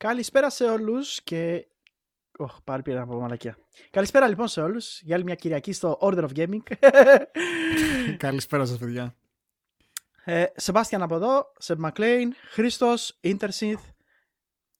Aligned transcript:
Καλησπέρα 0.00 0.50
σε 0.50 0.64
όλους 0.64 1.22
και... 1.22 1.66
Oh, 2.38 2.46
πάλι 2.64 2.82
πήρα 2.82 3.02
από 3.02 3.20
μαλακία. 3.20 3.56
Καλησπέρα 3.90 4.28
λοιπόν 4.28 4.48
σε 4.48 4.60
όλους 4.60 5.00
για 5.02 5.14
άλλη 5.14 5.24
μια 5.24 5.34
Κυριακή 5.34 5.72
στο 5.72 5.98
Order 6.00 6.28
of 6.28 6.28
Gaming. 6.36 6.62
Καλησπέρα 8.16 8.64
σας 8.64 8.78
παιδιά. 8.78 9.16
Ε, 10.24 10.44
Σεμπάστιαν 10.56 11.02
από 11.02 11.14
εδώ, 11.14 11.52
Σεμ 11.58 11.78
Μακλέιν, 11.80 12.34
Χρήστος, 12.50 13.18
Ιντερσυνθ. 13.20 13.82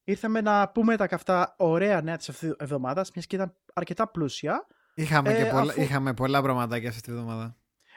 Ήρθαμε 0.05 0.41
να 0.41 0.69
πούμε 0.69 0.97
τα 0.97 1.07
καυτά 1.07 1.55
ωραία 1.59 2.03
νέα 2.03 2.17
της 2.17 2.29
εβδομάδας, 2.57 3.11
μιας 3.15 3.27
και 3.27 3.37
ήταν 3.37 3.57
αρκετά 3.73 4.09
πλούσια. 4.09 4.67
Είχαμε, 4.95 5.33
ε, 5.33 5.43
και 5.43 5.51
πολλά, 5.51 5.71
αφού... 5.71 5.81
είχαμε 5.81 6.15
πολλά 6.15 6.43
πραγματάκια 6.43 6.89
αυτή 6.89 7.01
τη 7.01 7.11
εβδομάδα. 7.11 7.57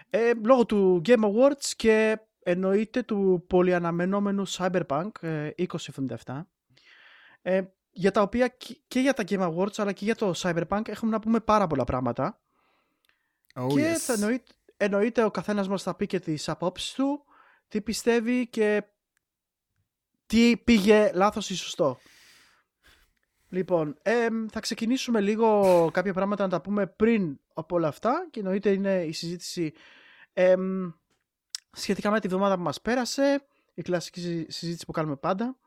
Ε, 0.10 0.32
λόγω 0.46 0.66
του 0.66 1.02
Game 1.06 1.24
Awards 1.24 1.66
και 1.76 2.20
εννοείται 2.44 3.04
του 3.04 3.46
πολυαναμενόμενου 3.48 4.48
Cyberpunk 4.48 5.12
2077. 5.22 6.42
Ε, 7.44 7.56
ε, 7.56 7.74
για 7.92 8.12
τα 8.12 8.22
οποία 8.22 8.56
και 8.88 9.00
για 9.00 9.14
τα 9.14 9.24
Game 9.28 9.54
Awards 9.54 9.74
αλλά 9.78 9.92
και 9.92 10.06
για 10.06 10.16
το 10.16 10.34
Cyberpunk 10.36 10.88
έχουμε 10.88 11.12
να 11.12 11.20
πούμε 11.20 11.40
πάρα 11.40 11.68
πολλά 11.68 11.84
πράγματα. 11.84 12.42
Oh, 13.54 13.68
και 13.74 13.94
yes. 13.94 13.98
θα 13.98 14.14
εννοείται, 14.14 14.54
εννοείται 14.78 15.24
ο 15.24 15.32
καθένας 15.32 15.68
μας 15.68 15.84
θα 15.84 15.96
πει 15.96 16.08
και 16.08 16.20
τις 16.20 16.50
απόψεις 16.50 16.94
του, 16.94 17.24
τι 17.68 17.82
πιστεύει 17.82 18.48
και 18.48 18.84
τι 20.26 20.58
πήγε 20.58 21.12
λάθος 21.14 21.50
ή 21.50 21.56
σωστό. 21.56 21.98
Λοιπόν, 23.50 23.98
ε, 24.02 24.28
θα 24.52 24.60
ξεκινήσουμε 24.60 25.22
λίγο 25.22 25.90
κάποια 25.94 26.14
πράγματα 26.14 26.44
να 26.44 26.50
τα 26.50 26.62
πούμε 26.62 26.88
πριν 26.88 27.40
από 27.54 27.76
όλα 27.76 27.88
αυτά 27.88 28.28
και 28.32 28.40
εννοείται 28.40 28.70
είναι 28.70 29.04
η 29.04 29.12
συζήτηση 29.12 29.74
ε, 30.34 30.56
σχετικά 31.72 32.12
με 32.12 32.20
τη 32.20 32.28
βδομάδα 32.28 32.56
που 32.56 32.62
μας 32.62 32.82
πέρασε, 32.82 33.46
η 33.74 33.82
κλασική 33.82 34.46
συζήτηση 34.50 34.86
που 34.86 34.92
κάνουμε 34.92 35.16
πάντα. 35.16 35.58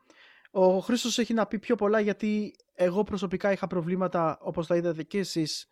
Ο 0.51 0.79
Χρήστος 0.79 1.17
έχει 1.17 1.33
να 1.33 1.45
πει 1.45 1.59
πιο 1.59 1.75
πολλά 1.75 1.99
γιατί 1.99 2.55
εγώ 2.73 3.03
προσωπικά 3.03 3.51
είχα 3.51 3.67
προβλήματα 3.67 4.37
όπως 4.41 4.67
τα 4.67 4.75
είδατε 4.75 5.03
και 5.03 5.17
εσείς 5.17 5.67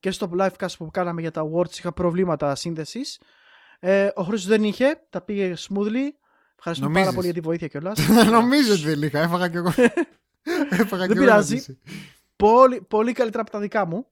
και 0.00 0.10
στο 0.10 0.30
livecast 0.38 0.76
που 0.78 0.90
κάναμε 0.90 1.20
για 1.20 1.30
τα 1.30 1.50
awards 1.50 1.72
είχα 1.78 1.92
προβλήματα 1.92 2.54
σύνδεσης. 2.54 3.20
Ε, 3.80 4.08
ο 4.14 4.22
Χρήστος 4.22 4.48
δεν 4.50 4.64
είχε, 4.64 5.06
τα 5.10 5.20
πήγε 5.20 5.54
smoothly. 5.58 6.08
Ευχαριστούμε 6.56 7.00
πάρα 7.00 7.12
πολύ 7.12 7.24
για 7.24 7.34
τη 7.34 7.40
βοήθεια 7.40 7.68
κιόλας. 7.68 8.08
Νομίζω 8.30 8.72
ότι 8.72 8.82
δεν 8.82 9.02
είχα, 9.02 9.18
έφαγα 9.18 9.48
κι 9.48 9.56
εγώ. 9.56 9.72
έφαγα 10.80 11.06
δεν 11.06 11.16
πειράζει. 11.16 11.78
Πολύ, 12.36 12.80
πολύ 12.80 13.12
καλύτερα 13.12 13.42
από 13.42 13.50
τα 13.50 13.58
δικά 13.58 13.86
μου. 13.86 14.06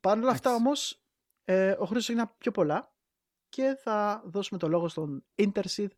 Παρ' 0.00 0.18
όλα 0.18 0.30
αυτά 0.30 0.54
όμως, 0.54 1.02
ε, 1.44 1.70
ο 1.70 1.84
Χρήστος 1.84 2.08
έχει 2.08 2.18
να 2.18 2.26
πει 2.26 2.34
πιο 2.38 2.50
πολλά 2.50 2.92
και 3.48 3.76
θα 3.82 4.22
δώσουμε 4.26 4.58
το 4.58 4.68
λόγο 4.68 4.88
στον 4.88 5.24
Interseed 5.34 5.88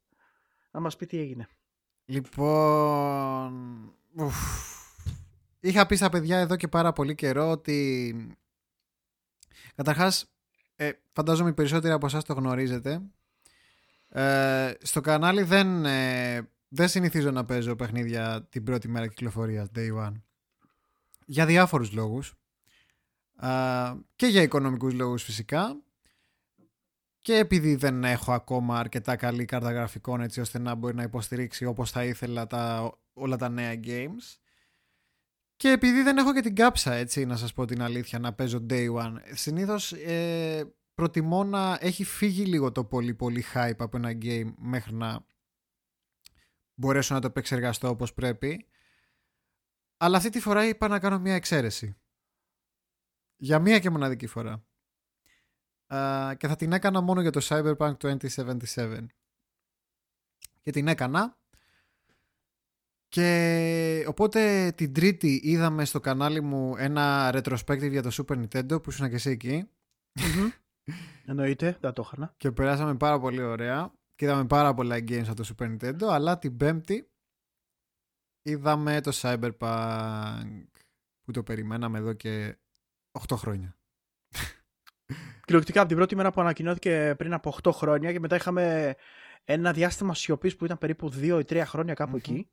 να 0.70 0.80
μας 0.80 0.96
πει 0.96 1.06
τι 1.06 1.18
έγινε. 1.18 1.48
Λοιπόν, 2.08 3.92
ουφ. 4.16 4.36
είχα 5.60 5.86
πει 5.86 5.96
στα 5.96 6.08
παιδιά 6.08 6.38
εδώ 6.38 6.56
και 6.56 6.68
πάρα 6.68 6.92
πολύ 6.92 7.14
καιρό 7.14 7.50
ότι 7.50 8.36
καταρχάς 9.74 10.30
ε, 10.76 10.90
φαντάζομαι 11.12 11.50
οι 11.50 11.52
περισσότεροι 11.52 11.92
από 11.92 12.06
εσάς 12.06 12.24
το 12.24 12.32
γνωρίζετε. 12.32 13.02
Ε, 14.08 14.72
στο 14.82 15.00
κανάλι 15.00 15.42
δεν, 15.42 15.84
ε, 15.84 16.48
δεν 16.68 16.88
συνηθίζω 16.88 17.30
να 17.30 17.44
παίζω 17.44 17.76
παιχνίδια 17.76 18.46
την 18.48 18.64
πρώτη 18.64 18.88
μέρα 18.88 19.06
κυκλοφορίας 19.06 19.68
day 19.74 20.06
one. 20.06 20.22
Για 21.26 21.46
διάφορους 21.46 21.92
λόγους. 21.92 22.34
Ε, 23.40 23.94
και 24.16 24.26
για 24.26 24.42
οικονομικούς 24.42 24.92
λόγους 24.92 25.22
φυσικά 25.22 25.76
και 27.26 27.36
επειδή 27.36 27.74
δεν 27.74 28.04
έχω 28.04 28.32
ακόμα 28.32 28.78
αρκετά 28.78 29.16
καλή 29.16 29.44
κάρτα 29.44 29.72
γραφικών 29.72 30.20
έτσι 30.20 30.40
ώστε 30.40 30.58
να 30.58 30.74
μπορεί 30.74 30.94
να 30.94 31.02
υποστηρίξει 31.02 31.64
όπως 31.64 31.90
θα 31.90 32.04
ήθελα 32.04 32.46
τα, 32.46 32.94
όλα 33.12 33.36
τα 33.36 33.48
νέα 33.48 33.80
games. 33.84 34.38
Και 35.56 35.68
επειδή 35.68 36.02
δεν 36.02 36.18
έχω 36.18 36.34
και 36.34 36.40
την 36.40 36.54
κάψα 36.54 36.92
έτσι 36.92 37.24
να 37.24 37.36
σας 37.36 37.52
πω 37.52 37.64
την 37.64 37.82
αλήθεια 37.82 38.18
να 38.18 38.32
παίζω 38.34 38.66
day 38.70 38.94
one. 38.94 39.14
Συνήθως 39.32 39.92
ε, 39.92 40.74
προτιμώ 40.94 41.44
να 41.44 41.78
έχει 41.80 42.04
φύγει 42.04 42.44
λίγο 42.44 42.72
το 42.72 42.84
πολύ 42.84 43.14
πολύ 43.14 43.44
hype 43.54 43.78
από 43.78 43.96
ένα 43.96 44.18
game 44.22 44.54
μέχρι 44.56 44.94
να 44.94 45.26
μπορέσω 46.74 47.14
να 47.14 47.20
το 47.20 47.26
επεξεργαστώ 47.26 47.88
όπως 47.88 48.14
πρέπει. 48.14 48.66
Αλλά 49.96 50.16
αυτή 50.16 50.30
τη 50.30 50.40
φορά 50.40 50.66
είπα 50.66 50.88
να 50.88 50.98
κάνω 50.98 51.18
μια 51.18 51.34
εξαίρεση. 51.34 51.96
Για 53.36 53.58
μία 53.58 53.78
και 53.78 53.90
μοναδική 53.90 54.26
φορά 54.26 54.66
και 56.36 56.46
θα 56.46 56.56
την 56.56 56.72
έκανα 56.72 57.00
μόνο 57.00 57.20
για 57.20 57.30
το 57.30 57.40
Cyberpunk 57.42 57.96
2077. 57.96 59.06
Και 60.62 60.70
την 60.70 60.88
έκανα. 60.88 61.36
Και 63.08 64.04
οπότε 64.08 64.72
την 64.72 64.92
Τρίτη 64.92 65.40
είδαμε 65.42 65.84
στο 65.84 66.00
κανάλι 66.00 66.40
μου 66.40 66.76
ένα 66.76 67.30
retrospective 67.34 67.90
για 67.90 68.02
το 68.02 68.10
Super 68.12 68.46
Nintendo 68.46 68.82
που 68.82 68.90
ήσουν 68.90 69.08
και 69.08 69.14
εσύ 69.14 69.30
εκεί. 69.30 69.68
Εννοείται, 71.26 71.76
δεν 71.80 71.92
το 71.92 72.10
είχα. 72.14 72.34
Και 72.36 72.52
περάσαμε 72.52 72.96
πάρα 72.96 73.18
πολύ 73.18 73.42
ωραία. 73.42 73.92
Και 74.14 74.24
είδαμε 74.24 74.46
πάρα 74.46 74.74
πολλά 74.74 74.96
games 74.96 75.26
από 75.28 75.42
το 75.42 75.54
Super 75.54 75.76
Nintendo. 75.76 76.04
Αλλά 76.10 76.38
την 76.38 76.56
Πέμπτη 76.56 77.10
είδαμε 78.42 79.00
το 79.00 79.10
Cyberpunk 79.14 80.66
που 81.22 81.32
το 81.32 81.42
περιμέναμε 81.42 81.98
εδώ 81.98 82.12
και 82.12 82.58
8 83.28 83.36
χρόνια 83.36 83.75
κυριολεκτικά 85.40 85.80
από 85.80 85.88
την 85.88 85.96
πρώτη 85.96 86.16
μέρα 86.16 86.32
που 86.32 86.40
ανακοινώθηκε 86.40 87.14
πριν 87.18 87.32
από 87.32 87.54
8 87.62 87.70
χρόνια 87.72 88.12
και 88.12 88.20
μετά 88.20 88.36
είχαμε 88.36 88.94
ένα 89.44 89.72
διάστημα 89.72 90.14
σιωπής 90.14 90.56
που 90.56 90.64
ήταν 90.64 90.78
περίπου 90.78 91.12
2 91.14 91.22
ή 91.22 91.44
3 91.48 91.62
χρόνια 91.66 91.94
εκεί. 92.14 92.50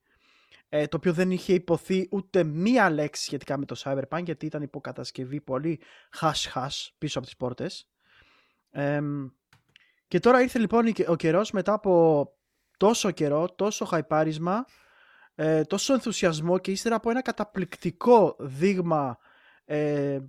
Ε, 0.69 0.87
το 0.87 0.97
οποίο 0.97 1.13
δεν 1.13 1.31
είχε 1.31 1.53
υποθεί 1.53 2.07
ούτε 2.11 2.43
μία 2.43 2.89
λέξη 2.89 3.23
σχετικά 3.23 3.57
με 3.57 3.65
το 3.65 3.81
Cyberpunk 3.83 4.23
γιατί 4.23 4.45
ήταν 4.45 4.61
υποκατασκευή 4.61 5.41
πολύ 5.41 5.79
hash-hash 6.19 6.87
πίσω 6.97 7.17
από 7.17 7.27
τις 7.27 7.37
πόρτες. 7.37 7.89
Ε, 8.71 9.01
και 10.07 10.19
τώρα 10.19 10.41
ήρθε 10.41 10.59
λοιπόν 10.59 10.93
ο 11.07 11.15
καιρός 11.15 11.51
μετά 11.51 11.73
από 11.73 12.27
τόσο 12.77 13.11
καιρό, 13.11 13.49
τόσο 13.55 13.85
χαϊπάρισμα, 13.85 14.65
ε, 15.35 15.63
τόσο 15.63 15.93
ενθουσιασμό 15.93 16.57
και 16.57 16.71
ύστερα 16.71 16.95
από 16.95 17.09
ένα 17.09 17.21
καταπληκτικό 17.21 18.35
δείγμα 18.39 19.17
ε, 19.65 20.19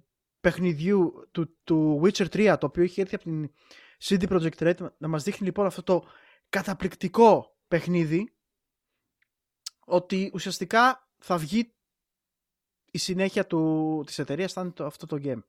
παιχνιδιού 0.44 1.28
του, 1.30 1.56
του 1.64 2.00
Witcher 2.04 2.26
3 2.28 2.56
το 2.60 2.66
οποίο 2.66 2.82
είχε 2.82 3.00
έρθει 3.00 3.14
από 3.14 3.24
την 3.24 3.50
CD 4.02 4.28
Projekt 4.28 4.58
Red 4.58 4.90
να 4.98 5.08
μας 5.08 5.22
δείχνει 5.22 5.46
λοιπόν 5.46 5.66
αυτό 5.66 5.82
το 5.82 6.04
καταπληκτικό 6.48 7.56
παιχνίδι 7.68 8.34
ότι 9.84 10.30
ουσιαστικά 10.34 11.10
θα 11.18 11.38
βγει 11.38 11.74
η 12.90 12.98
συνέχεια 12.98 13.46
του, 13.46 14.02
της 14.06 14.18
εταιρείας 14.18 14.52
θα 14.52 14.60
είναι 14.60 14.70
το, 14.70 14.84
αυτό 14.84 15.06
το 15.06 15.18
game. 15.24 15.42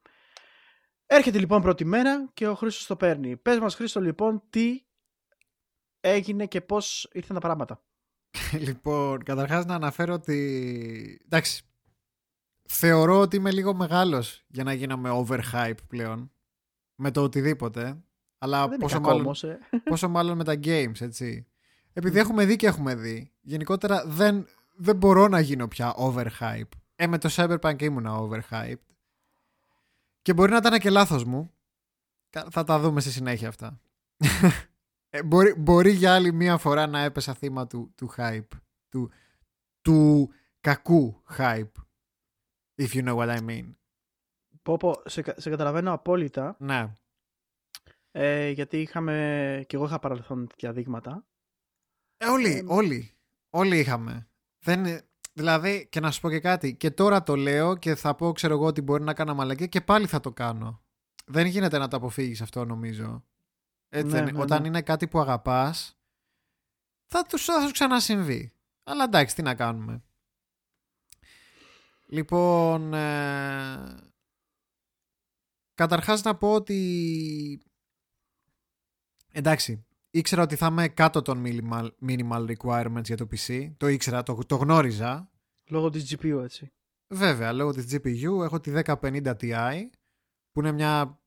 Έρχεται 1.05 1.39
λοιπόν 1.39 1.61
πρώτη 1.61 1.85
μέρα 1.85 2.29
και 2.33 2.47
ο 2.47 2.55
Χρήστος 2.55 2.85
το 2.85 2.95
παίρνει. 2.95 3.37
Πες 3.37 3.59
μας 3.59 3.75
Χρήστο 3.75 4.01
λοιπόν 4.01 4.43
τι 4.49 4.85
έγινε 5.99 6.45
και 6.45 6.61
πώς 6.61 7.09
ήρθαν 7.13 7.35
τα 7.35 7.41
πράγματα. 7.41 7.83
Λοιπόν, 8.67 9.23
καταρχάς 9.23 9.65
να 9.65 9.75
αναφέρω 9.75 10.13
ότι 10.13 11.21
εντάξει, 11.25 11.63
θεωρώ 12.65 13.19
ότι 13.19 13.35
είμαι 13.35 13.51
λίγο 13.51 13.73
μεγάλος 13.73 14.43
για 14.47 14.63
να 14.63 14.73
γίνομαι 14.73 15.09
overhype 15.13 15.77
πλέον 15.87 16.31
με 16.95 17.11
το 17.11 17.23
οτιδήποτε. 17.23 17.97
Αλλά 18.37 18.69
πόσο, 18.69 18.99
μάλλον, 18.99 19.21
όμως, 19.21 19.43
ε. 19.43 19.59
πόσο 19.89 20.09
μάλλον 20.09 20.37
με 20.37 20.43
τα 20.43 20.53
games, 20.63 21.01
έτσι. 21.01 21.47
Επειδή 21.93 22.19
έχουμε 22.19 22.45
δει 22.45 22.55
και 22.55 22.67
έχουμε 22.67 22.95
δει, 22.95 23.31
γενικότερα 23.41 24.05
δεν, 24.07 24.47
δεν 24.75 24.95
μπορώ 24.95 25.27
να 25.27 25.39
γίνω 25.39 25.67
πια 25.67 25.95
overhype. 25.97 26.69
Ε, 26.95 27.07
με 27.07 27.17
το 27.17 27.29
Cyberpunk 27.31 27.81
ήμουνα 27.81 28.19
overhype. 28.19 28.81
Και 30.21 30.33
μπορεί 30.33 30.51
να 30.51 30.57
ήταν 30.57 30.79
και 30.79 30.89
λάθος 30.89 31.23
μου. 31.23 31.49
Θα 32.49 32.63
τα 32.63 32.79
δούμε 32.79 33.01
στη 33.01 33.11
συνέχεια 33.11 33.47
αυτά. 33.47 33.79
ε, 35.09 35.23
μπορεί, 35.23 35.53
μπορεί 35.57 35.91
για 35.91 36.13
άλλη 36.13 36.33
μία 36.33 36.57
φορά 36.57 36.87
να 36.87 36.99
έπεσα 36.99 37.33
θύμα 37.33 37.67
του, 37.67 37.91
του 37.95 38.13
hype. 38.17 38.57
Του, 38.89 39.11
του 39.81 40.29
κακού 40.61 41.23
hype 41.37 41.84
If 42.75 42.87
you 42.93 43.03
know 43.07 43.15
what 43.15 43.29
I 43.29 43.39
mean. 43.39 43.75
Πω, 44.61 44.77
πω 44.77 45.01
σε, 45.05 45.33
σε 45.37 45.49
καταλαβαίνω 45.49 45.93
απόλυτα. 45.93 46.55
Ναι. 46.59 46.97
Ε, 48.11 48.49
γιατί 48.49 48.81
είχαμε, 48.81 49.63
και 49.67 49.75
εγώ 49.75 49.85
είχα 49.85 49.99
παρελθόν 49.99 50.47
τέτοια 50.47 50.73
δείγματα. 50.73 51.25
Ε, 52.17 52.27
όλοι, 52.27 52.57
ε, 52.57 52.63
όλοι. 52.67 53.15
Όλοι 53.49 53.79
είχαμε. 53.79 54.29
Δεν, 54.65 55.01
δηλαδή, 55.33 55.87
και 55.89 55.99
να 55.99 56.11
σου 56.11 56.21
πω 56.21 56.29
και 56.29 56.39
κάτι, 56.39 56.75
και 56.75 56.91
τώρα 56.91 57.23
το 57.23 57.35
λέω 57.35 57.77
και 57.77 57.95
θα 57.95 58.15
πω, 58.15 58.31
ξέρω 58.31 58.53
εγώ, 58.53 58.65
ότι 58.65 58.81
μπορεί 58.81 59.03
να 59.03 59.13
κάνω 59.13 59.33
μαλακή 59.33 59.69
και 59.69 59.81
πάλι 59.81 60.07
θα 60.07 60.19
το 60.19 60.31
κάνω. 60.31 60.83
Δεν 61.25 61.45
γίνεται 61.45 61.77
να 61.77 61.87
το 61.87 61.97
αποφύγεις 61.97 62.41
αυτό, 62.41 62.65
νομίζω. 62.65 63.25
Έτσι, 63.89 64.15
ναι, 64.15 64.21
ναι, 64.21 64.41
Όταν 64.41 64.61
ναι. 64.61 64.67
είναι 64.67 64.81
κάτι 64.81 65.07
που 65.07 65.19
αγαπάς, 65.19 65.97
θα, 67.05 67.23
τους, 67.23 67.45
θα 67.45 67.65
σου 67.65 67.71
ξανασυμβεί. 67.71 68.53
Αλλά 68.83 69.03
εντάξει, 69.03 69.35
τι 69.35 69.41
να 69.41 69.55
κάνουμε. 69.55 70.03
Λοιπόν, 72.15 72.93
ε, 72.93 73.97
καταρχάς 75.73 76.23
να 76.23 76.35
πω 76.35 76.53
ότι 76.53 77.61
εντάξει, 79.31 79.85
ήξερα 80.11 80.41
ότι 80.41 80.55
θα 80.55 80.65
είμαι 80.65 80.87
κάτω 80.87 81.21
των 81.21 81.43
minimal, 81.45 81.89
minimal 82.07 82.55
requirements 82.55 83.03
για 83.03 83.17
το 83.17 83.27
PC, 83.31 83.73
το 83.77 83.87
ήξερα, 83.87 84.23
το, 84.23 84.37
το 84.45 84.55
γνώριζα, 84.55 85.29
Λόγω 85.69 85.89
της 85.89 86.15
GPU 86.15 86.41
έτσι. 86.43 86.71
Βέβαια, 87.07 87.53
λόγω 87.53 87.71
της 87.71 87.85
GPU 87.91 88.43
έχω 88.43 88.59
τη 88.59 88.71
1050 88.85 89.35
Ti 89.39 89.85
που 90.51 90.59
είναι 90.59 90.71
μια 90.71 91.19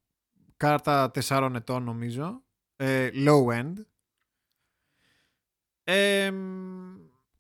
κάρτα 0.57 1.11
4 1.15 1.53
ετών 1.55 1.83
νομίζω, 1.83 2.43
ε, 2.77 3.11
low 3.13 3.47
end. 3.47 3.75
Ε, 5.85 6.33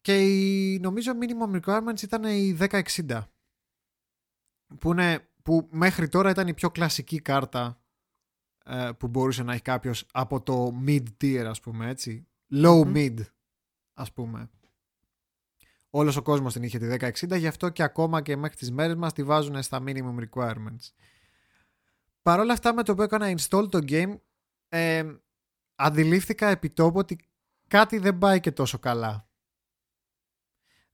και 0.00 0.18
η, 0.18 0.78
νομίζω 0.78 1.12
minimum 1.20 1.60
requirements 1.60 2.02
ήταν 2.02 2.24
η 2.24 2.56
1060 2.60 3.22
που, 4.78 4.90
είναι, 4.90 5.28
που 5.42 5.68
μέχρι 5.70 6.08
τώρα 6.08 6.30
ήταν 6.30 6.48
η 6.48 6.54
πιο 6.54 6.70
κλασική 6.70 7.20
κάρτα 7.20 7.80
ε, 8.64 8.90
που 8.98 9.08
μπορούσε 9.08 9.42
να 9.42 9.52
έχει 9.52 9.62
κάποιος 9.62 10.06
από 10.12 10.42
το 10.42 10.82
mid 10.86 11.02
tier 11.20 11.44
ας 11.48 11.60
πούμε 11.60 11.88
έτσι. 11.88 12.26
Low 12.52 12.94
mid 12.94 13.16
ας 13.94 14.12
πούμε. 14.12 14.50
Όλος 15.90 16.16
ο 16.16 16.22
κόσμος 16.22 16.52
την 16.52 16.62
είχε 16.62 16.78
τη 16.78 17.10
1060 17.30 17.38
γι' 17.38 17.46
αυτό 17.46 17.68
και 17.68 17.82
ακόμα 17.82 18.22
και 18.22 18.36
μέχρι 18.36 18.56
τις 18.56 18.70
μέρες 18.70 18.94
μας 18.94 19.12
τη 19.12 19.22
βάζουν 19.22 19.62
στα 19.62 19.82
minimum 19.86 20.28
requirements. 20.28 20.92
Παρ' 22.22 22.40
όλα 22.40 22.52
αυτά 22.52 22.74
με 22.74 22.82
το 22.82 22.94
που 22.94 23.02
έκανα 23.02 23.34
install 23.38 23.70
το 23.70 23.78
game 23.88 24.18
ε, 24.68 25.04
αντιλήφθηκα 25.74 26.48
επί 26.48 26.70
τόπου 26.70 26.98
ότι 26.98 27.18
κάτι 27.68 27.98
δεν 27.98 28.18
πάει 28.18 28.40
και 28.40 28.52
τόσο 28.52 28.78
καλά. 28.78 29.28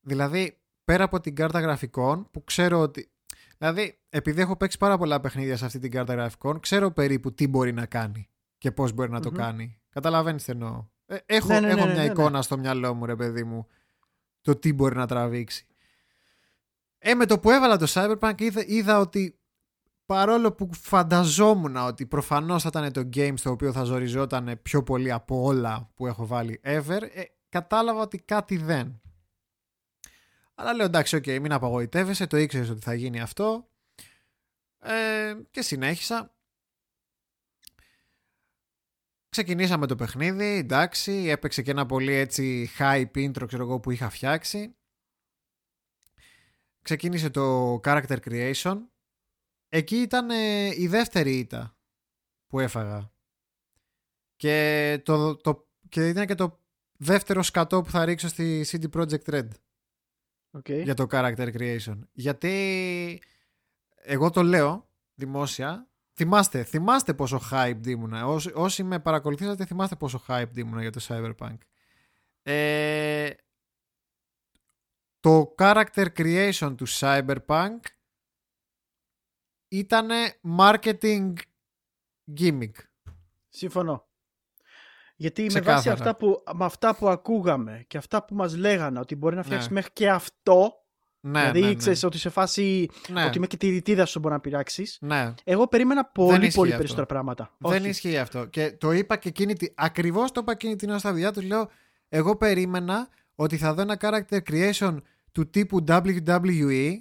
Δηλαδή, 0.00 0.60
πέρα 0.84 1.04
από 1.04 1.20
την 1.20 1.34
κάρτα 1.34 1.60
γραφικών 1.60 2.30
που 2.30 2.44
ξέρω 2.44 2.80
ότι... 2.80 3.13
Δηλαδή, 3.58 3.98
επειδή 4.08 4.40
έχω 4.40 4.56
παίξει 4.56 4.78
πάρα 4.78 4.98
πολλά 4.98 5.20
παιχνίδια 5.20 5.56
σε 5.56 5.64
αυτή 5.64 5.78
την 5.78 5.90
κάρτα 5.90 6.14
γραφικών, 6.14 6.60
ξέρω 6.60 6.90
περίπου 6.90 7.34
τι 7.34 7.48
μπορεί 7.48 7.72
να 7.72 7.86
κάνει 7.86 8.28
και 8.58 8.72
πώς 8.72 8.92
μπορεί 8.92 9.10
να 9.10 9.20
το 9.20 9.30
κάνει. 9.30 9.78
Καταλαβαίνεις 9.88 10.44
τι 10.44 10.52
εννοώ. 10.52 10.86
Ε, 11.06 11.16
έχω 11.26 11.48
Ναι, 11.48 11.60
ναι, 11.60 11.68
έχω 11.68 11.86
ναι, 11.86 11.92
μια 11.92 12.02
ναι, 12.02 12.10
εικόνα 12.10 12.42
στο 12.42 12.58
μυαλό 12.58 12.94
μου, 12.94 13.06
ρε 13.06 13.16
παιδί 13.16 13.44
μου, 13.44 13.66
το 14.40 14.56
τι 14.56 14.72
μπορεί 14.72 14.96
να 14.96 15.06
τραβήξει. 15.06 15.66
Ε, 16.98 17.14
με 17.14 17.26
το 17.26 17.38
που 17.38 17.50
έβαλα 17.50 17.76
το 17.76 17.86
Cyberpunk 17.88 18.40
είδα, 18.40 18.64
είδα 18.66 18.98
ότι 18.98 19.38
παρόλο 20.06 20.52
που 20.52 20.68
φανταζόμουν 20.72 21.76
ότι 21.76 22.06
προφανώς 22.06 22.62
θα 22.62 22.68
ήταν 22.68 22.92
το 22.92 23.08
game 23.14 23.34
στο 23.36 23.50
οποίο 23.50 23.72
θα 23.72 23.84
ζοριζόταν 23.84 24.58
πιο 24.62 24.82
πολύ 24.82 25.12
από 25.12 25.42
όλα 25.42 25.90
που 25.94 26.06
έχω 26.06 26.26
βάλει 26.26 26.60
ever, 26.64 27.02
ε, 27.14 27.22
κατάλαβα 27.48 28.00
ότι 28.00 28.18
κάτι 28.18 28.56
δεν. 28.56 29.00
Αλλά 30.54 30.72
λέω 30.72 30.86
εντάξει, 30.86 31.16
οκ, 31.16 31.26
μην 31.26 31.52
απογοητεύεσαι, 31.52 32.26
το 32.26 32.36
ήξερες 32.36 32.68
ότι 32.68 32.80
θα 32.80 32.94
γίνει 32.94 33.20
αυτό. 33.20 33.68
Ε, 34.78 35.34
και 35.50 35.62
συνέχισα. 35.62 36.34
Ξεκινήσαμε 39.28 39.86
το 39.86 39.96
παιχνίδι, 39.96 40.44
εντάξει, 40.44 41.12
έπαιξε 41.12 41.62
και 41.62 41.70
ένα 41.70 41.86
πολύ 41.86 42.12
έτσι 42.12 42.70
hype 42.78 43.10
intro 43.14 43.44
ξέρω 43.46 43.62
εγώ 43.62 43.80
που 43.80 43.90
είχα 43.90 44.10
φτιάξει. 44.10 44.76
Ξεκίνησε 46.82 47.30
το 47.30 47.74
character 47.84 48.18
creation. 48.24 48.78
Εκεί 49.68 49.96
ήταν 49.96 50.30
ε, 50.30 50.66
η 50.80 50.86
δεύτερη 50.86 51.38
ήττα 51.38 51.76
που 52.46 52.60
έφαγα. 52.60 53.12
Και, 54.36 55.00
το, 55.04 55.36
το, 55.36 55.68
και 55.88 56.08
ήταν 56.08 56.26
και 56.26 56.34
το 56.34 56.60
δεύτερο 56.96 57.42
σκατό 57.42 57.82
που 57.82 57.90
θα 57.90 58.04
ρίξω 58.04 58.28
στη 58.28 58.64
CD 58.66 58.90
Projekt 58.90 59.24
Red 59.24 59.48
Okay. 60.58 60.82
για 60.82 60.94
το 60.94 61.06
character 61.10 61.54
creation. 61.54 61.98
Γιατί 62.12 63.22
εγώ 63.94 64.30
το 64.30 64.42
λέω 64.42 64.88
δημόσια. 65.14 65.88
Θυμάστε, 66.16 66.64
θυμάστε 66.64 67.14
πόσο 67.14 67.40
hype 67.50 67.86
ήμουνα. 67.86 68.26
Όσοι, 68.26 68.50
όσοι 68.54 68.82
με 68.82 68.98
παρακολουθήσατε 68.98 69.64
θυμάστε 69.64 69.96
πόσο 69.96 70.24
hype 70.28 70.56
ήμουνα 70.56 70.80
για 70.80 70.90
το 70.90 71.00
Cyberpunk. 71.08 71.58
Ε, 72.42 73.30
το 75.20 75.54
character 75.58 76.06
creation 76.16 76.74
του 76.76 76.88
Cyberpunk 76.88 77.78
ήταν 79.68 80.08
marketing 80.58 81.32
gimmick. 82.38 82.72
Συμφωνώ. 83.48 84.03
Γιατί 85.16 85.42
με 85.42 85.46
Ξεκάθαρα. 85.48 85.74
βάση 85.76 85.88
αυτά 85.88 86.16
που, 86.16 86.42
με 86.54 86.64
αυτά 86.64 86.94
που 86.94 87.08
ακούγαμε 87.08 87.84
και 87.86 87.98
αυτά 87.98 88.24
που 88.24 88.34
μας 88.34 88.56
λέγανε 88.56 88.98
ότι 88.98 89.16
μπορεί 89.16 89.36
να 89.36 89.42
φτιάξεις 89.42 89.68
Ναι. 89.68 89.74
μέχρι 89.74 89.90
και 89.92 90.10
αυτό, 90.10 90.72
Ναι, 91.20 91.40
δηλαδή 91.40 91.60
ναι, 91.60 91.66
ναι. 91.66 91.74
ξέρεις 91.74 92.02
ότι 92.04 92.18
σε 92.18 92.28
φάση 92.28 92.88
ναι, 93.08 93.24
ότι 93.24 93.38
με 93.40 93.46
και 93.46 93.56
τη 93.56 93.68
ρητίδα 93.68 94.06
σου 94.06 94.18
μπορεί 94.18 94.34
να 94.34 94.40
πειράξεις. 94.40 94.98
ναι. 95.00 95.34
Εγώ 95.44 95.68
περίμενα 95.68 96.04
πολύ 96.04 96.46
ισχύει 96.46 96.56
πολύ 96.56 96.68
αυτό. 96.68 96.76
περισσότερα 96.78 97.06
πράγματα. 97.06 97.54
Δεν 97.58 97.80
Όχι. 97.80 97.88
ισχύει 97.88 98.18
αυτό. 98.18 98.44
Και 98.46 98.72
το 98.72 98.92
είπα 98.92 99.16
και 99.16 99.28
εκείνη 99.28 99.54
τη... 99.54 99.66
Ακριβώς 99.74 100.32
το 100.32 100.40
είπα 100.40 100.52
εκείνη 100.52 100.76
την 100.76 100.88
ώρα 100.90 100.98
στα 100.98 101.08
βιβλία 101.10 101.32
τους. 101.32 101.44
Λέω, 101.44 101.68
εγώ 102.08 102.36
περίμενα 102.36 103.08
ότι 103.34 103.56
θα 103.56 103.74
δω 103.74 103.82
ένα 103.82 103.96
character 104.00 104.38
creation 104.50 104.96
του 105.32 105.50
τύπου 105.50 105.84
WWE 105.88 106.92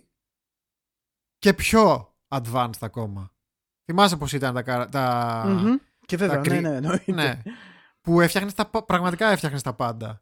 και 1.40 1.54
πιο 1.54 2.14
advanced 2.28 2.70
ακόμα. 2.80 3.32
Θυμάσαι 3.86 4.18
πώς 4.18 4.34
ήταν 4.34 4.54
τα... 4.54 4.62
καρα- 4.62 4.90
τα... 4.90 5.44
Μμμ. 5.48 5.76
Και 6.06 6.18
βέβαια, 6.18 6.36
τα 6.36 6.42
ναι, 6.42 6.48
κρυ- 6.48 6.62
ναι, 6.62 6.76
εννοείται. 6.76 7.12
ναι. 7.12 7.42
Που 8.04 8.22
έφτιαχνες 8.22 8.54
τα... 8.54 8.66
πα- 8.66 8.84
πραγματικά 8.84 9.28
έφτιαχνες 9.32 9.62
τα 9.62 9.74
πάντα. 9.74 10.22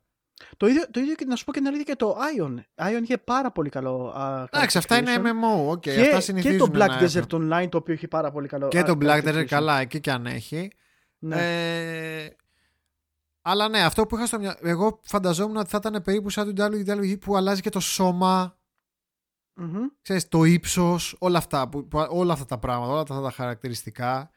Το, 0.58 0.68
ίδιο, 0.68 0.84
το 0.92 1.00
ίδιο 1.00 1.16
και 1.16 1.26
να 1.26 1.36
σου 1.36 1.44
πω 1.46 1.52
και 1.52 1.58
την 1.60 1.68
αλήθεια 1.68 1.84
και 1.86 1.96
το 1.96 2.18
Ion. 2.38 2.56
Ion 2.88 3.02
είχε 3.04 3.18
πάρα 3.18 3.52
πολύ 3.52 3.70
καλό. 3.70 4.14
α, 4.16 4.48
Εντάξει, 4.52 4.78
character 4.78 4.78
αυτά 4.78 4.98
είναι 4.98 5.16
creation. 5.18 5.22
MMO. 5.26 5.72
Okay, 5.72 5.80
και, 5.80 6.02
αυτά 6.02 6.16
και 6.16 6.20
συνηθίζουν 6.22 6.58
το 6.58 6.66
Black 6.74 6.88
να 6.88 7.00
Desert 7.02 7.16
έχουν. 7.16 7.52
Online 7.54 7.68
το 7.72 7.78
οποίο 7.78 7.94
είχε 7.94 8.08
πάρα 8.08 8.32
πολύ 8.32 8.48
καλό. 8.48 8.68
Και 8.68 8.80
α, 8.80 8.84
το 8.84 8.98
Black 9.02 9.06
character 9.06 9.24
Desert 9.28 9.36
creation. 9.42 9.46
καλά, 9.46 9.80
εκεί 9.80 10.00
και 10.00 10.12
αν 10.12 10.26
έχει. 10.26 10.72
Ναι. 11.20 11.36
Ε, 12.26 12.36
αλλά 13.42 13.70
ναι, 13.70 13.80
αυτό 13.84 14.06
που 14.06 14.16
είχα 14.16 14.26
στο 14.26 14.40
μυαλό. 14.40 14.58
Εγώ 14.62 15.00
φανταζόμουν 15.04 15.58
ότι 15.58 15.70
θα 15.70 15.80
ήταν 15.86 16.02
περίπου 16.02 16.30
σαν 16.30 16.56
του 16.56 16.64
WWE 16.64 17.20
που 17.20 17.36
αλλάζει 17.36 17.62
και 17.62 17.70
το 17.70 17.80
σώμα, 17.80 18.58
Μμμ. 19.54 19.80
ξέρεις, 20.02 20.28
το 20.28 20.44
ύψος, 20.44 21.16
όλα 21.20 21.38
αυτά, 21.38 21.70
που, 21.70 21.88
που- 21.88 22.08
όλα 22.10 22.34
αυτά 22.34 22.46
τα 22.46 22.58
πράγματα, 22.58 22.92
όλα 22.92 23.02
αυτά 23.02 23.22
τα 23.22 23.32
χαρακτηριστικά. 23.32 24.30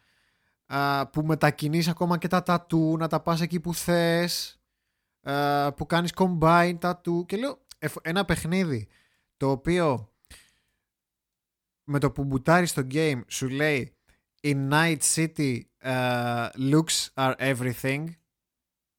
Α, 0.74 1.08
που 1.08 1.22
μετακινείς 1.22 1.88
ακόμα 1.88 2.18
και 2.18 2.28
τα 2.28 2.42
τατού, 2.42 2.96
να 2.98 3.08
τα 3.08 3.20
πας 3.20 3.40
εκεί 3.40 3.60
που 3.60 3.74
θες, 3.74 4.60
α, 5.22 5.72
που 5.72 5.86
κάνεις 5.86 6.12
combine 6.16 6.76
τατού. 6.80 7.24
Και 7.28 7.36
λέω, 7.36 7.66
εφ- 7.78 7.96
ένα 8.02 8.24
παιχνίδι 8.24 8.88
το 9.36 9.50
οποίο 9.50 10.12
με 11.84 11.98
το 11.98 12.10
που 12.10 12.24
μπουτάρεις 12.24 12.72
το 12.72 12.86
game 12.90 13.20
σου 13.28 13.48
λέει 13.48 13.96
In 14.42 14.70
Night 14.72 14.98
City 15.14 15.60
uh, 15.82 16.48
looks 16.56 17.06
are 17.14 17.34
everything 17.36 18.04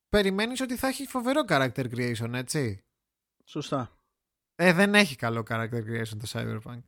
περιμένεις 0.10 0.62
ότι 0.62 0.76
θα 0.76 0.88
έχει 0.88 1.06
φοβερό 1.08 1.42
character 1.48 1.86
creation, 1.96 2.34
έτσι. 2.34 2.84
Σωστά. 3.44 3.98
Ε, 4.56 4.74
δεν 4.74 4.96
έχει 4.96 5.16
καλό 5.16 5.44
character 5.50 5.84
creation 5.84 6.18
το 6.20 6.28
Cyberpunk. 6.28 6.84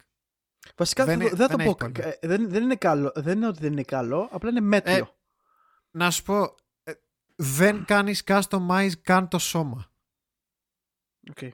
Βασικά 0.76 1.06
Δεν 1.06 1.18
δεν, 1.18 1.28
είναι- 1.28 1.36
δεν 1.36 1.48
δεν 1.48 1.58
θα 1.58 1.64
έχει 1.64 1.76
πω. 1.76 1.90
πολύ. 1.94 2.10
ε, 2.20 2.28
Δεν, 2.28 2.50
δεν 2.50 2.64
είναι 2.64 2.76
καλό. 2.76 3.12
Δεν 3.16 3.38
είναι 3.38 3.48
ότι 3.48 3.60
δεν 3.60 3.72
είναι 3.72 3.84
καλό, 3.84 4.28
απλά 4.32 4.50
είναι 4.50 4.60
μέτριο. 4.60 4.96
Ε, 4.98 5.08
Να 5.92 6.12
σου 6.12 6.24
πω, 6.24 6.56
ε, 6.84 6.92
δεν 7.36 7.86
κάνεις 7.86 8.24
customize 8.28 8.92
καν 9.02 9.28
το 9.28 9.40
σώμα. 9.40 9.92
Οκ. 11.30 11.52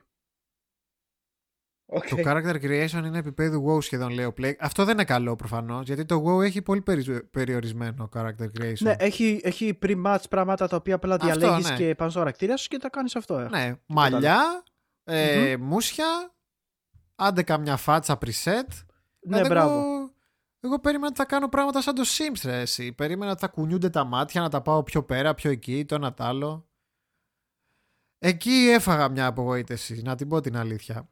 Οκ. 1.86 2.08
Το 2.08 2.16
character 2.24 2.54
creation 2.62 3.02
είναι 3.04 3.18
επίπεδου 3.18 3.66
WoW 3.68 3.82
σχεδόν 3.82 4.10
λέει 4.10 4.24
ο 4.24 4.34
Play. 4.38 4.52
Αυτό 4.58 4.84
δεν 4.84 4.94
είναι 4.94 5.04
καλό 5.04 5.36
προφανώς, 5.36 5.86
γιατί 5.86 6.04
το 6.04 6.24
WoW 6.26 6.42
έχει 6.44 6.62
πολύ 6.62 6.80
περι- 6.82 7.22
περιορισμένο 7.22 8.08
character 8.14 8.46
creation. 8.58 8.78
Ναι, 8.80 8.94
έχει, 8.98 9.40
έχει 9.44 9.78
pre-made 9.82 10.22
πράγματα 10.30 10.68
τα 10.68 10.76
οποία 10.76 10.94
απλά 10.94 11.14
Αυτό, 11.14 11.26
διαλέγεις 11.38 11.70
ναι. 11.70 11.76
και 11.76 11.94
πάνε 11.94 12.10
στο 12.10 12.18
χαρακτήρα 12.18 12.56
σου 12.56 12.68
και 12.68 12.78
τα 12.78 12.88
κάνεις 12.90 13.16
αυτό. 13.16 13.38
ε. 13.38 13.48
Ναι, 13.48 13.74
μαλλιά, 13.86 14.62
ε, 15.04 15.56
μούσια, 15.56 16.34
άντε 17.14 17.42
καμιά 17.42 17.76
φάτσα 17.76 18.18
preset. 18.26 18.68
Ναι, 19.24 19.36
Δηλαδή, 19.36 19.48
μπράβο. 19.48 19.78
Εγώ, 19.78 20.14
εγώ 20.60 20.80
περίμενα 20.80 21.06
ότι 21.06 21.16
θα 21.16 21.24
κάνω 21.24 21.48
πράγματα 21.48 21.82
σαν 21.82 21.94
το 21.94 22.02
Sims, 22.06 22.40
ρε, 22.44 22.60
εσύ. 22.60 22.92
Περίμενα 22.92 23.30
ότι 23.30 23.40
θα 23.40 23.48
κουνιούνται 23.48 23.90
τα 23.90 24.04
μάτια, 24.04 24.40
να 24.40 24.48
τα 24.48 24.62
πάω 24.62 24.82
πιο 24.82 25.04
πέρα, 25.04 25.34
πιο 25.34 25.50
εκεί, 25.50 25.84
το 25.84 25.94
ένα 25.94 26.14
τ' 26.14 26.20
άλλο. 26.20 26.68
Εκεί 28.18 28.68
έφαγα 28.70 29.08
μια 29.08 29.26
απογοήτευση, 29.26 30.02
να 30.02 30.14
την 30.14 30.28
πω 30.28 30.40
την 30.40 30.56
αλήθεια. 30.56 31.08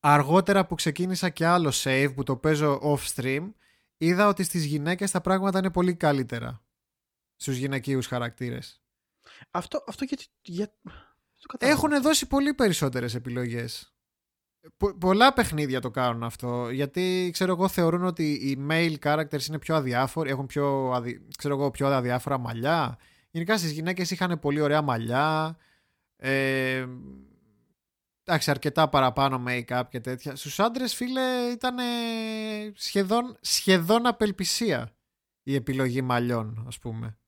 Αργότερα 0.00 0.66
που 0.66 0.74
ξεκίνησα 0.74 1.28
και 1.28 1.46
άλλο 1.46 1.72
save 1.74 2.12
που 2.14 2.22
το 2.22 2.36
παίζω 2.36 2.80
off 2.82 3.14
stream, 3.14 3.52
είδα 3.96 4.28
ότι 4.28 4.42
στις 4.42 4.64
γυναίκες 4.64 5.10
τα 5.10 5.20
πράγματα 5.20 5.58
είναι 5.58 5.70
πολύ 5.70 5.94
καλύτερα. 5.94 6.64
Στους 7.36 7.56
γυναικείους 7.56 8.06
χαρακτήρες. 8.06 8.82
Αυτό, 9.50 9.84
αυτό 9.86 10.04
γιατί. 10.04 10.26
Για... 10.42 10.66
το 11.40 11.46
κατάλαβα. 11.48 11.78
Έχουν 11.78 12.02
δώσει 12.02 12.26
πολύ 12.26 12.54
περισσότερες 12.54 13.14
επιλογές. 13.14 13.95
Πο- 14.76 14.94
πολλά 14.94 15.32
παιχνίδια 15.32 15.80
το 15.80 15.90
κάνουν 15.90 16.22
αυτό. 16.22 16.70
Γιατί 16.70 17.30
ξέρω 17.32 17.52
εγώ 17.52 17.68
θεωρούν 17.68 18.04
ότι 18.04 18.32
οι 18.32 18.66
male 18.70 18.96
characters 19.02 19.46
είναι 19.48 19.58
πιο 19.58 19.74
αδιάφοροι, 19.74 20.30
έχουν 20.30 20.46
πιο, 20.46 20.90
αδι... 20.90 21.26
ξέρω 21.36 21.54
εγώ, 21.54 21.70
πιο 21.70 21.86
αδιάφορα 21.86 22.38
μαλλιά. 22.38 22.98
Γενικά 23.30 23.58
στις 23.58 23.70
γυναίκες 23.70 24.10
είχαν 24.10 24.38
πολύ 24.38 24.60
ωραία 24.60 24.82
μαλλιά. 24.82 25.56
Ε... 26.16 26.86
Εντάξει, 28.24 28.50
αρκετά 28.50 28.88
παραπάνω 28.88 29.44
make-up 29.48 29.82
και 29.88 30.00
τέτοια. 30.00 30.36
Στους 30.36 30.60
άντρες, 30.60 30.94
φίλε, 30.94 31.50
ήταν 31.52 31.76
σχεδόν, 32.74 33.36
σχεδόν 33.40 34.06
απελπισία 34.06 34.96
η 35.42 35.54
επιλογή 35.54 36.02
μαλλιών, 36.02 36.64
ας 36.66 36.78
πούμε. 36.78 37.18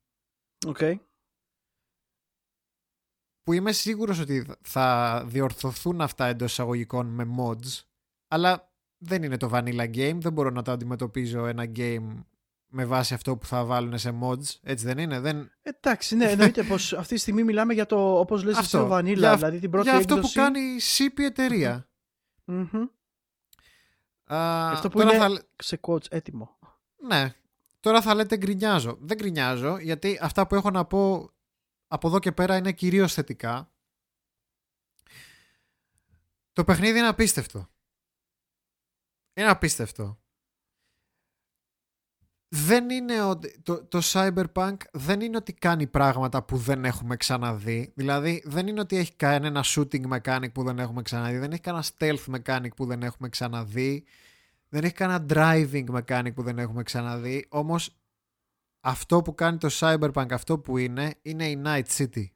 Οκ. 0.66 0.78
Που 3.49 3.55
είμαι 3.55 3.73
σίγουρος 3.73 4.19
ότι 4.19 4.47
θα 4.61 5.23
διορθωθούν 5.26 6.00
αυτά 6.00 6.26
εντός 6.26 6.50
εισαγωγικών 6.50 7.07
με 7.07 7.28
mods, 7.38 7.83
αλλά 8.28 8.73
δεν 8.99 9.23
είναι 9.23 9.37
το 9.37 9.50
vanilla 9.52 9.95
game, 9.95 10.17
δεν 10.21 10.33
μπορώ 10.33 10.50
να 10.50 10.62
το 10.62 10.73
αντιμετωπίζω 10.73 11.47
ένα 11.47 11.71
game 11.76 12.25
με 12.67 12.85
βάση 12.85 13.14
αυτό 13.14 13.37
που 13.37 13.47
θα 13.47 13.64
βάλουν 13.64 13.99
σε 13.99 14.19
mods, 14.23 14.57
έτσι 14.62 14.85
δεν 14.85 14.99
είναι. 14.99 15.21
Δεν... 15.21 15.50
Εντάξει, 15.62 16.17
ναι, 16.17 16.25
εννοείται 16.31 16.62
πως 16.62 16.93
αυτή 16.93 17.14
τη 17.14 17.21
στιγμή 17.21 17.45
μιλάμε 17.45 17.75
για 17.75 17.87
το, 17.87 18.19
όπως 18.19 18.45
λες 18.45 18.57
αυτό, 18.57 18.78
εσύ, 18.78 18.88
το 18.88 18.97
vanilla, 18.97 19.17
για, 19.17 19.37
δηλαδή 19.37 19.59
την 19.59 19.71
πρώτη 19.71 19.88
για 19.88 19.99
αυτό 19.99 20.19
που 20.19 20.31
κάνει 20.33 20.61
η 20.61 20.81
CP 20.97 21.21
εταιρεία. 21.23 21.88
Mm-hmm. 22.47 22.88
αυτό 24.25 24.88
που 24.88 25.00
είναι 25.00 25.17
θα... 25.17 25.43
σε 25.57 25.81
coach 25.83 26.11
έτοιμο. 26.11 26.59
Ναι. 27.07 27.35
Τώρα 27.81 28.02
θα 28.02 28.14
λέτε 28.14 28.37
γκρινιάζω. 28.37 28.99
Δεν 29.00 29.17
γκρινιάζω, 29.17 29.78
γιατί 29.78 30.19
αυτά 30.23 30.47
που 30.47 30.55
έχω 30.55 30.71
να 30.71 30.85
πω 30.85 31.31
από 31.88 32.09
εδώ 32.09 32.18
και 32.18 32.33
πέρα 32.33 32.57
είναι 32.57 32.73
κυρίως 32.73 33.14
θετικά. 33.14 33.73
Το 36.52 36.64
παιχνίδι 36.64 36.99
είναι 36.99 37.09
απίστευτο. 37.09 37.68
Είναι 39.35 39.49
απίστευτο. 39.49 40.18
Δεν 42.49 42.90
είναι 42.90 43.23
ότι, 43.23 43.61
το, 43.62 43.85
το 43.85 44.00
Cyberpunk 44.02 44.76
δεν 44.92 45.21
είναι 45.21 45.37
ότι 45.37 45.52
κάνει 45.52 45.87
πράγματα 45.87 46.42
που 46.42 46.57
δεν 46.57 46.85
έχουμε 46.85 47.16
ξαναδεί. 47.16 47.92
Δηλαδή 47.97 48.42
δεν 48.45 48.66
είναι 48.66 48.80
ότι 48.80 48.97
έχει 48.97 49.14
κανένα 49.14 49.64
shooting 49.64 50.18
mechanic 50.18 50.52
που 50.52 50.62
δεν 50.62 50.78
έχουμε 50.78 51.02
ξαναδεί. 51.02 51.38
Δεν 51.38 51.52
έχει 51.52 51.61
κανένα 51.61 51.85
stealth 51.99 52.25
mechanic 52.37 52.75
που 52.76 52.87
δεν 52.87 53.02
έχουμε 53.02 53.28
ξαναδεί. 53.28 54.04
Δεν 54.68 54.85
έχει 54.85 54.95
κανένα 54.95 55.26
driving 55.28 55.85
mechanic 55.87 56.35
που 56.35 56.42
δεν 56.42 56.59
έχουμε 56.59 56.83
ξαναδεί. 56.83 57.47
Όμως 57.49 57.97
αυτό 58.88 59.23
που 59.23 59.35
κάνει 59.35 59.59
το 59.59 59.68
Cyberpunk 59.71 60.26
αυτό 60.30 60.59
που 60.59 60.76
είναι 60.76 61.14
είναι 61.23 61.50
η 61.50 61.62
Night 61.64 61.87
City. 61.87 62.26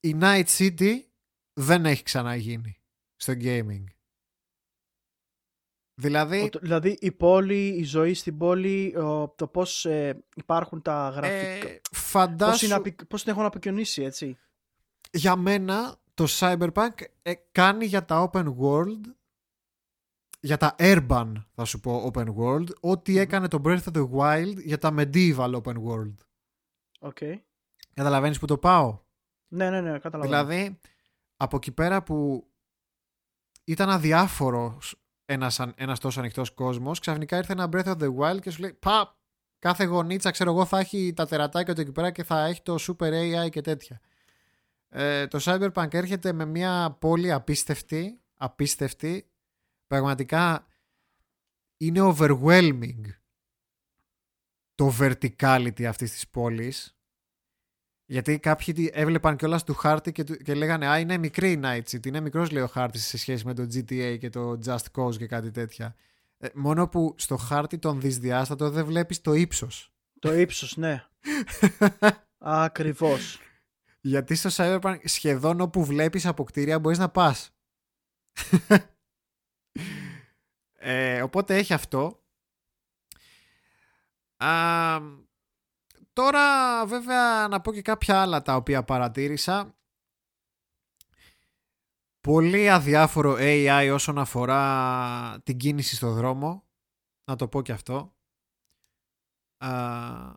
Η 0.00 0.16
Night 0.20 0.44
City 0.46 1.00
δεν 1.52 1.86
έχει 1.86 2.02
ξαναγίνει 2.02 2.80
στο 3.16 3.32
gaming. 3.36 3.84
Δηλαδή, 6.00 6.50
δηλαδή 6.60 6.96
η 7.00 7.12
πόλη, 7.12 7.68
η 7.68 7.82
ζωή 7.82 8.14
στην 8.14 8.36
πόλη, 8.36 8.92
το 9.34 9.48
πώς 9.52 9.84
ε, 9.84 10.24
υπάρχουν 10.34 10.82
τα 10.82 11.08
γραφικά. 11.08 11.68
Ε, 11.68 11.80
φαντάσου... 11.90 12.68
Πώς, 12.68 12.78
είναι, 12.78 12.94
πώς 13.08 13.22
την 13.22 13.32
έχουν 13.32 13.44
αποκοινήσει 13.44 14.02
έτσι. 14.02 14.38
Για 15.10 15.36
μένα 15.36 15.96
το 16.14 16.26
Cyberpunk 16.28 16.94
ε, 17.22 17.34
κάνει 17.52 17.84
για 17.84 18.04
τα 18.04 18.30
open 18.32 18.54
world 18.60 19.00
για 20.40 20.56
τα 20.56 20.74
urban 20.78 21.32
θα 21.54 21.64
σου 21.64 21.80
πω 21.80 22.10
open 22.12 22.34
world 22.36 22.68
ό,τι 22.80 23.18
έκανε 23.18 23.48
το 23.48 23.60
Breath 23.64 23.82
of 23.82 23.96
the 23.96 24.10
Wild 24.10 24.56
για 24.56 24.78
τα 24.78 24.94
medieval 24.96 25.60
open 25.62 25.74
world. 25.74 26.14
Οκ. 27.00 27.16
Okay. 27.20 27.34
Καταλαβαίνεις 27.94 28.38
που 28.38 28.46
το 28.46 28.58
πάω; 28.58 28.98
Ναι, 29.48 29.70
ναι, 29.70 29.80
ναι, 29.80 29.98
καταλαβαίνω. 29.98 30.46
Δηλαδή, 30.46 30.80
από 31.36 31.56
εκεί 31.56 31.72
πέρα 31.72 32.02
που 32.02 32.48
ήταν 33.64 33.90
αδιάφορο 33.90 34.78
ένας, 35.24 35.60
ένας 35.74 36.00
τόσο 36.00 36.20
ανοιχτός 36.20 36.50
κόσμος, 36.50 36.98
ξαφνικά 36.98 37.36
ήρθε 37.36 37.52
ένα 37.52 37.68
Breath 37.72 37.84
of 37.84 37.96
the 37.98 38.14
Wild 38.16 38.40
και 38.40 38.50
σου 38.50 38.60
λέει 38.60 38.72
πα, 38.72 39.18
κάθε 39.58 39.84
γωνίτσα 39.84 40.30
ξέρω 40.30 40.50
εγώ 40.50 40.64
θα 40.64 40.78
έχει 40.78 41.12
τα 41.16 41.26
τερατάκια 41.26 41.74
του 41.74 41.80
εκεί 41.80 41.92
πέρα 41.92 42.10
και 42.10 42.24
θα 42.24 42.44
έχει 42.44 42.62
το 42.62 42.76
Super 42.80 43.10
AI 43.10 43.50
και 43.50 43.60
τέτοια. 43.60 44.00
Ε, 44.88 45.26
το 45.26 45.38
Cyberpunk 45.42 45.94
έρχεται 45.94 46.32
με 46.32 46.44
μια 46.44 46.96
πόλη 47.00 47.32
απίστευτη, 47.32 48.20
απίστευτη, 48.36 49.30
πραγματικά 49.86 50.66
είναι 51.76 52.00
overwhelming 52.02 53.00
το 54.74 54.96
verticality 55.00 55.82
αυτής 55.84 56.12
της 56.12 56.28
πόλης 56.28 56.96
γιατί 58.08 58.38
κάποιοι 58.38 58.90
έβλεπαν 58.94 59.36
κιόλας 59.36 59.64
του 59.64 59.74
χάρτη 59.74 60.12
και, 60.12 60.22
και 60.22 60.54
λέγανε 60.54 60.86
«Α, 60.86 60.98
είναι 60.98 61.16
μικρή 61.16 61.50
η 61.50 61.60
Night 61.62 61.82
City, 61.90 62.06
είναι 62.06 62.20
μικρός 62.20 62.50
λέει 62.50 62.62
ο 62.62 62.66
χάρτης 62.66 63.06
σε 63.06 63.18
σχέση 63.18 63.46
με 63.46 63.54
το 63.54 63.62
GTA 63.62 64.16
και 64.18 64.30
το 64.30 64.58
Just 64.64 64.84
Cause 64.92 65.16
και 65.16 65.26
κάτι 65.26 65.50
τέτοια». 65.50 65.94
Ε, 66.38 66.48
μόνο 66.54 66.88
που 66.88 67.14
στο 67.18 67.36
χάρτη 67.36 67.78
τον 67.78 68.00
δυσδιάστατο 68.00 68.70
δεν 68.70 68.84
βλέπεις 68.84 69.20
το 69.20 69.32
ύψος. 69.32 69.92
Το 70.18 70.34
ύψος, 70.34 70.76
ναι. 70.76 71.06
Ακριβώς. 72.38 73.40
Γιατί 74.00 74.34
στο 74.34 74.50
Cyberpunk 74.52 74.98
σχεδόν 75.04 75.60
όπου 75.60 75.84
βλέπεις 75.84 76.26
από 76.26 76.44
κτίρια 76.44 76.78
μπορείς 76.78 76.98
να 76.98 77.08
πας. 77.08 77.50
Ε, 80.72 81.22
οπότε 81.22 81.56
έχει 81.56 81.72
αυτό. 81.72 82.24
Α, 84.36 85.00
τώρα 86.12 86.86
βέβαια 86.86 87.48
να 87.48 87.60
πω 87.60 87.72
και 87.72 87.82
κάποια 87.82 88.20
άλλα 88.20 88.42
τα 88.42 88.56
οποία 88.56 88.84
παρατήρησα. 88.84 89.78
Πολύ 92.20 92.70
αδιάφορο 92.70 93.36
AI 93.38 93.90
όσον 93.92 94.18
αφορά 94.18 95.40
την 95.42 95.56
κίνηση 95.56 95.94
στο 95.94 96.12
δρόμο. 96.12 96.68
Να 97.24 97.36
το 97.36 97.48
πω 97.48 97.62
και 97.62 97.72
αυτό. 97.72 98.16
Α, 99.56 100.32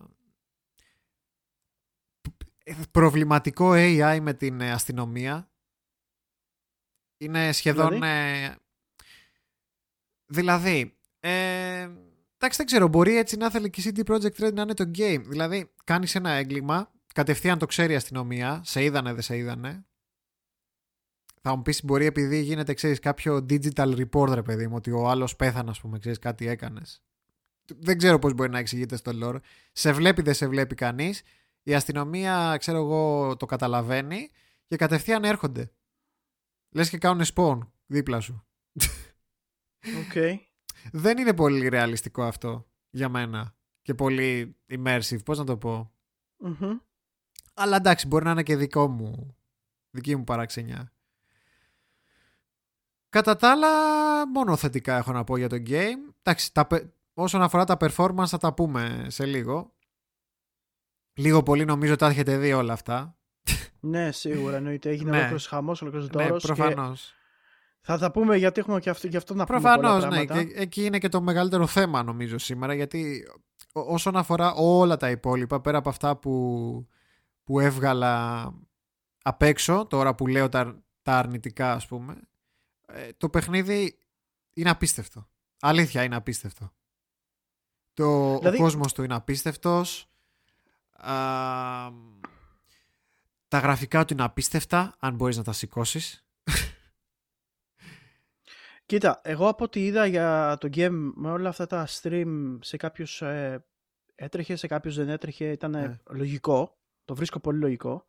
προβληματικό 2.91 3.69
AI 3.73 4.19
με 4.21 4.33
την 4.33 4.61
αστυνομία. 4.61 5.51
Είναι 7.17 7.51
σχεδόν... 7.51 7.89
Δηλαδή; 7.93 8.55
Ε, 10.29 10.35
Δηλαδή, 10.35 10.97
ε, 11.19 11.89
εντάξει 12.37 12.57
δεν 12.57 12.65
ξέρω, 12.65 12.87
μπορεί 12.87 13.17
έτσι 13.17 13.37
να 13.37 13.49
θέλει 13.49 13.69
και 13.69 13.89
η 13.89 13.93
CD 13.95 14.11
Projekt 14.11 14.45
Red 14.45 14.53
να 14.53 14.61
είναι 14.61 14.73
το 14.73 14.91
game. 14.97 15.21
Δηλαδή, 15.27 15.71
κάνεις 15.83 16.15
ένα 16.15 16.29
έγκλημα, 16.29 16.91
κατευθείαν 17.13 17.57
το 17.57 17.65
ξέρει 17.65 17.93
η 17.93 17.95
αστυνομία, 17.95 18.61
σε 18.65 18.83
είδανε, 18.83 19.13
δεν 19.13 19.21
σε 19.21 19.37
είδανε. 19.37 19.83
Θα 21.41 21.55
μου 21.55 21.61
πεις, 21.61 21.83
μπορεί 21.83 22.05
επειδή 22.05 22.41
γίνεται, 22.41 22.73
ξέρεις, 22.73 22.99
κάποιο 22.99 23.45
digital 23.49 24.05
report, 24.05 24.33
ρε 24.33 24.41
παιδί 24.41 24.67
μου, 24.67 24.75
ότι 24.75 24.91
ο 24.91 25.09
άλλος 25.09 25.35
πέθανε, 25.35 25.69
ας 25.69 25.81
πούμε, 25.81 25.99
ξέρεις, 25.99 26.19
κάτι 26.19 26.47
έκανες. 26.47 27.03
Δεν 27.79 27.97
ξέρω 27.97 28.19
πώς 28.19 28.33
μπορεί 28.33 28.49
να 28.49 28.59
εξηγείται 28.59 28.95
στο 28.95 29.11
lore. 29.23 29.39
Σε 29.71 29.91
βλέπει, 29.91 30.21
δεν 30.21 30.33
σε 30.33 30.47
βλέπει 30.47 30.75
κανείς. 30.75 31.21
Η 31.63 31.73
αστυνομία, 31.73 32.55
ξέρω 32.59 32.77
εγώ, 32.77 33.35
το 33.37 33.45
καταλαβαίνει 33.45 34.29
και 34.67 34.75
κατευθείαν 34.75 35.23
έρχονται. 35.23 35.71
Λες 36.69 36.89
και 36.89 36.97
κάνουν 36.97 37.25
spawn 37.35 37.59
δίπλα 37.85 38.19
σου. 38.19 38.48
Okay. 39.83 40.35
Δεν 40.91 41.17
είναι 41.17 41.33
πολύ 41.33 41.67
ρεαλιστικό 41.67 42.23
αυτό 42.23 42.69
για 42.89 43.09
μένα 43.09 43.55
και 43.81 43.93
πολύ 43.93 44.57
immersive, 44.69 45.23
πώς 45.25 45.37
να 45.37 45.43
το 45.43 45.57
πω. 45.57 45.93
Αλλά 47.53 47.75
εντάξει, 47.75 48.07
μπορεί 48.07 48.25
να 48.25 48.31
είναι 48.31 48.43
και 48.43 48.55
δικό 48.55 48.87
μου, 48.87 49.37
δική 49.89 50.15
μου 50.15 50.23
παραξενιά. 50.23 50.93
Κατά 53.09 53.35
τα 53.35 53.51
άλλα, 53.51 53.69
μόνο 54.27 54.55
θετικά 54.55 54.97
έχω 54.97 55.11
να 55.11 55.23
πω 55.23 55.37
για 55.37 55.49
το 55.49 55.55
game. 55.55 56.13
Εντάξει, 56.21 56.53
τα, 56.53 56.67
όσον 57.13 57.41
αφορά 57.41 57.63
τα 57.63 57.77
performance 57.79 58.27
θα 58.27 58.37
τα 58.37 58.53
πούμε 58.53 59.05
σε 59.09 59.25
λίγο. 59.25 59.73
Λίγο 61.13 61.43
πολύ 61.43 61.65
νομίζω 61.65 61.95
τα 61.95 62.07
έχετε 62.07 62.37
δει 62.37 62.53
όλα 62.53 62.73
αυτά. 62.73 63.17
Ναι, 63.79 64.11
σίγουρα 64.11 64.55
εννοείται. 64.55 64.89
Έγινε 64.89 65.09
ναι. 65.09 65.15
ολόκληρος 65.15 65.47
χαμός, 65.47 65.81
ολόκληρος 65.81 66.09
Ναι, 66.09 66.27
προφανώς. 66.27 67.13
Θα 67.81 67.97
τα 67.97 68.11
πούμε 68.11 68.37
γιατί 68.37 68.59
έχουμε 68.59 68.79
και 68.79 68.89
αυτό, 68.89 69.07
και 69.07 69.17
αυτό 69.17 69.33
να 69.33 69.45
πούμε. 69.45 69.59
Προφανώς, 69.59 70.05
ναι. 70.05 70.25
Και, 70.25 70.51
εκεί 70.55 70.85
είναι 70.85 70.97
και 70.97 71.09
το 71.09 71.21
μεγαλύτερο 71.21 71.67
θέμα 71.67 72.03
νομίζω 72.03 72.37
σήμερα. 72.37 72.73
Γιατί 72.73 73.27
όσον 73.73 74.15
αφορά 74.17 74.53
όλα 74.53 74.97
τα 74.97 75.09
υπόλοιπα, 75.09 75.61
πέρα 75.61 75.77
από 75.77 75.89
αυτά 75.89 76.15
που, 76.15 76.87
που 77.43 77.59
έβγαλα 77.59 78.43
απ' 79.23 79.41
έξω, 79.41 79.85
τώρα 79.85 80.15
που 80.15 80.27
λέω 80.27 80.49
τα, 80.49 80.83
τα 81.01 81.17
αρνητικά, 81.17 81.73
ας 81.73 81.87
πούμε, 81.87 82.21
ε, 82.85 83.09
το 83.17 83.29
παιχνίδι 83.29 83.97
είναι 84.53 84.69
απίστευτο. 84.69 85.27
Αλήθεια 85.59 86.03
είναι 86.03 86.15
απίστευτο. 86.15 86.71
Το, 87.93 88.37
δηλαδή... 88.37 88.57
Ο 88.57 88.59
κόσμος 88.61 88.93
του 88.93 89.03
είναι 89.03 89.15
απίστευτος. 89.15 90.09
τα 93.47 93.59
γραφικά 93.59 94.05
του 94.05 94.13
είναι 94.13 94.23
απίστευτα, 94.23 94.95
αν 94.99 95.15
μπορείς 95.15 95.37
να 95.37 95.43
τα 95.43 95.51
σηκώσεις. 95.51 96.23
Κοίτα, 98.89 99.21
εγώ 99.23 99.47
από 99.47 99.63
ό,τι 99.63 99.85
είδα 99.85 100.05
για 100.05 100.57
το 100.59 100.69
game 100.73 101.11
με 101.15 101.31
όλα 101.31 101.49
αυτά 101.49 101.65
τα 101.65 101.87
stream 101.89 102.57
σε 102.61 102.77
κάποιους 102.77 103.21
ε, 103.21 103.65
έτρεχε, 104.15 104.55
σε 104.55 104.67
κάποιους 104.67 104.95
δεν 104.95 105.09
έτρεχε, 105.09 105.51
ήταν 105.51 105.71
ναι. 105.71 105.97
λογικό. 106.09 106.77
Το 107.05 107.15
βρίσκω 107.15 107.39
πολύ 107.39 107.59
λογικό. 107.59 108.05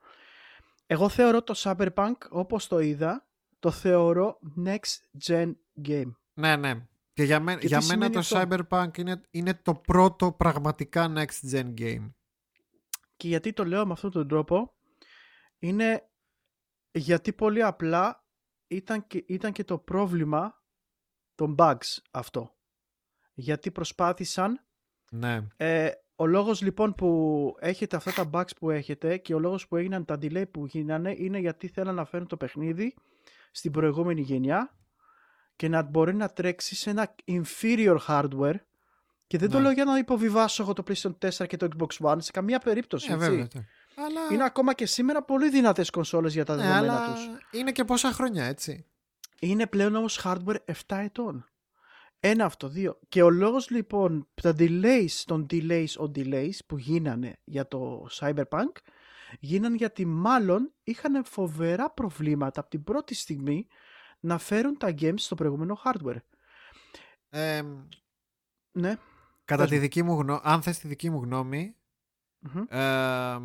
Εγώ 0.86 1.08
θεωρώ 1.08 1.42
το 1.42 1.54
Cyberpunk 1.56 2.14
όπως 2.30 2.66
το 2.66 2.78
είδα, 2.78 3.28
το 3.58 3.70
θεωρώ 3.70 4.38
next 4.64 5.24
gen 5.28 5.52
game. 5.88 6.10
Ναι, 6.34 6.56
ναι. 6.56 6.86
Και 7.12 7.22
για, 7.22 7.58
για 7.60 7.82
μένα 7.84 8.10
το 8.10 8.20
Cyberpunk 8.24 8.98
είναι, 8.98 9.20
είναι 9.30 9.54
το 9.54 9.74
πρώτο 9.74 10.32
πραγματικά 10.32 11.12
next 11.16 11.50
gen 11.52 11.74
game. 11.78 12.12
Και 13.16 13.28
γιατί 13.28 13.52
το 13.52 13.64
λέω 13.64 13.86
με 13.86 13.92
αυτόν 13.92 14.10
τον 14.10 14.28
τρόπο, 14.28 14.74
είναι 15.58 16.10
γιατί 16.90 17.32
πολύ 17.32 17.62
απλά 17.62 18.24
ήταν 18.66 19.06
και, 19.06 19.24
ήταν 19.26 19.52
και 19.52 19.64
το 19.64 19.78
πρόβλημα 19.78 20.59
των 21.40 21.54
bugs 21.58 21.96
αυτό. 22.10 22.54
Γιατί 23.34 23.70
προσπάθησαν 23.70 24.60
ναι. 25.10 25.46
ε, 25.56 25.90
Ο 26.16 26.26
λόγος 26.26 26.62
λοιπόν 26.62 26.94
που 26.94 27.54
έχετε 27.60 27.96
αυτά 27.96 28.12
τα 28.12 28.30
bugs 28.32 28.56
που 28.58 28.70
έχετε 28.70 29.16
και 29.16 29.34
ο 29.34 29.38
λόγος 29.38 29.68
που 29.68 29.76
έγιναν 29.76 30.04
τα 30.04 30.14
delay 30.14 30.44
που 30.50 30.66
γίνανε 30.66 31.14
είναι 31.16 31.38
γιατί 31.38 31.68
θέλαν 31.68 31.94
να 31.94 32.04
φέρουν 32.04 32.26
το 32.26 32.36
παιχνίδι 32.36 32.94
στην 33.50 33.72
προηγούμενη 33.72 34.20
γενιά 34.20 34.74
και 35.56 35.68
να 35.68 35.82
μπορεί 35.82 36.14
να 36.14 36.28
τρέξει 36.28 36.74
σε 36.74 36.90
ένα 36.90 37.14
inferior 37.26 37.96
hardware 38.08 38.54
και 39.26 39.38
δεν 39.38 39.50
το 39.50 39.56
Ναι. 39.56 39.62
λέω 39.62 39.72
για 39.72 39.84
να 39.84 39.98
υποβιβάσω 39.98 40.62
εγώ 40.62 40.72
το 40.72 40.82
PlayStation 40.88 41.28
4 41.30 41.46
και 41.46 41.56
το 41.56 41.68
Xbox 41.78 42.06
One 42.10 42.16
σε 42.18 42.30
καμία 42.30 42.58
περίπτωση. 42.58 43.10
Ε, 43.10 43.14
έτσι. 43.14 43.28
βέβαια. 43.28 43.48
ναι. 43.54 43.66
Αλλά, 44.06 44.20
Είναι 44.32 44.44
ακόμα 44.44 44.74
και 44.74 44.86
σήμερα 44.86 45.22
πολύ 45.22 45.50
δυνατές 45.50 45.90
κονσόλες 45.90 46.32
για 46.32 46.44
τα 46.44 46.56
ναι, 46.56 46.62
δεδομένα 46.62 46.92
αλλά 47.04 47.12
τους. 47.12 47.28
είναι 47.50 47.72
και 47.72 47.84
πόσα 47.84 48.12
χρόνια, 48.12 48.44
έτσι. 48.44 48.84
Είναι 49.42 49.66
πλέον 49.66 49.94
όμως 49.94 50.20
hardware 50.24 50.56
7 50.66 50.72
ετών. 50.86 51.44
Ένα 52.20 52.44
αυτό, 52.44 52.68
δύο. 52.68 52.98
Και 53.08 53.22
ο 53.22 53.30
λόγος 53.30 53.70
λοιπόν, 53.70 54.28
τα 54.42 54.54
delays 54.58 55.10
των 55.24 55.46
delays 55.50 55.86
on 55.98 56.10
delays 56.16 56.56
που 56.66 56.78
γίνανε 56.78 57.36
για 57.44 57.68
το 57.68 58.06
Cyberpunk, 58.10 58.72
γίνανε 59.40 59.76
γιατί 59.76 60.04
μάλλον 60.04 60.72
είχαν 60.82 61.24
φοβερά 61.24 61.90
προβλήματα 61.90 62.60
από 62.60 62.70
την 62.70 62.84
πρώτη 62.84 63.14
στιγμή 63.14 63.66
να 64.20 64.38
φέρουν 64.38 64.76
τα 64.78 64.94
games 65.00 65.14
στο 65.20 65.34
προηγούμενο 65.34 65.80
hardware. 65.84 66.20
Ε, 67.30 67.62
Ναι. 68.72 68.96
κατά 69.44 69.62
Πες 69.62 69.68
τη 69.70 69.74
μου. 69.74 69.80
δική 69.80 70.02
μου 70.02 70.14
γνώμη, 70.20 70.40
αν 70.42 70.62
θες 70.62 70.78
τη 70.78 70.88
δική 70.88 71.10
μου 71.10 71.22
γνώμη, 71.22 71.76
Μμμ. 72.38 72.64
ε, 72.68 73.38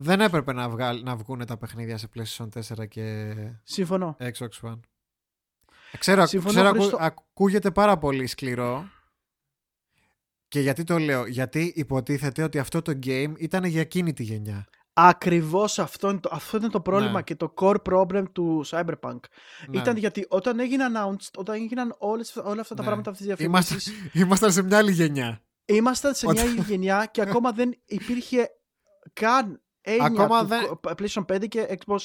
δεν 0.00 0.20
έπρεπε 0.20 0.52
να, 0.52 0.68
βγάλ, 0.68 1.02
να 1.02 1.16
βγουν 1.16 1.46
τα 1.46 1.56
παιχνίδια 1.56 1.98
σε 1.98 2.08
PlayStation 2.14 2.48
4 2.78 2.88
και 2.88 3.34
Συμφωνώ. 3.62 4.16
Xbox 4.20 4.68
One. 4.70 4.80
Ξέρω, 5.98 6.26
Συμφωνώ, 6.26 6.52
ξέρω 6.52 6.68
ακού- 6.68 6.78
Χρήστο. 6.80 6.96
ακούγεται 7.00 7.70
πάρα 7.70 7.98
πολύ 7.98 8.26
σκληρό. 8.26 8.88
Και 10.48 10.60
γιατί 10.60 10.84
το 10.84 10.98
λέω, 10.98 11.26
γιατί 11.26 11.72
υποτίθεται 11.76 12.42
ότι 12.42 12.58
αυτό 12.58 12.82
το 12.82 12.98
game 13.02 13.32
ήταν 13.38 13.64
για 13.64 13.80
εκείνη 13.80 14.12
τη 14.12 14.22
γενιά. 14.22 14.66
Ακριβώς 14.92 15.78
αυτό 15.78 16.10
είναι 16.10 16.20
το, 16.20 16.28
αυτό 16.32 16.56
είναι 16.56 16.68
το 16.68 16.80
πρόβλημα 16.80 17.12
Ναι. 17.12 17.22
και 17.22 17.34
το 17.36 17.54
core 17.56 17.76
problem 17.90 18.24
του 18.32 18.64
Cyberpunk. 18.66 19.18
Ναι. 19.68 19.78
Ήταν 19.78 19.96
γιατί 19.96 20.26
όταν 20.28 20.58
έγινε 20.60 20.84
announced, 20.92 21.30
όταν 21.36 21.54
έγιναν 21.54 21.94
όλες, 21.98 22.36
όλα 22.36 22.60
αυτά 22.60 22.74
τα 22.74 22.80
Ναι. 22.82 22.86
πράγματα, 22.86 23.10
αυτές 23.10 23.26
τις 23.36 23.44
Είμαστε, 23.46 23.74
διαφημίσεις, 23.74 24.12
ήμασταν 24.22 24.52
σε 24.52 24.62
μια 24.62 24.76
άλλη 24.78 24.92
γενιά. 24.92 25.42
Ήμασταν 25.64 26.14
σε 26.14 26.26
μια 26.26 26.42
Όταν- 26.42 26.52
άλλη 26.54 26.60
γενιά 26.60 27.08
και 27.12 27.20
ακόμα 27.20 27.52
δεν 27.52 27.80
υπήρχε 27.84 28.48
καν 29.12 29.62
έννοια 29.90 30.04
Ακόμα 30.06 30.40
του 30.40 30.46
δεν- 30.46 30.78
PlayStation 30.82 31.24
5 31.34 31.48
και 31.48 31.78
Xbox 31.78 31.98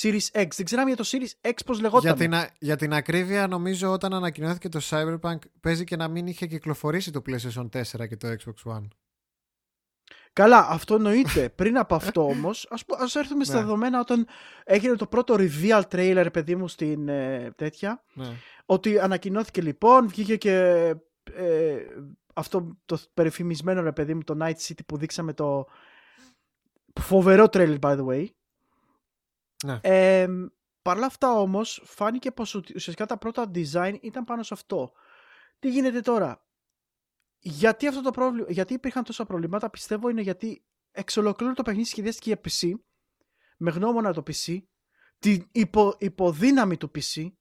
Series 0.00 0.26
X. 0.32 0.46
Δεν 0.56 0.64
ξέραμε 0.64 0.88
για 0.92 0.96
το 0.96 1.04
Series 1.12 1.48
X 1.48 1.52
πώς 1.66 1.80
λεγόταν. 1.80 2.16
Για 2.16 2.26
την, 2.26 2.34
α- 2.34 2.50
για 2.58 2.76
την 2.76 2.92
ακρίβεια, 2.94 3.46
νομίζω 3.46 3.90
όταν 3.92 4.14
ανακοινώθηκε 4.14 4.68
το 4.68 4.80
Cyberpunk, 4.90 5.38
παίζει 5.60 5.84
και 5.84 5.96
να 5.96 6.08
μην 6.08 6.26
είχε 6.26 6.46
κυκλοφορήσει 6.46 7.10
το 7.10 7.22
PlayStation 7.26 7.68
4 7.68 8.06
και 8.08 8.16
το 8.16 8.28
Xbox 8.28 8.72
One. 8.72 8.88
Καλά, 10.32 10.66
αυτό 10.70 10.94
εννοείται. 10.94 11.48
Πριν 11.56 11.78
από 11.78 11.94
αυτό 11.94 12.24
όμως, 12.26 12.66
ας, 12.70 12.84
πω- 12.84 13.02
ας 13.02 13.14
έρθουμε 13.14 13.44
στα 13.44 13.54
Ναι. 13.54 13.60
δεδομένα 13.60 14.00
όταν 14.00 14.26
έγινε 14.64 14.94
το 14.96 15.06
πρώτο 15.06 15.34
reveal 15.38 15.82
trailer, 15.90 16.26
παιδί 16.32 16.56
μου, 16.56 16.68
στην 16.68 17.08
ε, 17.08 17.52
τέτοια. 17.56 18.04
Ναι. 18.14 18.32
Ότι 18.66 18.98
ανακοινώθηκε 18.98 19.62
λοιπόν, 19.62 20.08
βγήκε 20.08 20.36
και 20.36 20.54
ε, 21.34 21.76
αυτό 22.34 22.76
το 22.86 22.98
περιφημισμένο 23.14 23.82
ρε 23.82 23.92
παιδί 23.92 24.14
μου, 24.14 24.22
το 24.24 24.36
Night 24.40 24.56
City 24.66 24.80
που 24.86 24.96
δείξαμε 24.96 25.32
το 25.32 25.66
φοβερό 27.00 27.44
trailer 27.52 27.78
by 27.78 27.98
the 27.98 28.06
way. 28.06 28.26
Ναι. 29.64 29.78
Ε, 29.82 30.26
Παρ' 30.82 30.96
όλα 30.96 31.06
αυτά 31.06 31.32
όμως 31.32 31.82
φάνηκε 31.84 32.30
πως 32.30 32.54
ότι 32.54 32.72
ουσιαστικά 32.76 33.06
τα 33.06 33.18
πρώτα 33.18 33.50
design 33.54 33.96
ήταν 34.00 34.24
πάνω 34.24 34.42
σε 34.42 34.54
αυτό. 34.54 34.92
Τι 35.58 35.70
γίνεται 35.70 36.00
τώρα; 36.00 36.46
Γιατί, 37.38 37.86
αυτό 37.86 38.02
το 38.02 38.10
πρόβλημα, 38.10 38.46
γιατί 38.50 38.74
υπήρχαν 38.74 39.04
τόσα 39.04 39.24
προβλήματα; 39.24 39.70
Πιστεύω 39.70 40.08
είναι 40.08 40.20
γιατί 40.20 40.64
εξ 40.90 41.16
ολοκλήρου 41.16 41.52
το 41.52 41.62
παιχνίδι 41.62 41.86
σχεδιάστηκε 41.88 42.28
για 42.28 42.40
PC 42.44 42.72
με 43.56 43.70
γνώμονα 43.70 44.12
το 44.12 44.22
PC 44.26 44.58
την 45.18 45.48
υπο, 45.52 45.94
υποδύναμη 45.98 46.76
του 46.76 46.90
PC 46.94 47.32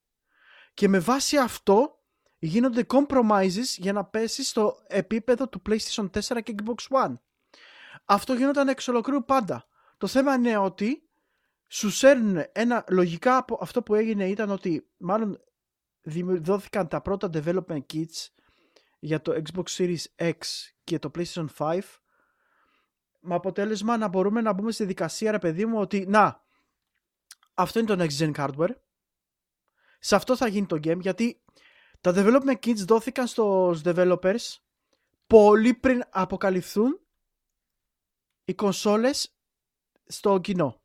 και 0.74 0.88
με 0.88 1.00
βάση 1.00 1.38
αυτό 1.38 2.04
γίνονται 2.40 2.86
compromises 2.90 3.66
για 3.78 3.94
να 3.94 4.06
πέσει 4.06 4.44
στο 4.44 4.84
επίπεδο 4.88 5.50
του 5.50 5.62
PlayStation 5.70 6.10
4 6.10 6.44
και 6.44 6.56
Xbox 6.58 7.04
One. 7.06 7.14
Αυτό 8.12 8.34
γινόταν 8.34 8.68
εξ 8.68 8.88
ολοκλήρου 8.88 9.26
πάντα. 9.26 9.68
Το 9.98 10.08
θέμα 10.08 10.34
είναι 10.34 10.58
ότι 10.58 11.10
σου 11.68 11.90
σέρνουν 11.90 12.44
ένα 12.52 12.84
λογικά 12.90 13.38
από 13.38 13.58
αυτό 13.62 13.84
που 13.84 13.96
έγινε 13.96 14.28
ήταν 14.30 14.50
ότι 14.50 14.90
μάλλον 14.98 15.42
δημιου- 16.02 16.44
δόθηκαν 16.44 16.88
τα 16.88 17.02
πρώτα 17.02 17.30
development 17.34 17.82
kits 17.94 18.28
για 19.00 19.22
το 19.22 19.42
Xbox 19.44 19.64
Series 19.78 20.04
X 20.16 20.34
και 20.84 21.00
το 21.00 21.12
PlayStation 21.16 21.46
5 21.58 21.80
με 23.20 23.36
αποτέλεσμα 23.36 23.98
να 23.98 24.08
μπορούμε 24.08 24.42
να 24.42 24.54
μπούμε 24.54 24.72
στη 24.72 24.86
δικασία 24.86 25.32
ρε 25.32 25.40
παιδί 25.40 25.66
μου 25.66 25.80
ότι 25.80 26.06
να 26.08 26.44
αυτό 27.54 27.80
είναι 27.80 27.96
το 27.96 28.04
next 28.04 28.18
gen 28.20 28.34
hardware 28.36 28.76
σε 30.00 30.16
αυτό 30.16 30.36
θα 30.36 30.48
γίνει 30.48 30.66
το 30.66 30.76
game 30.76 31.00
γιατί 31.00 31.44
τα 32.02 32.14
development 32.16 32.60
kits 32.66 32.76
δόθηκαν 32.88 33.28
στους 33.28 33.82
developers 33.84 34.58
πολύ 35.28 35.74
πριν 35.74 36.04
αποκαλυφθούν 36.10 37.00
οι 38.50 38.54
κονσόλες 38.56 39.36
στο 40.06 40.40
κοινό. 40.40 40.82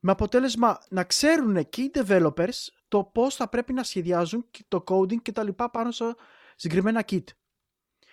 Με 0.00 0.12
αποτέλεσμα 0.12 0.78
να 0.88 1.04
ξέρουν 1.04 1.68
και 1.68 1.82
οι 1.82 1.90
developers 1.94 2.66
το 2.88 3.04
πώς 3.04 3.34
θα 3.34 3.48
πρέπει 3.48 3.72
να 3.72 3.82
σχεδιάζουν 3.82 4.46
και 4.50 4.64
το 4.68 4.84
coding 4.86 5.22
και 5.22 5.32
τα 5.32 5.42
λοιπά 5.42 5.70
πάνω 5.70 5.90
σε 5.90 6.14
συγκεκριμένα 6.56 7.04
kit. 7.08 7.24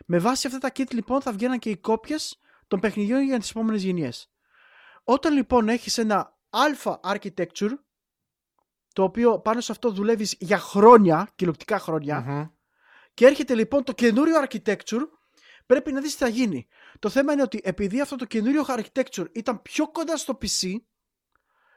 Με 0.05 0.19
βάση 0.19 0.47
αυτά 0.47 0.59
τα 0.59 0.69
kit 0.69 0.93
λοιπόν 0.93 1.21
θα 1.21 1.31
βγαίναν 1.31 1.59
και 1.59 1.69
οι 1.69 1.77
κόπιες 1.77 2.39
των 2.67 2.79
παιχνιδιών 2.79 3.23
για 3.23 3.39
τις 3.39 3.49
επόμενες 3.49 3.83
γενιές. 3.83 4.31
Όταν 5.03 5.33
λοιπόν 5.33 5.69
έχεις 5.69 5.97
ένα 5.97 6.37
alpha 6.49 6.99
architecture 6.99 7.73
το 8.93 9.03
οποίο 9.03 9.39
πάνω 9.39 9.61
σε 9.61 9.71
αυτό 9.71 9.91
δουλεύεις 9.91 10.35
για 10.39 10.59
χρόνια, 10.59 11.29
κυριολεκτικά 11.35 11.79
χρόνια 11.79 12.19
Μμμ. 12.19 12.47
και 13.13 13.25
έρχεται 13.25 13.55
λοιπόν 13.55 13.83
το 13.83 13.93
καινούριο 13.93 14.35
architecture 14.43 15.07
πρέπει 15.69 15.91
να 15.91 16.01
δεις 16.01 16.11
τι 16.11 16.17
θα 16.17 16.27
γίνει. 16.27 16.67
Το 16.99 17.09
θέμα 17.09 17.33
είναι 17.33 17.41
ότι 17.41 17.61
επειδή 17.63 18.01
αυτό 18.01 18.15
το 18.15 18.25
καινούριο 18.25 18.65
architecture 18.67 19.25
ήταν 19.31 19.61
πιο 19.61 19.87
κοντά 19.87 20.17
στο 20.17 20.37
PC 20.41 20.75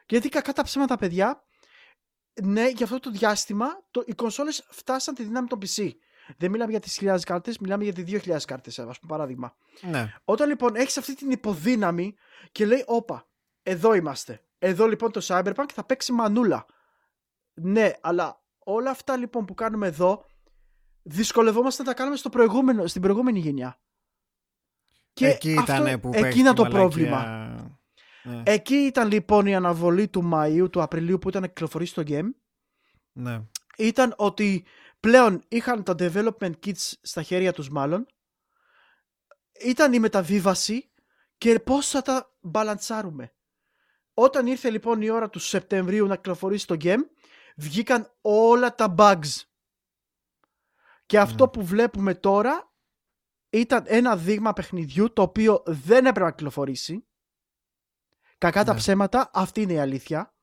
γιατί 0.05 0.29
κακά 0.29 0.53
τα 0.53 0.63
ψέματα 0.63 0.97
παιδιά 0.97 1.43
ναι 2.43 2.69
για 2.69 2.85
αυτό 2.85 2.99
το 2.99 3.11
διάστημα 3.11 3.67
το, 3.91 4.03
οι 4.05 4.13
κονσόλες 4.13 4.65
φτάσαν 4.69 5.15
τη 5.15 5.23
δύναμη 5.23 5.47
των 5.47 5.59
PC. 5.61 5.89
Δεν 6.37 6.51
μιλάμε 6.51 6.71
για 6.71 6.79
τις 6.79 6.99
1000 7.01 7.19
κάρτες, 7.25 7.57
μιλάμε 7.57 7.83
για 7.83 7.93
τις 7.93 8.23
2000 8.25 8.37
κάρτες, 8.47 8.79
ας 8.79 8.99
πούμε 8.99 9.11
παράδειγμα. 9.11 9.55
Ναι. 9.81 10.13
Όταν 10.23 10.47
λοιπόν 10.47 10.75
έχεις 10.75 10.97
αυτή 10.97 11.15
την 11.15 11.31
υποδύναμη 11.31 12.15
και 12.51 12.65
λέει 12.65 12.83
όπα, 12.87 13.27
εδώ 13.63 13.93
είμαστε. 13.93 14.43
Εδώ 14.59 14.87
λοιπόν 14.87 15.11
το 15.11 15.21
Cyberpunk 15.23 15.65
θα 15.73 15.83
παίξει 15.83 16.11
μανούλα. 16.11 16.65
Ναι, 17.53 17.91
αλλά 18.01 18.41
όλα 18.59 18.89
αυτά 18.89 19.17
λοιπόν 19.17 19.45
που 19.45 19.53
κάνουμε 19.53 19.87
εδώ 19.87 20.25
δυσκολευόμαστε 21.03 21.83
να 21.83 21.89
τα 21.89 21.95
κάνουμε 21.95 22.15
στο 22.15 22.29
προηγούμενο, 22.29 22.87
στην 22.87 23.01
προηγούμενη 23.01 23.39
γενιά. 23.39 23.79
Και 25.13 25.27
εκεί 25.27 25.57
αυτό- 25.57 25.73
ήταν 25.75 25.99
που 25.99 26.09
εκεί 26.13 26.21
παίζει 26.21 26.39
είναι 26.39 26.49
τη 26.49 26.55
το 26.55 26.61
μαλακία. 26.63 26.79
πρόβλημα. 26.79 27.25
Ναι. 28.23 28.41
Εκεί 28.45 28.75
ήταν 28.75 29.07
λοιπόν 29.11 29.45
η 29.45 29.55
αναβολή 29.55 30.07
του 30.07 30.29
Μαΐου, 30.33 30.67
του 30.71 30.81
Απριλίου 30.81 31.17
που 31.17 31.29
ήταν 31.29 31.41
να 31.41 31.47
κυκλοφορήσει 31.47 31.93
το 31.93 32.03
game. 32.07 32.29
ναι. 33.11 33.41
Ήταν 33.77 34.13
ότι 34.17 34.65
πλέον 34.99 35.43
είχαν 35.47 35.83
τα 35.83 35.95
development 35.99 36.51
kits 36.65 36.91
στα 37.01 37.21
χέρια 37.21 37.53
τους 37.53 37.69
μάλλον. 37.69 38.05
Ήταν 39.65 39.93
η 39.93 39.99
μεταβίβαση 39.99 40.91
και 41.37 41.59
πώς 41.59 41.87
θα 41.89 42.01
τα 42.01 42.31
μπαλαντσάρουμε. 42.41 43.33
Όταν 44.13 44.47
ήρθε 44.47 44.69
λοιπόν 44.69 45.01
η 45.01 45.09
ώρα 45.09 45.29
του 45.29 45.39
Σεπτεμβρίου 45.39 46.07
να 46.07 46.15
κυκλοφορήσει 46.15 46.67
το 46.67 46.75
game, 46.79 46.99
βγήκαν 47.55 48.13
όλα 48.21 48.75
τα 48.75 48.95
bugs. 48.97 49.41
Και 51.05 51.19
αυτό 51.19 51.43
Ναι. 51.43 51.49
που 51.51 51.65
βλέπουμε 51.65 52.15
τώρα 52.15 52.72
ήταν 53.53 53.83
ένα 53.87 54.17
δείγμα 54.17 54.53
παιχνιδιού 54.53 55.13
το 55.13 55.21
οποίο 55.21 55.63
δεν 55.65 56.05
έπρεπε 56.05 56.25
να 56.25 56.31
κυκλοφορήσει. 56.31 57.05
Κακά 58.37 58.63
τα 58.63 58.73
Ναι. 58.73 58.79
ψέματα, 58.79 59.29
αυτή 59.33 59.61
είναι 59.61 59.73
η 59.73 59.79
αλήθεια. 59.79 60.33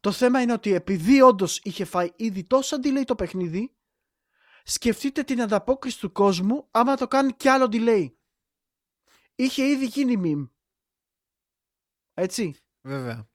Το 0.00 0.12
θέμα 0.12 0.40
είναι 0.40 0.52
ότι 0.52 0.72
επειδή 0.74 1.20
όντως 1.20 1.60
είχε 1.62 1.84
φάει 1.84 2.10
ήδη 2.16 2.44
τόσο 2.44 2.76
delay 2.82 3.02
το 3.04 3.14
παιχνίδι, 3.14 3.74
σκεφτείτε 4.64 5.22
την 5.22 5.42
ανταπόκριση 5.42 5.98
του 6.00 6.12
κόσμου 6.12 6.68
άμα 6.70 6.96
το 6.96 7.08
κάνει 7.08 7.32
κι 7.32 7.48
άλλο 7.48 7.68
delay. 7.72 8.12
Είχε 9.34 9.64
ήδη 9.64 9.86
γίνει 9.86 10.20
meme. 10.24 10.48
Έτσι. 12.14 12.56
Βέβαια. 12.80 13.28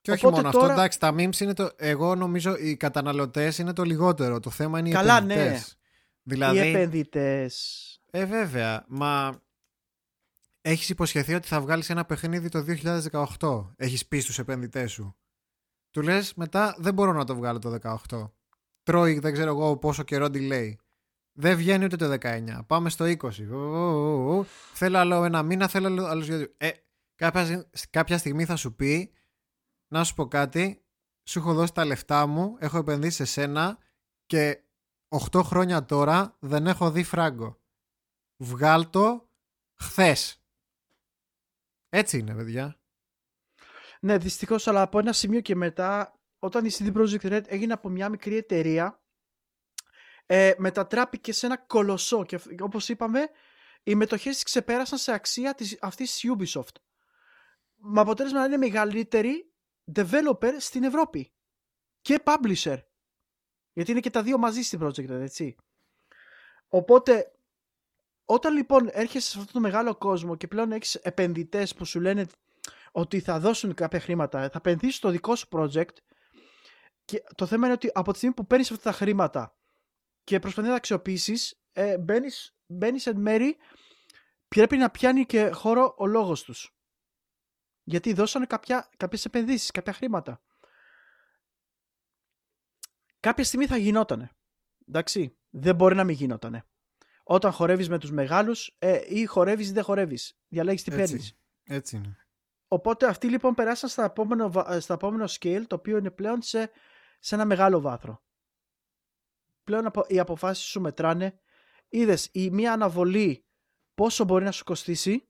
Και 0.00 0.10
όχι 0.10 0.26
Οπότε 0.26 0.40
μόνο 0.40 0.52
τώρα- 0.52 0.66
αυτό, 0.66 0.80
εντάξει, 0.80 0.98
τα 1.00 1.14
memes 1.14 1.40
είναι 1.40 1.54
το. 1.54 1.70
Εγώ 1.76 2.14
νομίζω 2.14 2.56
οι 2.56 2.76
καταναλωτές 2.76 3.58
είναι 3.58 3.72
το 3.72 3.82
λιγότερο. 3.82 4.40
Το 4.40 4.50
θέμα 4.50 4.78
είναι 4.78 4.88
οι 4.88 4.92
Καλά, 4.92 5.16
επενδυτές. 5.16 5.50
ναι. 5.50 5.60
Δηλαδή. 6.22 6.56
Οι 6.56 6.60
επενδυτές. 6.70 7.92
Ε, 8.10 8.24
βέβαια. 8.24 8.84
Μα 8.88 9.40
έχεις 10.60 10.88
υποσχεθεί 10.88 11.34
ότι 11.34 11.48
θα 11.48 11.60
βγάλεις 11.60 11.90
ένα 11.90 12.04
παιχνίδι 12.04 12.48
το 12.48 12.64
2018. 13.38 13.72
Έχεις 13.76 14.06
πει 14.06 14.18
στους 14.18 14.38
επενδυτές 14.38 14.92
σου. 14.92 15.16
Του 15.90 16.02
λες 16.02 16.34
μετά 16.34 16.76
δεν 16.78 16.94
μπορώ 16.94 17.12
να 17.12 17.24
το 17.24 17.36
βγάλω 17.36 17.58
το 17.58 17.78
18. 18.08 18.30
Τρώει, 18.82 19.18
δεν 19.18 19.32
ξέρω 19.32 19.50
εγώ 19.50 19.76
πόσο 19.76 20.02
καιρό 20.02 20.26
delay. 20.32 20.72
Δεν 21.32 21.56
βγαίνει 21.56 21.84
ούτε 21.84 21.96
το 21.96 22.16
19. 22.20 22.58
Πάμε 22.66 22.90
στο 22.90 23.04
20. 23.04 24.44
Θέλω 24.72 24.98
άλλο 24.98 25.24
ένα 25.24 25.42
μήνα, 25.42 25.68
θέλω 25.68 26.04
άλλο 26.04 26.22
δύο. 26.22 26.54
Ε, 26.56 26.70
κάποια, 27.14 27.70
κάποια 27.90 28.18
στιγμή 28.18 28.44
θα 28.44 28.56
σου 28.56 28.74
πει 28.74 29.12
να 29.88 30.04
σου 30.04 30.14
πω 30.14 30.26
κάτι. 30.28 30.82
Σου 31.28 31.38
έχω 31.38 31.54
δώσει 31.54 31.72
τα 31.72 31.84
λεφτά 31.84 32.26
μου, 32.26 32.56
έχω 32.58 32.78
επενδύσει 32.78 33.16
σε 33.16 33.24
σένα 33.24 33.78
και 34.26 34.62
8 35.30 35.40
χρόνια 35.42 35.84
τώρα 35.84 36.36
δεν 36.38 36.66
έχω 36.66 36.90
δει 36.90 37.02
φράγκο. 37.02 37.60
Βγάλ 38.40 38.90
το 38.90 39.30
χθες. 39.74 40.42
Έτσι 41.88 42.18
είναι, 42.18 42.34
παιδιά. 42.34 42.80
Ναι, 44.00 44.18
δυστυχώς, 44.18 44.66
αλλά 44.66 44.82
από 44.82 44.98
ένα 44.98 45.12
σημείο 45.12 45.40
και 45.40 45.54
μετά, 45.54 46.20
όταν 46.38 46.64
η 46.64 46.70
CD 46.72 46.94
Projekt 46.94 47.20
Red 47.20 47.42
έγινε 47.46 47.72
από 47.72 47.88
μια 47.88 48.08
μικρή 48.08 48.36
εταιρεία, 48.36 49.02
ε, 50.26 50.52
μετατράπηκε 50.56 51.32
σε 51.32 51.46
ένα 51.46 51.56
κολοσσό 51.56 52.24
και 52.24 52.40
όπως 52.60 52.88
είπαμε, 52.88 53.30
οι 53.82 53.94
μετοχές 53.94 54.34
της 54.34 54.42
ξεπέρασαν 54.42 54.98
σε 54.98 55.12
αξία 55.12 55.54
της, 55.54 55.78
αυτής 55.80 56.12
της 56.12 56.30
Ubisoft. 56.32 56.76
Με 57.74 58.00
αποτέλεσμα 58.00 58.38
να 58.38 58.44
είναι 58.44 58.56
μεγαλύτερη 58.56 59.52
developer 59.94 60.52
στην 60.58 60.84
Ευρώπη 60.84 61.32
και 62.00 62.22
publisher. 62.24 62.82
Γιατί 63.72 63.90
είναι 63.90 64.00
και 64.00 64.10
τα 64.10 64.22
δύο 64.22 64.38
μαζί 64.38 64.62
στην 64.62 64.80
Project 64.82 65.10
Red, 65.10 65.20
έτσι. 65.20 65.56
Οπότε, 66.68 67.37
όταν 68.30 68.54
λοιπόν 68.54 68.88
έρχεσαι 68.92 69.30
σε 69.30 69.38
αυτό 69.38 69.52
το 69.52 69.60
μεγάλο 69.60 69.94
κόσμο 69.94 70.36
και 70.36 70.46
πλέον 70.46 70.72
έχεις 70.72 70.94
επενδυτές 70.94 71.74
που 71.74 71.84
σου 71.84 72.00
λένε 72.00 72.26
ότι 72.92 73.20
θα 73.20 73.40
δώσουν 73.40 73.74
κάποια 73.74 74.00
χρήματα, 74.00 74.40
θα 74.40 74.50
επενδύσεις 74.56 74.96
στο 74.96 75.10
δικό 75.10 75.36
σου 75.36 75.48
project 75.50 75.96
και 77.04 77.22
το 77.34 77.46
θέμα 77.46 77.64
είναι 77.64 77.74
ότι 77.74 77.90
από 77.94 78.10
τη 78.10 78.16
στιγμή 78.16 78.34
που 78.34 78.46
παίρνεις 78.46 78.70
αυτά 78.70 78.90
τα 78.90 78.96
χρήματα 78.96 79.56
και 80.24 80.38
προσπαθείς 80.38 80.68
να 80.68 80.74
τα 80.74 80.80
αξιοποιήσεις, 80.80 81.60
ε, 81.72 81.98
μπαίνεις 82.66 83.06
εν 83.06 83.16
μέρη, 83.16 83.56
πρέπει 84.48 84.76
να 84.76 84.90
πιάνει 84.90 85.26
και 85.26 85.50
χώρο 85.50 85.94
ο 85.98 86.06
λόγος 86.06 86.42
τους. 86.42 86.76
Γιατί 87.82 88.12
δώσανε 88.12 88.46
κάποια, 88.46 88.88
κάποιες 88.96 89.24
επενδύσεις, 89.24 89.70
κάποια 89.70 89.92
χρήματα. 89.92 90.42
Κάποια 93.20 93.44
στιγμή 93.44 93.66
θα 93.66 93.76
γινότανε. 93.76 94.30
Εντάξει, 94.88 95.36
δεν 95.50 95.74
μπορεί 95.74 95.94
να 95.94 96.04
μην 96.04 96.14
γινότανε. 96.14 96.67
Όταν 97.30 97.52
χορεύεις 97.52 97.88
με 97.88 97.98
τους 97.98 98.10
μεγάλους 98.10 98.76
ε, 98.78 99.00
ή 99.08 99.24
χορεύεις 99.24 99.68
ή 99.68 99.72
δεν 99.72 99.82
χορεύεις. 99.82 100.38
Διαλέγεις 100.48 100.82
τι 100.82 100.90
παίρνεις. 100.90 101.38
Έτσι 101.64 101.96
είναι. 101.96 102.26
Οπότε 102.68 103.06
αυτοί 103.06 103.28
λοιπόν 103.28 103.54
περάσαν 103.54 103.88
στα 103.88 104.04
επόμενο, 104.04 104.52
στα 104.78 104.94
επόμενο 104.94 105.24
scale, 105.28 105.62
το 105.66 105.74
οποίο 105.74 105.96
είναι 105.96 106.10
πλέον 106.10 106.42
σε, 106.42 106.70
σε 107.18 107.34
ένα 107.34 107.44
μεγάλο 107.44 107.80
βάθρο. 107.80 108.22
Πλέον 109.64 109.90
οι 110.06 110.18
αποφάσεις 110.18 110.64
σου 110.64 110.80
μετράνε. 110.80 111.40
Είδες 111.88 112.28
η 112.32 112.50
μία 112.50 112.72
αναβολή 112.72 113.44
πόσο 113.94 114.24
μπορεί 114.24 114.44
να 114.44 114.52
σου 114.52 114.64
κοστίσει. 114.64 115.28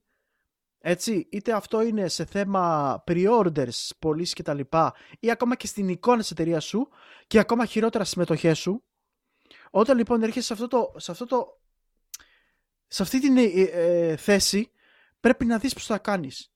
Έτσι, 0.79 1.27
είτε 1.31 1.53
αυτό 1.53 1.81
είναι 1.81 2.07
σε 2.07 2.25
θέμα 2.25 3.03
pre-orders, 3.07 3.89
πωλήσεις 3.99 4.33
και 4.33 4.43
τα 4.43 4.53
λοιπά, 4.53 4.93
ή 5.19 5.31
ακόμα 5.31 5.55
και 5.55 5.67
στην 5.67 5.89
εικόνα 5.89 6.17
της 6.17 6.31
εταιρείας 6.31 6.65
σου 6.65 6.89
και 7.27 7.39
ακόμα 7.39 7.65
χειρότερα 7.65 8.03
στις 8.03 8.15
μετοχές 8.17 8.59
σου. 8.59 8.83
Όταν 9.69 9.97
λοιπόν 9.97 10.23
έρχεσαι 10.23 10.45
σε 10.45 10.53
αυτό 10.53 10.67
το, 10.67 10.93
σε 10.97 11.11
αυτό 11.11 11.25
το 11.25 11.58
σε 12.91 13.03
αυτή 13.03 13.19
την 13.19 13.37
ε, 13.37 13.41
ε, 13.41 14.15
θέση 14.15 14.71
πρέπει 15.19 15.45
να 15.45 15.57
δεις 15.57 15.73
πώς 15.73 15.85
θα 15.85 15.97
κάνεις. 15.97 16.53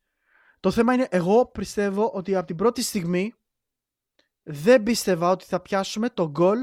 Το 0.60 0.72
θέμα 0.72 0.94
είναι, 0.94 1.08
εγώ 1.10 1.46
πιστεύω 1.46 2.12
ότι 2.14 2.36
από 2.36 2.48
την 2.48 2.56
πρώτη 2.56 2.82
στιγμή 2.82 3.34
δεν 4.44 4.84
πίστευα 4.84 5.30
ότι 5.30 5.46
θα 5.46 5.60
πιάσουμε 5.60 6.10
το 6.10 6.32
goal 6.40 6.62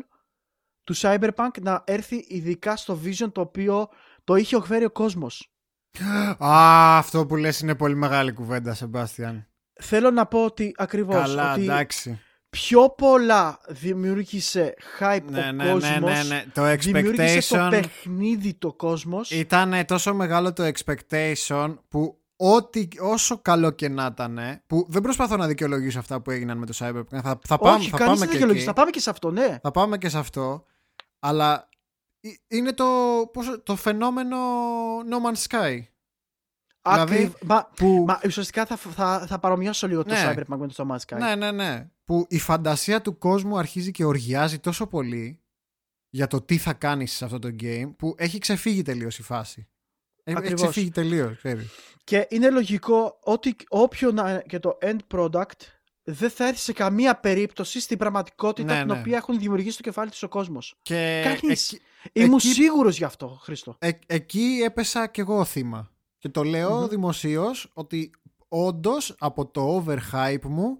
του 0.85 0.97
Cyberpunk 0.97 1.61
να 1.61 1.83
έρθει 1.87 2.25
ειδικά 2.29 2.77
στο 2.77 3.01
Vision 3.05 3.33
το 3.33 3.41
οποίο 3.41 3.89
το 4.25 4.35
είχε 4.35 4.63
φέρει 4.63 4.85
ο 4.85 4.91
κόσμος. 4.91 5.55
Α, 6.45 6.99
αυτό 6.99 7.27
που 7.27 7.37
λες 7.37 7.61
είναι 7.61 7.75
πολύ 7.75 7.95
μεγάλη 7.95 8.33
κουβέντα, 8.33 8.75
Σεμπάστιαν. 8.75 9.49
Θέλω 9.81 10.11
να 10.11 10.27
πω 10.27 10.45
ότι 10.45 10.75
ακριβώς 10.77 11.15
Καλά, 11.15 11.53
ότι 11.53 11.63
εντάξει. 11.63 12.21
Πιο 12.51 12.91
πολλά 12.91 13.61
δημιούργησε 13.69 14.75
hype 14.99 15.21
Ναι, 15.31 15.39
ο 15.39 15.43
ναι, 15.43 15.53
ναι, 15.53 15.71
κόσμος, 15.71 16.01
ναι, 16.01 16.23
ναι. 16.23 16.45
Το 16.55 16.77
δημιούργησε 16.77 17.55
το 17.55 17.67
expectation 17.67 17.69
παιχνίδι 17.71 18.55
το 18.55 18.73
κόσμος. 18.73 19.31
ήταν 19.31 19.85
τόσο 19.87 20.15
μεγάλο 20.15 20.53
το 20.53 20.71
expectation 20.75 21.75
που 21.89 22.19
ό,τι, 22.37 22.89
όσο 23.01 23.39
καλό 23.43 23.71
και 23.71 23.89
να 23.89 24.09
ήταν, 24.13 24.39
που 24.67 24.87
δεν 24.89 25.03
προσπαθώ 25.03 25.37
να 25.37 25.47
δικαιολογήσω 25.47 25.99
αυτά 25.99 26.21
που 26.21 26.31
έγιναν 26.31 26.59
με 26.59 26.67
το 26.67 26.73
Cyberpunk. 26.79 27.21
Θα, 27.23 27.39
θα 27.47 27.59
πάμε, 27.59 27.77
Όχι, 27.77 27.91
θα 27.91 27.97
κανείς 27.97 28.13
πάμε 28.13 28.17
δεν 28.19 28.27
και 28.27 28.33
δικαιολογείς. 28.33 28.63
εκεί. 28.63 28.71
Θα 28.71 28.73
πάμε 28.73 28.91
και 28.91 29.01
σε 29.01 29.11
αυτό, 29.11 29.31
ναι. 29.31 29.59
Θα 29.63 29.71
πάμε 29.71 29.99
και 29.99 30.09
σε 30.09 30.19
αυτό. 30.19 30.65
Αλλά 31.19 31.69
ε- 32.21 32.57
είναι 32.57 32.73
το, 32.73 32.85
πώς, 33.33 33.61
το 33.63 33.77
φαινόμενο 33.77 34.37
No 34.99 35.15
Man's 35.31 35.47
Sky. 35.49 35.79
Ακριβ... 36.83 37.17
Δηλαδή, 37.19 37.35
Μα, 37.45 37.71
Που, 37.77 38.05
μα 38.09 38.21
ουσιαστικά 38.27 38.67
θα, 38.67 38.77
θα, 38.77 39.25
θα 39.27 39.39
παρομοιώσω 39.39 39.87
λίγο 39.87 40.05
το 40.05 40.13
Ναι. 40.15 40.33
Cyberpunk 40.35 40.57
με 40.59 40.67
το 40.69 40.75
No 40.77 40.95
Man's 40.95 40.99
Sky. 41.15 41.19
ναι, 41.19 41.35
ναι, 41.35 41.51
ναι. 41.53 41.91
Που 42.05 42.27
η 42.29 42.39
φαντασία 42.39 43.01
του 43.03 43.19
κόσμου 43.19 43.59
αρχίζει 43.59 43.91
και 43.91 44.05
οργιάζει 44.05 44.59
τόσο 44.59 44.87
πολύ 44.87 45.41
για 46.11 46.27
το 46.27 46.41
τι 46.41 46.59
θα 46.59 46.73
κάνεις 46.73 47.13
σε 47.13 47.25
αυτό 47.25 47.39
το 47.39 47.49
game 47.61 47.93
που 47.99 48.15
έχει 48.19 48.39
ξεφύγει 48.39 48.83
τελείως 48.83 49.19
η 49.19 49.23
φάση. 49.23 49.69
Έχει- 50.25 50.39
Έχει 50.39 50.39
Ακριβώς. 50.39 50.61
ξεφύγει 50.71 50.91
τελείως, 50.91 51.37
ξέρεις. 51.37 51.67
Και 52.05 52.27
είναι 52.31 52.51
λογικό 52.51 53.19
ότι 53.23 53.57
όποιο 53.69 54.13
να 54.13 54.41
και 54.41 54.59
το 54.59 54.79
end 54.83 54.99
product 55.15 55.51
δεν 56.03 56.31
θα 56.31 56.47
έρθει 56.47 56.61
σε 56.61 56.73
καμία 56.73 57.17
περίπτωση 57.17 57.81
στην 57.81 57.99
πραγματικότητα 57.99 58.73
Ναι, 58.75 58.79
την 58.85 58.93
ναι. 58.93 58.99
οποία 59.01 59.17
έχουν 59.17 59.39
δημιουργήσει 59.39 59.77
το 59.77 59.83
κεφάλι 59.83 60.11
της 60.11 60.23
ο 60.23 60.29
κόσμος. 60.29 60.79
Και 60.83 61.21
Κανείς. 61.25 61.73
εκεί, 61.73 61.83
Ήμουν 62.13 62.35
εκεί- 62.35 62.47
σίγουρος 62.53 62.97
γι' 62.99 63.05
αυτό, 63.05 63.39
Χρήστο. 63.43 63.77
ε- 63.79 63.91
εκεί 64.07 64.61
έπεσα 64.65 65.07
κι 65.07 65.21
εγώ 65.21 65.45
θύμα. 65.45 65.91
Και 66.21 66.29
το 66.29 66.43
λέω 66.45 66.81
Μμμ. 66.81 66.87
δημοσίως 66.89 67.71
ότι 67.75 68.11
όντως 68.49 69.15
από 69.19 69.47
το 69.47 69.85
overhype 69.87 70.43
μου 70.45 70.79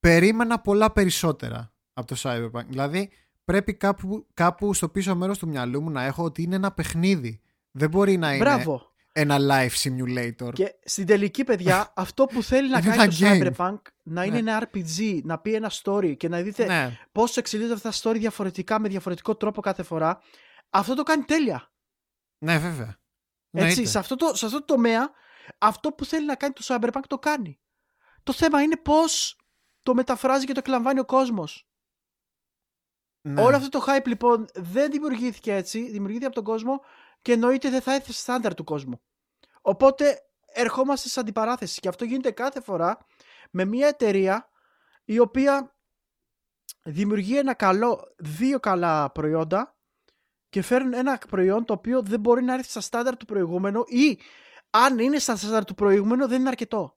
περίμενα 0.00 0.60
πολλά 0.60 0.92
περισσότερα 0.92 1.72
από 1.92 2.06
το 2.06 2.16
Cyberpunk. 2.22 2.64
Δηλαδή 2.68 3.10
πρέπει 3.44 3.74
κάπου, 3.74 4.26
κάπου 4.34 4.74
στο 4.74 4.88
πίσω 4.88 5.16
μέρος 5.16 5.38
του 5.38 5.48
μυαλού 5.48 5.82
μου 5.82 5.90
να 5.90 6.02
έχω 6.04 6.24
ότι 6.24 6.42
είναι 6.42 6.54
ένα 6.56 6.72
παιχνίδι. 6.72 7.40
Δεν 7.70 7.90
μπορεί 7.90 8.16
να 8.16 8.28
είναι 8.34 8.44
Μπράβο. 8.44 8.92
ένα 9.12 9.36
life 9.40 9.70
simulator. 9.82 10.52
Και 10.52 10.74
στην 10.84 11.06
τελική, 11.06 11.44
παιδιά, 11.44 11.92
αυτό 11.96 12.24
που 12.24 12.42
θέλει 12.42 12.68
να 12.70 12.78
Είναι 12.78 12.96
κάνει 12.96 13.14
το 13.14 13.26
ένα 13.26 13.38
game. 13.38 13.52
Cyberpunk 13.56 13.78
να 14.02 14.24
είναι 14.24 14.40
Ναι. 14.40 14.50
ένα 14.50 14.68
RPG, 14.72 15.20
να 15.24 15.38
πει 15.38 15.54
ένα 15.54 15.70
story 15.82 16.16
και 16.16 16.28
να 16.28 16.40
δείτε 16.42 16.64
ναι, 16.66 16.98
πώς 17.12 17.36
εξελίσσονται 17.36 17.74
αυτά 17.74 17.90
τα 17.90 18.10
story 18.10 18.18
διαφορετικά 18.18 18.78
με 18.80 18.88
διαφορετικό 18.88 19.34
τρόπο 19.36 19.60
κάθε 19.60 19.82
φορά. 19.82 20.20
Αυτό 20.70 20.94
το 20.94 21.02
κάνει 21.02 21.22
τέλεια. 21.22 21.70
ναι, 22.38 22.58
βέβαια. 22.58 22.96
Έτσι, 23.50 23.68
Εννοείται. 23.68 23.90
σε 23.90 23.98
αυτό, 23.98 24.16
το, 24.16 24.34
σε 24.34 24.46
αυτό 24.46 24.58
το 24.58 24.64
τομέα, 24.64 25.10
αυτό 25.58 25.92
που 25.92 26.04
θέλει 26.04 26.26
να 26.26 26.34
κάνει 26.34 26.52
το 26.52 26.62
Cyberpunk 26.64 27.02
το 27.06 27.18
κάνει. 27.18 27.60
Το 28.22 28.32
θέμα 28.32 28.62
είναι 28.62 28.76
πώς 28.76 29.40
το 29.82 29.94
μεταφράζει 29.94 30.46
και 30.46 30.52
το 30.52 30.58
εκλαμβάνει 30.58 31.00
ο 31.00 31.04
κόσμος. 31.04 31.68
Ναι. 33.20 33.42
Όλο 33.42 33.56
αυτό 33.56 33.68
το 33.68 33.84
hype 33.86 34.06
λοιπόν 34.06 34.46
δεν 34.54 34.90
δημιουργήθηκε 34.90 35.54
έτσι, 35.54 35.90
δημιουργήθηκε 35.90 36.26
από 36.26 36.34
τον 36.34 36.44
κόσμο 36.44 36.80
και 37.22 37.32
εννοείται 37.32 37.70
δεν 37.70 37.80
θα 37.80 37.94
έρθει 37.94 38.12
σε 38.12 38.20
στάνταρ 38.20 38.54
του 38.54 38.64
κόσμου. 38.64 39.00
Οπότε 39.60 40.22
ερχόμαστε 40.46 41.08
σε 41.08 41.20
αντιπαράθεση 41.20 41.80
και 41.80 41.88
αυτό 41.88 42.04
γίνεται 42.04 42.30
κάθε 42.30 42.60
φορά 42.60 43.06
με 43.50 43.64
μια 43.64 43.88
εταιρεία 43.88 44.50
η 45.04 45.18
οποία 45.18 45.76
δημιουργεί 46.82 47.38
ένα 47.38 47.54
καλό, 47.54 48.14
δύο 48.18 48.60
καλά 48.60 49.10
προϊόντα 49.10 49.77
και 50.48 50.62
φέρνουν 50.62 50.92
ένα 50.94 51.18
προϊόν 51.28 51.64
το 51.64 51.72
οποίο 51.72 52.02
δεν 52.02 52.20
μπορεί 52.20 52.42
να 52.42 52.54
έρθει 52.54 52.70
στα 52.70 52.80
στάνταρ 52.80 53.16
του 53.16 53.24
προηγούμενου 53.24 53.82
ή 53.86 54.18
αν 54.70 54.98
είναι 54.98 55.18
στα 55.18 55.36
στάνταρ 55.36 55.64
του 55.64 55.74
προηγούμενου 55.74 56.26
δεν 56.28 56.40
είναι 56.40 56.48
αρκετό. 56.48 56.96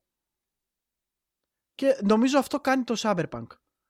Και 1.76 1.98
νομίζω 2.04 2.38
αυτό 2.40 2.60
κάνει 2.60 2.84
το 2.84 2.96
Cyberpunk. 2.98 3.48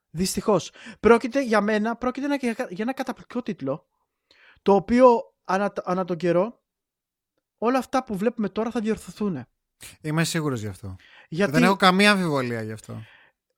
Δυστυχώς. 0.10 0.72
Πρόκειται 1.00 1.44
για 1.44 1.62
μένα, 1.62 1.96
πρόκειται 1.96 2.28
να- 2.28 2.36
για 2.36 2.52
για 2.52 2.68
ένα 2.84 2.94
καταπληκτικό 2.94 3.42
τίτλο. 3.42 3.88
Το 4.62 4.74
οποίο 4.76 5.34
ανά, 5.44 5.74
ανά 5.84 6.06
τον 6.06 6.18
καιρό 6.18 6.64
όλα 7.58 7.78
αυτά 7.78 8.04
που 8.04 8.16
βλέπουμε 8.18 8.50
τώρα 8.50 8.72
θα 8.72 8.80
διορθωθούν. 8.80 9.46
Είμαι 10.02 10.24
σίγουρος 10.24 10.60
γι' 10.62 10.68
αυτό. 10.68 10.96
Γιατί 11.30 11.52
Δεν 11.52 11.64
έχω 11.64 11.76
καμία 11.76 12.12
αμφιβολία 12.12 12.62
γι' 12.62 12.72
αυτό. 12.72 13.02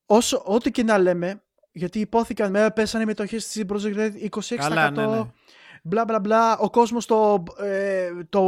όσο, 0.05 0.41
ό,τι 0.45 0.71
και 0.71 0.83
να 0.83 0.97
λέμε, 0.97 1.43
γιατί 1.71 1.99
υπόθηκαν 1.99 2.51
με 2.51 2.71
πέσανε 2.71 3.03
οι 3.03 3.05
μετοχές 3.05 3.47
της 3.47 3.63
Project 3.67 3.95
Red 3.95 4.13
26%. 4.15 4.55
Καλά, 4.69 4.89
ναι, 4.89 5.07
ναι. 5.07 5.31
Μπλα 5.85 6.05
μπλα 6.05 6.19
μπλα. 6.19 6.57
Ο 6.57 6.69
κόσμος 6.69 7.05
το, 7.05 7.43
ε, 7.57 8.09
το 8.29 8.41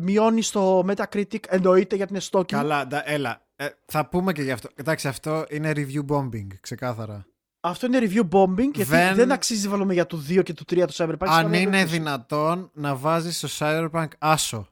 μειώνει 0.00 0.42
στο 0.42 0.84
Metacritic. 0.88 1.38
Εννοείται 1.48 1.96
γιατί 1.96 2.12
είναι 2.12 2.22
stocking. 2.30 2.44
Καλά, 2.46 2.86
ντα- 2.86 3.10
έλα. 3.10 3.46
Ε, 3.56 3.68
θα 3.86 4.08
πούμε 4.08 4.32
και 4.32 4.42
γι' 4.42 4.50
αυτό. 4.50 4.68
Εντάξει, 4.74 5.08
αυτό 5.08 5.44
είναι 5.50 5.72
review 5.76 6.04
bombing, 6.08 6.46
ξεκάθαρα. 6.60 7.26
Αυτό 7.60 7.86
είναι 7.86 7.98
review 8.00 8.28
bombing 8.30 8.70
γιατί 8.74 8.90
δεν, 8.90 9.14
Δεν- 9.14 9.32
αξίζει 9.32 9.64
να 9.64 9.70
βάλουμε 9.70 9.92
για 9.92 10.06
το 10.06 10.16
2 10.28 10.42
και 10.42 10.52
το 10.52 10.64
3 10.68 10.86
το 10.86 10.94
Cyberpunk. 10.96 11.26
σε 11.26 11.34
Αν 11.34 11.42
καμία 11.42 11.60
είναι 11.60 11.70
περίπτωση. 11.70 11.98
δυνατόν 11.98 12.70
να 12.74 12.96
βάζεις 12.96 13.36
στο 13.38 13.48
Cyberpunk 13.58 14.08
άσο. 14.18 14.68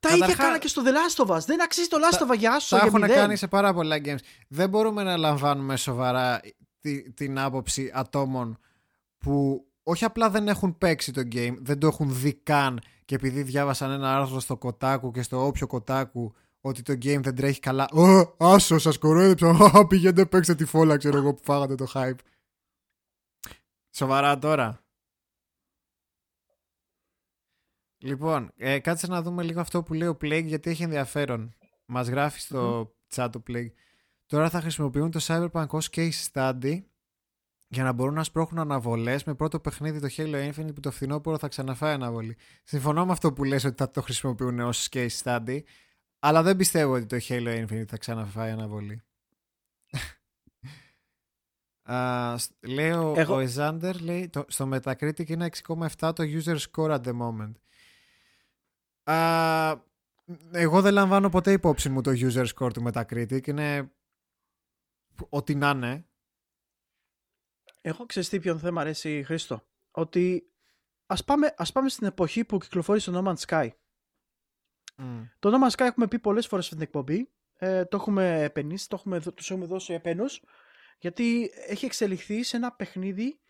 Τα 0.00 0.08
ίδια 0.08 0.20
Καταρχά- 0.20 0.44
κάνα 0.46 0.58
και 0.58 0.68
στο 0.68 0.82
The 0.84 0.88
Last 0.88 1.26
of 1.26 1.36
Us. 1.36 1.44
Δεν 1.46 1.62
αξίζει 1.62 1.88
το 1.88 1.96
Last 2.00 2.18
of 2.28 2.30
Us 2.34 2.38
για 2.38 2.52
άσο. 2.52 2.68
Τα 2.68 2.76
για 2.76 2.86
έχουν 2.86 3.00
μηδέν. 3.00 3.16
κάνει 3.16 3.36
σε 3.36 3.46
πάρα 3.48 3.74
πολλά 3.74 3.96
games. 4.04 4.18
Δεν 4.48 4.68
μπορούμε 4.68 5.02
να 5.02 5.16
λαμβάνουμε 5.16 5.76
σοβαρά 5.76 6.40
τη- 6.80 7.12
την 7.12 7.38
άποψη 7.38 7.90
ατόμων 7.94 8.58
που 9.24 9.66
όχι 9.82 10.04
απλά 10.04 10.30
δεν 10.30 10.48
έχουν 10.48 10.78
παίξει 10.78 11.12
το 11.12 11.20
game, 11.32 11.56
δεν 11.60 11.78
το 11.78 11.86
έχουν 11.86 12.14
δει 12.14 12.34
καν 12.34 12.80
και 13.04 13.14
επειδή 13.14 13.42
διάβασαν 13.42 13.90
ένα 13.90 14.16
άρθρο 14.16 14.40
στο 14.40 14.56
Κοτάκου 14.56 15.10
και 15.10 15.22
στο 15.22 15.46
όποιο 15.46 15.66
Κοτάκου 15.66 16.34
ότι 16.60 16.82
το 16.82 16.92
game 16.92 17.20
δεν 17.22 17.34
τρέχει 17.34 17.60
καλά. 17.60 17.88
Ω, 17.92 18.34
άσο, 18.36 18.78
σας 18.78 18.98
κοροϊδέψα. 18.98 19.56
Πηγαίνετε 19.88 20.26
παίξτε 20.26 20.54
τη 20.54 20.64
φόλα, 20.64 20.96
ξέρω 20.96 21.16
εγώ 21.16 21.34
που 21.34 21.42
φάγατε 21.42 21.74
το 21.74 21.86
hype. 21.94 22.18
Σοβαρά 23.90 24.38
τώρα. 24.38 24.84
Λοιπόν, 27.98 28.52
ε, 28.56 28.78
κάτσε 28.78 29.06
να 29.06 29.22
δούμε 29.22 29.42
λίγο 29.42 29.60
αυτό 29.60 29.82
που 29.82 29.94
λέει 29.94 30.08
ο 30.08 30.16
Plague 30.20 30.44
γιατί 30.44 30.70
έχει 30.70 30.82
ενδιαφέρον. 30.82 31.54
Μας 31.86 32.08
γράφει 32.08 32.40
στο 32.40 32.92
mm. 33.08 33.24
chat 33.24 33.30
ο 33.36 33.42
Plague. 33.48 33.72
Τώρα 34.26 34.50
θα 34.50 34.60
χρησιμοποιούν 34.60 35.10
το 35.10 35.20
Cyberpunk 35.22 35.68
ως 35.68 35.88
case 35.92 36.26
study 36.32 36.82
για 37.68 37.84
να 37.84 37.92
μπορούν 37.92 38.14
να 38.14 38.24
σπρώχνουν 38.24 38.60
αναβολές 38.60 39.24
με 39.24 39.34
πρώτο 39.34 39.60
παιχνίδι 39.60 40.00
το 40.00 40.08
Halo 40.16 40.50
Infinite 40.50 40.74
που 40.74 40.80
το 40.80 40.90
φθινόπωρο 40.90 41.38
θα 41.38 41.48
ξαναφάει 41.48 41.92
αναβολή. 41.92 42.36
Συμφωνώ 42.62 43.06
με 43.06 43.12
αυτό 43.12 43.32
που 43.32 43.44
λες 43.44 43.64
ότι 43.64 43.74
θα 43.76 43.90
το 43.90 44.02
χρησιμοποιούν 44.02 44.60
ως 44.60 44.88
case 44.92 45.22
study, 45.22 45.60
αλλά 46.18 46.42
δεν 46.42 46.56
πιστεύω 46.56 46.94
ότι 46.94 47.06
το 47.06 47.16
Halo 47.28 47.64
Infinite 47.64 47.86
θα 47.86 47.96
ξαναφάει 47.96 48.50
αναβολή. 48.50 49.02
Uh, 51.88 52.36
λέω 52.60 53.14
Εγώ... 53.16 53.34
ο 53.34 53.38
Εζάντερ 53.38 54.00
λέει 54.00 54.28
το, 54.28 54.44
στο 54.48 54.68
Metacritic 54.72 55.28
είναι 55.28 55.48
6,7 55.66 56.14
το 56.14 56.24
user 56.24 56.56
score 56.56 56.90
at 56.90 57.00
the 57.00 57.12
moment. 57.18 57.52
Uh, 59.04 59.76
εγώ 60.50 60.80
δεν 60.80 60.92
λαμβάνω 60.92 61.28
ποτέ 61.28 61.52
υπόψη 61.52 61.88
μου 61.88 62.00
το 62.00 62.10
user 62.14 62.46
score 62.54 62.72
του 62.72 62.82
Metacritic. 62.86 63.46
Είναι 63.46 63.90
ό,τι 65.28 65.54
να 65.54 65.70
είναι. 65.70 66.04
Εγώ 67.86 68.06
ξέρεις 68.06 68.28
τι 68.28 68.40
ποιον 68.40 68.58
θέμα 68.58 68.80
αρέσει 68.80 69.22
Χρήστο; 69.22 69.66
Ότι 69.90 70.52
ας 71.06 71.24
πάμε, 71.24 71.54
ας 71.56 71.72
πάμε 71.72 71.88
στην 71.88 72.06
εποχή 72.06 72.44
που 72.44 72.58
κυκλοφόρησε 72.58 73.10
το 73.10 73.22
No 73.24 73.28
Man's 73.28 73.46
Sky. 73.46 73.68
Mm. 74.98 75.28
Το 75.38 75.50
No 75.52 75.64
Man's 75.64 75.70
Sky 75.70 75.86
έχουμε 75.86 76.08
πει 76.08 76.18
πολλές 76.18 76.46
φορές 76.46 76.66
στην 76.66 76.80
εκπομπή. 76.80 77.30
Ε, 77.54 77.84
το 77.84 77.96
έχουμε 77.96 78.42
επενήσει, 78.42 78.88
το 78.88 78.96
έχουμε, 78.98 79.20
τους 79.20 79.50
έχουμε 79.50 79.66
δώσει 79.66 79.92
επένους. 79.92 80.42
Γιατί 80.98 81.50
έχει 81.68 81.84
εξελιχθεί 81.84 82.42
σε 82.42 82.56
ένα 82.56 82.72
παιχνίδι 82.72 83.40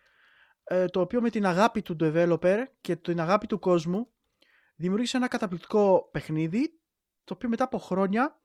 ε, 0.65 0.85
το 0.85 1.01
οποίο 1.01 1.21
με 1.21 1.31
την 1.31 1.47
αγάπη 1.47 1.83
του 1.83 1.97
developer 2.01 2.65
και 2.81 2.97
την 2.97 3.21
αγάπη 3.21 3.47
του 3.47 3.59
κόσμου 3.59 4.13
δημιούργησε 4.75 5.17
ένα 5.17 5.29
καταπληκτικό 5.29 6.09
παιχνίδι 6.13 6.81
το 7.25 7.35
οποίο 7.35 7.49
μετά 7.49 7.65
από 7.65 7.79
χρόνια 7.79 8.41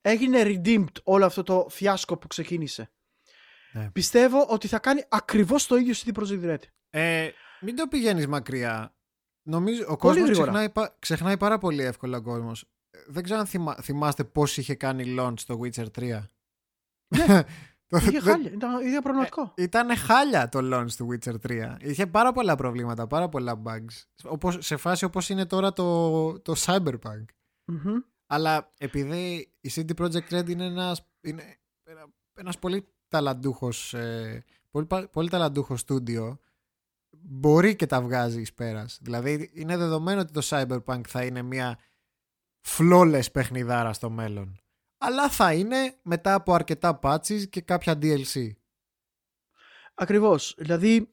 έγινε 0.00 0.42
redeemed 0.44 1.02
όλο 1.02 1.24
αυτό 1.24 1.42
το 1.42 1.66
φιάσκο 1.68 2.16
που 2.18 2.26
ξεκίνησε. 2.26 2.92
Ναι. 3.72 3.90
Πιστεύω 3.90 4.46
ότι 4.48 4.68
θα 4.68 4.78
κάνει 4.78 5.04
ακριβώς 5.08 5.66
το 5.66 5.76
ίδιο 5.76 5.94
στην 5.94 6.14
Project 6.18 6.44
Red. 6.44 6.62
Ε, 6.90 7.30
μην 7.60 7.76
το 7.76 7.86
πηγαίνεις 7.88 8.26
μακριά. 8.26 8.94
Νομίζω, 9.42 9.84
ο 9.88 9.96
κόσμος 9.96 10.30
ξεχνάει, 10.30 10.66
ξεχνάει, 10.98 11.36
πάρα 11.36 11.58
πολύ 11.58 11.82
εύκολα 11.82 12.18
ο 12.18 12.22
κόσμος. 12.22 12.64
Δεν 13.06 13.22
ξέρω 13.22 13.40
αν 13.40 13.46
θυμάστε 13.82 14.24
πώς 14.24 14.56
είχε 14.56 14.74
κάνει 14.74 15.16
launch 15.18 15.40
το 15.46 15.60
Witcher 15.62 15.86
3. 15.98 16.22
Ναι. 17.08 17.42
Είχε 18.00 18.20
χάλια, 18.20 18.50
ήταν, 18.52 18.86
ήταν 18.86 19.02
πραγματικό. 19.02 19.52
Ε, 19.54 19.62
ήταν 19.62 19.96
χάλια 19.96 20.48
το 20.48 20.58
launch 20.62 20.92
του 20.96 21.08
Witcher 21.10 21.34
3. 21.48 21.76
Είχε 21.80 22.06
πάρα 22.06 22.32
πολλά 22.32 22.54
προβλήματα, 22.54 23.06
πάρα 23.06 23.28
πολλά 23.28 23.62
bugs. 23.64 24.04
Όπως, 24.24 24.56
σε 24.60 24.76
φάση 24.76 25.04
όπως 25.04 25.28
είναι 25.28 25.46
τώρα 25.46 25.72
το, 25.72 26.40
το 26.40 26.54
Cyberpunk. 26.56 27.24
Αλλά 28.26 28.70
επειδή 28.78 29.52
η 29.60 29.70
CD 29.74 29.94
Projekt 30.02 30.38
Red 30.38 30.48
είναι 30.48 30.64
ένας, 30.64 31.08
είναι 31.20 31.58
ένας 32.34 32.58
πολύ 32.58 32.88
ταλαντούχος 33.08 33.94
ε, 33.94 34.44
πολύ, 34.70 34.86
πολύ 35.12 35.28
ταλαντούχος 35.28 35.80
στούντιο 35.80 36.40
μπορεί 37.10 37.76
και 37.76 37.86
τα 37.86 38.02
βγάζει 38.02 38.40
εις 38.40 38.54
πέρας. 38.54 38.98
Δηλαδή 39.02 39.50
είναι 39.54 39.76
δεδομένο 39.76 40.20
ότι 40.20 40.32
το 40.32 40.40
Cyberpunk 40.44 41.06
θα 41.06 41.24
είναι 41.24 41.42
μια 41.42 41.78
flawless 42.66 43.32
παιχνιδάρα 43.32 43.92
στο 43.92 44.10
μέλλον 44.10 44.60
αλλά 44.98 45.30
θα 45.30 45.52
είναι 45.52 45.98
μετά 46.02 46.34
από 46.34 46.52
αρκετά 46.52 46.98
patches 47.02 47.48
και 47.50 47.60
κάποια 47.60 47.98
DLC. 48.02 48.50
Ακριβώς. 49.94 50.54
Δηλαδή 50.58 51.10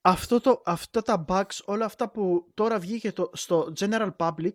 αυτό 0.00 0.40
το, 0.40 0.62
αυτά 0.64 1.02
τα 1.02 1.24
bugs, 1.28 1.60
όλα 1.64 1.84
αυτά 1.84 2.10
που 2.10 2.50
τώρα 2.54 2.78
βγήκε 2.78 3.12
το, 3.12 3.30
στο 3.32 3.72
general 3.78 4.10
public 4.16 4.54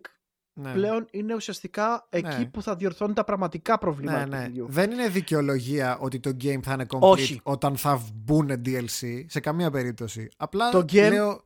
ναι. 0.54 0.72
πλέον 0.72 1.06
είναι 1.10 1.34
ουσιαστικά 1.34 2.06
εκεί 2.08 2.38
ναι. 2.38 2.46
που 2.46 2.62
θα 2.62 2.76
διορθώνει 2.76 3.12
τα 3.12 3.24
πραγματικά 3.24 3.78
προβλήματα 3.78 4.26
ναι, 4.26 4.48
ναι. 4.48 4.64
Δεν 4.66 4.90
είναι 4.90 5.08
δικαιολογία 5.08 5.98
ότι 5.98 6.20
το 6.20 6.30
game 6.40 6.60
θα 6.62 6.72
είναι 6.72 6.86
complete 6.88 7.36
όταν 7.42 7.76
θα 7.76 8.02
μπουν 8.14 8.50
DLC 8.64 9.24
σε 9.26 9.40
καμία 9.40 9.70
περίπτωση. 9.70 10.28
Απλά 10.36 10.70
το 10.70 10.78
game... 10.78 11.08
λέω... 11.10 11.44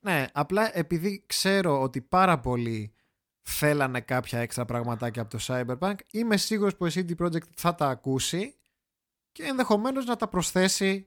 Ναι, 0.00 0.26
απλά 0.32 0.78
επειδή 0.78 1.24
ξέρω 1.26 1.82
ότι 1.82 2.00
πάρα 2.00 2.40
πολλοί 2.40 2.92
θέλανε 3.42 4.00
κάποια 4.00 4.38
έξτρα 4.38 4.64
πραγματάκια 4.64 5.22
από 5.22 5.30
το 5.30 5.44
Cyberpunk. 5.46 5.94
Είμαι 6.10 6.36
σίγουρος 6.36 6.76
που 6.76 6.86
η 6.86 6.90
CD 6.94 7.24
Projekt 7.24 7.48
θα 7.56 7.74
τα 7.74 7.88
ακούσει 7.88 8.56
και 9.32 9.42
ενδεχομένως 9.42 10.04
να 10.04 10.16
τα 10.16 10.28
προσθέσει 10.28 11.06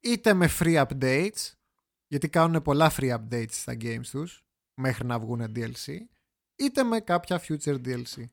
είτε 0.00 0.34
με 0.34 0.48
free 0.58 0.84
updates, 0.86 1.52
γιατί 2.06 2.28
κάνουν 2.28 2.62
πολλά 2.62 2.92
free 2.96 3.16
updates 3.18 3.50
στα 3.50 3.72
games 3.80 4.06
τους 4.10 4.44
μέχρι 4.74 5.06
να 5.06 5.18
βγουν 5.18 5.52
DLC, 5.56 5.96
είτε 6.56 6.82
με 6.82 7.00
κάποια 7.00 7.42
future 7.48 7.80
DLC. 7.84 8.28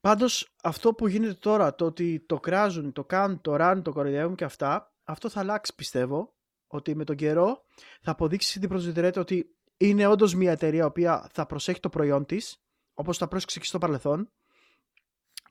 Πάντως 0.00 0.54
αυτό 0.62 0.94
που 0.94 1.06
γίνεται 1.06 1.34
τώρα, 1.34 1.74
το 1.74 1.84
ότι 1.84 2.24
το 2.26 2.40
κράζουν, 2.40 2.92
το 2.92 3.04
κάνουν, 3.04 3.40
το 3.40 3.56
run, 3.60 3.80
το 3.84 3.92
κοροϊδεύουν 3.92 4.34
και 4.34 4.44
αυτά, 4.44 4.94
αυτό 5.04 5.28
θα 5.28 5.40
αλλάξει 5.40 5.74
πιστεύω, 5.74 6.34
ότι 6.66 6.94
με 6.94 7.04
τον 7.04 7.16
καιρό 7.16 7.64
θα 8.00 8.10
αποδείξει 8.10 8.60
την 8.60 8.70
Project 8.72 9.16
ότι 9.16 9.56
είναι 9.76 10.06
όντως 10.06 10.34
μια 10.34 10.52
εταιρεία 10.52 10.82
η 10.82 10.86
οποία 10.86 11.28
θα 11.32 11.46
προσέχει 11.46 11.80
το 11.80 11.88
προϊόν 11.88 12.26
της, 12.26 12.62
όπως 12.94 13.18
τα 13.18 13.28
πρόσεξε 13.28 13.58
και 13.58 13.66
στο 13.66 13.78
παρελθόν, 13.78 14.32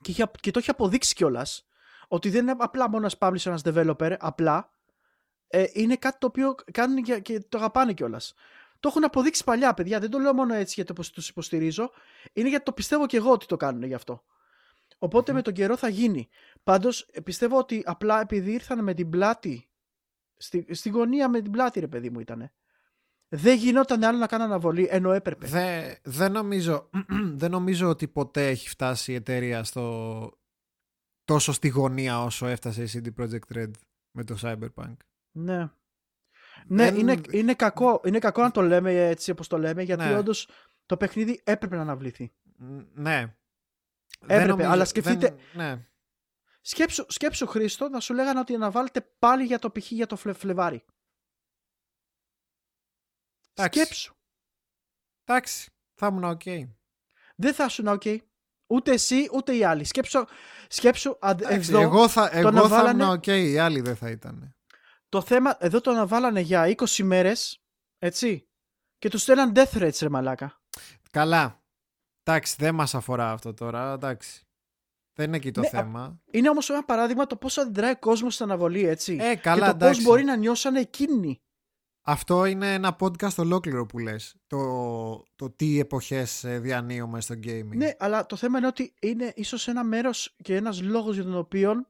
και, 0.02 0.26
και 0.40 0.52
το 0.52 0.60
έχει 0.60 0.70
αποδείξει 0.70 1.14
κιόλας 1.14 1.68
ότι 2.08 2.30
δεν 2.30 2.42
είναι 2.42 2.56
απλά 2.58 2.90
μόνο 2.90 2.98
ένας 2.98 3.16
publisher, 3.20 3.46
ένας 3.46 3.62
developer, 3.66 4.16
απλά 4.20 4.70
ε, 5.48 5.66
είναι 5.74 5.96
κάτι 5.96 6.18
το 6.18 6.28
οποίο 6.28 6.56
κάνουν 6.72 7.04
και, 7.04 7.20
και 7.20 7.40
το 7.40 7.58
αγαπάνε 7.58 7.94
κιόλας. 7.94 8.34
Το 8.86 8.92
έχουν 8.92 9.04
αποδείξει 9.04 9.44
παλιά, 9.44 9.74
παιδιά. 9.74 10.00
Δεν 10.00 10.10
το 10.10 10.18
λέω 10.18 10.34
μόνο 10.34 10.54
έτσι 10.54 10.74
γιατί 10.76 11.12
τους 11.12 11.30
υποστηρίζω. 11.30 11.92
Είναι 12.34 12.50
γιατί 12.50 12.66
το 12.66 12.72
πιστεύω 12.72 13.06
και 13.06 13.18
εγώ 13.18 13.32
ότι 13.32 13.46
το 13.46 13.58
κάνουν 13.58 13.84
γι' 13.84 13.94
αυτό. 13.94 14.24
Οπότε 14.98 15.34
με 15.34 15.42
τον 15.42 15.54
καιρό 15.54 15.78
θα 15.78 15.88
γίνει. 15.88 16.30
Πάντως 16.64 17.10
πιστεύω 17.24 17.58
ότι 17.58 17.84
απλά 17.86 18.22
επειδή 18.22 18.52
ήρθαν 18.52 18.84
με 18.84 18.94
την 18.94 19.10
πλάτη. 19.10 19.70
Στη, 20.38 20.68
στη 20.74 20.90
γωνία 20.90 21.30
με 21.30 21.42
την 21.42 21.52
πλάτη, 21.52 21.80
ρε 21.80 21.88
παιδί 21.88 22.10
μου 22.10 22.20
ήταν. 22.20 22.52
Δεν 23.28 23.58
γινόταν 23.58 24.04
άλλο 24.04 24.18
να 24.18 24.28
κάνω 24.28 24.44
αναβολή 24.44 24.88
ενώ 24.90 25.12
έπρεπε. 25.12 25.48
Δεν, 25.48 25.96
δεν, 26.04 26.32
νομίζω, 26.32 26.90
δεν 27.42 27.52
νομίζω 27.52 27.90
ότι 27.90 28.08
ποτέ 28.08 28.48
έχει 28.48 28.70
φτάσει 28.70 29.12
η 29.12 29.16
εταιρεία 29.16 29.64
στο, 29.64 30.38
τόσο 31.24 31.52
στη 31.52 31.68
γωνία 31.68 32.24
όσο 32.24 32.46
έφτασε 32.46 32.84
η 32.84 32.90
CD 32.94 33.22
Projekt 33.22 33.58
Red 33.58 33.72
με 34.12 34.24
το 34.24 34.38
Cyberpunk. 34.42 34.96
Ναι. 35.32 35.70
Ναι, 36.68 36.88
είναι, 36.88 37.22
είναι, 37.32 37.54
κακό, 37.54 38.02
είναι 38.06 38.20
κακό 38.20 38.42
να 38.42 38.52
το 38.52 38.62
λέμε 38.62 39.08
έτσι 39.08 39.32
όπως 39.32 39.48
το 39.48 39.58
λέμε 39.58 39.84
γιατί 39.84 40.04
ναι. 40.04 40.18
όντως 40.18 40.50
το 40.86 40.98
παιχνίδι 40.98 41.42
έπρεπε 41.44 41.76
να 41.76 41.82
αναβληθεί. 41.82 42.34
Ναι. 42.94 43.36
Έπρεπε, 44.22 44.46
νομίζω, 44.46 44.70
αλλά 44.70 44.86
σκεφτείτε... 44.86 45.36
ναι. 45.54 45.88
Σκέψου, 46.62 47.06
σκέψου 47.08 47.48
Χρήστο 47.48 47.90
να 47.90 48.00
σου 48.00 48.14
λέγανε 48.14 48.40
ότι 48.40 48.56
αναβάλλεται 48.56 49.02
πάλι 49.20 49.44
για 49.44 49.60
το 49.60 49.72
π.χ. 49.72 49.92
για 49.92 50.08
το 50.08 50.16
Φλεβάρι. 50.16 50.86
Σκέψου. 53.54 54.16
Εντάξει, 55.24 55.72
θα 55.94 56.08
ήμουν 56.08 56.24
οκ. 56.24 56.42
Δεν 57.36 57.54
θα 57.54 57.66
ήσουν 57.66 57.88
οκ. 57.88 58.04
Ούτε 58.68 58.92
εσύ, 58.92 59.30
ούτε 59.34 59.56
οι 59.56 59.64
άλλοι. 59.64 59.84
Σκέψου, 59.84 60.26
σκέψου 60.68 61.18
εδώ, 61.48 61.80
εγώ 61.80 62.10
θα, 62.10 62.30
εγώ 62.32 62.68
θα 62.68 62.90
ήμουν 62.90 63.10
οκ, 63.10 63.28
οι 63.28 63.58
άλλοι 63.58 63.82
δεν 63.82 63.96
θα 63.96 64.10
ήταν. 64.10 64.55
Το 65.16 65.22
θέμα, 65.22 65.58
εδώ 65.60 65.82
το 65.82 65.92
αναβάλανε 65.92 66.40
για 66.40 66.76
20 66.76 67.04
μέρες, 67.04 67.64
έτσι, 67.98 68.48
και 68.98 69.10
τους 69.10 69.22
στέλναν 69.22 69.52
death 69.56 69.78
threats, 69.78 69.98
ρε 70.02 70.10
μαλάκα. 70.10 70.62
Καλά. 71.12 71.64
Εντάξει, 72.24 72.56
δεν 72.58 72.76
μας 72.76 72.96
αφορά 72.96 73.32
αυτό 73.32 73.54
τώρα, 73.54 73.94
εντάξει. 73.94 74.44
Δεν 75.14 75.28
είναι 75.28 75.38
εκεί 75.38 75.52
το 75.52 75.62
ναι, 75.62 75.68
θέμα. 75.68 76.22
Είναι 76.32 76.50
όμως 76.50 76.70
ένα 76.70 76.84
παράδειγμα 76.84 77.26
το 77.26 77.36
πώς 77.36 77.58
αντιδράει 77.58 77.92
ο 77.92 78.00
κόσμος 78.00 78.34
στην 78.34 78.46
αναβολή, 78.46 78.86
έτσι. 78.86 79.18
Ε, 79.22 79.36
καλά, 79.36 79.72
και 79.72 79.78
το 79.78 79.86
πώς 79.86 80.02
μπορεί 80.04 80.24
να 80.24 80.36
νιώσουν 80.36 80.76
εκείνοι. 80.76 81.42
Αυτό 82.02 82.46
είναι 82.46 82.74
ένα 82.74 82.96
podcast 83.00 83.36
ολόκληρο 83.38 83.86
που 83.86 84.00
λες. 84.00 84.36
Το, 84.48 85.26
το 85.36 85.50
τι 85.50 85.80
εποχές 85.80 86.44
ε, 86.44 86.60
διανύουμε 86.60 87.22
στο 87.22 87.36
gaming. 87.44 87.76
Ναι, 87.76 87.92
αλλά 88.00 88.26
το 88.26 88.36
θέμα 88.36 88.58
είναι 88.58 88.68
ότι 88.68 88.94
είναι 89.02 89.34
ίσως 89.36 89.68
ένα 89.68 89.84
μέρος 89.84 90.36
και 90.42 90.56
ένας 90.56 90.82
λόγος 90.82 91.16
για 91.16 91.24
τον 91.24 91.38
οποίο 91.38 91.86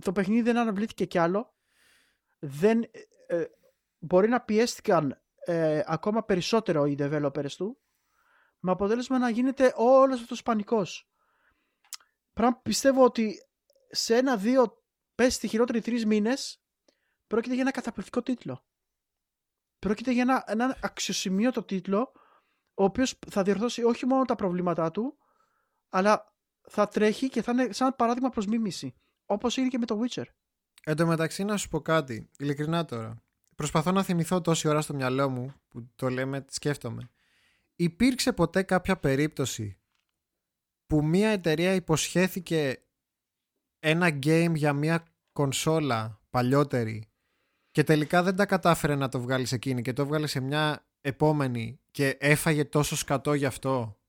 το 0.00 0.12
παιχνίδι 0.12 0.42
δεν 0.42 0.56
αναβλήθηκε 0.56 1.04
κι 1.04 1.18
άλλο. 1.18 1.55
Δεν, 2.38 2.82
ε, 2.82 3.36
ε, 3.36 3.46
μπορεί 3.98 4.28
να 4.28 4.40
πιέστηκαν 4.40 5.20
ακόμα 5.84 6.24
περισσότερο 6.24 6.86
οι 6.86 6.96
developers 6.98 7.50
του 7.56 7.80
με 8.58 8.70
αποτέλεσμα 8.70 9.18
να 9.18 9.28
γίνεται 9.28 9.72
όλος 9.76 10.20
αυτός 10.20 10.42
πανικός. 10.42 11.10
Πράγμα 12.32 12.60
πιστεύω 12.62 13.04
ότι 13.04 13.48
σε 13.90 14.16
ένα, 14.16 14.36
δύο, 14.36 14.84
πες 15.14 15.34
στη 15.34 15.48
χειρότερη 15.48 15.80
τρεις 15.80 16.06
μήνες 16.06 16.62
πρόκειται 17.26 17.52
για 17.52 17.62
ένα 17.62 17.70
καταπληκτικό 17.70 18.22
τίτλο. 18.22 18.64
Πρόκειται 19.78 20.12
για 20.12 20.22
ένα, 20.22 20.44
ένα 20.46 20.78
αξιοσημείωτο 20.82 21.62
τίτλο, 21.62 22.12
ο 22.74 22.84
οποίος 22.84 23.18
θα 23.30 23.42
διορθώσει 23.42 23.82
όχι 23.82 24.06
μόνο 24.06 24.24
τα 24.24 24.34
προβλήματά 24.34 24.90
του, 24.90 25.18
αλλά 25.88 26.34
θα 26.68 26.88
τρέχει 26.88 27.28
και 27.28 27.42
θα 27.42 27.52
είναι 27.52 27.72
σαν 27.72 27.94
παράδειγμα 27.96 28.28
προς 28.28 28.46
μίμηση. 28.46 28.96
Όπως 29.24 29.56
είναι 29.56 29.68
και 29.68 29.78
με 29.78 29.86
το 29.86 30.00
Witcher. 30.02 30.24
Εν 30.88 30.96
τω 30.96 31.06
μεταξύ 31.06 31.44
να 31.44 31.56
σου 31.56 31.68
πω 31.68 31.80
κάτι, 31.80 32.28
ειλικρινά 32.38 32.84
τώρα. 32.84 33.22
Προσπαθώ 33.56 33.92
να 33.92 34.02
θυμηθώ 34.02 34.40
τόση 34.40 34.68
ώρα 34.68 34.80
στο 34.80 34.94
μυαλό 34.94 35.28
μου 35.28 35.54
που 35.68 35.90
το 35.94 36.08
λέμε, 36.08 36.44
σκέφτομαι. 36.48 37.10
Υπήρξε 37.76 38.32
ποτέ 38.32 38.62
κάποια 38.62 38.96
περίπτωση 38.96 39.78
που 40.86 41.04
μια 41.04 41.28
εταιρεία 41.28 41.74
υποσχέθηκε 41.74 42.82
ένα 43.78 44.08
game 44.08 44.52
για 44.54 44.72
μια 44.72 45.06
κονσόλα 45.32 46.20
παλιότερη 46.30 47.08
και 47.70 47.84
τελικά 47.84 48.22
δεν 48.22 48.36
τα 48.36 48.46
κατάφερε 48.46 48.94
να 48.94 49.08
το 49.08 49.20
βγάλει 49.20 49.46
σε 49.46 49.54
εκείνη 49.54 49.82
και 49.82 49.92
το 49.92 50.02
έβγαλε 50.02 50.26
σε 50.26 50.40
μια 50.40 50.86
επόμενη 51.00 51.80
και 51.90 52.16
έφαγε 52.20 52.64
τόσο 52.64 52.96
σκατό 52.96 53.34
γι' 53.34 53.46
αυτό; 53.46 54.00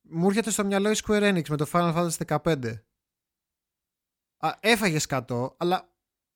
Μου 0.00 0.26
έρχεται 0.26 0.50
στο 0.50 0.64
μυαλό 0.64 0.90
η 0.90 0.96
Square 1.04 1.34
Enix 1.34 1.48
με 1.48 1.56
το 1.56 1.66
Final 1.72 1.94
Fantasy 1.94 2.38
15. 2.42 2.74
Α, 4.40 4.56
έφαγες 4.60 5.02
σκατό, 5.02 5.54
αλλά 5.56 5.88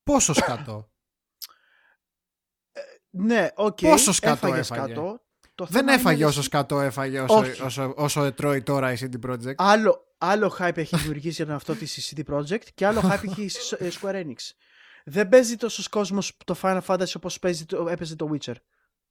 πόσο 0.02 0.32
σκατό. 0.32 0.88
Ναι, 3.10 3.48
οκ. 3.54 3.78
Πόσο 3.80 4.12
σκατό 4.12 4.46
έφαγες 4.46 4.70
έφαγε; 4.70 4.92
σκατό. 4.92 5.22
Το 5.54 5.64
δεν 5.64 5.80
θέμα 5.80 5.92
έφαγε 5.92 6.16
είναι 6.16 6.26
όσο 6.26 6.42
σκατό 6.42 6.80
έφαγε 6.80 7.20
όσο, 7.20 7.38
Όχι. 7.38 7.62
όσο, 7.62 7.94
όσο 7.96 8.32
τρώει 8.32 8.62
τώρα 8.62 8.92
η 8.92 8.96
CD 9.00 9.30
Projekt. 9.30 9.54
Άλλο, 9.56 10.14
άλλο 10.18 10.56
hype 10.58 10.76
έχει 10.76 10.96
δημιουργήσει 10.96 11.34
για 11.34 11.46
τον 11.46 11.54
αυτό 11.54 11.74
της 11.74 12.10
η 12.10 12.14
CD 12.16 12.34
Projekt 12.34 12.66
και 12.74 12.86
άλλο 12.86 13.00
hype 13.04 13.24
έχει 13.24 13.42
η 13.42 13.50
ε, 13.78 13.88
Square 14.00 14.24
Enix. 14.24 14.36
Δεν 15.04 15.28
παίζει 15.28 15.56
τόσος 15.56 15.88
κόσμος 15.88 16.36
το 16.44 16.56
Final 16.62 16.80
Fantasy 16.86 17.12
όπως 17.16 17.38
παίζει 17.38 17.64
το, 17.64 17.88
έπαιζε 17.88 18.16
το 18.16 18.30
Witcher. 18.32 18.54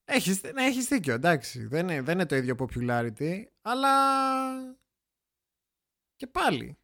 Έχεις, 0.05 0.41
ναι, 0.53 0.63
έχεις 0.65 0.85
δίκιο, 0.85 1.13
εντάξει. 1.13 1.65
Δεν 1.65 1.89
είναι, 1.89 2.01
δεν 2.01 2.13
είναι 2.13 2.25
το 2.25 2.35
ίδιο 2.35 2.55
popularity, 2.59 3.43
αλλά 3.61 3.89
και 6.15 6.27
πάλι. 6.27 6.77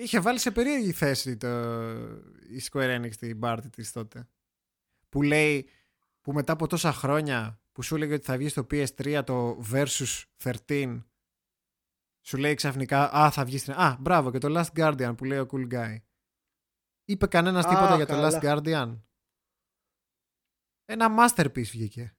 Είχε 0.00 0.20
βάλει 0.20 0.38
σε 0.38 0.50
περίεργη 0.50 0.92
θέση 0.92 1.36
το, 1.36 1.72
η 2.48 2.62
Square 2.70 3.00
Enix 3.00 3.14
την 3.16 3.38
πάρτι 3.38 3.70
της 3.70 3.92
τότε. 3.92 4.28
Που 5.08 5.22
λέει, 5.22 5.68
που 6.20 6.32
μετά 6.32 6.52
από 6.52 6.66
τόσα 6.66 6.92
χρόνια 6.92 7.60
που 7.72 7.82
σου 7.82 7.94
έλεγε 7.94 8.14
ότι 8.14 8.24
θα 8.24 8.36
βγει 8.36 8.48
στο 8.48 8.66
PS3 8.70 9.22
το 9.24 9.62
Versus 9.72 10.22
13 10.68 11.02
σου 12.20 12.36
λέει 12.36 12.54
ξαφνικά, 12.54 13.12
α, 13.16 13.30
θα 13.30 13.44
βγει 13.44 13.58
στην... 13.58 13.72
Α, 13.72 13.96
μπράβο, 14.00 14.30
και 14.30 14.38
το 14.38 14.60
Last 14.60 14.78
Guardian 14.78 15.14
που 15.16 15.24
λέει 15.24 15.38
ο 15.38 15.46
Cool 15.50 15.72
Guy. 15.72 15.96
Είπε 17.04 17.26
κανένας 17.26 17.64
Α, 17.64 17.68
τίποτα 17.68 17.96
για 17.96 18.06
το 18.06 18.12
καλά. 18.12 18.30
Last 18.30 18.42
Guardian. 18.42 19.00
Ένα 20.84 21.08
masterpiece 21.18 21.70
βγήκε. 21.70 22.16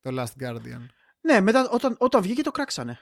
Το 0.00 0.22
Last 0.22 0.42
Guardian. 0.42 0.86
Ναι, 1.20 1.40
μετά 1.40 1.70
όταν, 1.70 1.96
όταν 1.98 2.22
βγήκε 2.22 2.42
το 2.42 2.50
κράξανε. 2.50 3.00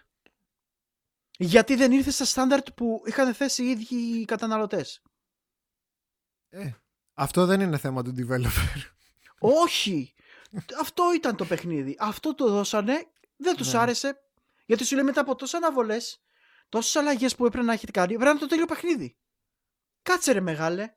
Γιατί 1.43 1.75
δεν 1.75 1.93
ήρθε 1.93 2.11
στα 2.11 2.25
στάνταρτ 2.25 2.71
που 2.73 3.03
είχαν 3.07 3.35
θέσει 3.35 3.63
οι 3.65 3.71
ίδιοι 3.71 3.97
οι 3.97 4.25
καταναλωτές; 4.25 5.03
Ε, 6.49 6.71
αυτό 7.15 7.47
δεν 7.47 7.61
είναι 7.61 7.79
θέμα 7.79 8.03
του 8.03 8.15
developer. 8.19 8.83
Όχι! 9.39 10.15
Αυτό 10.81 11.13
ήταν 11.15 11.37
το 11.37 11.45
παιχνίδι. 11.45 11.97
Αυτό 11.99 12.35
το 12.35 12.51
δώσανε, 12.51 13.07
δεν 13.37 13.57
τους 13.57 13.73
Ναι. 13.73 13.79
άρεσε. 13.79 14.21
Γιατί 14.67 14.85
σου 14.85 14.95
λέει 14.95 15.05
μετά 15.05 15.21
από 15.21 15.35
τόσες 15.35 15.55
αναβολές, 15.55 16.23
τόσες 16.69 16.97
αλλαγές 16.97 17.37
που 17.37 17.47
έπρεπε 17.47 17.67
να 17.67 17.73
έχετε 17.73 17.93
κάνει, 17.93 18.09
πρέπει 18.09 18.25
να 18.25 18.31
είναι 18.31 18.39
το 18.39 18.47
τέλειο 18.47 18.67
παιχνίδι. 18.67 19.17
Κάτσε 20.03 20.33
ρε 20.33 20.41
μεγάλε. 20.41 20.95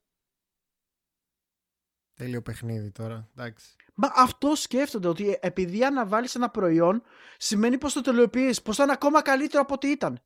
Τέλειο 2.14 2.42
παιχνίδι 2.42 2.92
τώρα. 2.92 3.30
Εντάξει. 3.36 3.76
Μα 3.94 4.12
αυτό 4.16 4.56
σκέφτονται 4.56 5.08
ότι 5.08 5.38
επειδή 5.42 5.84
αναβάλεις 5.86 6.36
ένα 6.36 6.50
προϊόν 6.50 7.04
σημαίνει 7.38 7.78
πως 7.78 7.94
το 7.94 8.02
τελειοποιείς, 8.02 8.62
πως 8.62 8.76
θα 8.76 8.84
είναι 8.84 8.92
ακόμα 8.92 9.22
καλύτερο 9.22 9.62
από 9.62 9.74
ό,τι 9.74 9.88
ήταν. 9.90 10.24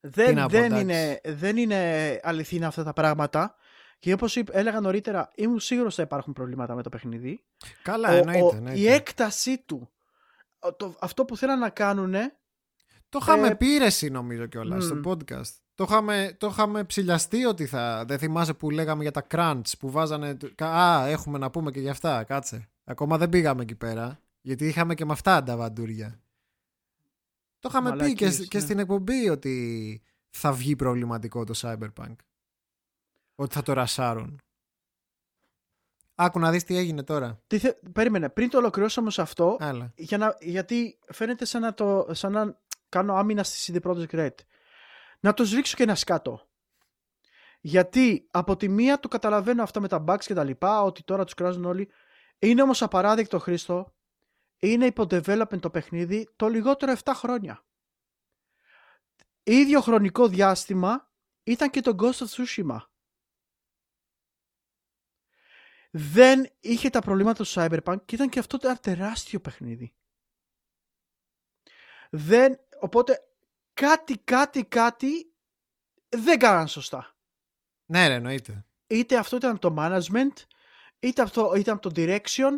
Δεν, 0.00 0.34
να 0.34 0.42
πω, 0.42 0.48
δεν, 0.48 0.64
εντάξει. 0.64 0.82
είναι, 0.82 1.20
δεν 1.24 1.56
είναι 1.56 2.20
αληθινά 2.22 2.66
αυτά 2.66 2.82
τα 2.84 2.92
πράγματα 2.92 3.54
και 3.98 4.12
όπως 4.12 4.36
είπ- 4.36 4.48
έλεγα 4.54 4.80
νωρίτερα 4.80 5.30
ήμουν 5.34 5.60
σίγουρος 5.60 5.94
θα 5.94 6.02
υπάρχουν 6.02 6.32
προβλήματα 6.32 6.74
με 6.74 6.82
το 6.82 6.88
παιχνίδι. 6.88 7.44
Καλά, 7.82 8.08
Ο- 8.08 8.12
εννοείται. 8.14 8.42
ο- 8.42 8.52
εννοείται. 8.56 8.78
η 8.80 8.88
έκτασή 8.88 9.58
του, 9.66 9.90
ο- 10.58 10.74
το, 10.74 10.94
αυτό 11.00 11.24
που 11.24 11.36
θέλαν 11.36 11.58
να 11.58 11.68
κάνουν 11.70 12.12
Το 13.08 13.18
είχαμε 13.22 13.46
ε, 13.46 13.54
πει 13.54 13.76
ρε 13.78 13.84
εσύ 13.84 14.08
νομίζω 14.10 14.46
κιόλας 14.46 14.84
μμ. 14.84 14.86
στο 14.88 15.00
podcast. 15.10 15.50
Το 15.74 15.86
είχαμε, 15.88 16.34
το 16.38 16.46
είχαμε 16.46 16.84
ψηλιαστεί 16.84 17.44
ότι 17.44 17.66
θα. 17.66 18.04
Δεν 18.06 18.18
θυμάσαι 18.18 18.54
που 18.54 18.70
λέγαμε 18.70 19.02
για 19.02 19.12
τα 19.12 19.26
crunch 19.30 19.70
που 19.78 19.90
βάζανε. 19.90 20.34
το- 20.34 20.50
κα- 20.54 20.72
Α, 20.74 21.06
έχουμε 21.06 21.38
να 21.38 21.50
πούμε 21.50 21.70
και 21.70 21.80
για 21.80 21.90
αυτά. 21.90 22.24
Κάτσε. 22.24 22.68
Ακόμα 22.84 23.18
δεν 23.18 23.28
πήγαμε 23.28 23.62
εκεί 23.62 23.74
πέρα. 23.74 24.20
Γιατί 24.40 24.66
είχαμε 24.66 24.94
και 24.94 25.04
με 25.04 25.12
αυτά 25.12 25.42
τα 25.42 25.56
βαντούρια. 25.56 26.19
Το 27.60 27.68
είχαμε 27.72 27.90
πει 27.90 27.96
και, 27.96 28.02
Μαλακίες, 28.02 28.34
σ- 28.34 28.48
και 28.48 28.58
ναι. 28.58 28.64
στην 28.64 28.78
εκπομπή 28.78 29.28
ότι 29.28 30.02
θα 30.30 30.52
βγει 30.52 30.76
προβληματικό 30.76 31.44
το 31.44 31.54
Cyberpunk. 31.56 32.14
Ότι 33.34 33.54
θα 33.54 33.62
το 33.62 33.72
ρασάρουν. 33.72 34.40
Άκου 36.14 36.38
να 36.38 36.50
δεις 36.50 36.64
τι 36.64 36.76
έγινε 36.76 37.02
τώρα. 37.02 37.42
τι 37.46 37.58
θε- 37.58 37.88
περίμενε, 37.92 38.28
πριν 38.28 38.50
το 38.50 38.58
ολοκληρώσω 38.58 39.00
όμως 39.00 39.18
αυτό 39.18 39.56
Άλλα. 39.60 39.92
για 39.96 40.18
να, 40.18 40.36
γιατί 40.40 40.98
φαίνεται 41.12 41.44
σαν 41.44 41.60
να, 41.60 41.74
το, 41.74 42.06
σαν 42.10 42.32
να 42.32 42.58
κάνω 42.88 43.14
άμυνα 43.14 43.42
στη 43.42 43.72
CD 43.82 43.86
Projekt 43.90 44.10
Red. 44.10 44.34
Να 45.20 45.34
το 45.34 45.44
ρίξω 45.54 45.76
και 45.76 45.82
ένα 45.82 45.94
σκάτω. 45.94 46.48
Γιατί 47.60 48.26
από 48.30 48.56
τη 48.56 48.68
μία 48.68 49.00
το 49.00 49.08
καταλαβαίνω 49.08 49.62
αυτά 49.62 49.80
με 49.80 49.88
τα 49.88 50.04
bugs 50.06 50.24
και 50.24 50.34
τα 50.34 50.44
λοιπά, 50.44 50.82
ότι 50.82 51.02
τώρα 51.04 51.24
τους 51.24 51.34
κράζουν 51.34 51.64
όλοι. 51.64 51.90
Είναι 52.38 52.62
όμως 52.62 52.82
απαράδεκτο 52.82 53.38
Χρήστο, 53.38 53.94
είναι 54.60 54.86
υπό 54.86 55.02
development 55.02 55.60
το 55.60 55.70
παιχνίδι 55.70 56.28
το 56.36 56.48
λιγότερο 56.48 56.94
7 57.04 57.12
χρόνια. 57.14 57.64
Ίδιο 59.42 59.80
χρονικό 59.80 60.28
διάστημα 60.28 61.12
ήταν 61.42 61.70
και 61.70 61.80
το 61.80 61.94
Ghost 61.98 62.26
of 62.26 62.26
Tsushima. 62.26 62.78
Δεν 65.90 66.50
είχε 66.60 66.90
τα 66.90 67.00
προβλήματα 67.00 67.44
του 67.44 67.50
Cyberpunk 67.50 67.96
και 68.04 68.14
ήταν 68.14 68.28
και 68.28 68.38
αυτό 68.38 68.58
ένα 68.62 68.76
τεράστιο 68.76 69.40
παιχνίδι. 69.40 69.94
Δεν, 72.10 72.60
οπότε 72.80 73.18
κάτι, 73.72 74.18
κάτι, 74.18 74.64
κάτι 74.64 75.34
δεν 76.08 76.38
κάναν 76.38 76.68
σωστά. 76.68 77.16
Ναι, 77.86 78.08
ρε, 78.08 78.14
εννοείται. 78.14 78.64
Είτε 78.86 79.16
αυτό 79.16 79.36
ήταν 79.36 79.58
το 79.58 79.74
management, 79.78 80.32
είτε 80.98 81.22
αυτό 81.22 81.54
ήταν 81.54 81.78
το 81.78 81.90
direction, 81.94 82.56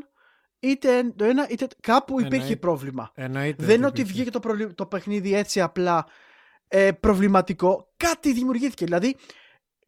είτε 0.62 1.12
το 1.16 1.24
ένα, 1.24 1.48
είτε 1.48 1.66
κάπου 1.80 2.20
υπήρχε 2.20 2.36
Εννοείται. 2.36 2.56
πρόβλημα. 2.56 3.12
εννοείται 3.14 3.64
Δεν 3.64 3.76
είναι 3.76 3.86
ότι 3.86 4.00
υπήρχε. 4.00 4.16
βγήκε 4.16 4.30
το, 4.30 4.40
προβλη- 4.40 4.74
το 4.74 4.86
παιχνίδι 4.86 5.34
έτσι 5.34 5.60
απλά 5.60 6.06
ε, 6.68 6.92
προβληματικό. 6.92 7.92
Κάτι 7.96 8.32
δημιουργήθηκε. 8.32 8.84
Δηλαδή, 8.84 9.16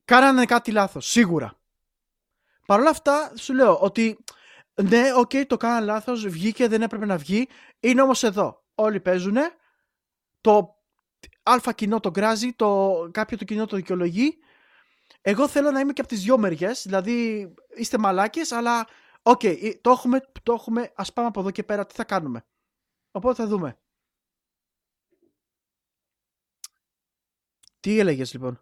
κάνανε 0.04 0.44
κάτι 0.44 0.70
λάθος, 0.70 1.06
σίγουρα. 1.10 1.58
Παρ' 2.66 2.80
όλα 2.80 2.90
αυτά, 2.90 3.32
σου 3.36 3.54
λέω 3.54 3.78
ότι 3.78 4.18
ναι, 4.82 5.02
οκ, 5.16 5.30
το 5.46 5.56
κάνανε 5.56 5.84
λάθος, 5.86 6.26
βγήκε, 6.28 6.68
δεν 6.68 6.82
έπρεπε 6.82 7.06
να 7.06 7.16
βγει. 7.16 7.48
Είναι 7.80 8.02
όμως 8.02 8.22
εδώ. 8.22 8.62
Όλοι 8.74 9.00
παίζουν. 9.00 9.36
Το 10.40 10.76
αλφα 11.42 11.72
κοινό 11.72 12.00
το 12.00 12.10
κράζει, 12.10 12.52
το 12.52 12.98
κάποιο 13.12 13.36
το 13.38 13.44
κοινό 13.44 13.66
το 13.66 13.76
δικαιολογεί. 13.76 14.38
Εγώ 15.20 15.48
θέλω 15.48 15.70
να 15.70 15.80
είμαι 15.80 15.92
και 15.92 16.00
από 16.00 16.10
τις 16.10 16.22
δυο 16.22 16.38
μεριές, 16.38 16.82
δηλαδή 16.82 17.48
είστε 17.76 17.98
μαλάκες, 17.98 18.52
αλλά 18.52 18.86
οκ, 19.26 19.44
ε, 19.44 19.78
το, 19.80 19.90
έχουμε, 19.90 20.20
το 20.42 20.52
έχουμε, 20.52 20.92
ας 20.94 21.12
πάμε 21.12 21.28
από 21.28 21.40
εδώ 21.40 21.50
και 21.50 21.62
πέρα, 21.62 21.86
τι 21.86 21.94
θα 21.94 22.04
κάνουμε. 22.04 22.46
Οπότε 23.10 23.42
θα 23.42 23.48
δούμε. 23.48 23.78
Τι 27.80 27.98
έλεγες 27.98 28.32
λοιπόν; 28.32 28.60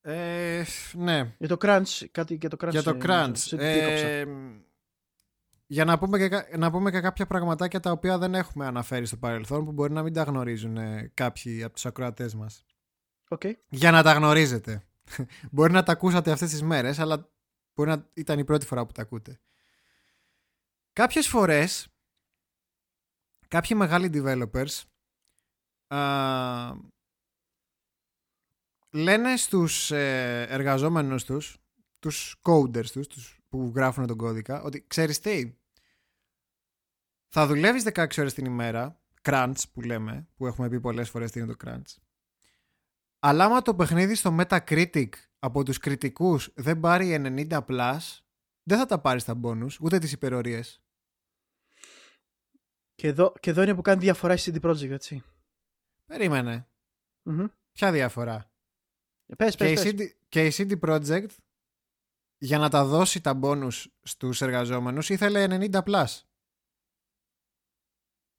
Ε, 0.00 0.64
ναι, 0.92 1.34
για 1.38 1.48
το 1.48 1.56
crunch, 1.60 2.06
κάτι 2.10 2.34
για 2.34 2.48
το 2.48 2.56
crunch. 2.60 2.70
για 2.70 2.82
το 2.82 2.90
ε, 2.90 2.98
crunch. 3.02 3.32
σε 3.36 3.56
διέκοψα. 3.56 4.06
Ε, 4.06 4.26
για 5.66 5.84
να 5.84 5.98
πούμε, 5.98 6.18
και, 6.18 6.28
κα- 6.28 6.58
να 6.58 6.70
πούμε 6.70 6.90
και 6.90 7.00
κάποια 7.00 7.26
πραγματάκια 7.26 7.80
τα 7.80 7.90
οποία 7.90 8.18
δεν 8.18 8.34
έχουμε 8.34 8.66
αναφέρει 8.66 9.06
στο 9.06 9.16
παρελθόν 9.16 9.64
που 9.64 9.72
μπορεί 9.72 9.92
να 9.92 10.02
μην 10.02 10.12
τα 10.12 10.22
γνωρίζουν 10.22 10.76
ε, 10.76 11.10
κάποιοι 11.14 11.62
από 11.62 11.74
τους 11.74 11.86
ακροατές 11.86 12.34
μας. 12.34 12.64
Οκ. 13.28 13.42
Για 13.68 13.90
να 13.90 14.02
τα 14.02 14.12
γνωρίζετε. 14.12 14.86
μπορεί 15.52 15.72
να 15.72 15.82
τα 15.82 15.92
ακούσατε 15.92 16.30
αυτές 16.32 16.50
τις 16.50 16.62
μέρες, 16.62 16.98
αλλά 16.98 17.30
μπορεί 17.74 17.88
να 17.88 18.10
ήταν 18.14 18.38
η 18.38 18.44
πρώτη 18.44 18.66
φορά 18.66 18.86
που 18.86 18.92
τα 18.92 19.02
ακούτε. 19.02 19.40
Κάποιες 20.92 21.28
φορές, 21.28 21.88
κάποιοι 23.48 23.76
μεγάλοι 23.80 24.10
developers 24.12 24.82
α, 25.86 26.72
λένε 28.90 29.36
στους 29.36 29.90
ε, 29.90 30.46
εργαζόμενους 30.48 31.24
τους, 31.24 31.58
τους 31.98 32.36
coders 32.42 32.90
τους, 32.90 33.06
τους 33.06 33.40
που 33.48 33.72
γράφουν 33.74 34.06
τον 34.06 34.16
κώδικα, 34.16 34.62
ότι 34.62 34.86
ξέρεις 34.86 35.20
τι, 35.20 35.54
θα 37.28 37.46
δουλεύεις 37.46 37.84
16 37.94 38.06
ώρες 38.18 38.34
την 38.34 38.44
ημέρα, 38.44 39.00
crunch 39.22 39.62
που 39.72 39.80
λέμε, 39.80 40.28
που 40.34 40.46
έχουμε 40.46 40.68
πει 40.68 40.80
πολλές 40.80 41.10
φορές 41.10 41.30
τι 41.30 41.40
είναι 41.40 41.54
το 41.54 41.56
crunch, 41.64 41.96
Αλλά 43.18 43.44
άμα 43.44 43.62
το 43.62 43.74
παιχνίδι 43.74 44.14
στο 44.14 44.36
Metacritic 44.40 45.08
από 45.44 45.62
τους 45.62 45.78
κριτικούς 45.78 46.50
δεν 46.54 46.80
πάρει 46.80 47.16
90+, 47.48 47.60
plus, 47.66 47.98
δεν 48.62 48.78
θα 48.78 48.86
τα 48.86 49.00
πάρει 49.00 49.20
στα 49.20 49.40
bonus, 49.42 49.76
ούτε 49.80 49.98
τις 49.98 50.12
υπερορίες. 50.12 50.82
Και 52.94 53.08
εδώ, 53.08 53.32
και 53.40 53.50
εδώ 53.50 53.62
είναι 53.62 53.74
που 53.74 53.82
κάνει 53.82 54.00
διαφορά 54.00 54.34
η 54.34 54.38
CD 54.38 54.60
Projekt, 54.60 54.90
έτσι. 54.90 55.22
Περίμενε. 56.06 56.68
Mm-hmm. 57.24 57.46
Ποια 57.72 57.92
διαφορά; 57.92 58.50
Πες, 59.36 59.56
πες, 59.56 59.56
και, 59.56 59.64
πες. 59.64 59.84
Η 59.84 59.94
CD, 59.96 60.08
και 60.28 60.46
η 60.46 60.52
CD 60.56 60.80
Projekt 60.80 61.36
για 62.38 62.58
να 62.58 62.68
τα 62.68 62.84
δώσει 62.84 63.20
τα 63.20 63.40
bonus 63.42 63.84
στους 64.02 64.40
εργαζόμενους 64.40 65.08
ήθελε 65.08 65.46
90+. 65.50 65.82
Plus 65.82 66.20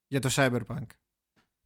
για 0.08 0.20
το 0.20 0.30
Cyberpunk. 0.32 0.88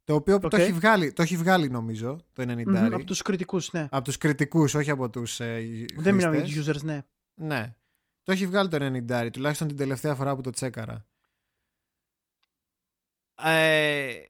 Το 0.08 0.14
οποίο 0.14 0.36
Okay. 0.36 0.50
το, 0.50 0.56
έχει 0.56 0.72
βγάλει, 0.72 1.12
το 1.12 1.22
έχει 1.22 1.36
βγάλει 1.36 1.70
νομίζω 1.70 2.20
το 2.32 2.42
90. 2.42 2.66
Mm-hmm, 2.66 2.90
από 2.92 3.04
τους 3.04 3.22
κριτικούς, 3.22 3.72
ναι. 3.72 3.88
Από 3.90 4.04
τους 4.04 4.18
κριτικούς, 4.18 4.74
όχι 4.74 4.90
από 4.90 5.10
τους 5.10 5.40
ε, 5.40 5.86
Δεν 5.96 6.14
μιλάμε 6.14 6.36
για 6.36 6.44
τους 6.44 6.68
users, 6.68 6.82
ναι. 6.82 7.02
Ναι. 7.34 7.76
Το 8.22 8.32
έχει 8.32 8.46
βγάλει 8.46 8.68
το 8.68 8.76
90, 8.80 9.28
τουλάχιστον 9.32 9.68
την 9.68 9.76
τελευταία 9.76 10.14
φορά 10.14 10.36
που 10.36 10.40
το 10.40 10.50
τσέκαρα. 10.50 11.06
Ε, 13.42 14.22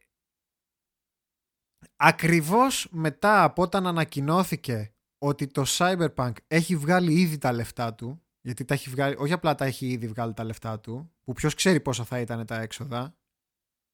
ακριβώς 1.97 2.89
μετά 2.91 3.45
από 3.45 3.63
όταν 3.63 3.87
ανακοινώθηκε 3.87 4.95
ότι 5.19 5.47
το 5.47 5.65
Cyberpunk 5.67 6.33
έχει 6.47 6.77
βγάλει 6.77 7.13
ήδη 7.13 7.39
τα 7.39 7.53
λεφτά 7.53 7.95
του, 7.95 8.23
γιατί 8.41 8.65
τα 8.65 8.75
έχει 8.75 8.91
βγάλει, 8.91 9.17
όχι 9.19 9.33
απλά 9.33 9.55
τα 9.55 9.65
έχει 9.65 9.87
ήδη 9.87 10.09
βγάλει 10.09 10.35
τα 10.35 10.45
λεφτά 10.45 10.81
του, 10.81 11.13
που 11.25 11.33
ποιος 11.33 11.55
ξέρει 11.55 11.81
πόσα 11.81 12.05
θα 12.05 12.21
ήταν 12.21 12.47
τα 12.47 12.61
έξοδα, 12.61 13.17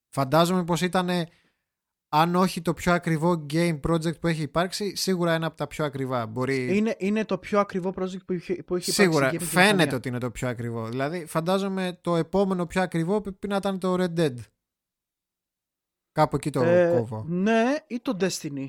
φαντάζομαι 0.09 0.63
πως 0.63 0.81
ήταν 0.81 1.09
αν 2.17 2.35
όχι 2.35 2.61
το 2.61 2.73
πιο 2.73 2.93
ακριβό 2.93 3.45
game 3.53 3.79
project 3.87 4.19
που 4.19 4.27
έχει 4.27 4.41
υπάρξει, 4.41 4.95
σίγουρα 4.95 5.33
ένα 5.33 5.47
από 5.47 5.57
τα 5.57 5.67
πιο 5.67 5.85
ακριβά. 5.85 6.25
Μπορεί... 6.25 6.77
Είναι, 6.77 6.95
είναι 6.97 7.25
το 7.25 7.37
πιο 7.37 7.59
ακριβό 7.59 7.93
project 7.95 8.25
που 8.25 8.33
έχει, 8.33 8.63
που 8.63 8.75
έχει 8.75 8.91
σίγουρα, 8.91 9.27
υπάρξει. 9.27 9.47
Σίγουρα, 9.47 9.67
φαίνεται 9.67 9.95
ότι 9.95 10.07
είναι 10.07 10.17
το 10.17 10.31
πιο 10.31 10.47
ακριβό. 10.47 10.87
Δηλαδή, 10.87 11.25
φαντάζομαι 11.25 11.97
το 12.01 12.15
επόμενο 12.15 12.65
πιο 12.65 12.81
ακριβό 12.81 13.21
πρέπει 13.21 13.47
να 13.47 13.55
ήταν 13.55 13.79
το 13.79 13.93
Red 13.93 14.19
Dead. 14.19 14.35
Κάπου 16.11 16.35
εκεί 16.35 16.49
το 16.49 16.63
ε, 16.63 16.95
κόβω. 16.97 17.25
Ναι, 17.27 17.75
ή 17.87 17.99
το 17.99 18.17
Destiny. 18.19 18.67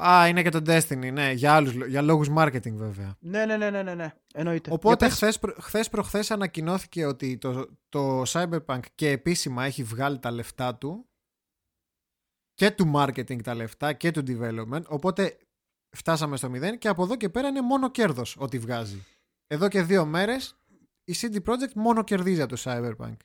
Α, 0.00 0.28
είναι 0.28 0.42
και 0.42 0.50
το 0.50 0.62
Destiny, 0.66 1.12
ναι. 1.12 1.32
Για, 1.32 1.54
άλλους, 1.54 1.74
για 1.86 2.02
λόγους 2.02 2.28
marketing 2.36 2.72
βέβαια. 2.72 3.16
Ναι, 3.20 3.44
ναι, 3.44 3.56
ναι, 3.56 3.70
ναι, 3.70 3.82
ναι, 3.82 3.94
ναι. 3.94 4.14
εννοείται. 4.34 4.70
Οπότε 4.72 5.08
χθες, 5.08 5.38
προ, 5.38 5.54
χθες 5.60 5.88
προχθές 5.88 6.30
ανακοινώθηκε 6.30 7.04
ότι 7.04 7.38
το, 7.38 7.68
το 7.88 8.22
Cyberpunk 8.26 8.80
και 8.94 9.10
επίσημα 9.10 9.64
έχει 9.64 9.82
βγάλει 9.82 10.18
τα 10.18 10.30
λεφτά 10.30 10.74
του 10.74 11.08
και 12.56 12.70
του 12.70 12.92
marketing 12.94 13.42
τα 13.42 13.54
λεφτά 13.54 13.92
και 13.92 14.10
του 14.10 14.22
development. 14.26 14.82
Οπότε 14.86 15.38
φτάσαμε 15.96 16.36
στο 16.36 16.50
μηδέν 16.50 16.78
και 16.78 16.88
από 16.88 17.02
εδώ 17.02 17.16
και 17.16 17.28
πέρα 17.28 17.48
είναι 17.48 17.60
μόνο 17.60 17.90
κέρδος 17.90 18.36
ό,τι 18.38 18.58
βγάζει. 18.58 19.04
Εδώ 19.46 19.68
και 19.68 19.82
δύο 19.82 20.06
μέρες 20.06 20.56
η 21.04 21.14
CD 21.20 21.42
Projekt 21.42 21.72
μόνο 21.74 22.04
κερδίζει 22.04 22.42
από 22.42 22.56
το 22.56 22.62
Cyberpunk. 22.64 23.16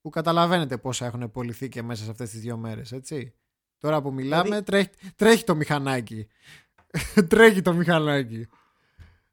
Που 0.00 0.10
καταλαβαίνετε 0.10 0.76
πόσα 0.78 1.06
έχουν 1.06 1.30
πωληθεί 1.30 1.68
και 1.68 1.82
μέσα 1.82 2.04
σε 2.04 2.10
αυτές 2.10 2.30
τις 2.30 2.40
δύο 2.40 2.56
μέρες, 2.56 2.92
έτσι. 2.92 3.34
Τώρα 3.78 4.02
που 4.02 4.12
μιλάμε 4.12 4.42
δηλαδή... 4.42 4.62
τρέχει, 4.62 4.90
τρέχει 5.16 5.44
το 5.44 5.54
μηχανάκι. 5.54 6.28
τρέχει 7.30 7.62
το 7.62 7.72
μηχανάκι. 7.72 8.48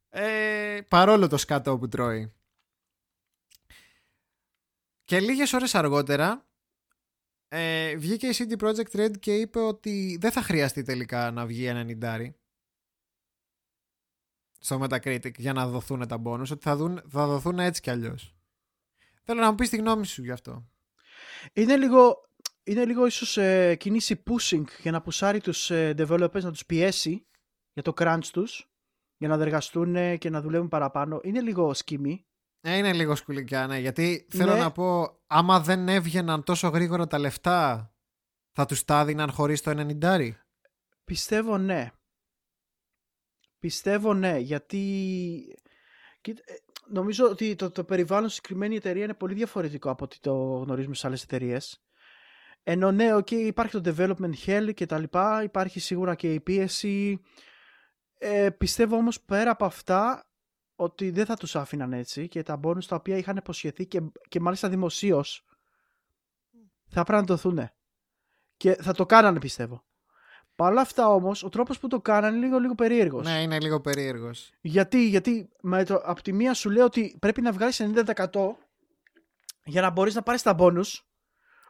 Ε, 0.10 0.80
παρόλο 0.88 1.28
το 1.28 1.38
σκάτο 1.38 1.78
που 1.78 1.88
τρώει. 1.88 2.34
Και 5.04 5.20
λίγες 5.20 5.54
ώρες 5.54 5.76
αργότερα 5.76 6.49
ε, 7.50 7.96
βγήκε 7.96 8.28
η 8.28 8.34
CD 8.38 8.58
Projekt 8.64 8.92
Red 8.92 9.20
και 9.20 9.36
είπε 9.36 9.60
ότι 9.60 10.18
δεν 10.22 10.32
θα 10.32 10.42
χρειαστεί 10.42 10.84
τελικά 10.84 11.32
να 11.32 11.46
βγει 11.46 11.66
ένα 11.66 11.86
90 12.02 12.30
στο 14.60 14.80
Metacritic 14.82 15.38
για 15.38 15.54
να 15.54 15.68
δοθούν 15.68 16.08
τα 16.08 16.22
bonus, 16.26 16.52
ότι 16.52 16.62
θα, 16.62 16.76
δουν, 16.76 17.02
θα 17.10 17.28
δοθούν 17.28 17.60
έτσι 17.60 17.82
κι 17.82 17.90
αλλιώς. 17.90 18.36
Θέλω 19.24 19.42
να 19.42 19.50
μου 19.50 19.56
πεις 19.56 19.70
τη 19.70 19.78
γνώμη 19.78 20.06
σου 20.06 20.24
γι' 20.24 20.32
αυτό. 20.32 20.70
Είναι 21.54 21.78
λίγο, 21.78 22.30
είναι 22.64 22.86
λίγο 22.86 23.06
ίσως 23.06 23.38
ε, 23.38 23.76
κινήσει 23.76 24.24
pushing 24.26 24.64
για 24.82 24.92
να 24.92 25.02
πουσάρει 25.02 25.42
τους 25.42 25.72
ε, 25.72 25.94
developers 25.98 26.42
να 26.42 26.52
τους 26.52 26.66
πιέσει 26.66 27.28
για 27.74 27.84
το 27.84 27.94
crunch 27.98 28.26
τους 28.32 28.70
για 29.18 29.28
να 29.28 29.38
δεργαστούν 29.38 30.18
και 30.18 30.30
να 30.30 30.42
δουλεύουν 30.42 30.68
παραπάνω. 30.68 31.20
Είναι 31.24 31.42
λίγο 31.42 31.74
σκήμη. 31.74 32.28
Ε, 32.62 32.78
είναι 32.78 32.94
λίγο 32.94 33.16
σκουλικιά, 33.16 33.68
ναι. 33.68 33.80
Γιατί 33.80 34.28
θέλω 34.30 34.54
ναι. 34.54 34.60
να 34.60 34.72
πω, 34.72 35.20
άμα 35.28 35.60
δεν 35.60 35.88
έβγαιναν 35.88 36.44
τόσο 36.44 36.68
γρήγορα 36.68 37.08
τα 37.08 37.20
λεφτά, 37.20 37.94
θα 38.52 38.66
τους 38.66 38.86
τα 38.86 39.06
δίναν 39.06 39.32
χωρίς 39.32 39.62
το 39.62 39.88
90. 40.02 40.32
Πιστεύω 41.04 41.58
ναι. 41.58 41.92
Πιστεύω 43.60 44.14
ναι, 44.14 44.38
γιατί 44.38 44.84
νομίζω 46.88 47.26
ότι 47.26 47.56
το, 47.56 47.72
το 47.72 47.84
περιβάλλον 47.84 48.30
συγκεκριμένη 48.30 48.76
εταιρεία 48.76 49.04
είναι 49.04 49.14
πολύ 49.14 49.34
διαφορετικό 49.34 49.90
από 49.90 50.04
ότι 50.04 50.20
το 50.20 50.34
γνωρίζουμε 50.36 50.96
σε 50.96 51.08
άλλες 51.08 51.24
εταιρείες. 51.24 51.84
Ενώ 52.64 52.92
ναι, 52.92 53.16
okay, 53.16 53.32
υπάρχει 53.32 53.82
το 53.82 53.94
development 53.96 54.34
hell 54.46 54.74
και 54.74 54.86
τα 54.86 55.00
λοιπά, 55.00 55.44
υπάρχει 55.44 55.80
σίγουρα 55.80 56.16
και 56.16 56.34
η 56.34 56.40
πίεση. 56.40 57.22
Ε, 58.18 58.50
πιστεύω 58.50 58.96
όμως 58.96 59.22
πέρα 59.22 59.52
από 59.52 59.66
αυτά 59.66 60.29
ότι 60.82 61.10
δεν 61.10 61.26
θα 61.26 61.36
τους 61.36 61.56
άφηναν 61.56 61.94
έτσι 61.94 62.28
και 62.28 62.44
τα 62.44 62.60
bonus 62.64 62.84
τα 62.84 62.96
οποία 62.96 63.18
είχαν 63.18 63.38
υποσχεθεί 63.38 63.86
και, 63.86 64.02
και 64.28 64.40
μάλιστα 64.40 64.70
δημοσίως 64.70 65.46
θα 66.88 67.04
πρέπει 67.04 67.22
να 67.22 67.28
δοθούν. 67.28 67.70
Και 68.58 68.76
θα 68.76 68.94
το 68.94 69.06
κάνανε 69.06 69.40
πιστεύω. 69.40 69.84
Παρ' 70.56 70.72
όλα 70.72 70.82
αυτά 70.82 71.08
όμως, 71.08 71.44
ο 71.44 71.50
τρόπος 71.50 71.80
που 71.80 71.88
το 71.88 72.02
κάνανε 72.02 72.38
είναι 72.38 72.46
λίγο, 72.46 72.60
λίγο 72.60 72.76
περίεργος. 72.76 73.26
Ναι, 73.26 73.42
είναι 73.42 73.60
λίγο 73.60 73.82
περίεργος. 73.82 74.52
Γιατί, 74.62 75.08
γιατί 75.08 75.50
με 75.62 75.84
το, 75.84 76.02
από 76.04 76.22
τη 76.22 76.34
μία 76.34 76.54
σου 76.54 76.70
λέω 76.70 76.86
ότι 76.86 77.16
πρέπει 77.20 77.42
να 77.42 77.52
βγάλεις 77.52 77.82
90% 77.82 78.26
για 79.64 79.82
να 79.82 79.90
μπορείς 79.90 80.16
να 80.16 80.22
πάρεις 80.22 80.42
τα 80.42 80.56
bonus. 80.60 80.88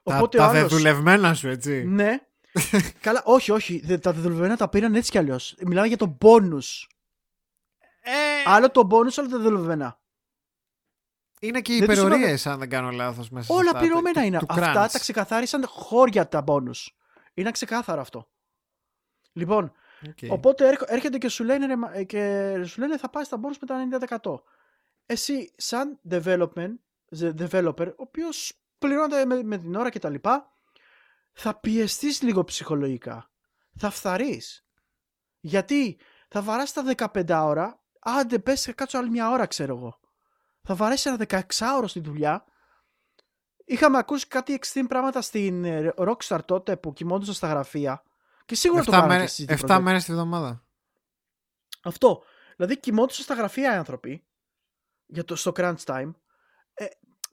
Τα, 0.03 0.15
Οπότε 0.15 0.37
τα 0.37 0.47
άλλος... 0.47 0.61
δεδουλευμένα 0.61 1.33
σου, 1.33 1.47
έτσι. 1.47 1.83
Ναι. 1.83 2.19
Καλά, 3.01 3.21
όχι, 3.25 3.51
όχι. 3.51 3.99
Τα 4.01 4.13
δεδουλευμένα 4.13 4.57
τα 4.57 4.69
πήραν 4.69 4.95
έτσι 4.95 5.11
κι 5.11 5.17
αλλιώς. 5.17 5.55
Μιλάμε 5.65 5.87
για 5.87 5.97
το 5.97 6.17
bonus. 6.21 6.87
Ε... 7.99 8.11
Άλλο 8.45 8.71
το 8.71 8.87
bonus, 8.91 9.13
άλλο 9.17 9.29
τα 9.29 9.37
δεδουλευμένα. 9.37 9.99
Είναι 11.39 11.61
και 11.61 11.73
οι 11.73 11.77
υπερορίες, 11.77 12.47
αν 12.47 12.59
δεν 12.59 12.69
κάνω 12.69 12.89
λάθος 12.89 13.29
μέσα. 13.29 13.53
Όλα 13.53 13.69
αυτά, 13.69 13.79
πληρωμένα 13.79 14.25
είναι. 14.25 14.39
Αυτά 14.47 14.87
τα 14.91 14.99
ξεκαθάρισαν 14.99 15.65
χώρια 15.67 16.27
τα 16.27 16.43
bonus. 16.47 16.87
Είναι 17.33 17.51
ξεκάθαρο 17.51 18.01
αυτό. 18.01 18.29
Λοιπόν, 19.31 19.71
okay. 20.05 20.27
οπότε 20.29 20.77
έρχεται 20.85 21.17
και 21.17 21.29
σου 21.29 21.43
λένε, 21.43 21.75
και 22.03 22.53
σου 22.65 22.79
λένε 22.79 22.97
θα 22.97 23.09
πάει 23.09 23.23
στα 23.23 23.39
bonus 23.43 23.57
με 23.61 23.89
τα 23.99 24.19
90%. 24.21 24.33
Εσύ 25.05 25.53
σαν 25.55 25.99
development, 26.09 26.73
developer, 27.19 27.87
ο 27.87 27.93
οποίος 27.95 28.61
πληρώνεται 28.77 29.25
με, 29.25 29.43
με, 29.43 29.57
την 29.57 29.75
ώρα 29.75 29.89
και 29.89 29.99
τα 29.99 30.09
λοιπά, 30.09 30.51
θα 31.33 31.59
πιεστείς 31.59 32.21
λίγο 32.21 32.43
ψυχολογικά. 32.43 33.29
Θα 33.77 33.89
φθαρείς. 33.89 34.65
Γιατί 35.39 35.99
θα 36.29 36.41
βαράς 36.41 36.73
τα 36.73 36.83
15 37.13 37.41
ώρα, 37.43 37.83
άντε 37.99 38.39
πες 38.39 38.71
κάτσω 38.75 38.97
άλλη 38.97 39.09
μια 39.09 39.29
ώρα 39.29 39.45
ξέρω 39.45 39.75
εγώ. 39.75 39.99
Θα 40.61 40.75
βαρέσει 40.75 41.09
ένα 41.09 41.25
16 41.29 41.41
ώρα 41.77 41.87
στη 41.87 41.99
δουλειά. 41.99 42.45
Είχαμε 43.65 43.97
ακούσει 43.97 44.27
κάτι 44.27 44.59
extreme 44.61 44.85
πράγματα 44.87 45.21
στην 45.21 45.65
Rockstar 45.95 46.39
τότε 46.45 46.77
που 46.77 46.93
κοιμόντουσαν 46.93 47.33
στα 47.33 47.47
γραφεία 47.47 48.03
και 48.45 48.55
σίγουρα 48.55 48.83
το 48.83 48.91
κάνανε 48.91 49.13
μέρες, 49.13 49.45
7 49.47 49.79
μέρες 49.81 50.05
τη 50.05 50.11
βδομάδα. 50.11 50.65
Αυτό. 51.83 52.23
Δηλαδή 52.55 52.79
κοιμόντουσαν 52.79 53.23
στα 53.23 53.33
γραφεία 53.33 53.73
οι 53.73 53.75
άνθρωποι 53.75 54.27
για 55.05 55.23
το, 55.23 55.35
στο 55.35 55.51
crunch 55.55 55.83
time. 55.85 56.13
Ε, 56.73 56.85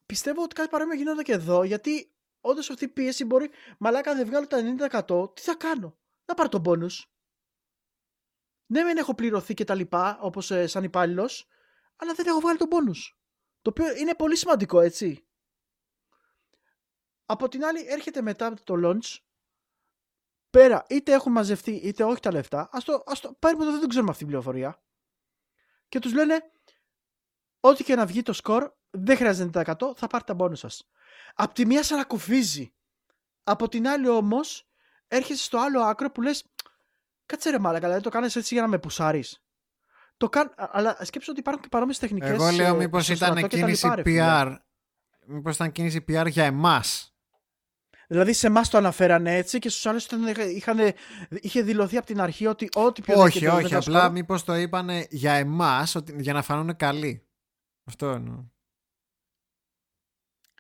πιστεύω 0.06 0.42
ότι 0.42 0.54
κάτι 0.54 0.68
παρόμοιο 0.68 0.96
γινόταν 0.96 1.24
και 1.24 1.32
εδώ 1.32 1.64
γιατί 1.64 2.12
όντως 2.40 2.70
αυτή 2.70 2.84
η 2.84 2.88
πίεση 2.88 3.24
μπορεί 3.24 3.50
μαλάκα 3.78 4.14
δεν 4.14 4.26
βγάλω 4.26 4.46
τα 4.46 4.58
90% 5.06 5.34
τι 5.34 5.42
θα 5.42 5.54
κάνω; 5.54 5.98
Να 6.24 6.34
πάρω 6.34 6.48
τον 6.48 6.62
bonus. 6.66 7.04
Ναι, 8.66 8.82
δεν 8.82 8.96
έχω 8.96 9.14
πληρωθεί 9.14 9.54
και 9.54 9.64
τα 9.64 9.74
λοιπά 9.74 10.18
όπως 10.20 10.50
ε, 10.50 10.66
σαν 10.66 10.84
υπάλληλος, 10.84 11.48
αλλά 11.96 12.12
δεν 12.14 12.26
έχω 12.26 12.40
βγάλει 12.40 12.58
τον 12.58 12.68
bonus. 12.70 13.16
Το 13.62 13.70
οποίο 13.70 13.96
είναι 13.96 14.14
πολύ 14.14 14.36
σημαντικό, 14.36 14.80
έτσι. 14.80 15.26
Από 17.26 17.48
την 17.48 17.64
άλλη, 17.64 17.84
έρχεται 17.86 18.22
μετά 18.22 18.54
το 18.64 18.74
launch 18.84 19.18
πέρα 20.50 20.84
είτε 20.88 21.12
έχουν 21.12 21.32
μαζευτεί 21.32 21.70
είτε 21.70 22.04
όχι 22.04 22.20
τα 22.20 22.32
λεφτά, 22.32 22.68
ας 22.72 22.84
το, 22.84 23.02
ας 23.06 23.20
το 23.20 23.36
πάρουμε 23.38 23.64
εδώ 23.64 23.78
δεν 23.78 23.88
ξέρουμε 23.88 24.10
αυτή 24.10 24.22
την 24.22 24.32
πληροφορία. 24.32 24.82
Και 25.88 25.98
τους 25.98 26.12
λένε, 26.12 26.50
ό,τι 27.60 27.84
και 27.84 27.94
να 27.94 28.06
βγει 28.06 28.22
το 28.22 28.32
σκορ, 28.32 28.72
δεν 28.90 29.16
χρειάζεται 29.16 29.60
100, 29.66 29.96
θα 29.96 30.06
πάρετε 30.06 30.24
τα 30.24 30.34
μπόνους 30.34 30.58
σας. 30.58 30.90
Απ' 31.34 31.52
τη 31.52 31.66
μία 31.66 31.82
σαν 31.82 31.96
ανακουφίζει. 31.96 32.74
Από 33.42 33.68
την 33.68 33.88
άλλη 33.88 34.08
όμως, 34.08 34.68
έρχεσαι 35.08 35.42
στο 35.42 35.58
άλλο 35.58 35.80
άκρο 35.80 36.10
που 36.10 36.22
λες, 36.22 36.44
κάτσε 37.26 37.50
ρε 37.50 37.58
μάλακα, 37.58 37.86
δηλαδή 37.86 38.02
το 38.02 38.10
κάνεις 38.10 38.36
έτσι 38.36 38.54
για 38.54 38.62
να 38.62 38.68
με 38.68 38.78
πουσάρεις. 38.78 39.44
Το 40.16 40.28
κάν... 40.28 40.54
Αλλά 40.56 40.96
σκέψω 41.04 41.30
ότι 41.30 41.40
υπάρχουν 41.40 41.62
και 41.62 41.68
παρόμοιες 41.68 41.98
τεχνικές. 41.98 42.30
Εγώ 42.30 42.50
λέω 42.50 42.74
μήπως 42.74 43.08
ήταν 43.08 43.48
κίνηση 43.48 43.88
PR. 43.96 44.56
Μήπως 45.26 45.54
ήταν 45.54 45.72
κίνηση 45.72 46.04
PR 46.08 46.26
για 46.28 46.44
εμάς. 46.44 47.10
Δηλαδή 48.08 48.32
σε 48.32 48.46
εμάς 48.46 48.70
το 48.70 48.78
αναφέρανε 48.78 49.36
έτσι 49.36 49.58
και 49.58 49.68
στους 49.68 49.86
άλλους 49.86 50.06
είχε 51.30 51.62
δηλωθεί 51.62 51.96
από 51.96 52.06
την 52.06 52.20
αρχή 52.20 52.46
ότι 52.46 52.68
ό,τι 52.74 53.02
πιο 53.02 53.20
Όχι, 53.20 53.46
όχι. 53.46 53.74
Απλά 53.74 54.10
μήπως 54.10 54.44
το 54.44 54.54
είπανε 54.54 55.06
για 55.10 55.32
εμάς 55.32 55.96
για 56.16 56.32
να 56.32 56.42
φανούν 56.42 56.76
καλοί. 56.76 57.28
Αυτό 57.84 58.06
εννοώ. 58.06 58.44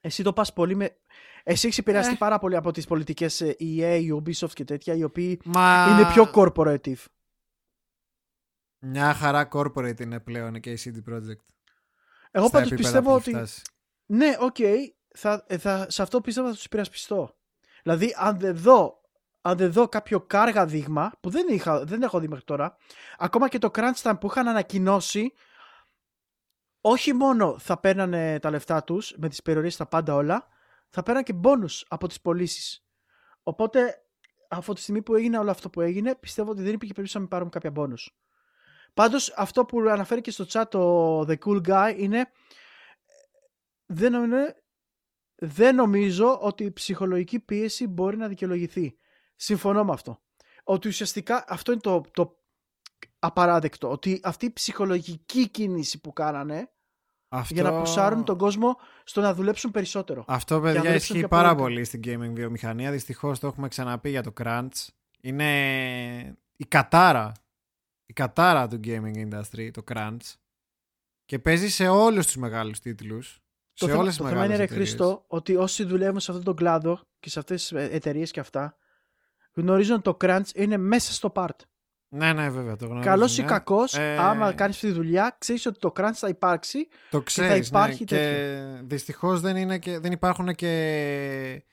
Εσύ 0.00 0.22
το 0.22 0.32
πας 0.32 0.52
πολύ 0.52 0.74
με... 0.74 0.96
Εσύ 1.48 1.66
έχεις 1.66 1.78
επηρεαστεί 1.78 2.12
ε. 2.12 2.16
πάρα 2.16 2.38
πολύ 2.38 2.56
από 2.56 2.70
τις 2.70 2.86
πολιτικές 2.86 3.42
EA, 3.42 3.80
ε, 3.80 4.00
Ubisoft 4.12 4.52
και 4.52 4.64
τέτοια, 4.64 4.94
οι 4.94 5.02
οποίοι 5.02 5.40
Μα... 5.44 5.86
είναι 5.90 6.12
πιο 6.12 6.30
corporative. 6.34 7.04
Μια 8.78 9.14
χαρά 9.14 9.48
corporate 9.52 10.00
είναι 10.00 10.20
πλέον 10.20 10.60
και 10.60 10.70
η 10.70 10.78
CD 10.84 11.12
Projekt. 11.12 11.44
Εγώ 12.30 12.50
πάντως 12.50 12.74
πιστεύω 12.74 13.14
ότι... 13.14 13.36
Ναι, 14.06 14.36
οκ. 14.40 14.54
Okay, 14.58 14.76
θα, 15.14 15.44
ε, 15.46 15.58
θα, 15.58 15.86
σε 15.90 16.02
αυτό 16.02 16.20
πιστεύω 16.20 16.48
θα 16.48 16.54
τους 16.54 16.64
υπερασπιστώ. 16.64 17.36
Δηλαδή, 17.82 18.14
αν 18.16 18.38
δεν 18.38 18.56
δω, 18.56 19.00
αν 19.40 19.56
δεν 19.56 19.72
δω 19.72 19.88
κάποιο 19.88 20.20
κάργα 20.20 20.66
δείγμα, 20.66 21.12
που 21.20 21.30
δεν, 21.30 21.46
είχα, 21.48 21.84
δεν 21.84 22.02
έχω 22.02 22.18
δει 22.18 22.28
μέχρι 22.28 22.44
τώρα, 22.44 22.76
ακόμα 23.18 23.48
και 23.48 23.58
το 23.58 23.70
crunch 23.74 24.02
time 24.02 24.16
που 24.20 24.26
είχαν 24.26 24.48
ανακοινώσει, 24.48 25.32
όχι 26.80 27.12
μόνο 27.12 27.58
θα 27.58 27.78
παίρνανε 27.78 28.38
τα 28.38 28.50
λεφτά 28.50 28.84
τους 28.84 29.14
με 29.16 29.28
τις 29.28 29.42
υπερωρίες 29.42 29.76
τα 29.76 29.86
πάντα 29.86 30.14
όλα, 30.14 30.54
θα 30.90 31.02
παίρνανε 31.02 31.24
και 31.24 31.34
bonus 31.42 31.82
από 31.88 32.08
τις 32.08 32.20
πωλήσεις. 32.20 32.86
Οπότε, 33.42 34.04
από 34.48 34.74
τη 34.74 34.80
στιγμή 34.80 35.02
που 35.02 35.14
έγινε 35.14 35.38
όλο 35.38 35.50
αυτό 35.50 35.70
που 35.70 35.80
έγινε, 35.80 36.14
πιστεύω 36.14 36.50
ότι 36.50 36.62
δεν 36.62 36.74
υπήρχε 36.74 36.94
περίπτωση 36.94 37.14
να 37.14 37.20
μην 37.20 37.28
πάρουνε 37.30 37.50
κάποια 37.50 37.72
bonus. 37.76 38.12
Πάντως, 38.94 39.32
αυτό 39.36 39.64
που 39.64 39.80
αναφέρει 39.80 40.20
και 40.20 40.30
στο 40.30 40.44
chat 40.48 40.64
το 40.68 41.20
The 41.20 41.34
Cool 41.44 41.60
Guy 41.68 41.94
είναι 41.98 42.30
δεν, 43.86 44.14
δεν 45.34 45.74
νομίζω 45.74 46.38
ότι 46.40 46.64
η 46.64 46.72
ψυχολογική 46.72 47.40
πίεση 47.40 47.86
μπορεί 47.86 48.16
να 48.16 48.28
δικαιολογηθεί. 48.28 48.98
Συμφωνώ 49.36 49.84
με 49.84 49.92
αυτό. 49.92 50.22
Ότι 50.64 50.88
ουσιαστικά 50.88 51.44
αυτό 51.48 51.72
είναι 51.72 51.80
το, 51.80 52.02
το 52.12 52.38
απαράδεκτο. 53.18 53.90
Ότι 53.90 54.20
αυτή 54.22 54.46
η 54.46 54.52
ψυχολογική 54.52 55.48
κίνηση 55.48 56.00
που 56.00 56.12
κάνανε 56.12 56.70
αυτό... 57.28 57.54
για 57.54 57.62
να 57.62 57.78
πουσάρουν 57.78 58.24
τον 58.24 58.38
κόσμο 58.38 58.76
στο 59.04 59.20
να 59.20 59.34
δουλέψουν 59.34 59.70
περισσότερο. 59.70 60.24
Αυτό, 60.26 60.60
παιδιά, 60.60 60.94
ισχύει 60.94 61.28
πάρα 61.28 61.54
πολύ 61.54 61.84
στην 61.84 62.00
gaming 62.04 62.32
βιομηχανία. 62.32 62.90
Δυστυχώς 62.90 63.38
το 63.38 63.46
έχουμε 63.46 63.68
ξαναπεί 63.68 64.10
για 64.10 64.22
το 64.22 64.32
crunch. 64.40 64.86
Είναι 65.20 66.36
η 66.56 66.64
κατάρα. 66.64 67.32
Η 68.06 68.12
κατάρα 68.12 68.68
του 68.68 68.80
gaming 68.84 69.28
industry, 69.28 69.70
το 69.72 69.82
crunch. 69.92 70.34
Και 71.24 71.38
παίζει 71.38 71.68
σε 71.68 71.88
όλους 71.88 72.26
τους 72.26 72.36
μεγάλους 72.36 72.80
τίτλους. 72.80 73.40
Το, 73.74 73.84
σε 73.84 73.90
θέμα, 73.90 74.02
όλες 74.02 74.16
το 74.16 74.28
θέμα 74.28 74.44
είναι, 74.44 74.56
ρε 74.56 74.66
Χρήστο, 74.66 75.24
ότι 75.26 75.56
όσοι 75.56 75.84
δουλεύουν 75.84 76.20
σε 76.20 76.30
αυτόν 76.30 76.46
τον 76.46 76.56
κλάδο 76.56 77.00
και 77.18 77.30
σε 77.30 77.38
αυτές 77.38 77.66
τις 77.66 77.72
εταιρείες 77.72 78.30
και 78.30 78.40
αυτά, 78.40 78.76
γνωρίζουν 79.52 79.94
ότι 79.94 80.02
το 80.02 80.16
crunch 80.20 80.54
είναι 80.54 80.76
μέσα 80.76 81.12
στο 81.12 81.32
part. 81.34 81.56
Ναι, 82.08 82.32
ναι, 82.32 82.50
βέβαια. 82.50 82.76
Το 82.76 82.86
γνωρίζω. 82.86 83.08
Καλός 83.08 83.38
ή 83.38 83.40
ναι. 83.40 83.46
κακός, 83.46 83.94
ε... 83.94 84.16
άμα 84.18 84.52
κάνεις 84.52 84.74
αυτή 84.76 84.88
τη 84.88 84.92
δουλειά, 84.92 85.36
ξέρεις 85.38 85.66
ότι 85.66 85.78
το 85.78 85.92
crunch 85.96 86.14
θα 86.14 86.28
υπάρξει. 86.28 86.88
Το 87.10 87.22
ξέρει. 87.22 87.48
Θα 87.48 87.56
υπάρχει 87.56 88.04
ναι, 88.10 88.18
και 88.18 88.62
δυστυχώς 88.82 89.40
δεν, 89.40 89.80
δεν 90.00 90.12
υπάρχουν 90.12 90.54
και 90.54 91.64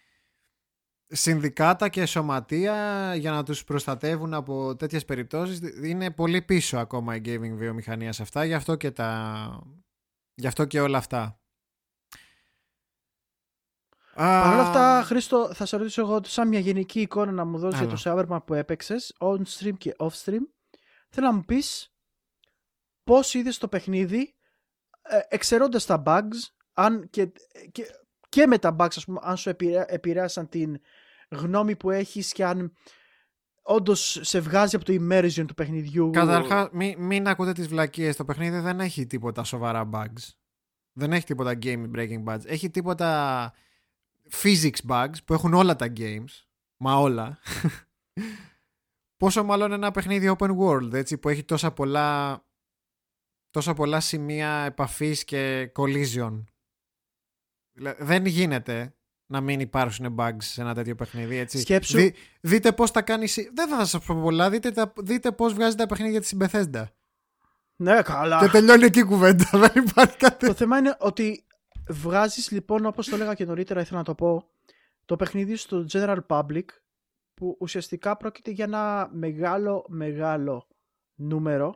συνδικάτα 1.07 1.89
και 1.89 2.05
σωματεία 2.05 3.15
για 3.15 3.31
να 3.31 3.43
τους 3.43 3.63
προστατεύουν 3.63 4.33
από 4.33 4.75
τέτοιες 4.75 5.05
περιπτώσεις 5.05 5.59
είναι 5.83 6.11
πολύ 6.11 6.41
πίσω 6.41 6.77
ακόμα 6.77 7.15
η 7.15 7.21
gaming 7.25 7.53
βιομηχανία 7.53 8.11
σε 8.11 8.21
αυτά 8.21 8.45
γι' 8.45 8.53
αυτό 8.53 8.75
και, 8.75 8.91
τα... 8.91 9.61
γι 10.33 10.47
αυτό 10.47 10.65
και 10.65 10.81
όλα 10.81 10.97
αυτά 10.97 11.42
Παρ' 14.15 14.53
όλα 14.53 14.61
αυτά, 14.61 15.03
Χρήστο, 15.05 15.53
θα 15.53 15.65
σε 15.65 15.77
ρωτήσω 15.77 16.01
εγώ 16.01 16.19
σαν 16.23 16.47
μια 16.47 16.59
γενική 16.59 17.01
εικόνα 17.01 17.31
να 17.31 17.45
μου 17.45 17.57
δώσεις 17.57 17.79
για 17.79 17.89
το 17.89 18.01
Cyberpunk 18.03 18.45
που 18.45 18.53
έπαιξες, 18.53 19.15
on 19.19 19.41
stream 19.57 19.77
και 19.77 19.95
off 19.97 20.23
stream. 20.23 20.41
Θέλω 21.09 21.27
να 21.27 21.33
μου 21.33 21.43
πεις 21.45 21.93
πώς 23.03 23.33
είδες 23.33 23.57
το 23.57 23.67
παιχνίδι, 23.67 24.35
ε, 25.01 25.19
εξαιρώντας 25.27 25.85
τα 25.85 26.03
bugs, 26.05 26.37
αν 26.73 27.09
και, 27.09 27.31
και, 27.71 27.85
και 28.29 28.47
με 28.47 28.57
τα 28.57 28.75
bugs, 28.79 28.95
ας 28.95 29.05
πούμε, 29.05 29.19
αν 29.23 29.37
σου 29.37 29.51
επηρέασαν 29.87 30.49
την 30.49 30.79
γνώμη 31.29 31.75
που 31.75 31.89
έχεις 31.89 32.31
και 32.31 32.45
αν 32.45 32.73
όντως 33.61 34.19
σε 34.21 34.39
βγάζει 34.39 34.75
από 34.75 34.85
το 34.85 34.93
immersion 34.93 35.45
του 35.47 35.53
παιχνιδιού. 35.53 36.09
Καταρχά, 36.09 36.69
μην, 36.71 37.01
μην 37.01 37.27
ακούτε 37.27 37.51
τις 37.51 37.67
βλακίες. 37.67 38.15
Το 38.15 38.25
παιχνίδι 38.25 38.59
δεν 38.59 38.79
έχει 38.79 39.05
τίποτα 39.05 39.43
σοβαρά 39.43 39.89
bugs. 39.93 40.29
Δεν 40.91 41.13
έχει 41.13 41.25
τίποτα 41.25 41.57
game 41.61 41.91
breaking 41.95 42.23
bugs. 42.27 42.45
Έχει 42.45 42.69
τίποτα 42.69 43.51
physics 44.41 44.87
bugs 44.87 45.15
που 45.25 45.33
έχουν 45.33 45.53
όλα 45.53 45.75
τα 45.75 45.93
games. 45.97 46.43
Μα 46.77 46.95
όλα. 46.95 47.39
Πόσο 49.17 49.43
μάλλον 49.43 49.71
ένα 49.71 49.91
παιχνίδι 49.91 50.35
open 50.37 50.57
world, 50.57 50.93
έτσι, 50.93 51.17
που 51.17 51.29
έχει 51.29 51.43
τόσα 51.43 51.71
πολλά, 51.71 52.43
τόσα 53.49 53.73
πολλά 53.73 53.99
σημεία 53.99 54.49
επαφής 54.49 55.23
και 55.23 55.71
collision. 55.75 56.43
Δεν 57.97 58.25
γίνεται 58.25 58.95
να 59.25 59.41
μην 59.41 59.59
υπάρξουν 59.59 60.15
bugs 60.17 60.37
σε 60.37 60.61
ένα 60.61 60.73
τέτοιο 60.73 60.95
παιχνίδι. 60.95 61.37
Έτσι. 61.37 61.59
Σκέψου. 61.59 62.11
δείτε 62.41 62.71
πώς 62.71 62.91
τα 62.91 63.01
κάνει. 63.01 63.27
Δεν 63.53 63.69
θα 63.69 63.85
σας 63.85 64.05
πω 64.05 64.15
πολλά. 64.15 64.49
Δείτε, 64.49 64.71
τα... 64.71 64.93
δείτε 64.97 65.31
πώς 65.31 65.53
βγάζει 65.53 65.75
τα 65.75 65.85
παιχνίδια 65.85 66.21
της 66.21 66.35
Bethesda. 66.39 66.83
Ναι, 67.75 68.01
καλά. 68.01 68.39
Και 68.39 68.47
τελειώνει 68.47 68.83
εκεί 68.83 68.99
η 68.99 69.03
κουβέντα. 69.03 69.49
Δεν 69.63 69.83
υπάρχει 69.87 70.17
κάτι. 70.17 70.47
Το 70.47 70.53
θέμα 70.53 70.77
είναι 70.77 70.95
ότι 70.99 71.45
βγάζει 71.87 72.53
λοιπόν, 72.53 72.85
όπως 72.85 73.07
το 73.07 73.15
έλεγα 73.15 73.33
και 73.33 73.45
νωρίτερα, 73.45 73.81
ήθελα 73.81 73.97
να 73.97 74.03
το 74.03 74.15
πω, 74.15 74.49
το 75.05 75.15
παιχνίδι 75.15 75.55
στο 75.55 75.85
general 75.89 76.19
public 76.27 76.65
που 77.33 77.57
ουσιαστικά 77.59 78.17
πρόκειται 78.17 78.51
για 78.51 78.65
ένα 78.65 79.09
μεγάλο, 79.13 79.85
μεγάλο 79.89 80.67
νούμερο. 81.15 81.75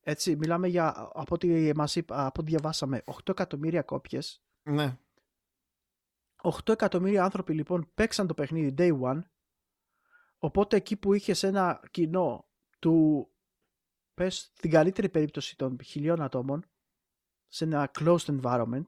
Έτσι, 0.00 0.36
μιλάμε 0.36 0.68
για, 0.68 1.10
από 1.12 1.34
ό,τι, 1.34 1.72
μας 1.74 1.96
είπα, 1.96 2.26
από 2.26 2.40
ό,τι 2.40 2.50
διαβάσαμε, 2.50 3.02
8 3.06 3.28
εκατομμύρια 3.28 3.82
κόπιες. 3.82 4.42
Ναι. 4.62 4.98
8 6.42 6.68
εκατομμύρια 6.68 7.24
άνθρωποι 7.24 7.54
λοιπόν 7.54 7.90
παίξαν 7.94 8.26
το 8.26 8.34
παιχνίδι 8.34 8.74
day 8.78 9.00
one. 9.00 9.22
Οπότε 10.38 10.76
εκεί 10.76 10.96
που 10.96 11.12
είχες 11.12 11.42
ένα 11.42 11.80
κοινό 11.90 12.48
του, 12.78 13.28
πες, 14.14 14.52
την 14.60 14.70
καλύτερη 14.70 15.08
περίπτωση 15.08 15.56
των 15.56 15.78
χιλιών 15.84 16.22
ατόμων, 16.22 16.64
σε 17.46 17.64
ένα 17.64 17.90
closed 17.98 18.40
environment, 18.40 18.86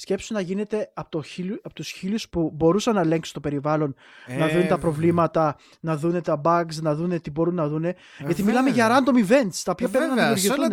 σκέψου 0.00 0.34
να 0.34 0.40
γίνεται 0.40 0.90
από, 0.94 1.10
το 1.10 1.22
χίλιο, 1.22 1.58
από 1.62 1.74
τους 1.74 1.90
χίλιους 1.90 2.28
που 2.28 2.50
μπορούσαν 2.54 2.94
να 2.94 3.00
ελέγξουν 3.00 3.34
το 3.34 3.40
περιβάλλον, 3.40 3.94
να 4.38 4.48
δουν 4.48 4.66
τα 4.66 4.78
προβλήματα, 4.78 5.56
να 5.80 5.96
δουν 5.96 6.22
τα 6.22 6.40
bugs, 6.44 6.74
να 6.80 6.94
δουν 6.94 7.20
τι 7.20 7.30
μπορούν 7.30 7.54
να 7.54 7.68
δουν. 7.68 7.84
Ε, 7.84 7.94
γιατί 8.24 8.42
μιλάμε 8.42 8.70
για 8.70 8.88
random 8.88 9.14
events, 9.14 9.60
τα 9.64 9.72
οποία 9.72 9.86
ε, 9.86 9.90
πρέπει 9.90 10.08
να 10.08 10.14
δημιουργηθούν. 10.14 10.68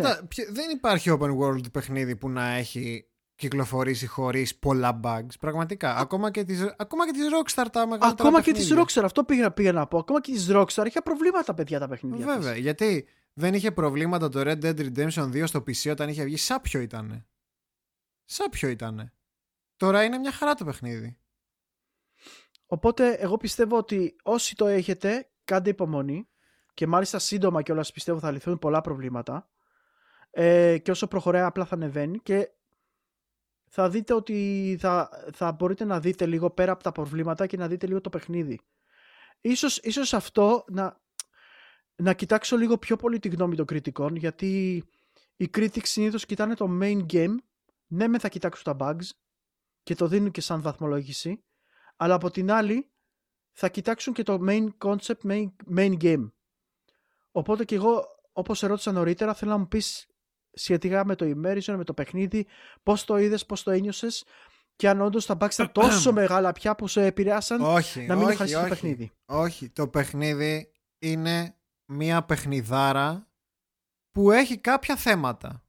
Δεν 0.52 0.70
υπάρχει 0.72 1.16
open 1.20 1.38
world 1.38 1.72
παιχνίδι 1.72 2.16
που 2.16 2.30
να 2.30 2.48
έχει 2.48 3.06
κυκλοφορήσει 3.34 4.06
χωρίς 4.06 4.56
πολλά 4.56 5.00
bugs. 5.04 5.38
Πραγματικά. 5.40 5.96
Ακόμα 5.96 6.30
και 6.30 6.44
τη 6.44 6.54
ακόμα 6.76 7.06
και 7.06 7.12
τις 7.12 7.28
Rockstar 7.32 7.66
τα 7.72 7.86
μεγαλύτερα 7.86 8.28
Ακόμα 8.28 8.42
και 8.42 8.52
τη 8.52 8.66
Rockstar, 8.70 9.02
αυτό 9.04 9.24
πήγα, 9.24 9.50
πήγα 9.50 9.72
να 9.72 9.86
πω. 9.86 9.98
Ακόμα 9.98 10.20
και 10.20 10.32
τη 10.32 10.44
Rockstar 10.48 10.86
είχε 10.86 11.00
προβλήματα, 11.00 11.54
παιδιά, 11.54 11.78
τα 11.78 11.88
παιχνίδια. 11.88 12.26
Βέβαια, 12.26 12.56
γιατί 12.56 13.06
δεν 13.32 13.54
είχε 13.54 13.70
προβλήματα 13.70 14.28
το 14.28 14.40
Red 14.40 14.64
Dead 14.64 14.78
Redemption 14.78 15.24
2 15.24 15.42
στο 15.46 15.58
PC 15.58 15.90
όταν 15.90 16.08
είχε 16.08 16.24
βγει. 16.24 16.36
Σάπιο 16.36 16.80
ήτανε. 16.80 17.26
Σάπιο 18.24 18.68
ήτανε. 18.68 19.12
Τώρα 19.78 20.04
είναι 20.04 20.18
μια 20.18 20.32
χαρά 20.32 20.54
το 20.54 20.64
παιχνίδι. 20.64 21.18
Οπότε 22.66 23.12
εγώ 23.12 23.36
πιστεύω 23.36 23.76
ότι 23.76 24.16
όσοι 24.22 24.54
το 24.54 24.66
έχετε, 24.66 25.30
κάντε 25.44 25.70
υπομονή 25.70 26.28
και 26.74 26.86
μάλιστα 26.86 27.18
σύντομα 27.18 27.62
κιόλας 27.62 27.92
πιστεύω 27.92 28.18
θα 28.18 28.30
λυθούν 28.30 28.58
πολλά 28.58 28.80
προβλήματα. 28.80 29.50
Ε, 30.30 30.78
και 30.78 30.90
όσο 30.90 31.06
προχωράει 31.06 31.42
απλά 31.42 31.64
θα 31.64 31.74
ανεβαίνει 31.74 32.18
και 32.18 32.50
θα 33.68 33.88
δείτε 33.88 34.14
ότι 34.14 34.76
θα, 34.80 35.10
θα 35.32 35.52
μπορείτε 35.52 35.84
να 35.84 36.00
δείτε 36.00 36.26
λίγο 36.26 36.50
πέρα 36.50 36.72
από 36.72 36.82
τα 36.82 36.92
προβλήματα 36.92 37.46
και 37.46 37.56
να 37.56 37.68
δείτε 37.68 37.86
λίγο 37.86 38.00
το 38.00 38.08
παιχνίδι. 38.08 38.60
Ίσως, 39.40 39.78
ίσως 39.78 40.14
αυτό 40.14 40.64
να, 40.68 41.00
να 41.96 42.12
κοιτάξω 42.12 42.56
λίγο 42.56 42.78
πιο 42.78 42.96
πολύ 42.96 43.18
τη 43.18 43.28
γνώμη 43.28 43.56
των 43.56 43.66
κριτικών 43.66 44.16
γιατί 44.16 44.84
οι 45.36 45.50
critics 45.56 45.86
συνήθως 45.86 46.26
κοιτάνε 46.26 46.54
το 46.54 46.78
main 46.82 47.06
game 47.12 47.34
ναι 47.86 48.08
με 48.08 48.18
θα 48.18 48.28
κοιτάξουν 48.28 48.64
τα 48.64 48.76
bugs 48.80 49.08
και 49.88 49.94
το 49.94 50.06
δίνουν 50.06 50.30
και 50.30 50.40
σαν 50.40 50.62
βαθμολόγηση 50.62 51.44
αλλά 51.96 52.14
από 52.14 52.30
την 52.30 52.50
άλλη 52.50 52.90
θα 53.52 53.68
κοιτάξουν 53.68 54.12
και 54.12 54.22
το 54.22 54.38
main 54.48 54.68
concept, 54.84 55.20
main, 55.28 55.46
main 55.76 55.96
game. 56.02 56.30
Οπότε 57.30 57.64
και 57.64 57.74
εγώ 57.74 58.04
όπως 58.32 58.62
ερώτησα 58.62 58.92
νωρίτερα 58.92 59.34
θέλω 59.34 59.50
να 59.50 59.56
μου 59.56 59.68
πεις 59.68 60.06
σχετικά 60.50 61.04
με 61.04 61.14
το 61.14 61.26
immersion, 61.26 61.74
με 61.76 61.84
το 61.84 61.94
παιχνίδι, 61.94 62.46
πώς 62.82 63.04
το 63.04 63.16
είδες, 63.16 63.46
πώς 63.46 63.62
το 63.62 63.70
ένιωσες 63.70 64.24
και 64.76 64.88
αν 64.88 65.00
όντως 65.00 65.26
τα 65.26 65.36
bugs 65.40 65.52
ήταν 65.52 65.72
τόσο 65.72 66.12
μεγάλα 66.12 66.52
πια 66.52 66.74
που 66.74 66.86
σε 66.86 67.04
επηρεάσαν 67.04 67.60
όχι, 67.60 68.06
να 68.06 68.16
μην 68.16 68.26
όχι, 68.28 68.52
το 68.52 68.66
παιχνίδι. 68.68 69.12
Όχι, 69.24 69.70
το 69.70 69.88
παιχνίδι 69.88 70.72
είναι 70.98 71.56
μία 71.84 72.24
παιχνιδάρα 72.24 73.28
που 74.10 74.30
έχει 74.30 74.58
κάποια 74.58 74.96
θέματα. 74.96 75.64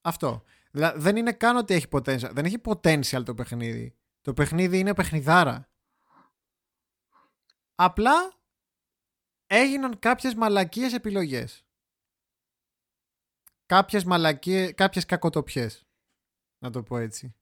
Αυτό. 0.00 0.44
Δηλαδή 0.74 1.00
δεν 1.00 1.16
είναι 1.16 1.32
καν 1.32 1.56
ότι 1.56 1.74
έχει 1.74 1.86
potential. 1.90 2.30
Δεν 2.32 2.44
έχει 2.44 2.60
potential 2.64 3.22
το 3.24 3.34
παιχνίδι. 3.34 3.96
Το 4.20 4.32
παιχνίδι 4.32 4.78
είναι 4.78 4.94
παιχνιδάρα. 4.94 5.68
Απλά 7.74 8.32
έγιναν 9.46 9.98
κάποιες 9.98 10.34
μαλακίες 10.34 10.92
επιλογές. 10.92 11.64
Κάποιες 13.66 14.04
μαλακίες, 14.04 14.74
κάποιες 14.74 15.04
κακοτοπιές. 15.04 15.86
Να 16.58 16.70
το 16.70 16.82
πω 16.82 16.96
έτσι. 16.96 17.34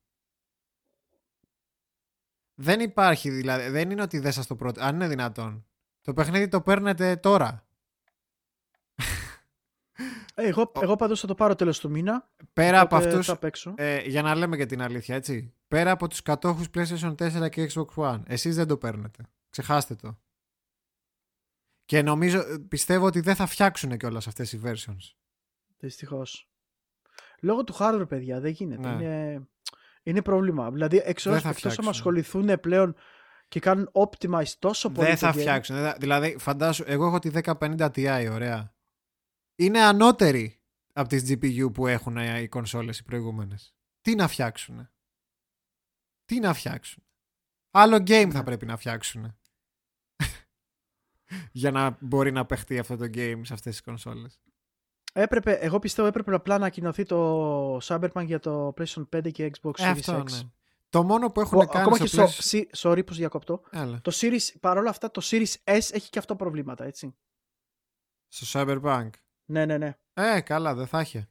Δεν 2.55 2.81
υπάρχει 2.81 3.31
δηλαδή, 3.31 3.69
δεν 3.69 3.91
είναι 3.91 4.03
ότι 4.03 4.19
δεν 4.19 4.33
σας 4.33 4.47
το 4.47 4.57
πρώτο, 4.57 4.83
αν 4.83 4.95
είναι 4.95 5.09
δυνατόν. 5.09 5.67
Το 6.01 6.13
παιχνίδι 6.13 6.49
το 6.49 6.61
παίρνετε 6.61 7.17
τώρα. 7.17 7.67
Ε, 10.35 10.47
εγώ, 10.47 10.73
εγώ 10.81 10.97
πάντως 10.97 11.21
θα 11.21 11.27
το 11.27 11.35
πάρω 11.35 11.55
τέλος 11.55 11.81
του 11.81 11.91
μήνα. 11.91 12.31
Πέρα 12.53 12.81
από 12.81 12.97
οπότε 12.97 13.09
αυτούς, 13.09 13.27
Θα 13.27 13.37
παίξω. 13.37 13.75
ε, 13.77 14.01
για 14.01 14.23
να 14.23 14.35
λέμε 14.35 14.57
και 14.57 14.67
την 14.67 14.83
αλήθεια, 14.83 15.15
έτσι. 15.15 15.55
Πέρα 15.69 15.91
από 15.91 16.09
τους 16.09 16.23
κατόχους 16.23 16.67
PlayStation 16.75 17.15
4 17.15 17.49
και 17.51 17.71
Xbox 17.75 17.95
One, 17.95 18.23
εσείς 18.27 18.57
δεν 18.57 18.67
το 18.67 18.77
παίρνετε. 18.77 19.23
Ξεχάστε 19.51 19.95
το. 19.95 20.19
Και 21.85 22.03
νομίζω, 22.03 22.39
ε, 22.39 22.59
πιστεύω 22.69 23.07
ότι 23.07 23.21
δεν 23.21 23.35
θα 23.35 23.47
φτιάξουν 23.47 23.97
και 23.97 24.07
όλες 24.07 24.27
αυτές 24.27 24.53
οι 24.53 24.61
versions. 24.65 25.15
Δυστυχώς. 25.79 26.51
Λόγω 27.41 27.65
του 27.65 27.75
hardware, 27.79 28.09
παιδιά, 28.09 28.41
δεν 28.41 28.51
γίνεται. 28.51 28.89
Ναι. 28.95 29.05
Είναι, 29.05 29.49
είναι 30.03 30.23
πρόβλημα. 30.23 30.71
Δηλαδή, 30.71 31.03
εξ 31.05 31.23
Δεν 31.23 31.33
θα 31.33 31.39
εκτός 31.39 31.45
άμα 31.47 31.55
φτιάξουν. 31.55 31.89
ασχοληθούν 31.89 32.61
πλέον 32.61 32.95
και 33.49 33.61
κάνουν 33.61 33.91
optimize 33.93 34.49
τόσο 34.59 34.91
πολύ. 34.91 35.07
δεν 35.07 35.19
το 35.19 35.27
θα 35.27 35.31
game, 35.33 35.39
φτιάξουν. 35.39 35.75
δεν 35.77 35.85
θα- 35.85 35.97
Δηλαδή, 36.01 36.37
φαντάσου, 36.39 36.85
εγώ 36.87 37.07
έχω 37.07 37.19
τη 37.19 37.31
1050 37.31 37.87
Ti, 37.95 38.29
ωραία. 38.33 38.75
Είναι 39.65 39.81
ανώτερη 39.83 40.61
από 40.93 41.09
τις 41.09 41.23
GPU 41.29 41.73
που 41.75 41.87
έχουν 41.87 42.17
ε, 42.17 42.41
οι 42.41 42.49
κονσόλες 42.49 42.99
οι 42.99 43.03
προηγούμενες. 43.05 43.75
Τι 44.01 44.15
να 44.15 44.29
φτιάξουν. 44.29 44.89
Τι 46.25 46.39
να 46.41 46.55
φτιάξουν. 46.55 47.03
Άλλο 47.71 47.97
game 47.97 48.29
θα 48.33 48.39
Ναι. 48.39 48.45
πρέπει 48.45 48.67
να 48.67 48.77
φτιάξουν. 48.77 49.37
για 51.53 51.71
να 51.71 51.97
μπορεί 52.01 52.33
να 52.33 52.47
παιχτεί 52.47 52.79
αυτό 52.79 52.97
το 52.97 53.05
game 53.05 53.41
σε 53.43 53.53
αυτές 53.53 53.73
τις 53.73 53.81
κονσόλες. 53.83 54.41
Έπρεπε, 55.13 55.53
εγώ 55.53 55.79
πιστεύω 55.79 56.09
έπρεπε 56.09 56.35
απλά 56.35 56.55
να 56.59 56.61
ανακοινωθεί 56.65 57.03
το 57.05 57.77
Cyberpunk 57.77 58.25
για 58.25 58.39
το 58.39 58.75
PlayStation 58.77 59.09
5 59.17 59.33
και 59.33 59.51
Xbox 59.61 59.79
Ε, 59.79 59.91
Series 59.91 59.99
αυτό, 59.99 60.21
X. 60.21 60.31
ναι. 60.31 60.41
Το 60.89 61.03
μόνο 61.03 61.31
που 61.31 61.41
έχουν 61.41 61.59
Ο- 61.59 61.67
κάνει 61.67 61.81
ακόμα 61.85 61.97
στο 61.97 62.05
και 62.05 62.11
στο. 62.11 62.25
PlayStation... 62.25 62.29
Σι- 62.43 62.71
Sorry 62.77 63.07
που 63.07 63.13
σου 63.13 63.19
διακόπτω. 63.19 63.63
Έλα. 63.71 64.01
Το 64.01 64.13
Series, 64.15 64.49
παρόλα 64.61 64.91
αυτά, 64.91 65.11
το 65.11 65.21
Series 65.25 65.53
S 65.65 65.79
έχει 65.93 66.11
και 66.11 66.19
αυτό 66.19 66.37
προβλήματα, 66.37 66.85
έτσι. 66.85 67.15
Στο 68.29 68.47
Cyberpunk. 68.61 69.11
Ναι, 69.45 69.67
ναι, 69.67 69.79
ναι. 69.79 69.97
Ε, 70.15 70.41
καλά, 70.41 70.75
δεν 70.75 70.87
θα 70.87 71.01
είχε. 71.01 71.29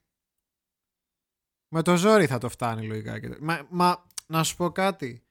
Με 1.73 1.81
το 1.81 1.95
ζόρι 1.95 2.25
θα 2.27 2.37
το 2.37 2.49
φτάνει 2.49 2.87
λογικά. 2.87 3.19
και- 3.19 3.37
Μα, 3.41 3.67
μα 3.69 4.05
να 4.27 4.43
σου 4.43 4.55
πω 4.55 4.69
κάτι. 4.71 5.23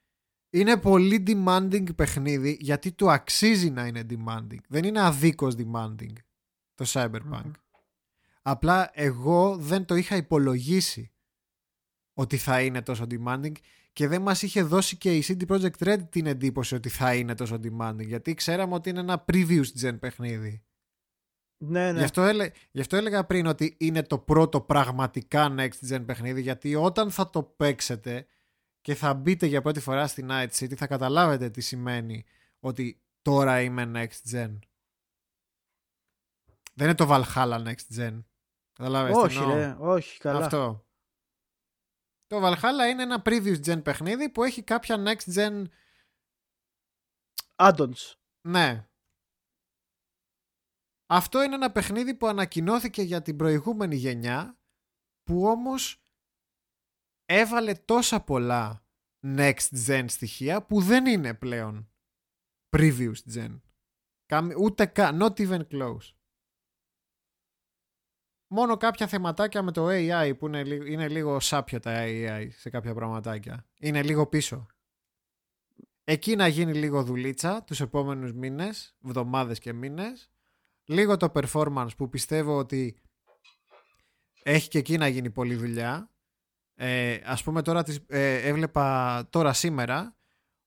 Είναι 0.53 0.77
πολύ 0.77 1.23
demanding 1.27 1.97
παιχνίδι 1.97 2.57
γιατί 2.61 2.93
του 2.93 3.11
αξίζει 3.11 3.71
να 3.71 3.87
είναι 3.87 4.07
demanding. 4.11 4.59
Δεν 4.69 4.85
είναι 4.85 5.01
αδίκως 5.01 5.55
demanding 5.59 6.13
το 6.75 6.85
Cyberpunk. 6.89 7.21
Μμμ. 7.45 7.51
Απλά 8.43 8.91
εγώ 8.93 9.57
δεν 9.57 9.85
το 9.85 9.95
είχα 9.95 10.17
υπολογίσει 10.17 11.13
ότι 12.15 12.37
θα 12.37 12.63
είναι 12.63 12.83
τόσο 12.83 13.07
demanding 13.11 13.53
και 13.93 14.09
δεν 14.09 14.23
μας 14.23 14.43
είχε 14.43 14.63
δώσει 14.63 14.97
και 14.97 15.17
η 15.17 15.25
CD 15.27 15.47
Projekt 15.47 15.79
Red 15.85 15.99
την 16.11 16.27
εντύπωση 16.27 16.75
ότι 16.75 16.89
θα 16.89 17.15
είναι 17.15 17.35
τόσο 17.35 17.55
demanding 17.63 18.07
γιατί 18.07 18.35
ξέραμε 18.35 18.75
ότι 18.75 18.91
είναι 18.91 19.01
ένα 19.01 19.25
previous 19.33 19.65
gen 19.83 19.97
παιχνίδι. 20.01 20.65
Ναι, 21.63 21.93
ναι. 21.93 21.99
Γι, 21.99 22.05
αυτό 22.05 22.23
έλε... 22.23 22.51
Γι' 22.71 22.81
αυτό 22.81 22.97
έλεγα 22.97 23.25
πριν 23.25 23.47
ότι 23.47 23.77
είναι 23.79 24.03
το 24.03 24.19
πρώτο 24.19 24.61
πραγματικά 24.61 25.55
next 25.59 25.91
gen 25.91 26.03
παιχνίδι 26.07 26.41
γιατί 26.41 26.75
όταν 26.75 27.11
θα 27.11 27.31
το 27.31 27.43
παίξετε 27.43 28.27
και 28.81 28.95
θα 28.95 29.15
μπείτε 29.15 29.47
για 29.47 29.63
πρώτη 29.63 29.81
φορά 29.81 30.07
στη 30.07 30.27
Night 30.29 30.49
City 30.51 30.75
θα 30.75 30.87
καταλάβετε 30.87 31.51
τι 31.51 31.61
σημαίνει 31.61 32.25
ότι 32.61 33.03
τώρα 33.23 33.61
είμαι 33.61 33.91
next 33.95 34.35
gen. 34.35 34.59
Δεν 36.75 36.87
είναι 36.87 36.95
το 36.95 37.07
Valhalla 37.11 37.67
next 37.67 37.99
gen. 37.99 38.25
Καταλάβες 38.73 39.13
τι 39.13 39.19
όχι, 39.19 39.39
εννοώ; 39.39 39.55
ρε, 39.55 39.77
όχι, 39.79 40.19
καλά. 40.19 40.45
Αυτό. 40.45 40.87
Το 42.27 42.41
Valhalla 42.43 42.91
είναι 42.91 43.03
ένα 43.03 43.23
previous 43.25 43.61
gen 43.65 43.83
παιχνίδι 43.83 44.29
που 44.29 44.45
έχει 44.45 44.63
κάποια 44.63 44.97
next 45.07 45.35
gen 45.35 45.65
Add-ons. 47.57 48.15
Ναι. 48.41 48.89
Αυτό 51.13 51.43
είναι 51.43 51.55
ένα 51.55 51.73
παιχνίδι 51.73 52.15
που 52.15 52.27
ανακοινώθηκε 52.27 53.03
για 53.03 53.23
την 53.23 53.37
προηγούμενη 53.37 53.97
γενιά 53.97 54.59
που 55.23 55.45
όμως 55.47 56.05
έβαλε 57.25 57.75
τόσα 57.75 58.21
πολλά 58.25 58.87
next 59.27 59.87
gen 59.87 60.05
στοιχεία 60.09 60.67
που 60.67 60.81
δεν 60.81 61.07
είναι 61.07 61.35
πλέον 61.35 61.93
previous 62.77 63.15
gen. 63.35 63.61
Καμ- 64.27 64.57
Ούτε 64.61 64.87
καν, 64.87 65.19
not 65.23 65.37
even 65.37 65.67
close. 65.69 66.15
Μόνο 68.53 68.77
κάποια 68.77 69.07
θεματάκια 69.09 69.63
με 69.63 69.73
το 69.73 69.87
AI 69.89 70.35
που 70.39 70.47
είναι, 70.47 70.65
λι- 70.65 70.87
είναι 70.89 71.09
λίγο 71.09 71.41
σάπιο 71.41 71.81
τα 71.81 71.93
AI 72.07 72.49
σε 72.51 72.71
κάποια 72.71 72.95
πραγματάκια. 72.95 73.69
Είναι 73.81 74.03
λίγο 74.03 74.27
πίσω. 74.27 74.67
Εκεί 76.05 76.37
να 76.37 76.47
γίνει 76.49 76.75
λίγο 76.75 77.05
δουλίτσα 77.05 77.63
τους 77.65 77.81
επόμενους 77.81 78.33
μήνες, 78.33 78.97
εβδομάδες 79.05 79.59
και 79.59 79.73
μήνες. 79.73 80.31
Λίγο 80.85 81.17
το 81.17 81.33
performance 81.35 81.89
που 81.97 82.09
πιστεύω 82.09 82.57
ότι 82.57 82.97
έχει 84.43 84.69
και 84.69 84.79
εκεί 84.79 84.97
να 84.99 85.09
γίνει 85.09 85.31
πολλή 85.31 85.55
δουλειά. 85.55 86.11
Ε, 86.75 87.19
ας 87.25 87.43
πούμε 87.43 87.63
τώρα 87.63 87.83
τις, 87.83 88.01
ε, 88.09 88.35
έβλεπα 88.49 89.27
τώρα 89.31 89.53
σήμερα 89.53 90.17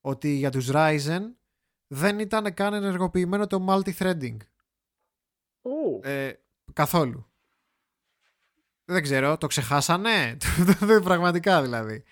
ότι 0.01 0.29
για 0.29 0.51
τους 0.51 0.69
Ryzen 0.71 1.21
δεν 1.87 2.19
ήταν 2.19 2.53
καν 2.53 2.73
ενεργοποιημένο 2.73 3.47
το 3.47 3.65
multi-threading. 3.69 4.37
Ω, 5.61 6.09
Ε, 6.09 6.33
καθόλου. 6.73 7.27
Δεν 8.85 9.01
ξέρω, 9.03 9.37
το 9.37 9.47
ξεχάσανε; 9.47 10.37
Πραγματικά 11.03 11.61
δηλαδή. 11.61 12.03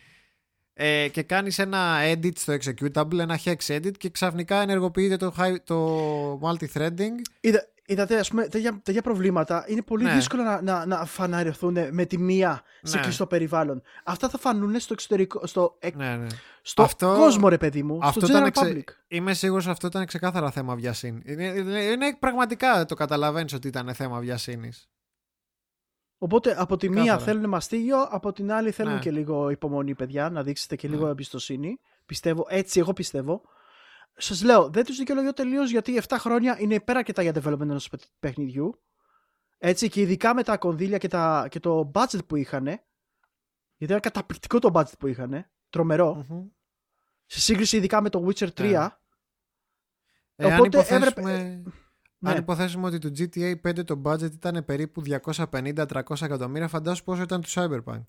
Ε, 0.73 1.07
και 1.11 1.23
κάνεις 1.23 1.59
ένα 1.59 1.97
edit 2.01 2.37
στο 2.37 2.53
executable, 2.53 3.17
ένα 3.17 3.39
hex 3.43 3.55
edit 3.67 3.97
και 3.97 4.09
ξαφνικά 4.09 4.61
ενεργοποιείται 4.61 5.17
το, 5.17 5.33
high- 5.37 5.63
το 5.63 6.39
multi-threading. 6.43 7.11
Είδα, 7.41 7.70
είδατε, 7.91 8.19
ας 8.19 8.29
πούμε, 8.29 8.47
τέτοια, 8.47 8.79
τέτοια 8.83 9.01
προβλήματα 9.01 9.65
είναι 9.67 9.81
πολύ 9.81 10.03
Ναι. 10.03 10.13
δύσκολο 10.13 10.43
να, 10.43 10.61
να, 10.61 10.85
να 10.85 11.05
φαναριωθούν 11.05 11.77
με 11.91 12.05
τη 12.05 12.17
μία 12.17 12.61
σε 12.81 12.95
Ναι. 12.97 13.01
κλειστό 13.03 13.27
περιβάλλον. 13.27 13.81
Αυτά 14.03 14.29
θα 14.29 14.37
φανούν 14.37 14.79
στο 14.79 14.93
εξωτερικό, 14.93 15.47
στο, 15.47 15.75
εκ- 15.79 15.95
Ναι, 15.95 16.15
ναι. 16.15 16.27
στο 16.61 16.83
Αυτό- 16.83 17.15
κόσμο, 17.17 17.49
ρε 17.49 17.57
παιδί 17.57 17.83
μου, 17.83 17.99
αυτό 18.01 18.19
στο 18.19 18.29
ήταν 18.29 18.43
general 18.43 18.47
εξε- 18.47 18.73
public. 18.77 18.93
Είμαι 19.07 19.33
σίγουρος 19.33 19.67
αυτό 19.67 19.87
ήταν 19.87 20.05
ξεκάθαρα 20.05 20.51
θέμα 20.51 20.75
βιασύνη. 20.75 21.21
Είναι, 21.25 21.43
είναι, 21.45 21.79
είναι 21.79 22.15
πραγματικά 22.19 22.85
το 22.85 22.95
καταλαβαίνεις 22.95 23.53
ότι 23.53 23.67
ήταν 23.67 23.93
θέμα 23.93 24.19
βιασύνης. 24.19 24.89
Οπότε 26.17 26.55
από 26.57 26.77
τη 26.77 26.89
μία 26.89 27.01
Ξεκάθαρα. 27.01 27.25
θέλουν 27.31 27.49
μαστίγιο, 27.49 28.01
από 28.01 28.31
την 28.33 28.51
άλλη 28.51 28.71
θέλουν 28.71 28.93
Ναι. 28.93 28.99
και 28.99 29.11
λίγο 29.11 29.49
υπομονή, 29.49 29.95
παιδιά, 29.95 30.29
να 30.29 30.43
δείξετε 30.43 30.75
και 30.75 30.87
λίγο 30.87 31.05
Ναι. 31.05 31.11
εμπιστοσύνη. 31.11 31.79
Πιστεύω, 32.05 32.45
έτσι 32.49 32.79
εγώ 32.79 32.93
πιστεύω. 32.93 33.41
Σας 34.17 34.43
λέω, 34.43 34.69
δεν 34.69 34.85
τους 34.85 34.97
δικαιολογώ 34.97 35.33
τελείως 35.33 35.71
γιατί 35.71 36.01
7 36.07 36.15
χρόνια 36.19 36.59
είναι 36.59 36.73
υπεραρκετά 36.73 37.21
για 37.21 37.31
development 37.35 37.59
ενός 37.61 37.89
παιχνιδιού. 38.19 38.81
Έτσι, 39.57 39.89
και 39.89 40.01
ειδικά 40.01 40.33
με 40.33 40.43
τα 40.43 40.57
κονδύλια 40.57 40.97
και, 40.97 41.07
τα, 41.07 41.47
και 41.49 41.59
το 41.59 41.91
budget 41.93 42.25
που 42.27 42.35
είχαν. 42.35 42.63
Γιατί 42.63 42.83
ήταν 43.93 43.99
καταπληκτικό 43.99 44.59
το 44.59 44.69
budget 44.73 44.97
που 44.99 45.07
είχαν. 45.07 45.45
Τρομερό. 45.69 46.25
Μμμ. 46.29 46.47
Σε 47.25 47.39
σύγκριση 47.39 47.77
ειδικά 47.77 48.01
με 48.01 48.09
το 48.09 48.25
Witcher 48.27 48.47
3. 48.47 48.61
Ναι. 48.61 48.69
Ε, 50.35 50.53
αν, 50.53 50.59
Οπότε 50.59 50.67
υποθέσουμε, 50.77 51.07
έπρεπε- 51.07 51.27
αν 51.27 52.33
Ναι. 52.33 52.33
υποθέσουμε 52.37 52.87
ότι 52.87 52.97
το 52.97 53.07
GTA 53.17 53.53
5 53.61 53.83
το 53.85 54.01
budget 54.05 54.31
ήταν 54.31 54.65
περίπου 54.65 55.01
250-300 55.01 56.21
εκατομμύρια, 56.21 56.67
φαντάσου 56.67 57.03
πόσο 57.03 57.21
ήταν 57.21 57.41
το 57.41 57.47
Cyberpunk. 57.53 58.03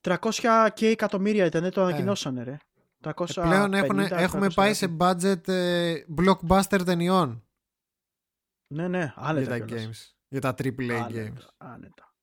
300 0.00 0.68
και 0.74 0.86
εκατομμύρια 0.88 1.44
ήταν, 1.44 1.70
το 1.70 1.82
ανακοινώσανε, 1.82 2.42
ρε. 2.42 2.56
350, 3.04 3.36
Ε, 3.36 3.40
Πλέον 3.48 3.74
έχουν, 3.74 3.98
έχουμε 3.98 4.46
300 4.46 4.54
πάει 4.54 4.74
σε 4.74 4.96
budget 5.00 5.48
ε, 5.48 5.94
blockbuster 6.18 6.80
ταινιών 6.84 7.44
Ναι, 8.74 8.88
ναι, 8.88 8.98
για 8.98 9.14
άνετα 9.16 9.48
τα 9.50 9.58
κιόλας. 9.58 9.86
games. 9.86 10.14
Για 10.28 10.40
τα 10.40 10.54
AAA 10.58 10.70
games. 10.90 11.08
Άνετα, 11.08 11.54
άνετα. 11.56 12.14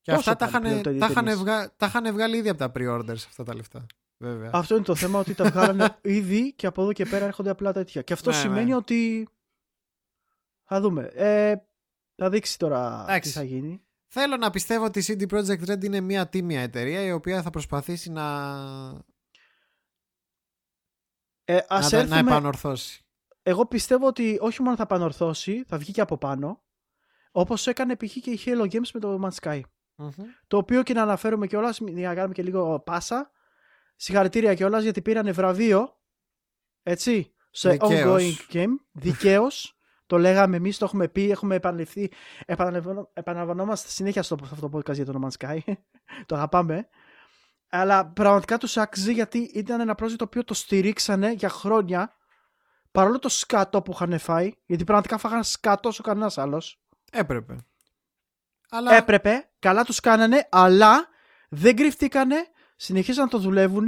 Και 0.00 0.12
Πόσο 0.12 0.30
αυτά 0.30 0.36
τα 0.46 0.50
πάνε 0.50 0.68
είχαν, 0.68 0.80
πλέον 0.82 0.98
το 0.98 1.06
τα, 1.06 1.10
είχαν 1.10 1.24
ταινίες; 1.24 1.42
βγα- 1.42 1.76
τα 1.76 1.86
είχαν 1.86 2.12
βγάλει 2.12 2.36
ήδη 2.36 2.48
από 2.48 2.58
τα 2.58 2.70
pre-orders 2.74 3.12
αυτά 3.26 3.44
τα 3.44 3.54
λεφτά. 3.54 3.86
Βέβαια. 4.22 4.50
Αυτό 4.52 4.74
είναι 4.74 4.84
το 4.84 4.94
θέμα 4.94 5.18
ότι 5.18 5.34
τα 5.34 5.50
βγάλανε 5.50 5.96
ήδη 6.02 6.54
και 6.54 6.66
από 6.66 6.82
εδώ 6.82 6.92
και 6.92 7.04
πέρα 7.04 7.24
έρχονται 7.24 7.50
απλά 7.50 7.72
τέτοια. 7.72 8.02
Και 8.02 8.12
αυτό 8.12 8.30
Ναι, 8.30 8.36
σημαίνει 8.36 8.68
ναι. 8.68 8.74
ότι. 8.74 9.28
Θα 10.64 10.80
δούμε. 10.80 11.02
Ε, 11.14 11.54
θα 12.14 12.30
δείξει 12.30 12.58
τώρα 12.58 13.02
Εντάξει. 13.08 13.30
τι 13.30 13.36
θα 13.36 13.42
γίνει. 13.42 13.82
Θέλω 14.12 14.36
να 14.36 14.50
πιστεύω 14.50 14.84
ότι 14.84 14.98
η 14.98 15.04
CD 15.06 15.34
Projekt 15.34 15.70
Red 15.70 15.84
είναι 15.84 16.00
μια 16.00 16.28
τίμια 16.28 16.60
εταιρεία 16.60 17.02
η 17.02 17.12
οποία 17.12 17.42
θα 17.42 17.50
προσπαθήσει 17.50 18.10
να, 18.10 18.24
Ε, 21.52 21.54
να, 21.54 21.76
ας 21.76 21.88
τα- 21.88 21.96
να 21.96 22.02
έρθουμε... 22.02 22.20
επανορθώσει. 22.30 23.04
Εγώ 23.42 23.66
πιστεύω 23.66 24.06
ότι 24.06 24.38
όχι 24.40 24.62
μόνο 24.62 24.76
θα 24.76 24.82
επανορθώσει, 24.82 25.64
θα 25.66 25.78
βγει 25.78 25.92
και 25.92 26.00
από 26.00 26.18
πάνω. 26.18 26.62
Όπως 27.32 27.66
έκανε 27.66 27.96
π.χ. 27.96 28.12
και 28.12 28.30
η 28.30 28.40
Halo 28.44 28.62
Games 28.62 28.88
με 28.94 29.00
το 29.00 29.20
Man's 29.24 29.44
Sky. 29.44 29.60
Μμμ. 29.94 30.10
Το 30.46 30.56
οποίο 30.56 30.82
και 30.82 30.92
να 30.94 31.02
αναφέρουμε 31.02 31.46
κιόλας, 31.46 31.78
για 31.78 32.08
να 32.08 32.14
κάνουμε 32.14 32.34
και 32.34 32.42
λίγο 32.42 32.80
πάσα. 32.80 33.30
Συγχαρητήρια 33.96 34.54
κιόλας 34.54 34.82
γιατί 34.82 35.02
πήρανε 35.02 35.32
βραβείο. 35.32 35.98
Έτσι. 36.82 37.34
Σε 37.50 37.70
Δικαίως. 37.70 38.22
ongoing 38.22 38.54
game. 38.54 38.74
Δικαίως. 38.92 39.74
το 40.06 40.18
λέγαμε 40.18 40.56
εμείς, 40.56 40.78
το 40.78 40.84
έχουμε 40.84 41.08
πει, 41.08 41.30
έχουμε 41.30 41.54
επαναληφθεί. 41.54 42.10
Επαναλαμβανόμαστε 43.12 43.88
συνέχεια 43.88 44.22
στο 44.22 44.36
αυτό 44.42 44.68
το 44.68 44.78
podcast 44.78 44.94
για 44.94 45.04
το 45.04 45.20
No 45.20 45.26
Man's 45.26 45.46
Sky. 45.46 45.58
το 46.26 46.34
αγαπάμε. 46.34 46.88
Αλλά 47.70 48.06
πραγματικά 48.06 48.58
του 48.58 48.80
άξιζε 48.80 49.12
γιατί 49.12 49.38
ήταν 49.38 49.80
ένα 49.80 49.94
project 49.98 50.16
το 50.16 50.24
οποίο 50.24 50.44
το 50.44 50.54
στηρίξανε 50.54 51.32
για 51.32 51.48
χρόνια. 51.48 52.14
Παρόλο 52.92 53.18
το 53.18 53.28
σκάτο 53.28 53.82
που 53.82 53.92
είχαν 53.92 54.18
φάει, 54.18 54.52
γιατί 54.66 54.84
πραγματικά 54.84 55.18
φάγανε 55.18 55.42
σκάτο 55.42 55.88
όσο 55.88 56.02
κανένας 56.02 56.38
άλλος. 56.38 56.82
Έπρεπε. 57.12 57.56
Αλλά... 58.70 58.94
Έπρεπε, 58.94 59.50
καλά 59.58 59.84
τους 59.84 60.00
κάνανε, 60.00 60.48
αλλά 60.50 61.08
δεν 61.48 61.76
κρυφτήκανε, 61.76 62.46
συνεχίζαν 62.76 63.24
να 63.24 63.30
το 63.30 63.38
δουλεύουν 63.38 63.86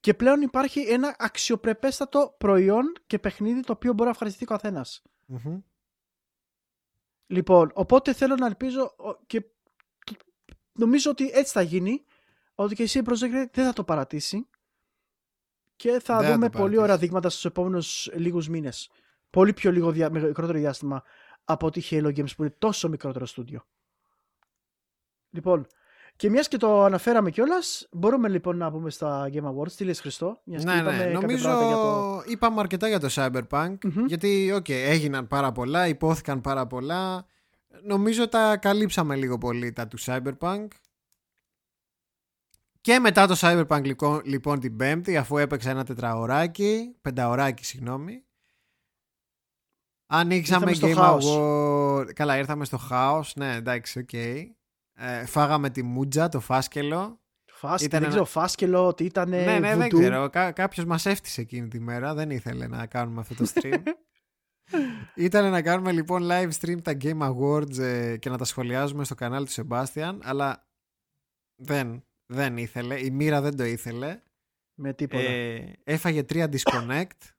και 0.00 0.14
πλέον 0.14 0.40
υπάρχει 0.40 0.80
ένα 0.80 1.16
αξιοπρεπέστατο 1.18 2.34
προϊόν 2.38 2.92
και 3.06 3.18
παιχνίδι 3.18 3.60
το 3.60 3.72
οποίο 3.72 3.92
μπορεί 3.92 4.04
να 4.04 4.10
ευχαριστεί 4.10 4.44
ο 4.44 4.46
καθένας. 4.46 5.02
Μμμ. 5.26 5.58
Λοιπόν, 7.26 7.70
οπότε 7.74 8.12
θέλω 8.12 8.34
να 8.34 8.46
ελπίζω 8.46 8.94
ο- 8.96 9.14
και 9.26 9.40
το- 10.04 10.16
νομίζω 10.72 11.10
ότι 11.10 11.30
έτσι 11.34 11.52
θα 11.52 11.62
γίνει, 11.62 12.04
ότι 12.54 12.74
και 12.74 12.82
η 12.82 12.88
CD 12.92 12.98
Projekt 13.08 13.42
Red 13.42 13.46
δεν 13.52 13.64
θα 13.64 13.72
το 13.72 13.84
παρατήσει 13.84 14.46
και 15.76 15.90
θα 16.02 16.16
Δεν 16.18 16.26
θα 16.26 16.32
δούμε 16.32 16.48
το 16.48 16.58
πολύ 16.58 16.58
παρατήσει. 16.58 16.82
ωραία 16.82 16.96
δείγματα 16.98 17.28
στους 17.30 17.44
επόμενους 17.44 18.10
λίγους 18.14 18.48
μήνες. 18.48 18.90
Πολύ 19.30 19.52
πιο 19.52 19.72
λίγο 19.72 19.90
δια, 19.90 20.10
μικρότερο 20.10 20.58
διάστημα 20.58 21.02
από 21.44 21.66
ότι 21.66 21.82
Hello 21.90 22.06
Games 22.06 22.34
που 22.36 22.42
είναι 22.42 22.54
τόσο 22.58 22.88
μικρότερο 22.88 23.26
στούντιο. 23.26 23.64
Λοιπόν, 25.30 25.66
και 26.16 26.30
μιας 26.30 26.48
και 26.48 26.56
το 26.56 26.82
αναφέραμε 26.84 27.30
κιόλας, 27.30 27.88
μπορούμε 27.92 28.28
λοιπόν 28.28 28.56
να 28.56 28.70
πούμε 28.70 28.90
στα 28.90 29.30
Game 29.32 29.44
Awards. 29.44 29.72
Τι 29.72 29.84
λες 29.84 30.00
Χρήστο, 30.00 30.40
μιας 30.44 30.64
και 30.64 30.70
Ναι, 30.70 30.74
είπαμε 30.76 30.90
ναι. 30.90 30.98
κάποια 30.98 31.12
Νομίζω 31.20 31.44
πράγματα 31.44 31.66
για 31.66 31.76
το... 31.76 32.22
είπαμε 32.26 32.60
αρκετά 32.60 32.88
για 32.88 33.00
το 33.00 33.08
Cyberpunk. 33.10 33.76
Μμμ. 33.84 34.06
Γιατί, 34.06 34.52
οκ, 34.52 34.68
έγιναν 34.68 35.26
πάρα 35.26 35.52
πολλά, 35.52 35.88
ειπώθηκαν 35.88 36.40
πάρα 36.40 36.66
πολλά. 36.66 37.26
Νομίζω 37.82 38.28
τα 38.28 38.56
καλύψαμε 38.56 39.16
λίγο 39.16 39.38
πολύ 39.38 39.72
τα 39.72 39.86
του 39.88 39.98
Cyberpunk. 40.00 40.66
Και 42.84 42.98
μετά 42.98 43.26
το 43.26 43.34
Cyberpunk 43.38 43.84
λοιπόν, 43.84 44.22
λοιπόν 44.24 44.60
την 44.60 44.76
Πέμπτη, 44.76 45.16
αφού 45.16 45.36
έπαιξα 45.38 45.70
ένα 45.70 45.84
τετραωράκι, 45.84 46.96
πενταωράκι 47.00 47.64
συγγνώμη, 47.64 48.24
ανοίξαμε 50.06 50.70
Ήρθαμε 50.70 50.92
Game 50.92 50.92
στο 50.94 51.00
χάος. 51.02 51.24
Award. 51.28 52.12
Καλά, 52.14 52.38
ήρθαμε 52.38 52.64
στο 52.64 52.78
χάος, 52.78 53.34
ναι, 53.36 53.54
εντάξει, 53.54 53.98
οκ. 53.98 54.12
Ε, 54.12 55.26
φάγαμε 55.26 55.70
τη 55.70 55.82
μούτζα, 55.82 56.28
το 56.28 56.40
φάσκελο. 56.40 57.20
Φάσκελο, 57.52 57.86
Ήταν 57.86 57.90
δεν 57.90 58.00
ένα- 58.00 58.08
ξέρω, 58.08 58.24
φάσκελο, 58.24 58.86
ότι 58.86 59.04
ήταν 59.04 59.28
ναι, 59.28 59.58
ναι, 59.58 59.76
δεν 59.76 59.86
voodoo. 59.86 59.98
ξέρω. 59.98 60.30
Κά- 60.30 60.52
Κάποιος 60.54 60.86
μας 60.86 61.06
έφτιασε 61.06 61.40
εκείνη 61.40 61.68
τη 61.68 61.80
μέρα. 61.80 62.14
Δεν 62.14 62.30
ήθελε 62.30 62.66
να 62.66 62.86
κάνουμε 62.86 63.20
αυτό 63.20 63.34
το 63.34 63.50
stream. 63.54 63.82
Ήταν 65.26 65.50
να 65.50 65.62
κάνουμε 65.62 65.92
λοιπόν 65.92 66.22
live 66.30 66.50
stream 66.60 66.82
τα 66.82 66.96
Game 67.00 67.18
Awards 67.32 67.78
ε, 67.78 68.16
και 68.16 68.30
να 68.30 68.38
τα 68.38 68.44
σχολιάζουμε 68.44 69.04
στο 69.04 69.14
κανάλι 69.14 69.46
του 69.46 69.52
Sebastian, 69.52 70.18
αλλά 70.22 70.68
δεν, 71.62 72.04
δεν 72.26 72.56
ήθελε. 72.56 73.00
Η 73.00 73.10
μοίρα 73.10 73.40
δεν 73.40 73.56
το 73.56 73.64
ήθελε. 73.64 74.20
Με 74.74 74.92
τίποτα. 74.92 75.22
Ε, 75.22 75.72
έφαγε 75.84 76.22
τρία 76.22 76.48
disconnect 76.52 77.34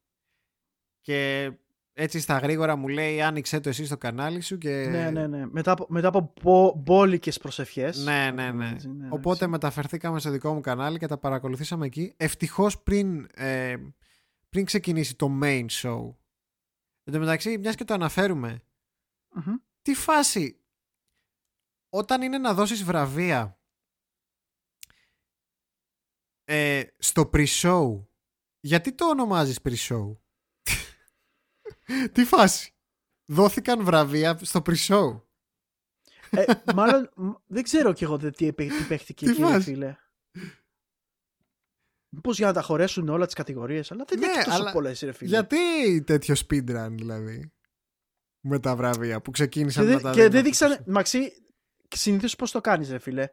και 1.01 1.51
έτσι 1.93 2.19
στα 2.19 2.37
γρήγορα 2.37 2.75
μου 2.75 2.87
λέει 2.87 3.21
άνοιξε 3.21 3.59
το 3.59 3.69
εσύ 3.69 3.85
στο 3.85 3.97
κανάλι 3.97 4.41
σου 4.41 4.57
και... 4.57 4.87
Ναι, 4.87 5.11
ναι, 5.11 5.27
ναι. 5.27 5.45
Μετά 5.45 5.71
από, 5.71 5.85
μετά 5.89 6.07
από 6.07 6.33
μπο, 6.41 6.73
μπόλικες 6.77 7.37
προσευχές. 7.37 8.03
Ναι, 8.03 8.31
ναι, 8.31 8.51
ναι. 8.51 8.69
Έτσι, 8.69 8.89
ναι, 8.89 9.05
Οπότε 9.05 9.27
εντάξει. 9.27 9.47
μεταφερθήκαμε 9.47 10.19
στο 10.19 10.29
δικό 10.29 10.53
μου 10.53 10.61
κανάλι 10.61 10.97
και 10.97 11.07
τα 11.07 11.17
παρακολουθήσαμε 11.17 11.85
εκεί. 11.85 12.13
Ευτυχώς 12.17 12.81
πριν, 12.81 13.27
ε, 13.33 13.75
πριν 14.49 14.65
ξεκινήσει 14.65 15.15
το 15.15 15.39
main 15.41 15.65
show. 15.69 16.13
Εν 17.03 17.13
τω 17.13 17.19
μεταξύ, 17.19 17.57
μιας 17.57 17.75
και 17.75 17.83
το 17.83 17.93
αναφέρουμε, 17.93 18.61
Μμμ. 19.33 19.55
τι 19.81 19.93
φάση 19.93 20.59
όταν 21.89 22.21
είναι 22.21 22.37
να 22.37 22.53
δώσεις 22.53 22.83
βραβεία 22.83 23.59
ε, 26.45 26.83
στο 26.97 27.29
pre-show, 27.33 28.05
γιατί 28.59 28.93
το 28.93 29.05
ονομάζεις 29.09 29.59
pre-show? 29.63 30.15
τι 32.11 32.25
φάση; 32.25 32.73
Δόθηκαν 33.25 33.83
βραβεία 33.83 34.39
στο 34.41 34.61
pre-show. 34.65 35.21
Ε, 36.29 36.45
μάλλον 36.75 37.11
μ, 37.15 37.31
δεν 37.45 37.63
ξέρω 37.63 37.93
κι 37.93 38.03
εγώ 38.03 38.17
τι, 38.17 38.31
τι, 38.31 38.53
τι 38.53 38.85
παίχτηκε 38.87 39.25
Τι 39.25 39.31
εκεί, 39.31 39.41
ρε 39.41 39.47
φάση; 39.47 39.63
φίλε. 39.63 39.95
Μήπως 42.09 42.37
για 42.37 42.47
να 42.47 42.53
τα 42.53 42.61
χωρέσουν 42.61 43.09
όλα 43.09 43.25
τις 43.25 43.35
κατηγορίες, 43.35 43.91
αλλά 43.91 44.03
δεν 44.07 44.19
Ναι, 44.19 44.25
είναι 44.25 44.37
και 44.37 44.43
τόσο 44.43 44.61
αλλά 44.61 44.71
πολλές, 44.71 44.99
ρε 44.99 45.11
φίλε. 45.11 45.29
Γιατί 45.29 46.01
τέτοιο 46.03 46.35
speedrun 46.47 46.87
δηλαδή 46.91 47.53
με 48.39 48.59
τα 48.59 48.75
βραβεία 48.75 49.17
που 49.21 49.31
Και, 49.31 49.31
ξεκίνησαν 49.31 49.85
δεν- 49.85 49.95
να 49.95 50.01
τα 50.01 50.09
και 50.11 50.15
δίνουν 50.15 50.31
δεν 50.31 50.39
αυτό 50.51 50.65
δείξανε. 50.67 50.75
το- 50.85 50.91
Μαξί, 50.91 51.31
συνήθως 51.95 52.35
πώς 52.35 52.51
το 52.51 52.61
κάνεις, 52.61 52.89
ρε 52.89 52.99
φίλε. 52.99 53.27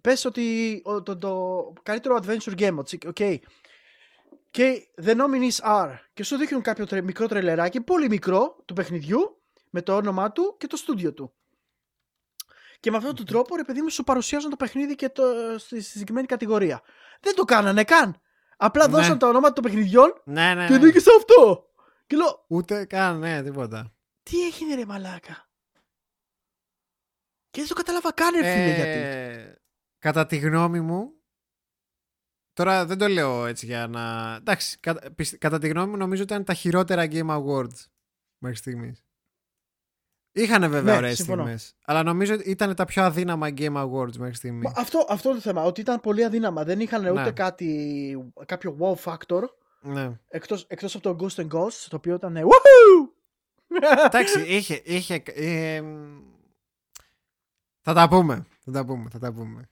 Πες 0.00 0.24
ότι 0.24 0.80
ο- 0.84 1.02
το, 1.02 1.16
το, 1.18 1.72
καλύτερο 1.82 2.18
adventure 2.22 2.58
game, 2.58 2.76
έτσι, 2.78 2.98
okay. 3.14 3.36
Και 4.50 4.88
the 5.02 5.16
nominees 5.16 5.58
are. 5.64 5.94
Και 6.14 6.22
σου 6.24 6.36
δείχνουν 6.36 6.62
κάποιο 6.62 6.86
τρε- 6.86 7.02
μικρό 7.04 7.26
τρελεράκι, 7.28 7.80
πολύ 7.80 8.08
μικρό 8.08 8.62
του 8.64 8.74
παιχνιδιού, 8.74 9.42
με 9.70 9.82
το 9.82 9.96
όνομά 9.96 10.32
του 10.32 10.54
και 10.58 10.66
το 10.66 10.76
στούντιο 10.76 11.12
του. 11.12 11.34
Και 12.80 12.90
με 12.90 12.96
αυτόν 12.96 13.14
τον 13.14 13.26
τρόπο, 13.26 13.56
ρε 13.56 13.64
παιδί 13.64 13.82
μου, 13.82 13.88
σου 13.90 14.04
παρουσιάζουν 14.04 14.50
το 14.50 14.56
παιχνίδι 14.56 14.94
και 14.94 15.08
το, 15.08 15.22
στη 15.58 15.80
στη 15.80 15.90
συγκεκριμένη 15.90 16.26
κατηγορία. 16.26 16.82
Δεν 17.20 17.34
το 17.34 17.44
κάνανε 17.44 17.84
καν. 17.84 18.20
Απλά 18.56 18.86
Ναι. 18.88 18.92
δώσαν 18.92 19.18
τα 19.18 19.28
ονόματα 19.28 19.52
των 19.52 19.62
παιχνιδιών 19.62 20.20
Ναι, 20.24 20.54
ναι, 20.54 20.66
και 20.66 20.72
ναι. 20.72 20.78
νίκησε 20.86 21.10
αυτό. 21.16 21.68
Και 22.06 22.16
λέω, 22.16 22.44
Ούτε 22.48 22.84
καν, 22.84 23.18
ναι, 23.18 23.42
τίποτα. 23.42 23.94
τι 24.22 24.46
έγινε 24.46 24.74
ρε 24.74 24.84
μαλάκα; 24.84 25.48
Και 27.50 27.60
δεν 27.60 27.68
το 27.68 27.74
κατάλαβα 27.74 28.12
καν, 28.12 28.32
ρε 28.34 28.52
φίλε, 28.52 28.74
γιατί. 28.74 29.58
Ε, 30.04 30.10
Κατά 30.10 30.26
τη 30.26 30.36
γνώμη 30.36 30.80
μου, 30.80 31.12
τώρα 32.52 32.86
δεν 32.86 32.98
το 32.98 33.08
λέω 33.08 33.46
έτσι 33.46 33.66
για 33.66 33.86
να... 33.86 34.34
Εντάξει, 34.34 34.78
κα- 34.80 35.12
πισ- 35.16 35.38
κατά 35.38 35.58
τη 35.58 35.68
γνώμη 35.68 35.90
μου 35.90 35.96
νομίζω 35.96 36.22
ήταν 36.22 36.44
τα 36.44 36.54
χειρότερα 36.54 37.04
Game 37.10 37.26
Awards 37.28 37.84
μέχρι 38.38 38.56
στιγμής. 38.56 39.04
Είχανε 40.32 40.68
βέβαια 40.68 40.92
Ναι, 40.92 40.98
ωραίες 40.98 41.16
συμφωνώ. 41.16 41.42
στιγμές, 41.42 41.76
αλλά 41.84 42.02
νομίζω 42.02 42.34
ότι 42.34 42.50
ήταν 42.50 42.74
τα 42.74 42.84
πιο 42.84 43.02
αδύναμα 43.02 43.48
Game 43.56 43.76
Awards 43.76 44.16
μέχρι 44.16 44.34
στιγμής. 44.34 44.64
Μα 44.64 44.72
Αυτό, 44.76 45.06
αυτό 45.08 45.28
είναι 45.28 45.38
το 45.38 45.44
θέμα, 45.44 45.62
ότι 45.62 45.80
ήταν 45.80 46.00
πολύ 46.00 46.24
αδύναμα. 46.24 46.64
Δεν 46.64 46.80
είχαν 46.80 47.06
ούτε 47.06 47.22
Ναι. 47.22 47.30
κάτι, 47.32 48.32
κάποιο 48.46 48.76
wow 48.80 48.94
factor, 49.12 49.42
Ναι. 49.80 50.20
εκτός, 50.28 50.64
εκτός 50.68 50.94
από 50.94 51.14
το 51.14 51.24
Ghost 51.24 51.40
and 51.42 51.48
Ghost, 51.48 51.86
το 51.88 51.96
οποίο 51.96 52.14
ήταν 52.14 52.36
woohoo! 52.36 53.08
Εντάξει, 54.06 54.40
είχε... 54.40 54.82
είχε 54.84 55.22
ε, 55.26 55.80
μ, 55.80 56.20
θα 57.80 57.92
τα 57.94 58.08
πούμε, 58.08 58.46
θα 58.64 58.70
τα 58.70 58.84
πούμε, 58.84 59.10
θα 59.10 59.18
τα 59.18 59.32
πούμε. 59.32 59.68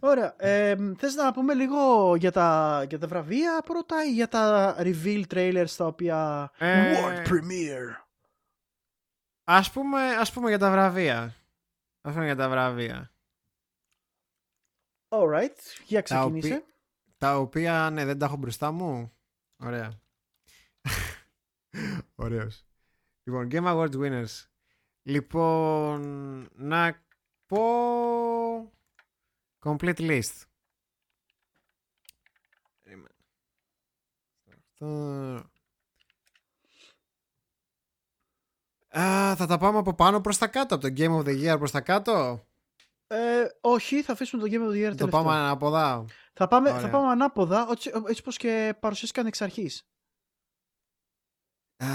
Ωραία. 0.00 0.34
Ε, 0.38 0.76
θες 0.96 1.14
να 1.14 1.32
πούμε 1.32 1.54
λίγο 1.54 2.14
για 2.16 2.32
τα, 2.32 2.84
για 2.88 2.98
τα 2.98 3.06
βραβεία 3.06 3.62
πρώτα 3.64 4.04
ή 4.04 4.12
για 4.12 4.28
τα 4.28 4.74
reveal 4.78 5.22
trailers 5.34 5.70
τα 5.76 5.86
οποία... 5.86 6.50
Ε, 6.58 6.94
World 6.94 7.26
Premiere; 7.28 8.04
Ας 9.44 9.70
πούμε, 9.70 10.02
ας 10.16 10.32
πούμε 10.32 10.48
για 10.48 10.58
τα 10.58 10.70
βραβεία. 10.70 11.34
Ας 12.00 12.12
πούμε 12.12 12.24
για 12.24 12.36
τα 12.36 12.48
βραβεία. 12.48 13.10
Alright, 15.08 15.56
για 15.86 16.02
Τα 16.02 16.14
ξεκίνησε. 16.14 16.46
οποία- 16.54 16.64
Τα 17.18 17.38
οποία, 17.38 17.90
ναι, 17.92 18.04
δεν 18.04 18.18
τα 18.18 18.26
έχω 18.26 18.36
μπροστά 18.36 18.70
μου. 18.72 19.12
Ωραία. 19.56 20.00
Ωραίος. 22.14 22.64
Λοιπόν, 23.24 23.48
Game 23.52 23.64
Awards 23.66 23.94
winners. 24.00 24.46
Λοιπόν, 25.02 26.00
να 26.54 27.04
πω 27.46 27.62
complete 29.64 29.98
list. 29.98 30.42
Περίμενε. 32.82 33.14
Αυτό. 34.58 34.86
Α, 38.98 39.36
θα 39.36 39.46
τα 39.46 39.58
πάμε 39.58 39.78
από 39.78 39.94
πάνω 39.94 40.20
προς 40.20 40.38
τα 40.38 40.46
κάτω, 40.46 40.74
από 40.74 40.88
το 40.88 40.94
Game 40.96 41.18
of 41.18 41.28
the 41.28 41.52
Year 41.52 41.58
προς 41.58 41.70
τα 41.70 41.80
κάτω; 41.80 42.46
Ε, 43.06 43.44
όχι, 43.60 44.02
θα 44.02 44.12
αφήσουμε 44.12 44.42
το 44.42 44.48
Game 44.54 44.68
of 44.68 44.72
the 44.72 44.86
Year 44.86 44.90
Το 44.90 44.94
τελευταίο. 44.96 45.08
πάμε 45.08 45.30
ανάποδα. 45.32 46.04
Θα 46.32 46.48
πάμε, 46.48 46.70
θα 46.70 46.76
Ωραία. 46.76 46.90
πάμε 46.90 47.06
ανάποδα, 47.08 47.68
έτσι, 47.70 47.90
έτσι 48.08 48.22
πως 48.22 48.36
και 48.36 48.76
παρουσιάστηκαν 48.80 49.26
εξ 49.26 49.40
αρχής. 49.42 49.86
Α, 51.76 51.86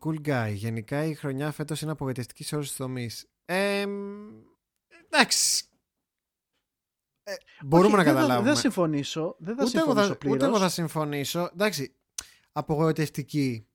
cool 0.00 0.26
guy. 0.28 0.52
Γενικά 0.54 1.04
η 1.04 1.14
χρονιά 1.14 1.52
φέτος 1.52 1.80
είναι 1.82 1.90
απογοητευτική 1.90 2.44
σε 2.44 2.54
όλους 2.54 2.68
τους 2.68 2.76
τομείς. 2.76 3.26
Ε, 3.44 3.86
μ, 3.86 4.28
εντάξει. 5.04 5.67
Ε, 7.30 7.34
μπορούμε 7.64 7.88
Όχι, 7.88 7.96
να 7.96 8.02
δεν 8.02 8.12
θα- 8.12 8.18
καταλάβουμε. 8.20 8.46
Δεν 8.46 8.54
θα 8.54 8.60
συμφωνήσω. 8.60 9.36
Δεν 9.38 9.56
θα 9.56 9.64
ούτε, 9.64 9.78
εγώ 9.78 9.84
συμφωνήσω 9.86 10.08
θα, 10.12 10.16
πλήρως. 10.16 10.36
ούτε 10.36 10.46
εγώ 10.46 10.58
θα 10.58 10.68
συμφωνήσω. 10.68 11.50
Εντάξει. 11.52 11.94
Απογοητευτική. 12.52 13.66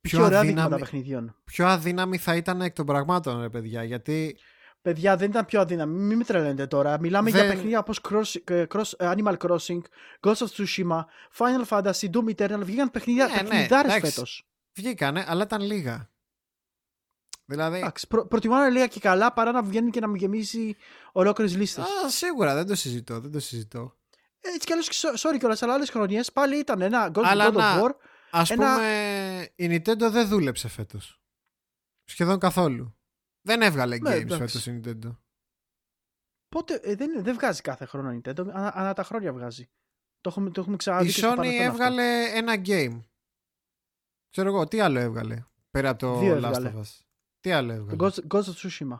Πιο 0.00 0.22
ωραία 0.24 0.38
αδύναμη- 0.38 0.60
δείγματα 0.62 0.76
παιχνιδιών. 0.84 1.36
Πιο 1.44 1.66
αδύναμη 1.66 2.18
θα 2.18 2.36
ήταν 2.36 2.60
εκ 2.60 2.74
των 2.74 2.86
πραγμάτων, 2.86 3.40
ρε 3.40 3.48
παιδιά. 3.48 3.84
Γιατί 3.84 4.36
Παιδιά, 4.82 5.16
δεν 5.16 5.30
ήταν 5.30 5.44
πιο 5.44 5.60
αδύναμη. 5.60 5.98
Μην 6.00 6.16
με 6.18 6.24
τρελαίνετε 6.24 6.66
τώρα. 6.66 7.00
Μιλάμε 7.00 7.30
Δεν- 7.30 7.40
για 7.44 7.50
παιχνίδια 7.54 7.78
όπως 7.78 8.00
cross, 8.08 8.40
ε, 8.44 8.64
cross, 8.74 8.90
ε, 8.96 9.12
Animal 9.16 9.36
Crossing, 9.36 9.80
Ghost 10.20 10.34
of 10.34 10.46
Tsushima, 10.56 11.00
Final 11.38 11.64
Fantasy, 11.68 12.10
Doom 12.10 12.34
Eternal. 12.36 12.60
Βγήκαν 12.62 12.90
παιχνίδια 12.90 13.26
Ναι, 13.26 13.32
ναι, 13.42 13.48
παιχνιδάρες 13.48 13.94
εντάξει. 13.94 14.12
φέτος. 14.12 14.46
Βγήκανε, 14.72 15.24
αλλά 15.28 15.42
ήταν 15.42 15.60
λίγα. 15.62 16.10
Δηλαδή, 17.44 17.76
Εντάξει, 17.78 18.06
προ, 18.06 18.26
προτιμώ 18.26 18.54
να 18.56 18.68
λέει 18.70 18.88
και 18.88 19.00
καλά 19.00 19.32
παρά 19.32 19.52
να 19.52 19.62
βγαίνει 19.62 19.90
και 19.90 20.00
να 20.00 20.08
μου 20.08 20.14
γεμίσει 20.14 20.76
ολόκληρες 21.12 21.56
λίστες. 21.56 21.84
α, 21.84 22.08
σίγουρα 22.10 22.54
δεν 22.54 22.66
το 22.66 22.74
συζητώ, 22.74 23.20
δεν 23.20 23.30
το 23.30 23.40
συζητώ. 23.40 23.96
Έτσι 24.40 24.66
κι 24.66 24.72
αλλιώς, 24.72 25.04
sorry 25.18 25.38
κιόλας, 25.38 25.62
αλλά 25.62 25.74
άλλες 25.74 25.90
χρονιές 25.90 26.32
πάλι 26.32 26.58
ήταν 26.58 26.80
ένα 26.80 27.10
God, 27.14 27.22
Αλλά 27.24 27.46
God 27.46 27.50
of 27.50 27.54
να- 27.54 27.80
War. 27.82 27.90
Ας 28.30 28.50
Ένα- 28.50 28.74
πούμε, 28.74 29.48
η 29.54 29.66
Nintendo 29.76 30.10
δεν 30.10 30.28
δούλεψε 30.28 30.68
φέτος. 30.68 31.20
Σχεδόν 32.04 32.38
καθόλου. 32.38 32.96
Δεν 33.46 33.62
έβγαλε 33.62 33.98
Ναι, 33.98 34.10
games 34.10 34.20
εντάξει. 34.20 34.36
φέτος 34.38 34.66
η 34.66 34.80
Nintendo. 34.84 35.16
Πότε, 36.48 36.74
ε, 36.82 36.94
δεν, 36.94 37.22
δεν 37.24 37.34
βγάζει 37.34 37.60
κάθε 37.60 37.84
χρόνο 37.84 38.12
η 38.12 38.20
Nintendo, 38.24 38.46
ανά, 38.52 38.72
ανά 38.76 38.92
τα 38.92 39.04
χρόνια 39.04 39.32
βγάζει. 39.32 39.70
Το 40.20 40.28
έχουμε, 40.30 40.50
το 40.50 40.60
έχουμε 40.60 40.74
Η 40.74 40.78
ξαναδεί. 40.78 41.04
και 41.06 41.12
στο 41.12 41.32
Sony 41.32 41.36
παρελθόν 41.36 41.60
αυτό. 41.66 41.72
έβγαλε 41.82 42.24
ένα 42.24 42.54
game. 42.66 43.00
Ξέρω 44.30 44.48
εγώ, 44.48 44.68
τι 44.68 44.80
άλλο 44.80 44.98
έβγαλε. 44.98 45.44
Πέρα 45.70 45.88
από 45.90 45.98
το 45.98 46.18
Δύο 46.18 46.32
Last 46.32 46.42
έβγαλε. 46.42 46.72
of 46.76 46.80
Us. 46.80 47.03
Τι 47.44 47.52
άλλο 47.52 47.72
έβγαλες; 47.72 48.14
Το 48.14 48.22
Ghost, 48.28 48.34
Ghost 48.34 48.44
of 48.44 48.54
Tsushima. 48.68 48.98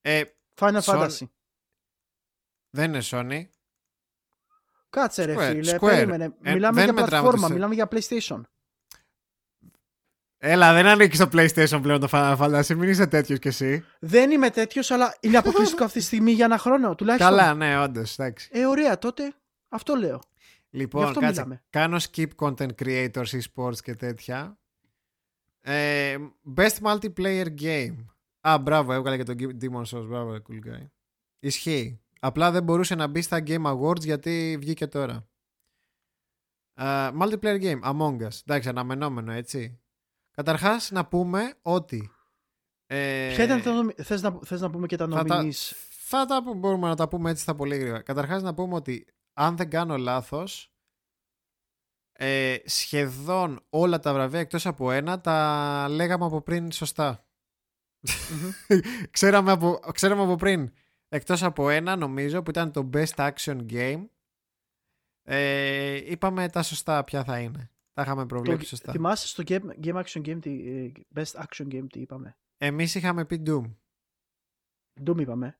Ε, 0.00 0.22
Final 0.54 0.80
Sony- 0.80 1.02
Fantasy. 1.08 1.26
δεν 2.70 2.94
είναι 2.94 3.02
Sony. 3.04 3.42
Κάτσε 4.90 5.24
ρε 5.24 5.34
Square, 5.34 5.50
φίλε, 5.54 5.76
Square. 5.76 5.80
περίμενε. 5.80 6.24
Ε, 6.42 6.52
μιλάμε 6.52 6.74
δεν 6.74 6.84
για 6.84 6.92
μετράμε 6.92 7.08
πλατφόρμα, 7.28 7.46
τις- 7.46 7.54
μιλάμε 7.54 7.74
για 7.74 7.88
PlayStation. 7.90 8.40
Έλα, 10.38 10.72
δεν 10.72 10.86
ανήκεις 10.86 11.18
στο 11.18 11.28
PlayStation 11.32 11.78
πλέον 11.82 12.00
το 12.00 12.08
Final 12.10 12.36
Fantasy. 12.38 12.74
Μην 12.74 12.88
είσαι 12.88 13.06
τέτοιος 13.06 13.38
κι 13.38 13.48
εσύ. 13.48 13.84
Δεν 14.00 14.30
είμαι 14.30 14.50
τέτοιος, 14.50 14.90
αλλά 14.90 15.16
είναι 15.20 15.36
αποκλειστικό 15.36 15.84
αυτή 15.84 15.98
τη 15.98 16.04
στιγμή 16.04 16.32
για 16.32 16.44
ένα 16.44 16.58
χρόνο 16.58 16.94
τουλάχιστον. 16.94 17.28
Καλά, 17.36 17.54
ναι, 17.54 17.78
όντως. 17.78 18.18
Εντάξει. 18.18 18.48
Ε, 18.52 18.66
ωραία, 18.66 18.98
τότε 18.98 19.34
αυτό 19.68 19.94
λέω. 19.94 20.20
Γι' 20.70 20.78
Λοιπόν, 20.78 21.04
αυτό 21.06 21.20
κάτσε. 21.20 21.40
μιλάμε. 21.40 21.62
Κάνω 21.70 21.96
skip 22.10 22.28
content 22.36 22.70
creators, 22.84 23.24
e-sports 23.40 23.76
και 23.82 23.94
τέτοια. 23.94 24.58
Ε, 25.64 26.16
best 26.56 26.76
multiplayer 26.82 27.60
game. 27.60 27.96
Α, 28.40 28.58
μπράβο, 28.58 28.92
έβγαλε 28.92 29.16
και 29.16 29.34
τον 29.34 29.36
Demon 29.60 29.84
Souls. 29.84 30.06
Μπράβο, 30.06 30.38
cool 30.48 30.66
guy. 30.66 30.86
Ισχύει. 31.38 32.00
Απλά 32.20 32.50
δεν 32.50 32.62
μπορούσε 32.62 32.94
να 32.94 33.06
μπει 33.06 33.22
στα 33.22 33.42
Game 33.46 33.64
Awards 33.64 34.00
γιατί 34.00 34.56
βγήκε 34.60 34.86
τώρα. 34.86 35.28
Ε, 36.74 37.10
multiplayer 37.20 37.62
game, 37.62 37.80
Among 37.82 38.16
Us. 38.22 38.40
Εντάξει, 38.46 38.68
αναμενόμενο, 38.68 39.32
έτσι. 39.32 39.80
Καταρχάς, 40.30 40.90
να 40.90 41.06
πούμε 41.06 41.54
ότι... 41.62 42.10
Ε, 42.86 43.32
Ποια 43.34 43.44
ήταν 43.44 43.62
τα 43.62 43.72
νομι... 43.72 43.92
θες, 43.92 44.22
να... 44.22 44.38
θες 44.44 44.60
να 44.60 44.70
πούμε 44.70 44.86
και 44.86 44.96
τα 44.96 45.08
θα 45.08 45.24
τα, 45.24 45.42
nominees; 45.42 45.72
θα 45.90 46.24
τα 46.24 46.42
πούμε- 46.42 46.58
μπορούμε 46.58 46.88
να 46.88 46.96
τα 46.96 47.08
πούμε 47.08 47.30
έτσι 47.30 47.42
στα 47.42 47.54
πολύ 47.54 47.76
γρήγορα. 47.76 48.02
Καταρχάς 48.02 48.42
να 48.42 48.54
πούμε 48.54 48.74
ότι 48.74 49.06
αν 49.32 49.56
δεν 49.56 49.70
κάνω 49.70 49.96
λάθος 49.96 50.71
ε, 52.12 52.56
σχεδόν 52.64 53.60
όλα 53.70 53.98
τα 53.98 54.12
βραβεία 54.12 54.40
εκτός 54.40 54.66
από 54.66 54.90
ένα 54.90 55.20
τα 55.20 55.86
λέγαμε 55.90 56.24
από 56.24 56.40
πριν 56.42 56.72
σωστά. 56.72 57.26
ξέραμε, 59.10 59.52
από, 59.52 59.80
ξέραμε 59.92 60.22
από 60.22 60.36
πριν 60.36 60.72
εκτός 61.08 61.42
από 61.42 61.68
ένα 61.70 61.96
νομίζω 61.96 62.42
που 62.42 62.50
ήταν 62.50 62.72
το 62.72 62.90
Best 62.92 63.30
Action 63.32 63.66
Game 63.72 64.04
ε, 65.22 66.10
είπαμε 66.10 66.48
τα 66.48 66.62
σωστά 66.62 67.04
ποια 67.04 67.24
θα 67.24 67.38
είναι. 67.40 67.70
Τα 67.92 68.02
είχαμε 68.02 68.26
προβλέψει 68.26 68.60
Το... 68.62 68.68
σωστά. 68.68 68.92
Θυμάσαι 68.92 69.26
στο 69.28 69.42
game, 69.46 69.84
game 69.84 70.02
Action 70.04 70.20
Game, 70.26 70.38
τι, 70.40 70.70
ε, 70.70 70.92
Best 71.14 71.42
Action 71.42 71.66
Game 71.74 71.86
τι 71.92 72.00
είπαμε; 72.00 72.36
Εμείς 72.58 72.94
είχαμε 72.94 73.24
πει 73.24 73.42
Doom 73.46 73.74
Doom 75.06 75.20
είπαμε. 75.20 75.58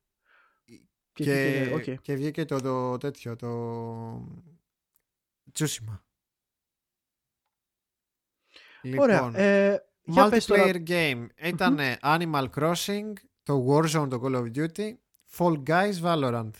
και, 1.13 1.23
βγήκε- 1.23 1.73
οκ. 1.73 2.01
και 2.01 2.15
βγήκε 2.15 2.45
το, 2.45 2.61
το 2.61 2.97
τέτοιο 2.97 3.35
το 3.35 3.51
Tsushima. 5.51 6.02
Ωραία. 8.99 9.15
Λοιπόν, 9.15 9.35
Ε, 9.35 9.83
για 10.03 10.29
πες 10.29 10.45
τώρα. 10.45 10.63
multiplayer 10.65 10.87
game 10.89 11.27
ήταν 11.43 11.77
Animal 12.01 12.45
Crossing, 12.55 13.11
το 13.43 13.65
Warzone, 13.69 14.09
το 14.09 14.21
Call 14.23 14.35
of 14.35 14.51
Duty, 14.55 14.91
Fall 15.37 15.63
Guys, 15.67 15.93
Valorant 16.03 16.51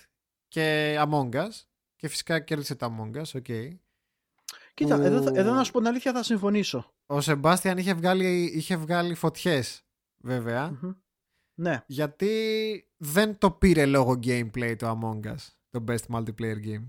και 0.47 0.95
Among 0.99 1.29
Us. 1.33 1.49
Και 1.95 2.07
φυσικά 2.07 2.39
κέρδισε 2.39 2.75
το 2.75 2.85
Among 2.97 3.17
Us, 3.17 3.31
οκ. 3.35 3.45
Κοίτα, 4.73 4.95
που- 4.95 5.01
εδώ, 5.01 5.21
θα- 5.21 5.31
εδώ 5.35 5.53
να 5.53 5.63
σου 5.63 5.71
πω 5.71 5.77
την 5.79 5.87
αλήθεια 5.87 6.11
θα 6.13 6.23
συμφωνήσω. 6.23 6.93
Ο 7.05 7.21
Σεμπάστιαν 7.21 7.77
είχε 7.77 7.93
βγάλει, 7.93 8.43
είχε 8.55 8.75
βγάλει 8.77 9.13
φωτιές, 9.15 9.85
βέβαια, 10.17 10.69
Μμμ. 10.81 10.91
Ναι. 11.55 11.83
γιατί 11.87 12.31
δεν 12.97 13.37
το 13.37 13.51
πήρε 13.51 13.85
λόγω 13.85 14.19
gameplay 14.23 14.75
το 14.77 14.99
Among 15.01 15.27
Us, 15.27 15.47
το 15.69 15.83
best 15.87 16.15
multiplayer 16.15 16.65
game. 16.65 16.85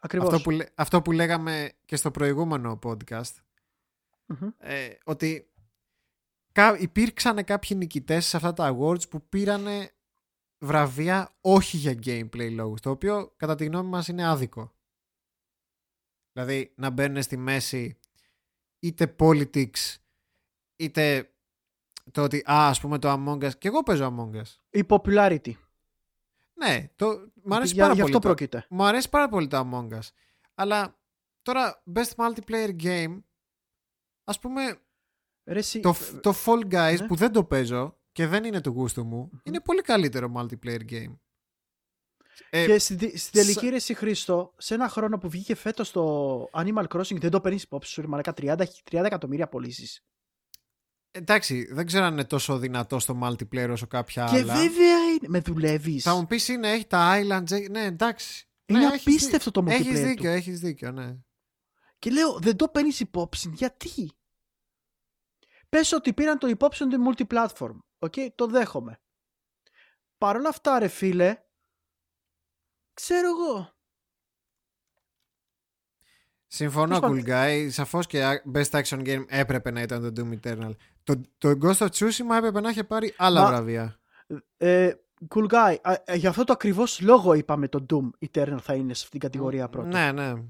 Ακριβώς. 0.00 0.28
Αυτό 0.32 0.42
που, 0.42 0.50
λέ- 0.50 0.68
αυτό 0.74 1.02
που 1.02 1.12
λέγαμε 1.12 1.72
και 1.84 1.96
στο 1.96 2.10
προηγούμενο 2.10 2.78
podcast, 2.82 3.32
Μμμ. 4.40 4.48
ε, 4.58 4.88
ότι 5.04 5.50
κα, 6.52 6.78
υπήρξαν 6.78 7.44
κάποιοι 7.44 7.76
νικητές 7.80 8.26
σε 8.26 8.36
αυτά 8.36 8.52
τα 8.52 8.76
awards 8.78 9.08
που 9.10 9.28
πήρανε 9.28 9.90
βραβεία 10.58 11.30
όχι 11.40 11.76
για 11.76 11.92
gameplay 12.04 12.50
λόγους, 12.52 12.80
το 12.80 12.90
οποίο 12.90 13.32
κατά 13.36 13.54
τη 13.54 13.64
γνώμη 13.64 13.88
μας 13.88 14.08
είναι 14.08 14.26
άδικο. 14.28 14.72
Δηλαδή 16.32 16.72
να 16.76 16.90
μπαίνουν 16.90 17.22
στη 17.22 17.36
μέση 17.36 17.98
είτε 18.78 19.16
politics, 19.18 19.96
είτε 20.76 21.32
το 22.10 22.22
ότι, 22.22 22.38
α, 22.38 22.68
ας 22.68 22.80
πούμε 22.80 22.98
το 22.98 23.12
Among 23.12 23.44
Us, 23.44 23.58
και 23.58 23.68
εγώ 23.68 23.82
παίζω 23.82 24.16
Among 24.16 24.36
Us. 24.40 24.56
Η 24.70 24.84
popularity. 24.88 25.52
Ναι, 26.54 26.88
το, 26.96 27.32
μου 27.42 27.54
αρέσει 27.54 27.72
Για- 27.72 27.82
πάρα 27.82 27.94
γι' 27.94 28.00
πολύ. 28.00 28.14
αυτό 28.14 28.28
το- 28.28 28.34
πρόκειται. 28.34 28.66
Μου 28.70 28.84
αρέσει 28.84 29.08
πάρα 29.08 29.28
πολύ 29.28 29.46
το 29.48 29.68
Among 29.72 29.92
Us. 29.98 30.08
Αλλά 30.54 30.98
τώρα, 31.42 31.82
best 31.94 32.10
multiplayer 32.16 32.76
game, 32.82 33.22
ας 34.24 34.38
πούμε, 34.38 34.80
Ρε, 35.46 35.58
εσύ, 35.58 35.80
το, 35.80 35.94
το 36.20 36.34
Fall 36.44 36.64
Guys 36.74 36.96
ναι. 37.00 37.06
που 37.06 37.14
δεν 37.14 37.32
το 37.32 37.44
παίζω 37.44 37.98
και 38.12 38.26
δεν 38.26 38.44
είναι 38.44 38.60
του 38.60 38.70
γούστου 38.70 39.04
μου, 39.04 39.30
είναι 39.42 39.60
πολύ 39.60 39.80
καλύτερο 39.82 40.32
multiplayer 40.36 40.80
game. 40.90 41.16
Ε, 42.50 42.66
Και 42.66 42.78
στην, 42.78 42.96
στη- 42.98 43.18
στην 43.18 43.32
τελική 43.40 43.64
σα- 43.64 43.70
ρε 43.70 43.76
εσύ 43.76 43.94
Χρήστο, 43.94 44.54
σε 44.58 44.74
ένα 44.74 44.88
χρόνο 44.88 45.18
που 45.18 45.28
βγήκε 45.28 45.54
φέτος 45.54 45.90
το 45.90 46.44
Animal 46.52 46.86
Crossing, 46.88 47.16
δεν 47.20 47.30
το 47.30 47.40
παίρνεις 47.40 47.62
υπόψη 47.62 47.92
σου, 47.92 48.00
ρε 48.00 48.06
μαλάκα, 48.06 48.32
30, 48.36 48.56
30 48.90 49.04
εκατομμύρια 49.04 49.48
πωλήσεις. 49.48 50.04
εντάξει, 51.10 51.64
δεν 51.72 51.86
ξέρω 51.86 52.04
αν 52.04 52.12
είναι 52.12 52.24
τόσο 52.24 52.58
δυνατό 52.58 52.98
στο 52.98 53.18
multiplayer 53.22 53.68
όσο 53.70 53.86
κάποια 53.86 54.24
Και 54.24 54.36
άλλα. 54.38 54.54
βέβαια 54.54 55.08
είναι, 55.10 55.28
με 55.28 55.40
δουλεύεις. 55.40 56.02
Θα 56.02 56.14
μου 56.14 56.26
πεις 56.26 56.48
είναι, 56.48 56.70
έχει 56.72 56.86
τα 56.86 57.20
Islands, 57.20 57.50
έχει- 57.50 57.68
ναι 57.70 57.84
εντάξει. 57.84 58.46
Είναι 58.66 58.78
ναι, 58.78 58.84
έχεις 58.86 59.00
απίστευτο 59.00 59.50
το 59.50 59.60
δί- 59.62 59.70
multiplayer 59.72 59.80
Έχεις 59.80 60.00
του. 60.00 60.06
δίκιο, 60.06 60.30
έχεις 60.30 60.60
δίκιο, 60.60 60.92
ναι. 60.92 61.16
Και 62.02 62.10
λέω, 62.10 62.38
δεν 62.38 62.56
το 62.56 62.68
παίρνεις 62.68 63.00
υπόψη. 63.00 63.50
Γιατί; 63.54 64.12
Πες 65.68 65.92
ότι 65.92 66.12
πήραν 66.12 66.38
το 66.38 66.46
υπόψη 66.46 66.88
του 66.88 67.14
multiplatform. 67.14 67.78
Οκ, 67.98 68.14
το 68.34 68.46
δέχομαι. 68.46 69.00
Παρ' 70.18 70.36
όλα 70.36 70.48
αυτά, 70.48 70.78
ρε 70.78 70.88
φίλε, 70.88 71.42
ξέρω 72.94 73.28
εγώ. 73.28 73.72
Συμφωνώ, 76.46 77.00
Τέλος 77.00 77.22
cool 77.24 77.28
guy. 77.28 77.68
Σαφώς 77.70 78.06
και 78.06 78.42
best 78.54 78.70
action 78.70 79.06
game 79.06 79.24
έπρεπε 79.28 79.70
να 79.70 79.82
ήταν 79.82 80.14
το 80.14 80.22
Doom 80.22 80.40
Eternal. 80.40 80.70
Το, 81.02 81.20
το 81.38 81.58
Ghost 81.62 81.88
of 81.88 81.88
Tsushima 81.88 82.36
έπρεπε 82.36 82.60
να 82.60 82.70
είχε 82.70 82.84
πάρει 82.84 83.14
άλλα 83.16 83.40
Μα- 83.40 83.46
βραβεία. 83.46 84.00
Ε, 84.56 84.92
cool 85.28 85.46
guy, 85.48 85.76
α, 85.82 85.92
ε, 86.04 86.16
γι' 86.16 86.26
αυτό 86.26 86.44
το 86.44 86.52
ακριβώς 86.52 87.00
λόγο 87.00 87.32
είπαμε 87.32 87.68
το 87.68 87.86
Doom 87.90 88.28
Eternal 88.28 88.58
θα 88.60 88.74
είναι 88.74 88.94
σε 88.94 89.04
αυτήν 89.04 89.10
την 89.10 89.20
κατηγορία 89.20 89.68
πρώτα. 89.68 89.88
Ναι, 89.88 90.12
ναι. 90.12 90.42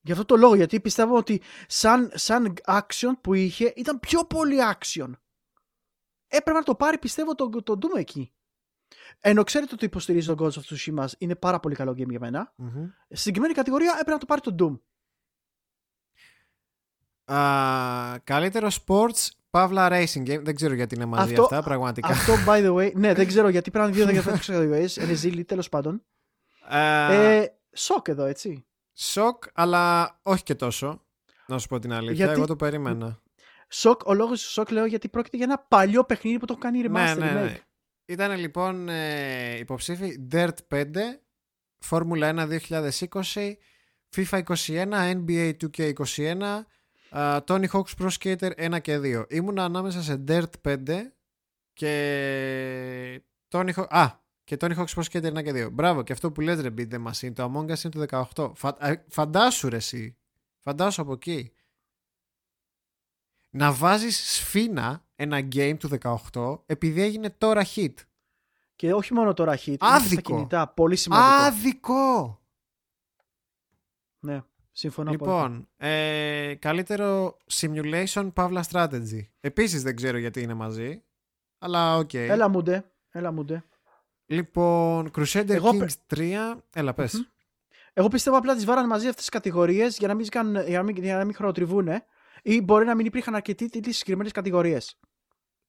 Γι' 0.00 0.12
αυτό 0.12 0.24
το 0.24 0.36
λόγο, 0.36 0.54
γιατί 0.54 0.80
πιστεύω 0.80 1.16
ότι 1.16 1.42
σαν, 1.66 2.10
σαν 2.14 2.54
action 2.66 3.12
που 3.20 3.34
είχε 3.34 3.72
ήταν 3.76 3.98
πιο 4.00 4.24
πολύ 4.24 4.56
action. 4.72 5.10
Έπρεπε 6.28 6.58
να 6.58 6.64
το 6.64 6.74
πάρει, 6.74 6.98
πιστεύω, 6.98 7.34
το, 7.34 7.48
το 7.62 7.78
Doom 7.82 7.98
εκεί. 7.98 8.32
Ενώ 9.20 9.44
ξέρετε 9.44 9.74
ότι 9.74 9.84
υποστηρίζει 9.84 10.26
τον 10.34 10.36
Ghost 10.40 10.52
of 10.52 10.62
Tsushima, 10.74 11.04
είναι 11.18 11.34
πάρα 11.34 11.60
πολύ 11.60 11.74
καλό 11.74 11.92
game 11.92 12.08
για 12.08 12.18
μένα. 12.20 12.52
Μμμ. 12.56 12.70
Στην 12.70 13.16
συγκεκριμένη 13.16 13.54
κατηγορία 13.54 13.90
έπρεπε 13.92 14.10
να 14.10 14.18
το 14.18 14.26
πάρει 14.26 14.40
το 14.40 14.54
Doom. 14.58 14.80
Α, 17.34 18.18
καλύτερο 18.24 18.68
sports, 18.86 19.28
παύλα 19.50 19.88
racing 19.90 20.22
game. 20.28 20.40
Δεν 20.42 20.54
ξέρω 20.54 20.74
γιατί 20.74 20.94
είναι 20.94 21.04
μαζί 21.04 21.30
Αυτό- 21.30 21.42
αυτά, 21.42 21.62
πραγματικά. 21.62 22.08
Αυτό, 22.08 22.32
by 22.46 22.64
the 22.66 22.74
way, 22.74 22.92
ναι, 22.94 23.14
δεν 23.14 23.26
ξέρω 23.26 23.48
γιατί 23.48 23.70
πρέπει 23.70 23.86
να 23.90 23.92
είναι 23.94 24.02
δύο 24.04 24.12
διαφορετικέ 24.12 24.52
κατηγορίε. 24.52 24.88
Είναι 25.00 25.12
ζήλι, 25.12 25.44
τέλο 25.44 25.66
πάντων. 25.70 26.04
Α, 26.68 27.12
Ε, 27.12 27.58
σοκ 27.72 28.08
εδώ, 28.08 28.24
έτσι. 28.24 28.66
Σοκ, 29.00 29.44
αλλά 29.52 30.18
όχι 30.22 30.42
και 30.42 30.54
τόσο. 30.54 31.04
Να 31.46 31.58
σου 31.58 31.68
πω 31.68 31.78
την 31.78 31.92
αλήθεια. 31.92 32.14
Γιατί- 32.14 32.32
Εγώ 32.32 32.46
το 32.46 32.56
περίμενα. 32.56 33.20
Σοκ, 33.68 34.06
ο 34.06 34.14
λόγος 34.14 34.42
του 34.42 34.48
σοκ 34.48 34.70
λέω 34.70 34.86
γιατί 34.86 35.08
πρόκειται 35.08 35.36
για 35.36 35.46
ένα 35.46 35.58
παλιό 35.58 36.04
παιχνίδι 36.04 36.38
που 36.38 36.46
το 36.46 36.56
έχουν 36.58 36.72
κάνει 36.72 36.88
ναι, 36.88 37.12
remaster. 37.12 37.18
ναι, 37.18 37.30
ναι. 37.32 37.54
remake. 37.56 37.60
Ήταν 38.04 38.38
λοιπόν 38.38 38.88
ε, 38.88 39.56
υποψήφοι 39.58 40.28
Dirt 40.32 40.54
5, 40.74 40.84
Φόρμουλα 41.78 42.48
1 42.48 42.58
2020, 42.68 43.52
FIFA 44.16 44.42
21, 44.42 44.88
NBA 44.90 45.52
2K21, 45.60 46.42
α, 47.10 47.40
Tony 47.46 47.66
Hawk's 47.72 47.94
Pro 47.98 48.08
Skater 48.20 48.74
1 48.74 48.80
και 48.80 49.00
2. 49.02 49.24
Ήμουνα 49.28 49.64
ανάμεσα 49.64 50.02
σε 50.02 50.24
Dirt 50.28 50.50
5 50.68 50.76
και 51.72 53.22
Tony 53.50 53.72
Hawk... 53.74 53.86
Α, 53.88 54.26
και 54.48 54.56
Tony 54.60 54.76
Hawk's 54.76 54.94
Pro 54.94 55.02
Skater 55.02 55.36
1 55.36 55.42
και 55.42 55.66
2. 55.66 55.70
Μπράβο, 55.72 56.02
και 56.02 56.12
αυτό 56.12 56.32
που 56.32 56.40
λες 56.40 56.60
ρε 56.60 56.68
Beat 56.78 56.88
the 56.92 57.04
Machine, 57.06 57.32
το 57.32 57.44
Among 57.44 57.70
Us 57.70 57.84
είναι 57.84 58.06
το 58.06 58.24
18. 58.34 58.52
Φα... 58.54 58.68
α, 58.68 59.04
Φαντάσου 59.08 59.68
ρε 59.68 59.76
εσύ. 59.76 60.16
Φαντάσου 60.58 61.02
από 61.02 61.12
εκεί. 61.12 61.52
Να 63.50 63.72
βάζεις 63.72 64.36
σφίνα 64.36 65.04
ένα 65.14 65.38
game 65.38 65.76
του 65.78 65.98
18 66.32 66.58
επειδή 66.66 67.02
έγινε 67.02 67.30
τώρα 67.30 67.64
hit. 67.74 67.94
Και 68.76 68.92
όχι 68.92 69.14
μόνο 69.14 69.34
τώρα 69.34 69.56
hit, 69.56 69.66
είναι 69.66 69.76
και 69.76 69.86
Άδικο. 69.86 70.20
στα 70.20 70.20
κινητά. 70.20 70.68
Πολύ 70.68 70.96
σημαντικό. 70.96 71.28
Άδικο! 71.28 72.40
Ναι, 74.18 74.42
συμφωνώ 74.72 75.10
απόλυτα. 75.10 75.36
Λοιπόν, 75.36 75.68
ε, 75.76 76.54
καλύτερο 76.58 77.36
simulation 77.52 78.30
παύλα 78.34 78.64
strategy. 78.70 79.20
Επίσης 79.40 79.82
δεν 79.82 79.96
ξέρω 79.96 80.18
γιατί 80.18 80.42
είναι 80.42 80.54
μαζί, 80.54 81.02
αλλά 81.58 81.96
οκ. 81.96 82.14
Έλα 82.14 82.48
μου 82.48 82.62
ντε, 82.62 82.84
έλα 83.10 83.32
μου 83.32 83.44
ντε. 83.44 83.62
Λοιπόν, 84.30 85.10
Crusader 85.16 85.48
Εγώ 85.50 85.70
Kings 85.72 86.16
3, 86.16 86.54
έλα 86.74 86.94
πες. 86.94 87.12
Μμμ. 87.14 87.22
Εγώ 87.92 88.08
πιστεύω 88.08 88.36
απλά 88.36 88.54
τις 88.54 88.64
βάραν 88.64 88.86
μαζί 88.86 89.04
αυτές 89.04 89.20
τις 89.20 89.28
κατηγορίες 89.28 89.96
για 89.98 90.08
να 90.08 90.14
μην, 90.14 90.28
κάνουν- 90.28 90.66
για 90.68 90.78
να 90.78 90.84
μην, 90.84 90.96
για 90.96 91.16
να 91.16 91.24
μην 91.24 91.34
χρονοτριβούνε 91.34 92.04
ή 92.42 92.60
μπορεί 92.60 92.84
να 92.84 92.94
μην 92.94 93.06
υπήρχαν 93.06 93.34
αρκετοί 93.34 93.64
τίτλοι 93.64 93.82
στις 93.82 93.96
συγκεκριμένες 93.96 94.32
κατηγορίες. 94.32 94.98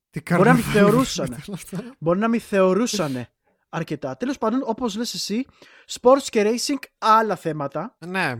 Τι 0.10 0.22
Μπορεί 0.36 0.48
να 0.48 0.54
μην 0.54 0.64
καρναβάλι 0.64 0.86
θεωρούσαν. 0.92 1.26
ήταν 1.26 1.54
αυτό. 1.54 1.78
Μπορεί 2.00 2.20
να 2.20 2.28
μην 2.28 2.42
θεωρούσαν 2.42 3.28
αρκετά. 3.70 4.18
Τέλος 4.18 4.38
πάντων, 4.38 4.62
όπως 4.66 4.96
λες 4.96 5.14
εσύ, 5.14 5.46
sports 6.00 6.22
και 6.30 6.44
racing 6.46 6.80
άλλα 6.98 7.36
θέματα. 7.36 7.98
Ναι, 8.08 8.36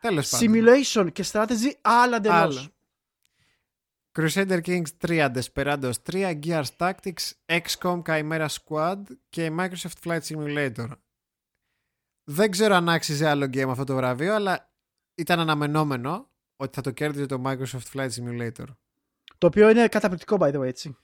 τέλος 0.00 0.28
πάντων. 0.28 0.48
Simulation 0.54 1.12
και 1.12 1.24
strategy 1.32 1.70
άλλα 1.80 2.16
εντελώς. 2.16 2.68
Άλλο. 4.12 4.28
Crusader 4.28 4.60
Kings 4.60 4.88
3, 4.98 5.30
Desperados 5.34 5.92
3, 6.10 6.38
Gears 6.42 6.76
Tactics, 6.76 7.32
XCOM 7.46 8.02
Chimera 8.02 8.46
Squad 8.46 9.02
και 9.28 9.52
Microsoft 9.58 10.04
Flight 10.04 10.20
Simulator. 10.20 10.88
Δεν 12.24 12.50
ξέρω 12.50 12.74
αν 12.74 12.88
άξιζε 12.88 13.28
άλλο 13.28 13.44
game 13.44 13.68
αυτό 13.68 13.84
το 13.84 13.94
βραβείο, 13.94 14.34
αλλά 14.34 14.72
ήταν 15.14 15.40
αναμενόμενο 15.40 16.30
ότι 16.56 16.74
θα 16.74 16.82
το 16.82 16.90
κέρδιζε 16.90 17.26
το 17.26 17.42
Microsoft 17.44 17.92
Flight 17.92 18.08
Simulator. 18.10 18.66
Το 19.38 19.46
οποίο 19.46 19.70
είναι 19.70 19.88
καταπληκτικό, 19.88 20.36
by 20.40 20.52
the 20.54 20.60
way, 20.60 20.66
έτσι. 20.66 20.96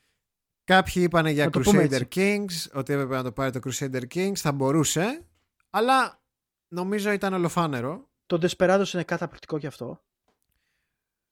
Κάποιοι 0.64 1.02
είπαν 1.06 1.26
για 1.26 1.44
Να 1.44 1.50
το 1.50 1.60
πούμε 1.60 1.84
Crusader 1.84 1.92
έτσι. 1.92 2.08
Kings, 2.14 2.78
ότι 2.78 2.92
έπρεπε 2.92 3.14
να 3.14 3.22
το 3.22 3.32
πάρει 3.32 3.50
το 3.52 3.60
Crusader 3.64 4.02
Kings, 4.14 4.36
θα 4.36 4.52
μπορούσε, 4.52 5.26
αλλά 5.70 6.22
νομίζω 6.68 7.10
ήταν 7.10 7.32
ολοφάνερο. 7.32 8.10
Το 8.26 8.38
Desperados 8.42 8.88
είναι 8.94 9.04
καταπληκτικό 9.04 9.58
κι 9.58 9.66
αυτό. 9.66 10.05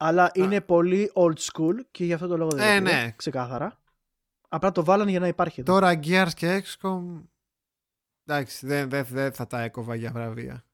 Αλλά 0.06 0.30
είναι 0.34 0.60
πολύ 0.60 1.12
old 1.14 1.34
school 1.38 1.74
και 1.90 2.04
γι' 2.04 2.12
αυτό 2.12 2.26
το 2.26 2.36
λόγο 2.36 2.50
δεν 2.50 2.66
Ε, 2.66 2.78
το 2.78 2.84
πήρε, 2.84 3.02
ναι. 3.02 3.12
ξεκάθαρα. 3.16 3.78
Απλά 4.48 4.72
το 4.72 4.84
βάλανε 4.84 5.10
για 5.10 5.20
να 5.20 5.26
υπάρχει 5.26 5.60
εδώ. 5.60 5.72
Τώρα 5.72 5.98
Gears 6.02 6.30
και 6.34 6.62
XCOM 6.64 7.02
εντάξει 8.24 8.66
δεν, 8.66 8.88
δεν, 8.88 9.06
δεν 9.10 9.32
θα 9.32 9.46
τα 9.46 9.60
έκοβα 9.62 9.94
για 9.94 10.10
βραβεία. 10.10 10.64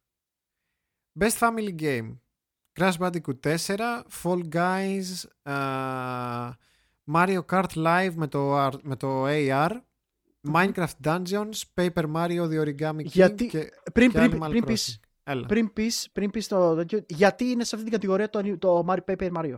Best 1.20 1.38
Family 1.38 1.74
Game 1.80 2.16
Crash 2.80 2.92
Bandicoot 2.98 3.56
4 3.66 4.02
Fall 4.22 4.48
Guys 4.52 5.04
α, 5.52 5.54
Mario 7.12 7.40
Kart 7.50 7.72
Live 7.74 8.12
με 8.14 8.26
το, 8.26 8.66
R- 8.66 8.80
με 8.82 8.96
το 8.96 9.24
AR 9.28 9.70
Minecraft 10.52 10.92
Dungeons 11.04 11.60
Paper 11.74 12.12
Mario 12.14 12.48
The 12.48 12.60
Origami 12.64 12.96
King 12.96 13.04
Γιατί- 13.04 13.46
και, 13.46 13.70
πριν, 13.92 14.10
και 14.10 14.18
πριν, 14.18 14.32
Animal 14.42 14.48
πριν, 14.48 14.62
Crossing. 14.62 14.66
πεις, 14.66 15.00
Έλα. 15.22 15.46
πριν, 15.46 15.72
πεις, 15.72 16.08
πριν 16.12 16.30
πεις 16.30 16.48
το 16.48 16.74
τέτοιο, 16.74 17.04
γιατί 17.08 17.44
είναι 17.44 17.64
σε 17.64 17.74
αυτή 17.76 17.88
την 17.90 17.98
κατηγορία 17.98 18.30
το, 18.30 18.58
το 18.58 18.84
Mario 18.88 19.04
Paper 19.04 19.32
Mario; 19.32 19.56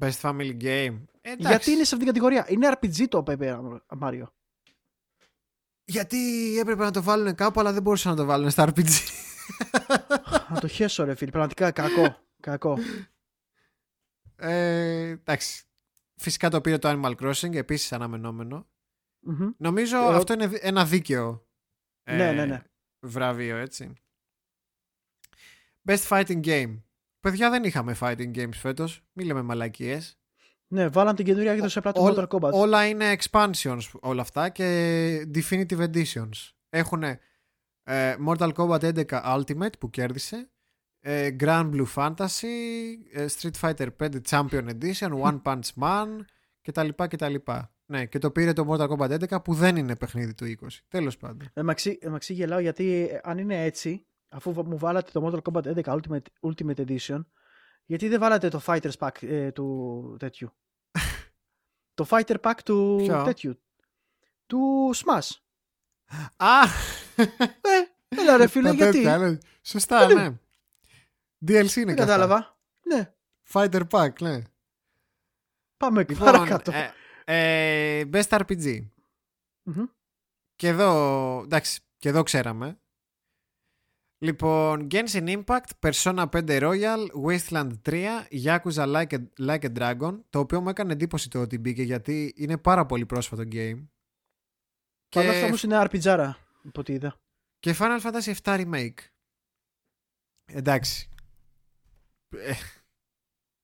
Best 0.00 0.20
Family 0.20 0.60
Game 0.62 1.02
Ε, 1.20 1.30
εντάξει. 1.30 1.48
Γιατί 1.48 1.70
είναι 1.70 1.84
σε 1.84 1.94
αυτή 1.94 1.96
την 1.96 2.06
κατηγορία; 2.06 2.46
Είναι 2.48 2.72
RPG 2.80 3.08
το 3.08 3.22
Paper 3.26 3.78
Mario. 4.00 4.24
Γιατί 5.84 6.18
έπρεπε 6.58 6.82
να 6.84 6.90
το 6.90 7.02
βάλουν 7.02 7.34
κάπου 7.34 7.60
αλλά 7.60 7.72
δεν 7.72 7.82
μπορούσαν 7.82 8.10
να 8.10 8.16
το 8.18 8.24
βάλουν 8.24 8.50
στα 8.50 8.68
RPG 8.68 8.88
Να 10.50 10.60
το 10.60 10.66
χέσω 10.68 11.04
ρε 11.04 11.14
φίλε. 11.14 11.30
Πραγματικά 11.30 11.70
κακό. 11.70 12.16
κακό. 12.40 12.78
Ε, 14.36 15.08
εντάξει. 15.08 15.64
Φυσικά 16.16 16.48
το 16.50 16.60
πήρε 16.60 16.78
το 16.78 16.88
Animal 16.90 17.14
Crossing, 17.16 17.54
επίσης 17.54 17.92
αναμενόμενο. 17.92 18.68
Μμμ. 19.20 19.50
Νομίζω 19.56 19.96
Ε, 19.96 20.14
αυτό 20.14 20.32
είναι 20.32 20.46
δι- 20.46 20.58
ένα 20.62 20.84
δίκαιο 20.84 21.46
ε, 22.02 22.16
Ναι, 22.16 22.32
ναι, 22.32 22.44
ναι. 22.44 22.62
Βραβείο, 23.04 23.56
έτσι. 23.56 23.92
Best 25.88 26.08
Fighting 26.08 26.44
Game. 26.44 26.82
Παιδιά 27.20 27.50
δεν 27.50 27.64
είχαμε 27.64 27.96
fighting 28.00 28.30
games 28.36 28.52
φέτος. 28.54 29.00
Μη 29.12 29.24
λέμε 29.24 29.42
μαλακίες. 29.42 30.18
Ναι, 30.66 30.88
βάλαν 30.88 31.14
την 31.14 31.24
καινούργια 31.24 31.52
έκδοση 31.52 31.78
απλά 31.78 31.92
του 31.92 32.02
Ό- 32.02 32.08
Mortal 32.14 32.26
Kombat. 32.28 32.52
Όλα 32.52 32.86
είναι 32.86 33.16
expansions 33.20 33.80
όλα 34.00 34.20
αυτά 34.22 34.48
και 34.48 35.28
definitive 35.34 35.88
editions. 35.92 36.50
Έχουν 36.70 37.02
Mortal 38.26 38.52
Kombat 38.54 38.82
11 38.82 39.04
Ultimate 39.38 39.78
που 39.78 39.90
κέρδισε, 39.90 40.50
ε, 41.00 41.36
Grand 41.40 41.70
Blue 41.72 41.86
Fantasy, 41.94 42.46
ε, 43.12 43.26
Street 43.38 43.60
Fighter 43.60 43.88
5 43.96 44.20
Champion 44.28 44.68
Edition, 44.80 45.10
One 45.22 45.42
Punch 45.42 45.68
Man 45.80 46.08
κτλ. 46.62 46.88
κτλ. 47.08 47.34
Ναι, 47.86 48.06
και 48.06 48.18
το 48.18 48.30
πήρε 48.30 48.52
το 48.52 48.66
Mortal 48.70 48.88
Kombat 48.88 49.28
11 49.28 49.44
που 49.44 49.54
δεν 49.54 49.76
είναι 49.76 49.96
παιχνίδι 49.96 50.34
του 50.34 50.44
20. 50.62 50.66
Τέλος 50.88 51.16
πάντων. 51.16 51.48
Εμαξί, 51.52 51.98
εμαξί 52.00 52.32
γελάω 52.32 52.58
γιατί 52.58 53.08
ε, 53.12 53.20
αν 53.22 53.38
είναι 53.38 53.64
έτσι, 53.64 54.06
αφού 54.28 54.52
βα- 54.52 54.64
μου 54.64 54.78
βάλατε 54.78 55.10
το 55.12 55.26
Mortal 55.44 55.52
Kombat 55.52 55.82
11 55.82 56.00
Ultimate, 56.00 56.22
Ultimate 56.40 56.86
Edition, 56.86 57.24
γιατί 57.84 58.08
δεν 58.08 58.20
βάλατε 58.20 58.48
το 58.48 58.62
Fighters 58.66 58.96
Pack 58.98 59.22
ε, 59.22 59.52
του 59.52 60.16
τέτοιου; 60.18 60.52
το 61.94 62.06
Fighter 62.10 62.36
Pack 62.40 62.54
του 62.64 63.00
Ποιο; 63.04 63.22
τέτοιου. 63.24 63.60
Του 64.46 64.90
Smash. 64.94 65.28
Α! 66.36 66.62
Ε, 67.16 68.18
έλα 68.20 68.36
ρε 68.36 68.46
φίλε, 68.46 68.68
Τα 68.68 68.74
γιατί; 68.74 68.92
τέτοια, 68.92 69.18
ναι. 69.18 69.38
Σωστά, 69.62 70.12
ναι. 70.14 70.26
DLC 71.46 71.52
είναι 71.52 71.64
Δεν 71.66 71.84
και 71.84 71.90
αυτά. 71.90 72.04
κατάλαβα. 72.04 72.58
Ναι, 72.86 73.12
Fighter 73.52 73.82
Pack, 73.90 74.10
ναι. 74.20 74.42
πάμε 75.76 76.04
Λοιπόν, 76.08 76.24
παρακάτω. 76.24 76.72
ε, 76.72 76.90
ε, 77.24 78.04
best 78.12 78.28
RPG. 78.28 78.86
Μμμ. 79.62 79.84
Και 80.56 80.68
εδώ, 80.68 81.40
εντάξει, 81.42 81.80
και 81.98 82.08
εδώ 82.08 82.22
ξέραμε. 82.22 82.78
Λοιπόν, 84.18 84.86
Genshin 84.90 85.42
Impact, 85.44 85.68
Persona 85.80 86.26
5 86.30 86.60
Royal, 86.60 87.06
Wasteland 87.26 87.70
3, 87.82 88.26
Yakuza 88.44 88.86
Like 88.86 89.12
a, 89.12 89.18
like 89.38 89.64
a 89.64 89.72
Dragon, 89.78 90.20
το 90.30 90.38
οποίο 90.38 90.60
μου 90.60 90.68
έκανε 90.68 90.92
εντύπωση 90.92 91.30
το 91.30 91.40
ότι 91.40 91.58
μπήκε 91.58 91.82
γιατί 91.82 92.34
είναι 92.36 92.58
πάρα 92.58 92.86
πολύ 92.86 93.06
πρόσφατο 93.06 93.42
game. 93.42 93.86
Παρ' 95.08 95.24
όλα 95.24 95.32
αυτά 95.32 95.46
όμως 95.46 95.62
είναι 95.62 95.82
RPGάρα, 95.90 96.30
από 96.64 96.80
ό,τι 96.80 96.92
είδα. 96.92 97.16
Και 97.58 97.74
Final 97.78 98.00
Fantasy 98.00 98.34
7 98.42 98.64
Remake. 98.64 98.98
Εντάξει. 100.44 101.08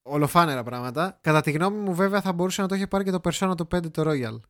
Ε, 0.02 0.10
ολοφάνερα 0.10 0.62
πράγματα. 0.62 1.18
Κατά 1.20 1.40
τη 1.40 1.50
γνώμη 1.50 1.76
μου 1.78 1.94
βέβαια 1.94 2.20
θα 2.20 2.32
μπορούσε 2.32 2.62
να 2.62 2.68
το 2.68 2.74
είχε 2.74 2.86
πάρει 2.86 3.04
και 3.04 3.10
το 3.10 3.20
Persona 3.24 3.56
το 3.56 3.66
5 3.76 3.90
το 3.92 4.02
Royal. 4.10 4.40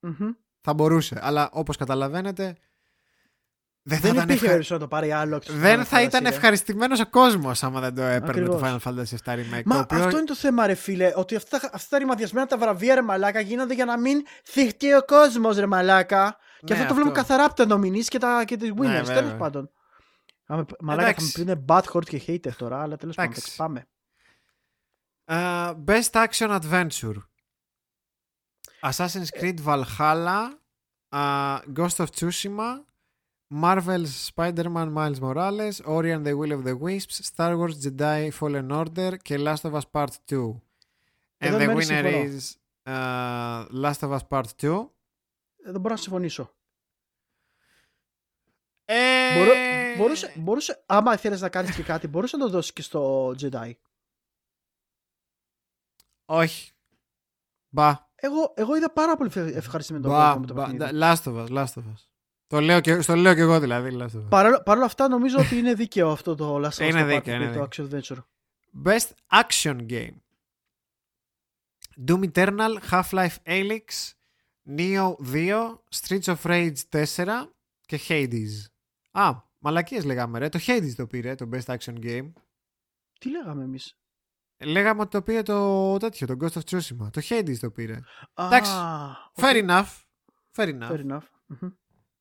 Μμμ. 0.00 0.30
Θα 0.60 0.74
μπορούσε. 0.74 1.18
Αλλά 1.22 1.48
όπως 1.52 1.76
καταλαβαίνετε 1.76 2.56
δεν 3.84 3.98
θα 3.98 4.02
Δεν 4.02 4.12
ήταν, 4.12 4.22
υπήρχε 4.24 4.32
ευχα... 4.32 4.46
περίπτωση 4.46 4.72
να 4.72 4.78
το 4.78 4.88
πάρει 4.88 5.12
άλλο. 5.12 5.36
εκτός 5.36 5.56
δεν 5.56 5.80
Final 5.80 5.84
θα 5.84 5.98
Fantasy, 6.00 6.04
ήταν 6.04 6.22
ρε. 6.22 6.28
ευχαριστημένος 6.28 7.00
ο 7.00 7.06
κόσμος 7.10 7.62
άμα 7.62 7.80
δεν 7.80 7.94
το 7.94 8.02
έπαιρνε 8.02 8.46
το 8.46 8.54
Ακριβώς. 8.56 8.82
Final 8.84 8.88
Fantasy 8.88 9.32
7 9.34 9.34
Remake. 9.34 9.62
Μα 9.64 9.74
το 9.74 9.80
οποίο... 9.80 10.04
αυτό 10.04 10.16
είναι 10.16 10.26
το 10.26 10.34
θέμα, 10.34 10.66
ρε 10.66 10.74
φίλε. 10.74 11.12
Ότι 11.16 11.36
αυτά, 11.36 11.56
αυτά 11.56 11.88
τα 11.88 11.98
ρημαδιασμένα 11.98 12.46
τα 12.46 12.58
βραβεία, 12.58 12.94
ρε 12.94 13.02
μαλάκα, 13.02 13.40
γίνονται 13.40 13.74
για 13.74 13.84
να 13.84 13.98
μην 13.98 14.22
θυχτεί 14.44 14.94
ο 14.94 15.02
κόσμος, 15.04 15.56
ρε 15.56 15.66
μαλάκα. 15.66 16.36
Και 16.64 16.74
Ναι, 16.74 16.80
αυτό 16.80 16.88
το 16.88 16.94
βλέπουμε 16.94 17.18
αυτό. 17.20 17.34
καθαρά 17.34 17.44
από 17.50 17.54
τα 17.54 17.76
nominees 17.76 18.04
και, 18.04 18.18
τα, 18.18 18.44
και 18.44 18.56
τις 18.56 18.70
winners. 18.70 18.76
Ναι, 18.76 18.92
τέλος 19.02 19.08
βέβαια. 19.08 19.36
πάντων. 19.36 19.70
Άμε- 20.46 20.64
Μαλάκα 20.80 21.12
θα 21.14 21.22
μου 21.22 21.28
Εντάξει. 21.28 21.44
πούνε 21.44 21.64
bad 21.68 22.04
και 22.04 22.22
hater 22.26 22.52
τώρα, 22.56 22.82
αλλά 22.82 22.96
τέλος 22.96 23.14
πάντων. 23.16 23.30
Εντάξει. 23.32 23.52
εντάξει, 23.52 23.56
Πάμε. 23.56 23.86
Uh, 25.36 25.72
best 25.90 26.12
Action 26.26 26.50
Adventure. 26.60 27.18
Assassin's 28.90 29.30
Creed 29.38 29.58
Valhalla, 29.68 30.40
uh, 31.20 31.58
Ghost 31.78 31.98
of 32.00 32.08
Tsushima, 32.16 32.70
Marvel's 33.64 34.14
Spider-Man 34.30 34.88
Miles 34.98 35.20
Morales, 35.26 35.80
Ori 35.96 36.10
and 36.16 36.24
the 36.26 36.34
Will 36.36 36.52
of 36.52 36.64
the 36.64 36.76
Wisps, 36.84 37.16
Star 37.30 37.56
Wars 37.56 37.76
Jedi 37.84 38.30
Fallen 38.38 38.70
Order 38.70 39.12
και 39.22 39.36
Last 39.38 39.64
of 39.64 39.74
Us 39.74 39.86
Part 39.92 40.12
2. 40.26 40.34
And 40.34 40.60
Εδώ 41.38 41.56
the 41.56 41.66
μένει 41.66 41.74
winner 41.74 41.82
συμφωνώ. 41.82 42.24
is 42.24 42.56
uh, 42.86 43.64
Last 43.84 44.02
of 44.06 44.12
Us 44.18 44.26
Part 44.28 44.46
2. 44.60 44.86
Δεν 45.64 45.80
μπορώ 45.80 45.94
να 45.94 46.00
συμφωνήσω. 46.00 46.54
Ε... 48.84 49.38
Μπορώ, 49.38 49.52
μπορούσε, 49.96 50.32
μπορούσε, 50.36 50.82
άμα 50.86 51.16
θέλει 51.16 51.38
να 51.38 51.48
κάνει 51.48 51.70
και 51.70 51.82
κάτι, 51.82 52.08
μπορούσε 52.08 52.36
να 52.36 52.44
το 52.44 52.50
δώσει 52.50 52.72
και 52.72 52.82
στο 52.82 53.30
Jedi. 53.40 53.72
Όχι. 56.34 56.72
Μπα. 57.68 58.10
Εγώ, 58.14 58.52
εγώ 58.56 58.76
είδα 58.76 58.92
πάρα 58.92 59.16
πολύ 59.16 59.30
ευχ- 59.34 59.56
ευχαριστημένο 59.56 60.06
τον 60.08 60.16
Μπα, 60.16 60.24
κόσμο 60.24 60.40
με 60.40 60.46
το 60.46 60.54
μπα. 60.54 60.64
παιχνίδι. 60.64 60.98
Last 61.02 61.22
of 61.24 61.44
Us, 61.46 61.48
Last 61.58 61.72
of 61.82 61.86
Us. 61.92 62.06
Το 62.46 62.60
λέω 62.60 62.80
και, 62.80 63.00
στο 63.00 63.14
λέω 63.14 63.34
και 63.34 63.40
εγώ 63.40 63.60
δηλαδή. 63.60 63.90
Last 64.00 64.16
of 64.16 64.24
Us. 64.24 64.28
Παρόλα 64.28 64.62
παρ' 64.62 64.76
όλα 64.76 64.86
αυτά 64.86 65.08
νομίζω 65.08 65.38
ότι 65.38 65.56
είναι 65.58 65.74
δίκαιο 65.74 66.10
αυτό 66.10 66.34
το 66.34 66.56
Last 66.56 66.70
of 66.70 66.82
Us 66.84 66.86
Είναι 66.88 67.00
το 67.00 67.06
δίκαιο, 67.06 67.34
Part 67.34 67.40
είναι 67.40 67.50
και 67.52 67.58
το 67.58 67.68
Action 67.70 67.88
Adventure. 67.90 68.22
Best 68.84 69.08
Action 69.42 69.86
Game. 69.90 70.14
Doom 72.08 72.30
Eternal, 72.32 72.78
Half-Life 72.90 73.36
Alyx, 73.46 74.12
Neo 74.76 75.14
2, 75.32 75.78
Streets 76.00 76.34
of 76.34 76.36
Rage 76.42 76.76
4 77.14 77.46
και 77.86 78.00
Hades. 78.08 78.66
Α, 79.10 79.30
μαλακίες 79.58 80.04
λέγαμε 80.04 80.38
ρε. 80.38 80.48
Το 80.48 80.58
Hades 80.66 80.92
το 80.96 81.06
πήρε, 81.06 81.34
το 81.34 81.48
Best 81.52 81.76
Action 81.76 81.94
Game. 82.04 82.32
Τι 83.20 83.30
λέγαμε 83.30 83.62
εμείς; 83.64 83.96
Λέγαμε 84.64 85.00
ότι 85.00 85.10
το 85.10 85.22
πήρε 85.22 85.42
το 85.42 85.96
τέτοιο, 85.96 86.26
το 86.26 86.36
Ghost 86.40 86.52
of 86.60 86.60
Tsushima. 86.70 87.10
Το 87.10 87.20
Hades 87.28 87.56
το 87.60 87.70
πήρε. 87.70 87.98
Α, 88.34 88.46
Εντάξει, 88.46 88.72
οκ. 88.72 89.44
Fair 89.44 89.66
enough. 89.68 89.86
Fair 90.56 90.68
enough. 90.78 90.90
Fair 90.90 91.06
enough. 91.10 91.22
Μμμ. 91.46 91.70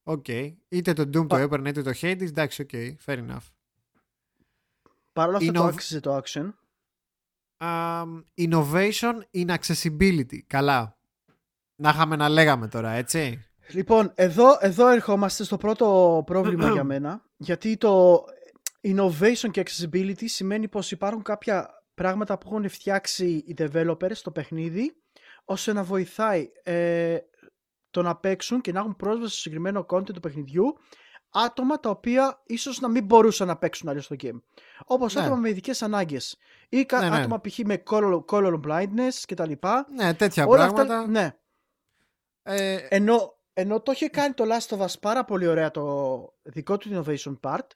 Οκ. 0.03 0.27
Είτε 0.67 0.93
το 0.93 1.01
Doom 1.01 1.11
το 1.11 1.25
Πα- 1.25 1.39
έπαιρνε 1.39 1.69
είτε 1.69 1.81
το 1.81 1.91
Hades. 2.01 2.21
Εντάξει, 2.21 2.61
οκ. 2.61 2.69
Fair 3.05 3.17
enough. 3.17 3.45
Παρ' 5.13 5.27
όλα 5.27 5.37
αυτά 5.37 5.49
Είναι 5.49 5.57
το 5.57 5.63
ο- 5.63 5.67
άξιζε 5.67 5.99
το 5.99 6.21
action. 6.23 6.49
Um, 7.63 8.23
innovation 8.37 9.13
in 9.33 9.55
accessibility. 9.57 10.39
Καλά. 10.47 10.97
Να 11.75 11.89
είχαμε 11.89 12.15
να 12.15 12.29
λέγαμε 12.29 12.67
τώρα, 12.67 12.89
έτσι. 12.91 13.45
Λοιπόν, 13.73 14.11
εδώ, 14.15 14.57
εδώ 14.59 14.87
ερχόμαστε 14.87 15.43
στο 15.43 15.57
πρώτο 15.57 16.21
πρόβλημα 16.25 16.69
για 16.73 16.83
μένα. 16.83 17.23
Γιατί 17.37 17.77
το 17.77 18.23
innovation 18.87 19.49
και 19.51 19.63
accessibility 19.65 20.23
σημαίνει 20.25 20.67
πως 20.67 20.91
υπάρχουν 20.91 21.21
κάποια 21.23 21.80
πράγματα 22.01 22.37
που 22.37 22.47
έχουν 22.47 22.69
φτιάξει 22.69 23.25
οι 23.25 23.55
developers 23.57 24.11
στο 24.15 24.31
παιχνίδι 24.31 24.95
ώστε 25.45 25.73
να 25.73 25.83
βοηθάει 25.83 26.51
ε, 26.63 27.17
το 27.91 28.01
να 28.01 28.15
παίξουν 28.15 28.61
και 28.61 28.71
να 28.71 28.79
έχουν 28.79 28.95
πρόσβαση 28.95 29.31
στο 29.31 29.41
συγκεκριμένο 29.41 29.85
content 29.89 30.13
του 30.13 30.19
παιχνιδιού 30.19 30.77
άτομα 31.29 31.79
τα 31.79 31.89
οποία 31.89 32.41
ίσως 32.45 32.79
να 32.79 32.87
μην 32.87 33.05
μπορούσαν 33.05 33.47
να 33.47 33.57
παίξουν 33.57 33.89
αλλιώς 33.89 34.07
το 34.07 34.15
game. 34.21 34.41
Όπως 34.85 35.13
Ναι. 35.15 35.21
άτομα 35.21 35.35
με 35.35 35.49
ειδικές 35.49 35.81
ανάγκες 35.81 36.37
ή 36.69 36.85
κα- 36.85 36.99
Ναι, 37.01 37.09
ναι. 37.09 37.15
άτομα 37.17 37.41
π.χ. 37.41 37.57
με 37.65 37.83
color, 37.89 38.25
color 38.25 38.59
blindness 38.67 39.23
κτλ. 39.27 39.51
Ναι, 39.95 40.13
τέτοια 40.13 40.45
Όλα 40.45 40.57
πράγματα. 40.57 40.97
αυτά, 40.99 41.07
ναι. 41.11 41.35
Ε, 42.43 42.75
Ενώ, 42.89 43.37
ενώ 43.53 43.81
το 43.81 43.91
είχε 43.91 44.07
κάνει 44.09 44.33
το 44.33 44.43
Last 44.47 44.77
of 44.77 44.79
Us 44.85 44.93
πάρα 45.01 45.25
πολύ 45.25 45.47
ωραία 45.47 45.71
το 45.71 46.33
δικό 46.41 46.77
του 46.77 46.89
innovation 47.05 47.39
part, 47.41 47.67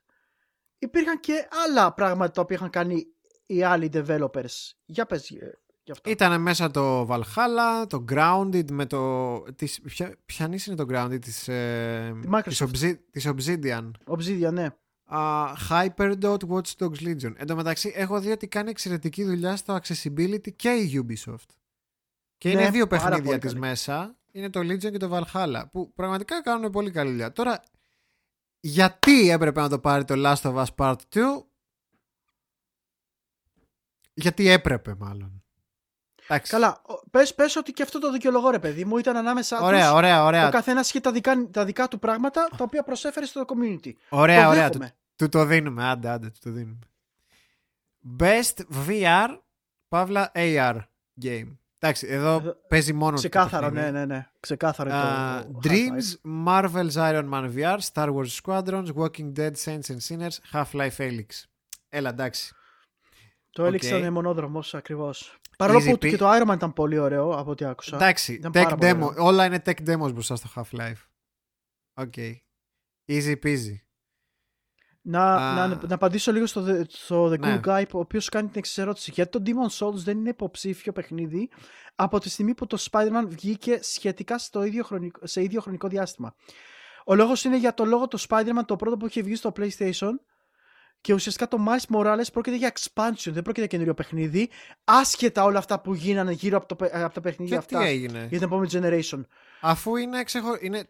υπήρχαν 0.79 1.19
και 1.19 1.47
άλλα 1.65 1.93
πράγματα 1.93 2.31
τα 2.31 2.41
οποία 2.41 2.55
είχαν 2.55 2.69
κάνει 2.69 3.07
οι 3.45 3.63
άλλοι 3.63 3.89
developers. 3.93 4.71
Για 4.85 5.05
πες 5.05 5.29
ε, 5.29 5.59
γι' 5.83 5.91
αυτό. 5.91 6.09
Ήταν 6.09 6.41
μέσα 6.41 6.71
το 6.71 7.07
Valhalla, 7.09 7.85
το 7.87 8.05
Grounded 8.11 8.71
με 8.71 8.85
το... 8.85 9.41
Της, 9.55 9.81
ποια, 9.81 10.15
ποιανής 10.25 10.65
είναι 10.65 10.75
το 10.75 10.85
Grounded 10.89 11.21
της, 11.21 11.47
ε, 11.47 12.15
Τη 12.21 12.27
Microsoft. 12.31 12.43
της, 12.43 12.61
Obsi- 12.61 12.99
της 13.11 13.27
Obsidian. 13.27 13.91
Obsidian, 14.07 14.51
ναι. 14.53 14.67
Uh, 15.11 15.53
Hyperdot 15.69 16.37
Watch 16.49 16.71
Dogs 16.77 17.01
Legion. 17.01 17.33
Εν 17.35 17.47
τω 17.47 17.55
μεταξύ 17.55 17.91
έχω 17.95 18.19
δει 18.19 18.31
ότι 18.31 18.47
κάνει 18.47 18.69
εξαιρετική 18.69 19.23
δουλειά 19.23 19.55
στο 19.55 19.79
accessibility 19.83 20.53
και 20.55 20.69
η 20.69 21.05
Ubisoft. 21.07 21.49
Και 22.37 22.53
Ναι, 22.53 22.61
είναι 22.61 22.69
δύο 22.69 22.87
πάρα 22.87 23.01
παιχνίδια 23.01 23.25
πολύ 23.25 23.39
της 23.39 23.49
καλή. 23.49 23.59
μέσα. 23.65 24.15
Είναι 24.31 24.49
το 24.49 24.59
Legion 24.59 24.91
και 24.91 24.97
το 24.97 25.09
Valhalla. 25.33 25.63
Που 25.71 25.93
πραγματικά 25.93 26.41
κάνουν 26.41 26.71
πολύ 26.71 26.91
καλή 26.91 27.09
δουλειά. 27.09 27.31
Τώρα, 27.31 27.63
γιατί 28.59 29.29
έπρεπε 29.29 29.61
να 29.61 29.69
το 29.69 29.79
πάρει 29.79 30.03
το 30.05 30.13
Last 30.17 30.41
of 30.41 30.63
Us 30.63 30.65
Part 30.77 30.95
2? 31.13 31.19
Γιατί 34.17 34.49
έπρεπε 34.49 34.95
μάλλον. 34.97 35.43
Εντάξει. 36.27 36.51
Καλά, 36.51 36.81
ο- 36.85 37.09
πες, 37.11 37.35
πες 37.35 37.55
ότι 37.55 37.71
και 37.71 37.83
αυτό 37.83 37.99
το 37.99 38.11
δικαιολογώ 38.11 38.49
ρε 38.49 38.59
παιδί 38.59 38.85
μου, 38.85 38.97
ήταν 38.97 39.15
ανάμεσα 39.17 39.61
Ωραία, 39.61 39.87
τους. 39.89 39.97
ωραία, 39.97 40.23
Ο 40.23 40.25
ωραία. 40.25 40.49
καθένας 40.49 40.89
είχε 40.89 40.99
τα 40.99 41.11
δικά, 41.11 41.49
τα 41.51 41.65
δικά 41.65 41.87
του 41.87 41.99
πράγματα 41.99 42.47
τα 42.57 42.63
οποία 42.63 42.83
προσέφερε 42.83 43.25
στο 43.25 43.45
community. 43.47 43.91
Ωραία, 44.09 44.43
το 44.43 44.49
ωραία. 44.49 44.69
Του, 44.69 44.77
δέχομαι. 44.77 44.95
του 45.15 45.29
το 45.29 45.45
δίνουμε. 45.45 45.83
Άντε, 45.89 46.09
άντε, 46.09 46.27
του 46.29 46.39
το 46.43 46.49
δίνουμε. 46.51 46.79
Best 48.19 48.61
VR, 48.87 49.27
παύλα 49.87 50.31
AR 50.35 50.77
game. 51.21 51.55
Εντάξει, 51.79 52.07
εδώ 52.09 52.35
Εδώ- 52.35 52.55
παίζει 52.67 52.93
μόνο 52.93 53.11
το 53.11 53.17
Ξεκάθαρο, 53.17 53.65
παιχνίδι. 53.71 53.91
ναι, 53.91 53.99
ναι, 53.99 54.05
ναι. 54.05 54.27
Ξεκάθαρο 54.39 54.93
Α, 54.93 55.43
το. 55.45 55.59
Dreams, 55.63 56.15
Marvel's 56.47 56.91
Iron 56.93 57.29
Man 57.33 57.51
VR, 57.55 57.77
Star 57.93 58.13
Wars 58.15 58.27
Squadrons, 58.43 58.87
Walking 58.95 59.31
Dead, 59.37 59.51
Saints 59.65 59.87
and 59.87 59.97
Sinners, 60.07 60.37
Half-Life 60.53 60.97
Alyx. 60.97 61.25
Έλα, 61.89 62.09
εντάξει. 62.09 62.53
Το 63.55 63.61
Οκ. 63.61 63.67
Alyx 63.67 63.97
ήταν 63.97 64.13
μονόδρομο 64.13 64.63
ακριβώς. 64.71 65.39
Παρόλο 65.57 65.79
Easy 65.79 65.83
που 65.85 65.91
pe- 65.91 66.09
και 66.09 66.17
το 66.17 66.29
Iron 66.31 66.49
Man 66.49 66.53
ήταν 66.55 66.73
πολύ 66.73 66.97
ωραίο 66.97 67.31
από 67.31 67.51
ό,τι 67.51 67.65
άκουσα. 67.65 67.95
Εντάξει, 67.95 68.33
Ήταν 68.33 68.51
tech 68.51 68.63
πάρα 68.63 68.75
πολύ 68.75 68.91
demo. 68.91 69.05
ωραίο. 69.07 69.25
Όλα 69.25 69.45
είναι 69.45 69.61
tech 69.65 69.87
demos 69.89 70.13
μπροστά 70.13 70.35
στο 70.35 70.49
Half-Life. 70.55 71.01
Οκ. 71.93 72.13
Easy 73.11 73.35
peasy. 73.43 73.75
Να, 75.01 75.35
Α. 75.35 75.67
να, 75.67 75.67
να 75.87 75.95
απαντήσω 75.95 76.31
λίγο 76.31 76.45
στο, 76.45 76.65
The- 76.67 76.83
στο 76.87 77.25
The 77.31 77.39
Ναι. 77.39 77.59
Cool 77.63 77.67
Guy, 77.69 77.83
ο 77.93 77.99
οποίος 77.99 78.29
κάνει 78.29 78.47
την 78.47 78.57
εξής 78.59 78.77
ερώτηση. 78.77 79.11
Γιατί 79.11 79.39
το 79.39 79.43
Demon 79.45 79.77
Souls 79.87 79.93
δεν 79.95 80.17
είναι 80.17 80.29
υποψήφιο 80.29 80.91
παιχνίδι 80.91 81.49
από 81.95 82.19
τη 82.19 82.29
στιγμή 82.29 82.53
που 82.53 82.65
το 82.67 82.85
Spider-Man 82.91 83.23
βγήκε 83.27 83.79
σχετικά 83.81 84.37
στο 84.37 84.63
ίδιο 84.63 84.83
χρονικό, 84.83 85.27
σε 85.27 85.43
ίδιο 85.43 85.61
χρονικό 85.61 85.87
διάστημα. 85.87 86.35
Ο 87.05 87.15
λόγος 87.15 87.43
είναι 87.43 87.57
για 87.57 87.73
το 87.73 87.85
λόγο 87.85 88.07
το 88.07 88.25
Spider-Man 88.29 88.65
το 88.65 88.75
πρώτο 88.75 88.97
που 88.97 89.05
είχε 89.05 89.21
βγει 89.21 89.35
στο 89.35 89.51
PlayStation 89.55 90.11
και 91.05 91.13
ουσιαστικά 91.13 91.47
το 91.47 91.57
Miles 91.67 91.95
Morales 91.95 92.25
πρόκειται 92.33 92.55
για 92.57 92.71
expansion, 92.73 93.13
δεν 93.31 93.33
πρόκειται 93.33 93.59
για 93.59 93.67
καινούριο 93.67 93.93
παιχνίδι, 93.93 94.49
άσχετα 94.83 95.43
όλα 95.43 95.57
αυτά 95.59 95.79
που 95.81 95.93
γίνανε 95.93 96.31
γύρω 96.31 96.57
από, 96.57 96.65
το, 96.67 96.75
παι- 96.75 96.95
από 96.95 97.13
τα 97.13 97.21
παιχνίδια 97.21 97.57
Και 97.59 97.65
τι 97.65 97.75
αυτά 97.75 97.87
έγινε; 97.87 98.19
για 98.19 98.27
την 98.39 98.43
επόμενη 98.47 98.69
generation. 98.73 99.21
Αφού 99.61 99.95
είναι, 99.95 100.23
ξεχω... 100.23 100.57
είναι 100.61 100.89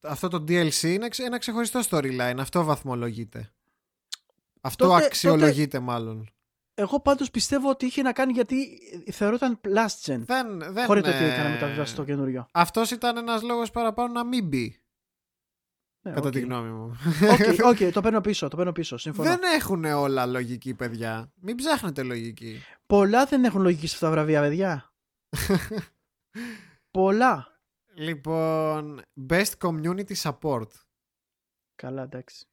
αυτό 0.00 0.28
το 0.28 0.44
DLC 0.48 0.82
είναι 0.82 1.08
ξε- 1.08 1.26
ένα 1.26 1.38
ξεχωριστό 1.38 1.80
storyline. 1.90 2.34
Αυτό 2.38 2.64
βαθμολογείται. 2.64 3.52
Αυτό 4.60 4.86
Τότε- 4.88 5.04
αξιολογείται 5.04 5.78
μάλλον. 5.78 6.30
Εγώ 6.74 7.00
πάντως 7.00 7.30
πιστεύω 7.30 7.70
ότι 7.70 7.86
είχε 7.86 8.02
να 8.02 8.12
κάνει 8.12 8.32
γιατί 8.32 8.78
θεωρούταν 9.12 9.60
last 9.64 10.12
gen. 10.12 10.18
Δεν, 10.24 10.58
δεν, 10.72 10.84
Χωρίς 10.86 11.02
το 11.02 11.08
ότι 11.08 11.18
ε, 11.24 11.32
έκανε 11.32 11.48
μεταβίβαση 11.50 11.92
στο 11.92 12.04
καινούριο. 12.04 12.46
Αυτός 12.52 12.90
ήταν 12.90 13.16
ένας 13.16 13.42
λόγος 13.42 13.70
παραπάνω 13.70 14.12
να 14.12 14.24
μην 14.24 14.46
μπει, 14.46 14.80
Ναι, 16.06 16.12
κατά 16.14 16.26
οκ. 16.26 16.32
τη 16.32 16.40
γνώμη 16.40 16.70
μου. 16.70 16.96
Οκ, 17.30 17.64
οκ, 17.70 17.92
το 17.92 18.00
παίρνω 18.00 18.20
πίσω, 18.20 18.48
το 18.48 18.56
παίρνω 18.56 18.72
πίσω. 18.72 18.96
Συμφωνώ. 18.96 19.28
δεν 19.28 19.40
έχουν 19.42 19.84
όλα 19.84 20.26
λογική, 20.26 20.74
παιδιά. 20.74 21.32
Μην 21.34 21.56
ψάχνετε 21.56 22.02
λογική. 22.02 22.62
Πολλά 22.86 23.24
δεν 23.24 23.44
έχουν 23.44 23.62
λογική 23.62 23.86
σε 23.86 23.94
αυτά 23.94 24.06
τα 24.06 24.12
βραβεία, 24.12 24.40
παιδιά. 24.40 24.92
Πολλά. 26.90 27.60
Λοιπόν, 27.94 29.02
Best 29.28 29.52
Community 29.58 30.14
Support. 30.22 30.68
Καλά, 31.74 32.02
εντάξει. 32.02 32.46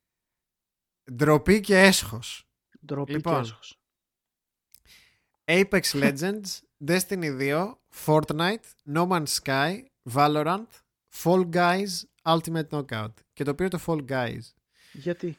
Ντροπή 1.14 1.60
και 1.60 1.80
έσχος. 1.80 2.48
Ντροπή 2.86 3.12
Λοιπόν. 3.12 3.34
και 3.34 3.40
έσχος. 3.40 3.78
Apex 5.46 5.82
Legends, 5.82 6.62
Destiny 6.90 7.30
2, 7.40 7.78
Fortnite, 8.06 8.66
No 8.94 9.08
Man's 9.08 9.34
Sky, 9.44 9.84
Valorant, 10.14 10.68
Fall 11.24 11.44
Guys, 11.52 12.06
Ultimate 12.24 12.68
Knockout. 12.70 13.14
Και 13.34 13.44
το 13.44 13.56
πήρε 13.56 13.70
το 13.70 13.80
Fall 13.86 14.06
Guys. 14.10 14.40
Γιατί; 14.92 15.38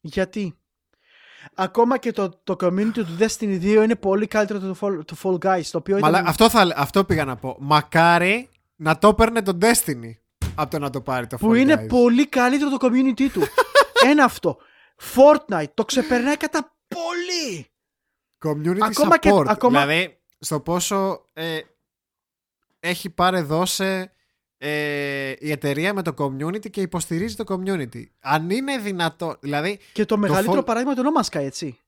Γιατί; 0.00 0.58
Ακόμα 1.54 1.98
και 1.98 2.12
το, 2.12 2.28
το 2.44 2.56
community 2.60 2.90
του 2.92 3.16
Destiny 3.18 3.60
2 3.62 3.62
είναι 3.64 3.96
πολύ 3.96 4.26
καλύτερο 4.26 4.58
του 4.58 4.76
Fall, 4.80 5.06
του 5.06 5.16
Fall 5.22 5.38
Guys, 5.46 5.62
το 5.70 5.78
οποίο 5.78 5.98
ήταν... 5.98 6.10
Μαλά, 6.12 6.28
αυτό, 6.28 6.50
θα, 6.50 6.72
αυτό 6.76 7.04
πήγα 7.04 7.24
να 7.24 7.36
πω. 7.36 7.56
Μακάρι 7.60 8.48
να 8.76 8.98
το 8.98 9.08
έπαιρνε 9.08 9.42
το 9.42 9.58
Destiny 9.60 10.12
από 10.54 10.70
το 10.70 10.78
να 10.78 10.90
το 10.90 11.00
πάρει 11.00 11.26
το 11.26 11.36
Fall 11.36 11.40
που 11.40 11.54
είναι 11.54 11.82
Guys. 11.84 11.88
πολύ 11.88 12.26
καλύτερο 12.28 12.70
το 12.70 12.86
community 12.88 13.30
του. 13.32 13.42
Ένα 14.10 14.24
αυτό. 14.24 14.58
Fortnite 15.14 15.72
το 15.74 15.84
ξεπερνάει 15.84 16.36
κατά 16.36 16.76
πολύ. 16.88 17.66
Community 18.44 18.80
Ακόμα 18.80 19.14
support. 19.14 19.18
και- 19.20 19.30
ακόμα- 19.46 19.80
Δηλαδή, 19.86 20.20
στο 20.38 20.60
πόσο 20.60 21.24
ε, 21.32 21.60
έχει 22.80 23.10
πάρει 23.10 23.40
δώσε 23.40 24.12
ε, 24.58 25.34
η 25.38 25.50
εταιρεία 25.50 25.94
με 25.94 26.02
το 26.02 26.14
community 26.18 26.70
και 26.70 26.80
υποστηρίζει 26.80 27.34
το 27.36 27.44
community. 27.48 28.02
Αν 28.20 28.50
είναι 28.50 28.78
δυνατό. 28.78 29.36
Δηλαδή, 29.40 29.78
Και 29.92 30.04
το 30.04 30.16
μεγαλύτερο 30.16 30.60
Fall- 30.60 30.66
παράδειγμα 30.66 30.92
είναι 30.92 31.02
το 31.02 31.10
No 31.14 31.20
Man's 31.22 31.38
Sky, 31.38 31.42
έτσι. 31.44 31.78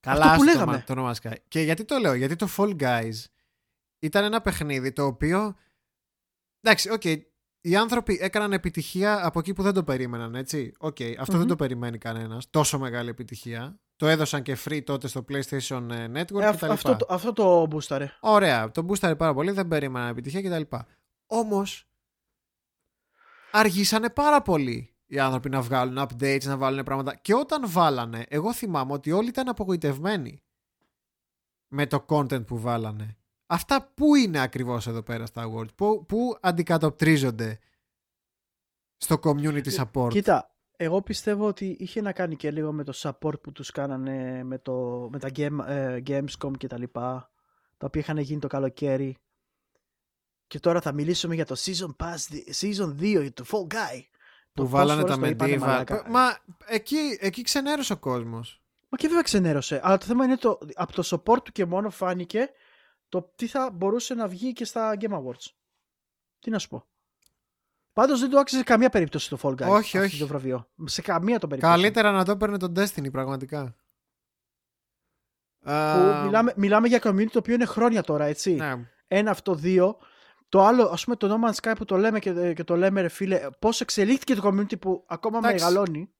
καλά 0.00 0.24
Αυτό 0.24 0.36
που 0.36 0.42
άστο 0.42 0.52
λέγαμε. 0.64 0.84
το, 0.86 0.94
το 0.94 1.02
No 1.06 1.10
Man's 1.10 1.30
Sky. 1.30 1.34
Και 1.48 1.60
γιατί 1.60 1.84
το 1.84 1.98
λέω, 1.98 2.14
γιατί 2.14 2.36
το 2.36 2.48
Fall 2.56 2.76
Guys 2.80 3.24
ήταν 3.98 4.24
ένα 4.24 4.40
παιχνίδι 4.40 4.92
το 4.92 5.04
οποίο. 5.04 5.54
Εντάξει, 6.60 6.90
οκ. 6.90 7.02
οι 7.60 7.76
άνθρωποι 7.76 8.18
έκαναν 8.22 8.52
επιτυχία 8.52 9.26
από 9.26 9.38
εκεί 9.38 9.52
που 9.52 9.62
δεν 9.62 9.72
το 9.72 9.84
περίμεναν, 9.84 10.34
έτσι. 10.34 10.72
Οκ, 10.78 10.96
αυτο 11.18 11.32
Μμμ. 11.32 11.38
δεν 11.38 11.46
το 11.48 11.56
περιμένει 11.56 11.98
κανένας. 11.98 12.50
Τόσο 12.50 12.78
μεγάλη 12.78 13.08
επιτυχία. 13.08 13.80
Το 13.96 14.06
έδωσαν 14.08 14.42
και 14.42 14.56
free 14.64 14.84
τότε 14.84 15.08
στο 15.08 15.24
PlayStation 15.28 15.86
Network 16.16 16.40
Ε, 16.40 16.46
αυ- 16.46 16.56
κτλ. 16.56 16.70
αυτό, 16.70 16.96
το- 16.96 17.06
αυτό 17.08 17.32
το 17.32 17.68
boost-αρε. 17.70 18.06
Ωραία, 18.20 18.70
το 18.70 18.86
boost-αρε 18.88 19.14
πάρα 19.18 19.34
πολύ, 19.34 19.50
δεν 19.50 19.68
περίμενα 19.68 20.06
επιτυχία 20.08 20.42
κτλ. 20.42 20.76
Όμως, 21.34 21.88
αργήσανε 23.50 24.10
πάρα 24.10 24.42
πολύ 24.42 24.94
οι 25.06 25.18
άνθρωποι 25.18 25.48
να 25.48 25.60
βγάλουν 25.60 25.98
updates, 25.98 26.44
να 26.44 26.56
βάλουν 26.56 26.84
πράγματα. 26.84 27.14
Και 27.14 27.34
όταν 27.34 27.70
βάλανε, 27.70 28.24
εγώ 28.28 28.52
θυμάμαι 28.52 28.92
ότι 28.92 29.12
όλοι 29.12 29.28
ήταν 29.28 29.48
απογοητευμένοι 29.48 30.42
με 31.68 31.86
το 31.86 32.04
content 32.08 32.46
που 32.46 32.60
βάλανε. 32.60 33.16
Αυτά 33.46 33.92
πού 33.94 34.14
είναι 34.14 34.40
ακριβώς 34.40 34.86
εδώ 34.86 35.02
πέρα 35.02 35.26
στα 35.26 35.50
awards, 35.50 35.74
πού, 35.74 36.06
πού 36.06 36.36
αντικατοπτρίζονται 36.40 37.58
στο 38.96 39.20
community 39.22 39.74
support; 39.76 40.08
Κοίτα, 40.08 40.54
εγώ 40.76 41.02
πιστεύω 41.02 41.46
ότι 41.46 41.76
είχε 41.78 42.00
να 42.00 42.12
κάνει 42.12 42.36
και 42.36 42.50
λίγο 42.50 42.72
με 42.72 42.84
το 42.84 42.92
support 42.96 43.40
που 43.42 43.52
τους 43.52 43.70
κάνανε 43.70 44.44
με, 44.44 44.58
το, 44.58 45.08
με 45.12 45.18
τα 45.18 45.28
game, 45.36 45.58
ε, 45.66 46.02
Gamescom 46.06 46.52
και 46.58 46.66
τα 46.66 46.78
λοιπά, 46.78 47.30
τα 47.76 47.86
οποία 47.86 48.00
είχαν 48.00 48.18
γίνει 48.18 48.40
το 48.40 48.48
καλοκαίρι. 48.48 49.16
Και 50.52 50.60
τώρα 50.60 50.80
θα 50.80 50.92
μιλήσουμε 50.92 51.34
για 51.34 51.44
το 51.44 51.56
Season 51.58 51.96
Pass, 51.96 52.16
Season 52.60 52.88
2, 52.88 52.96
για 53.00 53.32
το 53.32 53.44
Fall 53.50 53.74
Guy. 53.74 54.00
Που 54.52 54.68
βάλανε 54.68 55.04
τα 55.04 55.16
Medieval. 55.18 55.84
Μα 56.08 56.38
εκεί, 56.66 57.18
εκεί 57.20 57.42
ξενέρωσε 57.42 57.92
ο 57.92 57.96
κόσμος. 57.96 58.62
Μα 58.88 58.96
και 58.96 59.06
βέβαια 59.06 59.22
ξενέρωσε. 59.22 59.80
Αλλά 59.82 59.98
το 59.98 60.06
θέμα 60.06 60.24
είναι 60.24 60.36
το, 60.36 60.58
από 60.74 60.92
το 60.92 61.02
support 61.06 61.44
του 61.44 61.52
και 61.52 61.64
μόνο 61.64 61.90
φάνηκε 61.90 62.50
το 63.08 63.32
τι 63.36 63.46
θα 63.46 63.70
μπορούσε 63.70 64.14
να 64.14 64.28
βγει 64.28 64.52
και 64.52 64.64
στα 64.64 64.96
Game 65.00 65.12
Awards. 65.12 65.50
Τι 66.38 66.50
να 66.50 66.58
σου 66.58 66.68
πω. 66.68 66.86
Πάντως 67.92 68.20
δεν 68.20 68.30
το 68.30 68.38
άξιζε 68.38 68.60
σε 68.60 68.66
καμία 68.66 68.88
περίπτωση 68.88 69.28
το 69.28 69.38
Fall 69.42 69.54
Guys. 69.54 69.68
Όχι, 69.68 69.98
όχι. 69.98 70.18
Το 70.18 70.26
βραβείο. 70.26 70.68
Σε 70.84 71.02
καμία 71.02 71.38
το 71.38 71.46
περίπτωση. 71.46 71.74
Καλύτερα 71.74 72.10
να 72.10 72.24
το 72.24 72.30
έπαιρνε 72.30 72.58
τον 72.58 72.74
Destiny, 72.76 73.10
πραγματικά. 73.12 73.76
Που 75.60 76.20
μιλάμε, 76.24 76.52
μιλάμε 76.56 76.88
για 76.88 77.00
community 77.02 77.30
το 77.30 77.38
οποίο 77.38 77.54
είναι 77.54 77.64
χρόνια 77.64 78.02
τώρα, 78.02 78.24
έτσι. 78.24 78.54
Ναι. 78.54 78.90
Ένα 79.08 79.30
αυτό, 79.30 79.54
δύο. 79.54 79.98
Το 80.52 80.64
άλλο, 80.64 80.84
ας 80.84 81.04
πούμε, 81.04 81.16
το 81.16 81.28
No 81.30 81.48
Man's 81.48 81.54
Sky 81.62 81.74
που 81.76 81.84
το 81.84 81.96
λέμε 81.96 82.18
και, 82.18 82.52
και 82.52 82.64
το 82.64 82.76
λέμε, 82.76 83.00
ρε 83.00 83.08
φίλε, 83.08 83.40
πώς 83.58 83.80
εξελίχθηκε 83.80 84.34
το 84.34 84.48
community 84.48 84.78
που 84.80 85.04
ακόμα 85.06 85.38
Εντάξει. 85.38 85.64
μεγαλώνει. 85.64 86.10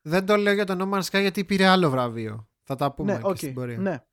Δεν 0.00 0.26
το 0.26 0.36
λέω 0.36 0.52
για 0.52 0.64
το 0.64 0.76
No 0.78 0.94
Man's 0.94 1.02
Sky 1.02 1.20
γιατί 1.20 1.44
πήρε 1.44 1.66
άλλο 1.66 1.90
βραβείο. 1.90 2.48
Θα 2.62 2.74
τα 2.74 2.92
πούμε 2.92 3.12
ναι, 3.12 3.20
okay, 3.22 3.36
στην 3.36 3.54
πορεία. 3.54 3.78
Ναι. 3.78 4.04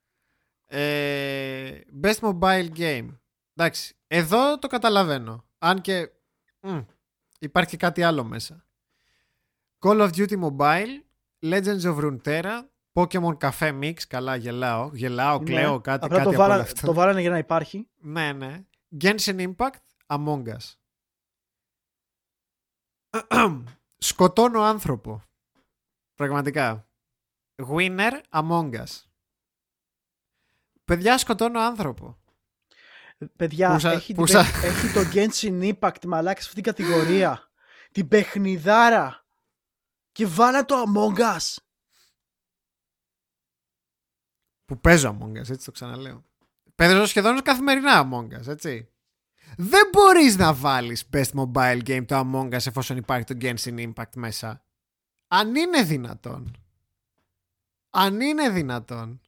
Ε, 0.66 1.80
best 2.02 2.18
Mobile 2.20 2.68
Game. 2.76 3.18
Εντάξει, 3.54 3.96
εδώ 4.06 4.58
το 4.58 4.66
καταλαβαίνω. 4.66 5.44
Αν 5.58 5.80
και 5.80 6.10
μ, 6.60 6.78
υπάρχει 7.38 7.76
κάτι 7.76 8.02
άλλο 8.02 8.24
μέσα. 8.24 8.66
Call 9.78 10.00
of 10.00 10.10
Duty 10.16 10.42
Mobile, 10.42 11.02
Legends 11.42 11.82
of 11.82 11.98
Runeterra, 11.98 12.60
Pokemon 12.92 13.36
Cafe 13.38 13.80
Mix. 13.80 13.94
Καλά, 14.08 14.36
γελάω. 14.36 14.90
Γελάω, 14.92 15.38
ναι. 15.38 15.44
κλαίω, 15.44 15.80
κάτι, 15.80 16.04
Απλά 16.04 16.18
κάτι 16.18 16.30
το, 16.30 16.36
βάλα, 16.36 16.66
το 16.82 16.92
βάλανε 16.92 17.20
για 17.20 17.30
να 17.30 17.38
υπάρχει. 17.38 17.88
Ναι, 17.96 18.32
ναι. 18.32 18.64
Genshin 18.98 19.54
Impact, 19.54 19.82
Among 20.06 20.56
Us. 20.56 20.74
Σκοτώνω 23.98 24.62
άνθρωπο. 24.62 25.22
Πραγματικά. 26.14 26.88
Winner 27.56 28.20
Among 28.30 28.70
Us. 28.72 29.02
Παιδιά 30.84 31.18
σκοτώνω 31.18 31.60
άνθρωπο. 31.60 32.18
Παιδιά, 33.36 33.80
έχει, 33.82 34.14
έχει 34.62 34.92
το 34.92 35.00
Genshin 35.12 35.72
Impact 35.72 36.06
μαλάκι 36.06 36.42
σε 36.42 36.48
αυτήν 36.48 36.62
την 36.62 36.72
κατηγορία. 36.72 37.50
την 37.92 38.08
παιχνιδάρα. 38.08 39.24
Και 40.12 40.26
βάλα 40.26 40.64
το 40.64 40.74
Among 40.86 41.18
Us. 41.18 41.56
Που 44.64 44.80
παίζω 44.80 45.18
Among 45.20 45.40
Us, 45.40 45.50
έτσι 45.50 45.64
το 45.64 45.70
ξαναλέω. 45.72 46.24
Παίζω 46.74 47.06
σχεδόν 47.06 47.42
καθημερινά 47.42 48.08
Among 48.10 48.40
Us, 48.40 48.46
έτσι. 48.46 48.88
Δεν 49.56 49.88
μπορείς 49.92 50.36
να 50.36 50.54
βάλεις 50.54 51.08
best 51.12 51.30
mobile 51.34 51.80
game 51.86 52.04
το 52.06 52.20
Among 52.20 52.54
Us 52.54 52.66
εφόσον 52.66 52.96
υπάρχει 52.96 53.24
το 53.24 53.36
Genshin 53.40 53.92
Impact 53.92 54.14
μέσα. 54.16 54.64
Αν 55.28 55.54
είναι 55.54 55.82
δυνατόν. 55.82 56.56
Αν 57.90 58.20
είναι 58.20 58.50
δυνατόν. 58.50 59.20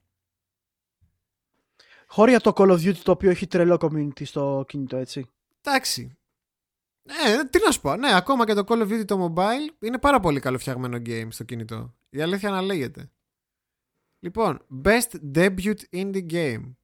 Χώρια 2.07 2.41
το 2.41 2.53
Call 2.57 2.71
of 2.71 2.89
Duty 2.89 2.97
το 2.97 3.11
οποίο 3.11 3.31
έχει 3.31 3.47
τρελό 3.47 3.77
community 3.81 4.27
στο 4.27 4.65
κινητό, 4.69 4.97
έτσι. 4.97 5.27
Εντάξει. 5.61 6.17
Ε, 7.03 7.45
τι 7.45 7.59
να 7.65 7.71
σου 7.71 7.81
πω. 7.81 7.97
Ναι, 7.97 8.17
ακόμα 8.17 8.47
και 8.47 8.55
το 8.55 8.65
Call 8.69 8.83
of 8.83 8.89
Duty 8.89 9.05
το 9.05 9.35
mobile 9.35 9.85
είναι 9.85 9.99
πάρα 9.99 10.21
πολύ 10.21 10.41
καλοφτιαγμένο 10.41 10.97
game 10.97 11.29
στο 11.29 11.45
κινητό. 11.45 11.95
Η 12.11 12.21
αλήθεια 12.21 12.51
να 12.51 12.63
λέγεται. 12.63 13.11
Λοιπόν, 14.19 14.67
Best 14.85 15.35
Debut 15.35 15.77
Indie 15.93 16.31
Game. 16.31 16.75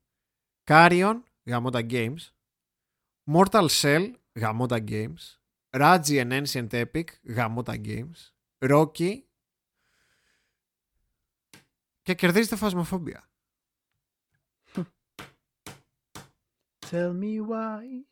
Carrion, 0.64 1.20
γαμώτα 1.44 1.80
games. 1.90 2.18
Mortal 3.32 3.68
Shell, 3.68 4.12
γαμώτα 4.32 4.84
games. 4.89 5.39
Raji 5.70 6.20
and 6.20 6.32
Ancient 6.44 6.68
Epic, 6.70 7.05
γαμώτα 7.22 7.74
games. 7.84 8.32
Rocky 8.59 9.22
και 12.02 12.14
κερδίζει 12.14 12.48
το 12.48 12.56
φασμοφόμπια. 12.56 13.30
Tell 16.90 17.12
me 17.20 17.40
why. 17.48 18.05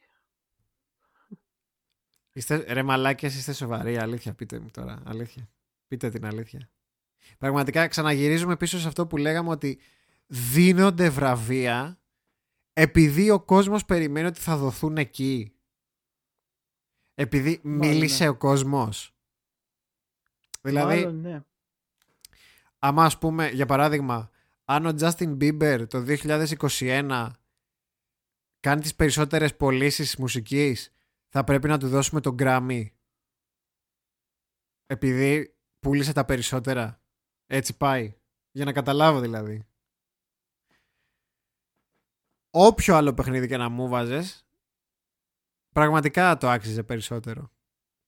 Είστε, 2.33 2.73
ρε 2.73 2.83
μαλάκες, 2.83 3.35
είστε 3.35 3.53
σοβαροί, 3.53 3.99
αλήθεια, 3.99 4.35
πείτε 4.35 4.59
μου 4.59 4.71
τώρα, 4.71 5.03
αλήθεια. 5.07 5.51
Πείτε 5.89 6.11
την 6.11 6.27
αλήθεια. 6.27 6.71
Πραγματικά 7.39 7.89
ξαναγυρίζουμε 7.89 8.57
πίσω 8.57 8.79
σε 8.79 8.89
αυτό 8.89 9.07
που 9.07 9.17
λέγαμε 9.17 9.51
ότι 9.51 9.81
δίνονται 10.27 11.11
βραβεία 11.11 12.00
επειδή 12.73 13.31
ο 13.31 13.41
κόσμος 13.41 13.85
περιμένει 13.85 14.27
ότι 14.27 14.41
θα 14.41 14.57
δοθούν 14.57 14.97
εκεί. 14.97 15.55
Επειδή 17.15 17.61
μίλησε 17.63 18.29
ο 18.29 18.37
κόσμος. 18.37 19.15
Δηλαδή, 20.63 20.95
Μάλλον, 20.95 21.21
ναι. 21.21 21.45
άμα 22.79 23.05
ας 23.05 23.19
πούμε, 23.19 23.49
για 23.49 23.67
παράδειγμα, 23.67 24.31
αν 24.65 24.87
ο 24.87 24.95
Justin 25.01 25.37
Bieber 25.39 25.87
το 25.89 26.05
2021 26.07 27.31
κάνει 28.61 28.81
τις 28.81 28.95
περισσότερες 28.95 29.57
πωλήσεις 29.57 30.17
μουσικής, 30.17 30.93
θα 31.29 31.45
πρέπει 31.45 31.69
να 31.69 31.79
του 31.79 31.89
δώσουμε 31.89 32.21
τον 32.21 32.37
Grammy. 32.39 32.85
Επειδή 34.87 35.57
πούλησε 35.79 36.13
τα 36.13 36.25
περισσότερα. 36.25 37.03
Έτσι 37.47 37.77
πάει. 37.77 38.15
Για 38.51 38.65
να 38.65 38.73
καταλάβω 38.73 39.21
δηλαδή. 39.21 39.70
Όποιο 42.51 42.95
άλλο 42.97 43.15
παιχνίδι 43.15 43.49
και 43.49 43.57
να 43.57 43.69
μου 43.69 43.89
βάζες, 43.89 44.47
πραγματικά 45.73 46.37
το 46.37 46.49
άξιζε 46.49 46.83
περισσότερο. 46.83 47.51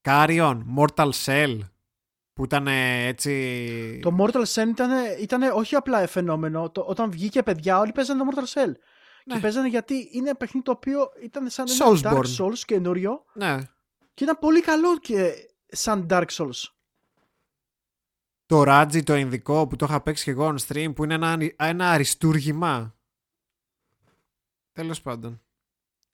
Carrion, 0.03 0.61
Mortal 0.79 1.11
Cell, 1.25 1.59
που 2.33 2.45
ήταν 2.45 2.67
έτσι... 2.67 3.99
Το 4.03 4.17
Mortal 4.19 4.45
Cell 4.45 4.69
ήταν, 4.69 4.91
ήταν 5.21 5.43
όχι 5.43 5.75
απλά 5.75 6.07
φαινόμενο. 6.07 6.71
Το, 6.71 6.81
όταν 6.81 7.11
βγήκε 7.11 7.43
παιδιά 7.43 7.79
όλοι 7.79 7.93
παίζανε 7.93 8.25
το 8.25 8.31
Mortal 8.31 8.61
Cell. 8.61 8.73
Ναι. 9.25 9.35
Και 9.35 9.41
παίζανε 9.41 9.69
γιατί 9.69 10.09
είναι 10.13 10.35
παιχνίδι 10.35 10.65
το 10.65 10.73
οποίο 10.73 11.11
ήταν 11.23 11.51
σαν 11.51 11.67
ένα 11.71 12.13
Dark 12.13 12.39
Souls 12.39 12.59
καινούριο. 12.59 13.25
Ναι. 13.35 13.59
Και 14.15 14.25
ήταν 14.25 14.39
πολύ 14.41 14.61
καλό 14.61 14.99
και 14.99 15.33
σαν 15.67 16.07
Dark 16.11 16.27
Souls. 16.31 16.63
Το 18.47 18.63
Raji 18.67 19.03
το 19.05 19.17
Ινδικό 19.17 19.67
που 19.67 19.77
το 19.77 19.87
είχα 19.89 20.01
παίξει 20.01 20.25
και 20.25 20.31
εγώ 20.31 20.55
on 20.55 20.57
stream 20.67 20.93
που 20.95 21.05
είναι 21.05 21.15
ένα, 21.15 21.37
ένα 21.57 21.91
αριστούργημα. 21.91 22.95
Τέλος 24.73 25.03
πάντων. 25.03 25.43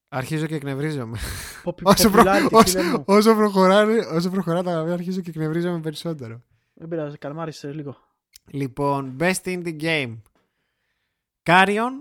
Αρχίζω 0.08 0.46
και 0.46 0.54
εκνευρίζομαι. 0.54 1.18
όσο, 1.82 2.10
προ... 2.10 2.22
όσο, 2.50 3.04
όσο, 3.06 3.34
προχωράνε, 3.34 3.98
όσο 3.98 4.30
προχωρά 4.30 4.62
τα 4.62 4.70
γραβεία 4.70 4.92
αρχίζω 4.92 5.20
και 5.20 5.30
εκνευρίζομαι 5.30 5.80
περισσότερο. 5.80 6.42
Δεν 6.74 6.88
πειράζει, 6.88 7.18
καλμάρισες 7.18 7.74
λίγο. 7.74 7.96
Λοιπόν, 8.50 9.16
Best 9.20 9.42
Indie 9.44 9.80
Game. 9.80 10.16
Carrion, 11.42 11.92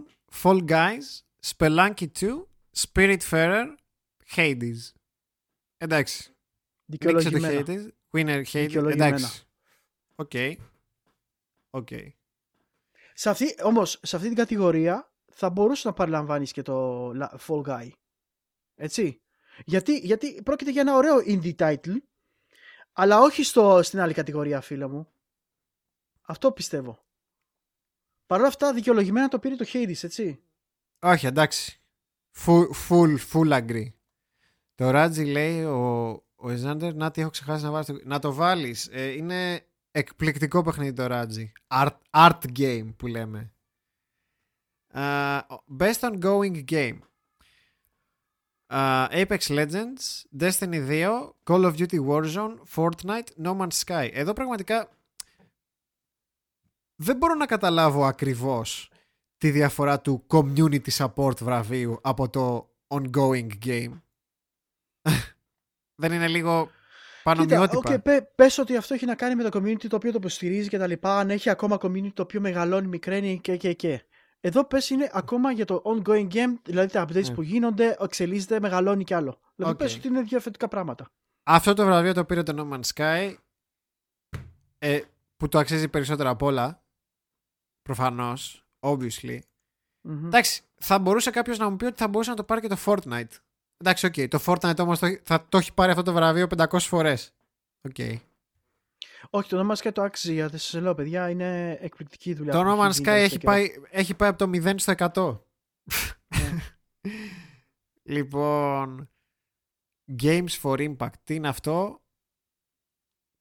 Fall 0.44 0.68
Guys, 0.68 1.22
Spelunky 1.46 2.08
2, 2.20 2.46
Spiritfarer, 2.78 3.66
Hades. 4.36 4.92
Εντάξει. 5.78 6.32
Δικαιολογημένα. 6.86 7.64
το 7.64 7.74
Hades. 7.74 7.88
Winner 8.12 8.44
Hades. 8.52 8.90
Εντάξει. 8.90 9.46
Οκ. 10.16 10.30
Okay. 10.34 10.56
Okay. 11.70 12.08
Σε 13.14 13.30
αυτή, 13.30 13.56
όμως, 13.64 14.00
σε 14.02 14.16
αυτή 14.16 14.28
την 14.28 14.38
κατηγορία 14.38 15.12
θα 15.39 15.49
μπορούσε 15.49 15.88
να 15.88 15.93
παραλαμβάνεις 15.93 16.51
και 16.51 16.61
το 16.61 17.09
Fall 17.47 17.61
Guy. 17.61 17.89
Έτσι. 18.76 19.22
Γιατί, 19.65 19.97
γιατί 19.97 20.41
πρόκειται 20.43 20.72
για 20.72 20.81
ένα 20.81 20.95
ωραίο 20.95 21.18
indie 21.26 21.55
title, 21.55 21.95
αλλά 22.93 23.19
όχι 23.19 23.43
στο, 23.43 23.84
στην 23.84 23.99
άλλη 23.99 24.14
κατηγορία, 24.14 24.61
φίλε 24.61 24.88
μου. 24.88 25.07
Αυτό 26.22 26.51
πιστεύω. 26.51 27.05
Παρ' 28.26 28.39
όλα 28.39 28.47
αυτά, 28.47 28.73
δικαιολογημένα 28.73 29.27
το 29.27 29.39
πήρε 29.39 29.55
το 29.55 29.65
Hades, 29.73 30.03
έτσι. 30.03 30.43
Όχι, 30.99 31.26
εντάξει. 31.26 31.81
Full, 32.45 32.65
full, 32.89 33.18
full 33.31 33.51
agree. 33.51 33.93
Το 34.76 34.89
Ράτζι 34.89 35.23
λέει 35.23 35.64
ο, 35.64 36.09
ο 36.35 36.49
Εζάντερ, 36.49 36.93
να 36.93 37.11
τι 37.11 37.22
έχω 37.22 37.30
ξεχάσει 37.30 37.64
να 37.64 37.72
βάλεις. 37.72 37.89
Να 38.03 38.19
το 38.19 38.34
βάλεις. 38.34 38.88
Ε, 38.91 39.11
είναι 39.11 39.68
εκπληκτικό 39.91 40.64
παιχνίδι 40.64 40.93
το 40.93 41.07
Ράτζι. 41.07 41.51
Art, 41.68 41.97
art 42.11 42.41
game 42.59 42.93
που 42.97 43.07
λέμε. 43.07 43.51
Uh, 44.98 45.41
best 45.82 46.02
ongoing 46.07 46.56
game. 46.76 46.98
Uh, 48.69 49.07
Apex 49.22 49.41
Legends, 49.49 50.26
Destiny 50.32 50.80
2, 50.80 51.36
Call 51.45 51.65
of 51.65 51.78
Duty 51.78 51.99
Warzone, 51.99 52.56
Fortnite, 52.76 53.30
No 53.38 53.53
Man's 53.53 53.78
Sky. 53.86 54.10
Εδώ 54.14 54.34
πραγματικά 54.34 54.90
δεν 56.95 57.18
μπορώ 57.18 57.34
να 57.34 57.45
καταλάβω 57.45 58.06
ακριβώς 58.06 58.91
τη 59.38 59.52
διαφορά 59.52 60.02
του 60.02 60.26
community 60.28 60.90
support 60.98 61.38
βραβείου 61.41 61.99
από 62.02 62.30
το 62.30 62.69
ongoing 62.88 63.49
game. 63.65 64.02
δεν 66.02 66.11
είναι 66.11 66.28
λίγο 66.28 66.69
πανομοιότυπα. 67.24 67.94
Okay, 67.94 68.03
πέ, 68.03 68.32
πες 68.36 68.57
ότι 68.57 68.76
αυτό 68.76 68.94
έχει 68.94 69.06
να 69.06 69.15
κάνει 69.15 69.36
με 69.36 69.49
το 69.49 69.60
community 69.60 69.88
το 69.88 69.95
οποίο 69.95 70.11
το 70.11 70.18
υποστηρίζει 70.18 70.69
και 70.69 70.78
τα 70.78 70.88
λοιπά. 70.88 71.19
Αν 71.19 71.30
έχει 71.30 71.49
ακόμα 71.49 71.78
community 71.82 72.14
το 72.14 72.22
οποίο 72.22 72.41
μεγαλώνει, 72.41 72.88
μικραίνει 72.88 73.40
και 73.40 73.57
και 73.57 73.74
και. 73.74 74.03
Εδώ 74.41 74.65
πες 74.65 74.89
είναι 74.89 75.09
ακόμα 75.14 75.51
για 75.51 75.65
το 75.65 75.81
ongoing 75.85 76.27
game, 76.34 76.53
δηλαδή 76.64 76.91
τα 76.91 77.03
updates 77.07 77.27
Ναι. 77.27 77.34
που 77.34 77.41
γίνονται, 77.41 77.95
εξελίσσεται, 77.99 78.59
μεγαλώνει 78.59 79.03
κι 79.03 79.14
άλλο. 79.14 79.39
Δηλαδή 79.55 79.73
Οκ. 79.73 79.80
πες 79.80 79.95
ότι 79.95 80.07
είναι 80.07 80.22
διαφορετικά 80.22 80.68
πράγματα. 80.68 81.05
Αυτό 81.43 81.73
το 81.73 81.85
βραβείο 81.85 82.14
το 82.14 82.26
πήρε 82.26 82.43
το 82.43 82.53
No 82.57 82.73
Man's 82.73 82.93
Sky 82.95 83.35
ε, 84.77 85.01
που 85.38 85.47
το 85.47 85.57
αξίζει 85.59 85.88
περισσότερο 85.89 86.30
απ' 86.30 86.41
όλα. 86.41 86.84
Προφανώς, 87.81 88.65
obviously. 88.80 89.39
Μμμ. 90.07 90.26
Εντάξει, 90.26 90.61
θα 90.76 90.99
μπορούσε 90.99 91.31
κάποιος 91.31 91.57
να 91.57 91.69
μου 91.69 91.76
πει 91.76 91.85
ότι 91.85 91.97
θα 91.97 92.07
μπορούσε 92.07 92.30
να 92.30 92.35
το 92.35 92.43
πάρει 92.43 92.61
και 92.61 92.68
το 92.68 92.77
Fortnite. 92.85 93.31
Εντάξει, 93.77 94.05
οκ. 94.05 94.14
Το 94.30 94.39
Fortnite 94.45 94.77
όμως 94.80 94.99
θα 95.23 95.45
το 95.49 95.57
έχει 95.57 95.73
πάρει 95.73 95.91
αυτό 95.91 96.03
το 96.03 96.14
βραβείο 96.14 96.47
500 96.57 96.80
φορές. 96.80 97.34
Οκ. 97.89 98.22
Όχι, 99.30 99.49
το 99.49 99.68
No 99.68 99.72
Man's 99.72 99.88
Sky 99.88 99.91
το 99.94 100.02
άξιζε 100.02 100.34
γιατί 100.34 100.57
σα 100.57 100.81
λέω, 100.81 100.95
παιδιά, 100.95 101.30
είναι 101.30 101.77
εκπληκτική 101.81 102.34
δουλειά. 102.34 102.53
Το 102.53 102.61
που 102.61 102.65
No 102.65 102.72
Man's 102.72 102.91
γίνει 102.91 102.95
Sky 102.95 103.03
τελευταίο 103.03 103.15
έχει 103.15 103.38
καιρό. 103.38 103.53
πάει, 103.53 103.68
έχει 103.89 104.14
πάει 104.14 104.30
από 104.30 104.38
το 104.38 104.49
0 104.53 104.73
στο 104.77 104.94
100. 104.98 105.39
Ναι. 106.27 106.57
λοιπόν. 108.03 109.10
Games 110.22 110.61
for 110.61 110.95
Impact. 110.95 111.14
Τι 111.23 111.35
είναι 111.35 111.48
αυτό; 111.48 112.02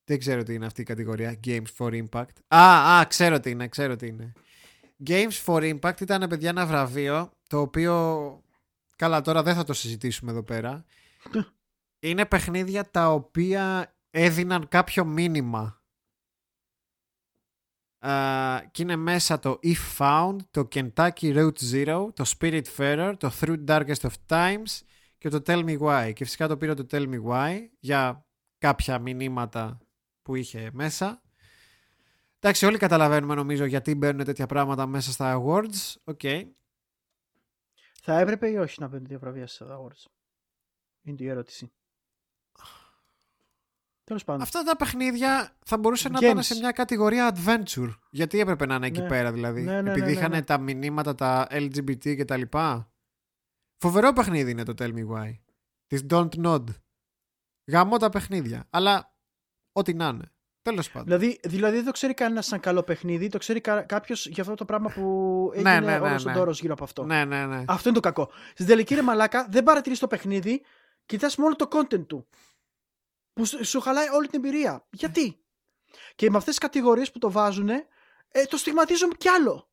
Δεν 0.05 0.19
ξέρω 0.19 0.43
τι 0.43 0.55
είναι 0.55 0.67
αυτή 0.67 0.81
η 0.81 0.85
κατηγορία. 0.85 1.41
Games 1.45 1.67
for 1.79 2.05
Impact. 2.09 2.37
Α, 2.49 2.99
α, 2.99 3.07
ξέρω 3.07 3.41
τι 3.41 3.51
είναι, 3.51 3.69
ξέρω 3.69 3.97
τι 3.97 4.07
είναι. 4.07 4.33
Games 5.07 5.45
for 5.45 5.79
Impact 5.79 6.01
ήταν, 6.01 6.29
παιδιά, 6.29 6.49
ένα 6.49 6.67
βραβείο 6.67 7.33
το 7.49 7.61
οποίο. 7.61 8.41
Καλά, 8.97 9.21
τώρα 9.21 9.43
δεν 9.43 9.55
θα 9.55 9.65
το 9.65 9.73
συζητήσουμε 9.73 10.31
εδώ 10.31 10.43
πέρα. 10.43 10.85
είναι 11.99 12.27
παιχνίδια 12.27 12.91
τα 12.91 13.13
οποία 13.13 13.96
έδιναν 14.19 14.69
κάποιο 14.69 15.05
μήνυμα. 15.05 15.83
Α, 17.99 18.63
και 18.71 18.83
είναι 18.83 18.97
μέσα 18.97 19.39
το 19.39 19.59
If 19.63 19.99
Found, 19.99 20.37
το 20.51 20.69
Kentucky 20.75 21.11
Route 21.35 21.73
Zero, 21.73 22.09
το 22.15 22.33
Spirit 22.39 22.63
Fairer, 22.77 23.15
το 23.19 23.31
Through 23.41 23.65
Darkest 23.65 24.01
of 24.01 24.13
Times 24.29 24.81
και 25.19 25.29
το 25.29 25.43
Tell 25.47 25.65
Me 25.65 25.79
Why. 25.79 26.13
Και 26.15 26.25
φυσικά 26.25 26.49
το 26.49 26.57
πήρε 26.57 26.75
το 26.75 26.87
Tell 26.91 27.09
Me 27.09 27.25
Why 27.25 27.67
για 27.79 28.27
κάποια 28.59 28.99
μηνύματα 28.99 29.79
που 30.23 30.35
είχε 30.35 30.71
μέσα. 30.73 31.23
Εντάξει, 32.39 32.67
όλοι 32.67 32.79
καταλαβαίνουμε 32.79 33.35
νομίζω 33.35 33.65
γιατί 33.65 33.95
μπαίνουν 33.95 34.25
τέτοια 34.25 34.47
πράγματα 34.47 34.87
μέσα 34.87 35.13
στα 35.13 35.43
awards. 35.43 35.95
Οκ. 36.05 36.21
Θα 38.03 38.19
έπρεπε 38.19 38.51
ή 38.51 38.57
όχι 38.57 38.81
να 38.81 38.89
μπαίνουν 38.89 39.07
δύο 39.07 39.19
βραβεία 39.19 39.47
στα 39.47 39.65
Awards; 39.69 40.05
Είναι 41.03 41.17
η 41.21 41.29
ερώτηση. 41.29 41.73
Τέλος 44.07 44.25
πάντων. 44.25 44.43
Αυτά 44.43 44.63
τα 44.63 44.77
παιχνίδια 44.77 45.57
θα 45.65 45.79
μπορούσαν 45.79 46.13
να 46.13 46.19
Games. 46.19 46.23
ήταν 46.23 46.43
σε 46.43 46.55
μια 46.55 46.71
κατηγορία 46.71 47.35
adventure. 47.37 47.95
Γιατί 48.11 48.41
έπρεπε 48.41 48.67
να 48.67 48.75
είναι 48.75 48.87
εκεί 48.87 49.01
Ναι. 49.01 49.09
πέρα 49.09 49.33
δηλαδή; 49.33 49.63
Ναι, 49.63 49.83
ναι, 49.83 49.91
Επειδή 49.91 50.01
ναι, 50.01 50.07
ναι, 50.07 50.13
είχαν 50.13 50.31
ναι. 50.31 50.43
τα 50.43 50.59
μηνύματα 50.59 51.15
τα 51.15 51.47
LGBT 51.51 52.17
και 52.17 52.25
τα 52.25 52.37
λοιπά. 52.37 52.91
Φοβερό 53.79 54.13
παιχνίδι 54.13 54.51
είναι 54.51 54.63
το 54.63 54.75
Tell 54.79 54.93
Me 54.95 55.07
Why. 55.09 55.35
Της 55.87 56.07
Don't 56.11 56.29
Nod. 56.45 56.65
Γαμώ 57.71 57.97
τα 57.97 58.09
παιχνίδια. 58.09 58.67
Αλλά 58.71 59.15
ό,τι 59.73 59.95
να 59.95 60.07
είναι. 60.09 60.31
Τέλος 60.63 60.91
πάντων. 60.91 61.07
Δηλαδή, 61.07 61.41
δηλαδή 61.45 61.77
δεν 61.77 61.85
το 61.85 61.91
ξέρει 61.91 62.15
κανένας 62.15 62.47
σαν 62.47 62.61
καλό 62.61 62.83
παιχνίδι, 62.83 63.29
το 63.29 63.39
ξέρει 63.39 63.61
κάποιος 63.61 64.27
για 64.27 64.43
αυτό 64.43 64.55
το 64.55 64.65
πράγμα 64.65 64.89
που 64.91 65.03
Ναι, 65.55 65.59
έγινε 65.59 65.81
ναι, 65.81 65.99
ναι, 65.99 66.09
όλος 66.09 66.25
ο 66.25 66.29
ναι. 66.29 66.35
ντόρος 66.35 66.61
γύρω 66.61 66.73
από 66.73 66.85
αυτό. 66.85 67.05
Ναι, 67.05 67.25
ναι, 67.25 67.47
ναι. 67.47 67.65
Αυτό 67.69 67.89
είναι 67.89 67.99
το 68.01 68.13
κακό. 68.13 68.31
Στην 68.53 68.67
τελική 68.67 68.95
ρε 68.95 69.03
μαλάκα, 69.03 69.47
δεν 69.51 69.63
παρατηρείς 69.63 69.99
το 69.99 70.07
παιχνίδι, 70.07 70.63
κοιτάς 71.07 71.37
μόνο 71.37 71.57
το 71.57 71.69
content 71.73 72.07
του. 72.07 72.27
Που 73.37 73.45
σου 73.45 73.65
σου 73.65 73.81
χαλάει 73.81 74.09
όλη 74.09 74.29
την 74.29 74.45
εμπειρία. 74.45 74.87
Γιατί; 74.91 75.45
Και 76.15 76.31
με 76.31 76.37
αυτές 76.37 76.55
τις 76.55 76.63
κατηγορίες 76.63 77.11
που 77.11 77.19
το 77.19 77.31
βάζουν, 77.31 77.69
ε, 77.69 77.85
το 78.49 78.57
στιγματίζουν 78.57 79.13
κι 79.17 79.29
άλλο. 79.29 79.71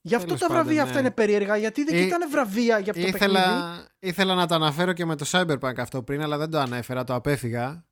Γι' 0.00 0.14
αυτό 0.14 0.26
Τέλος 0.26 0.40
τα 0.40 0.46
πάντων, 0.46 0.62
βραβεία 0.62 0.82
ναι. 0.82 0.88
αυτά 0.88 1.00
είναι 1.00 1.10
περίεργα, 1.10 1.56
γιατί 1.56 1.84
δεν 1.84 1.94
Ε, 1.94 2.02
κοιτάνε 2.02 2.26
βραβεία 2.26 2.78
για 2.78 2.92
αυτό 2.92 3.04
το 3.04 3.10
παιχνίδι. 3.10 3.32
Ήθελα, 3.38 3.88
ήθελα 3.98 4.34
να 4.34 4.46
το 4.46 4.54
αναφέρω 4.54 4.92
και 4.92 5.04
με 5.04 5.16
το 5.16 5.26
Cyberpunk 5.28 5.78
αυτό 5.78 6.02
πριν, 6.02 6.22
αλλά 6.22 6.38
δεν 6.38 6.50
το 6.50 6.58
ανέφερα, 6.58 7.04
το 7.04 7.14
απέφυγα. 7.14 7.86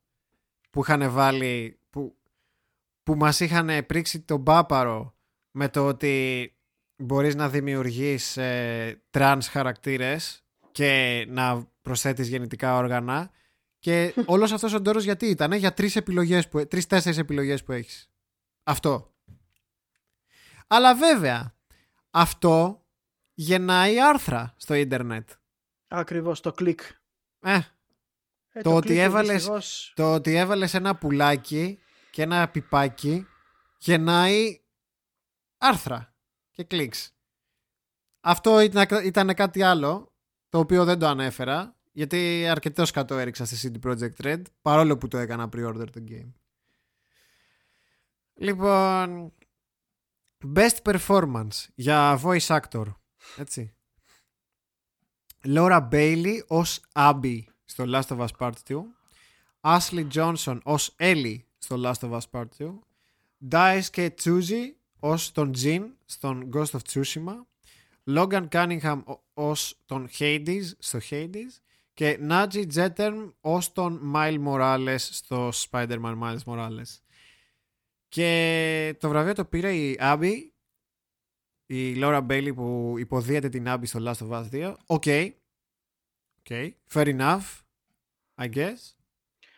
Που 0.69 0.81
είχαν 0.81 1.11
βάλει. 1.11 1.79
που, 1.89 2.17
που 3.03 3.15
μας 3.15 3.39
είχαν 3.39 3.85
πρίξει 3.85 4.19
τον 4.21 4.43
πάπαρο 4.43 5.15
με 5.51 5.69
το 5.69 5.87
ότι 5.87 6.55
μπορείς 6.95 7.35
να 7.35 7.49
δημιουργείς 7.49 8.37
ε, 8.37 9.01
τρανς 9.09 9.47
χαρακτήρες 9.47 10.43
και 10.71 11.25
να 11.29 11.67
προσθέτεις 11.87 12.27
γεννητικά 12.27 12.75
όργανα. 12.75 13.31
Και 13.79 14.13
όλος 14.25 14.51
αυτός 14.51 14.73
ο 14.73 14.79
ντόρος 14.81 15.03
γιατί 15.03 15.25
ήταν 15.25 15.51
για 15.51 15.73
τρεις 15.73 15.95
επιλογές 15.95 16.47
που, 16.47 16.67
τρεις-τέσσερις 16.67 17.17
επιλογές 17.17 17.63
που 17.63 17.71
έχεις. 17.71 18.09
Αυτό. 18.63 19.15
Αλλά 20.67 20.95
βέβαια 20.95 21.55
αυτό 22.11 22.85
γεννάει 23.33 24.01
άρθρα 24.01 24.53
στο 24.57 24.73
ίντερνετ. 24.73 25.29
Ακριβώς, 25.87 26.39
το 26.41 26.51
κλικ. 26.51 26.81
ε, 27.39 27.59
Ε, 28.51 28.61
Το 28.61 28.75
ότι 28.75 28.87
κλικ, 28.87 28.97
έβαλες- 28.99 29.33
δυστυχώς, 29.35 29.91
Το 29.95 30.13
ότι 30.13 30.35
έβαλες 30.35 30.73
ένα 30.73 30.95
πουλάκι 30.95 31.79
και 32.11 32.21
ένα 32.21 32.49
πιπάκι 32.49 33.27
γεννάει 33.77 34.61
άρθρα 35.57 36.15
και 36.51 36.63
κλικς. 36.63 37.11
Αυτό 38.21 38.59
ήταν, 38.59 38.87
ήταν 39.03 39.33
κάτι 39.33 39.63
άλλο 39.63 40.15
το 40.49 40.59
οποίο 40.59 40.85
δεν 40.85 40.99
το 40.99 41.07
ανέφερα 41.07 41.76
γιατί 41.97 42.47
αρκετό 42.47 42.85
σκατό 42.85 43.17
έριξα 43.17 43.45
στη 43.45 43.71
CD 43.81 43.87
Projekt 43.87 44.15
Red 44.25 44.41
παρόλο 44.61 44.97
που 44.97 45.07
το 45.07 45.17
έκανα 45.17 45.49
pre-order 45.55 45.85
το 45.91 46.03
game. 46.09 46.31
Λοιπόν, 48.33 49.33
best 50.55 50.77
performance 50.83 51.65
για 51.75 52.19
voice 52.23 52.59
actor. 52.59 52.85
Έτσι. 53.37 53.73
Laura 55.45 55.89
Bailey 55.91 56.37
ως 56.47 56.81
Abby 56.93 57.39
στο 57.65 57.83
Last 57.87 58.07
of 58.07 58.27
Us 58.27 58.27
Part 58.37 58.53
2. 58.67 58.81
Ashley 59.61 60.07
Johnson 60.13 60.59
ως 60.63 60.95
Ellie 60.99 61.37
στο 61.57 61.75
Last 61.79 62.09
of 62.09 62.19
Us 62.19 62.29
Part 62.31 62.47
2. 62.57 62.79
Daisuke 63.51 64.09
Tsuji 64.21 64.63
ως 64.99 65.31
τον 65.31 65.51
Jin 65.61 65.81
στον 66.05 66.49
Ghost 66.53 66.71
of 66.71 66.79
Tsushima. 66.91 67.35
Logan 68.05 68.47
Cunningham 68.47 69.01
ω- 69.05 69.23
ως 69.33 69.81
τον 69.85 70.07
Hades 70.19 70.63
στο 70.77 70.99
Hades. 71.09 71.59
Και 71.97 72.19
Naji 72.29 72.65
Jeterm 72.73 73.33
ως 73.41 73.71
τον 73.71 74.11
Miles 74.15 74.43
Morales 74.47 74.95
στο 74.99 75.49
Spider-Man 75.53 76.19
Miles 76.21 76.43
Morales. 76.45 76.99
Και 78.07 78.95
το 78.99 79.09
βραβείο 79.09 79.33
το 79.33 79.45
πήρε 79.45 79.75
η 79.75 79.97
Abby, 80.01 80.33
η 81.65 81.93
Laura 81.97 82.27
Bailey 82.27 82.51
που 82.55 82.95
υποδύεται 82.97 83.49
την 83.49 83.65
Abby 83.67 83.81
στο 83.87 83.99
Last 84.03 84.27
of 84.27 84.29
Us 84.29 84.49
2. 84.51 84.73
Οκ. 84.85 85.03
Okay. 86.49 86.69
Fair 86.93 87.17
enough. 87.17 87.41
I 88.39 88.49
guess. 88.53 88.75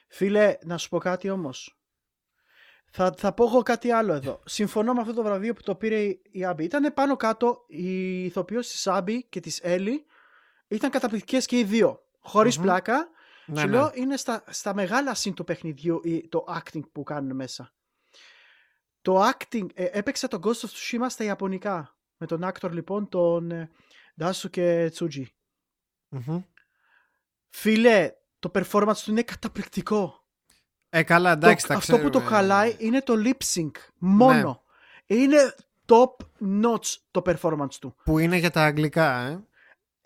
Φίλε, 0.07 0.57
να 0.63 0.77
σου 0.77 0.89
πω 0.89 0.97
κάτι 0.97 1.29
όμως. 1.29 1.79
Θα, 2.91 3.13
θα 3.17 3.33
πω 3.33 3.43
εγώ 3.45 3.61
κάτι 3.61 3.91
άλλο 3.91 4.13
εδώ. 4.13 4.41
Συμφωνώ 4.45 4.93
με 4.93 5.01
αυτό 5.01 5.13
το 5.13 5.23
βραβείο 5.23 5.53
που 5.53 5.61
το 5.61 5.75
πήρε 5.75 5.99
η- 6.03 6.21
η 6.31 6.45
Abby. 6.45 6.63
Ήταν 6.63 6.93
πάνω 6.93 7.15
κάτω 7.15 7.65
η 7.67 8.23
ηθοποιός 8.23 8.67
της 8.67 8.87
Abby 8.87 9.23
και 9.23 9.39
της 9.39 9.59
Ellie. 9.59 10.05
Ήταν 10.67 10.89
καταπληκτικές 10.89 11.45
και 11.45 11.59
οι 11.59 11.63
δύο. 11.63 12.03
Χωρίς 12.29 12.57
Μμμ. 12.57 12.63
πλάκα. 12.63 13.09
Ναι, 13.45 13.59
Σου 13.59 13.65
ναι. 13.65 13.71
λέω 13.71 13.91
είναι 13.93 14.17
στα, 14.17 14.43
στα 14.49 14.73
μεγάλα 14.73 15.13
συν 15.13 15.33
του 15.33 15.43
παιχνιδιού 15.43 16.01
η- 16.03 16.27
το 16.27 16.45
acting 16.47 16.81
που 16.91 17.03
κάνουν 17.03 17.35
μέσα. 17.35 17.73
Το 19.01 19.29
acting, 19.29 19.65
ε, 19.73 19.83
έπαιξα 19.91 20.27
τον 20.27 20.41
Ghost 20.43 20.47
of 20.65 20.69
Tsushima 20.69 21.05
στα 21.09 21.23
Ιαπωνικά. 21.23 21.97
Με 22.17 22.25
τον 22.25 22.41
actor 22.43 22.71
λοιπόν 22.71 23.09
τον 23.09 23.51
ε, 23.51 23.69
Daisuke 24.21 24.89
Tsuji. 24.93 25.23
Μμμ. 26.09 26.41
Φίλε, 27.49 28.11
το 28.39 28.51
performance 28.53 28.97
του 29.03 29.11
είναι 29.11 29.23
καταπληκτικό. 29.23 30.23
Ε, 30.89 31.03
καλά, 31.03 31.31
εντάξει, 31.31 31.67
το, 31.67 31.73
τα 31.73 31.79
αυτό 31.79 31.97
που 31.99 32.09
το 32.09 32.09
ξέρουμε. 32.19 32.29
χαλάει 32.29 32.75
είναι 32.79 33.01
το 33.01 33.13
lip 33.17 33.43
sync. 33.55 33.71
Μόνο. 33.97 34.63
Είναι 35.05 35.55
top 35.85 36.25
notch 36.63 36.95
το 37.11 37.21
performance 37.25 37.73
του. 37.79 37.95
Που 38.03 38.19
είναι 38.19 38.37
για 38.37 38.51
τα 38.51 38.63
αγγλικά, 38.63 39.19
ε. 39.19 39.43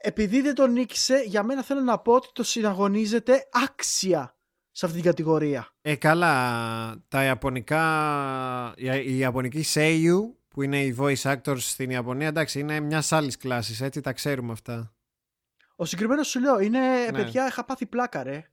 Επειδή 0.06 0.42
δεν 0.42 0.56
τον 0.56 0.72
νίκησε, 0.72 1.24
για 1.26 1.44
μένα 1.44 1.64
θέλω 1.64 1.82
να 1.82 2.00
πω 2.00 2.14
ότι 2.14 2.28
το 2.34 2.44
συναγωνίζεται 2.44 3.48
άξια 3.52 4.38
σε 4.72 4.86
αυτή 4.86 4.98
την 4.98 5.06
κατηγορία. 5.08 5.68
Ε, 5.82 5.96
καλά, 5.96 7.04
τα 7.08 7.24
ιαπωνικά, 7.24 8.74
η, 8.78 8.86
η 9.06 9.18
ιαπωνική 9.18 9.64
Seiyu, 9.74 10.20
που 10.48 10.62
είναι 10.62 10.84
οι 10.84 10.96
voice 11.00 11.22
actors 11.22 11.60
στην 11.60 11.90
Ιαπωνία, 11.90 12.28
εντάξει, 12.28 12.60
είναι 12.60 12.80
μιας 12.80 13.12
άλλης 13.12 13.38
κλάσης, 13.38 13.82
έτσι, 13.82 14.02
τα 14.02 14.14
ξέρουμε 14.14 14.52
αυτά. 14.52 14.94
Ο 15.76 15.86
συγκεκριμένος 15.86 16.28
σου 16.28 16.40
λέω 16.40 16.60
είναι 16.60 16.80
Ναι. 16.80 17.12
παιδιά, 17.12 17.48
είχα 17.48 17.66
πάθει 17.66 17.86
πλάκα, 17.86 18.24
ρε. 18.24 18.48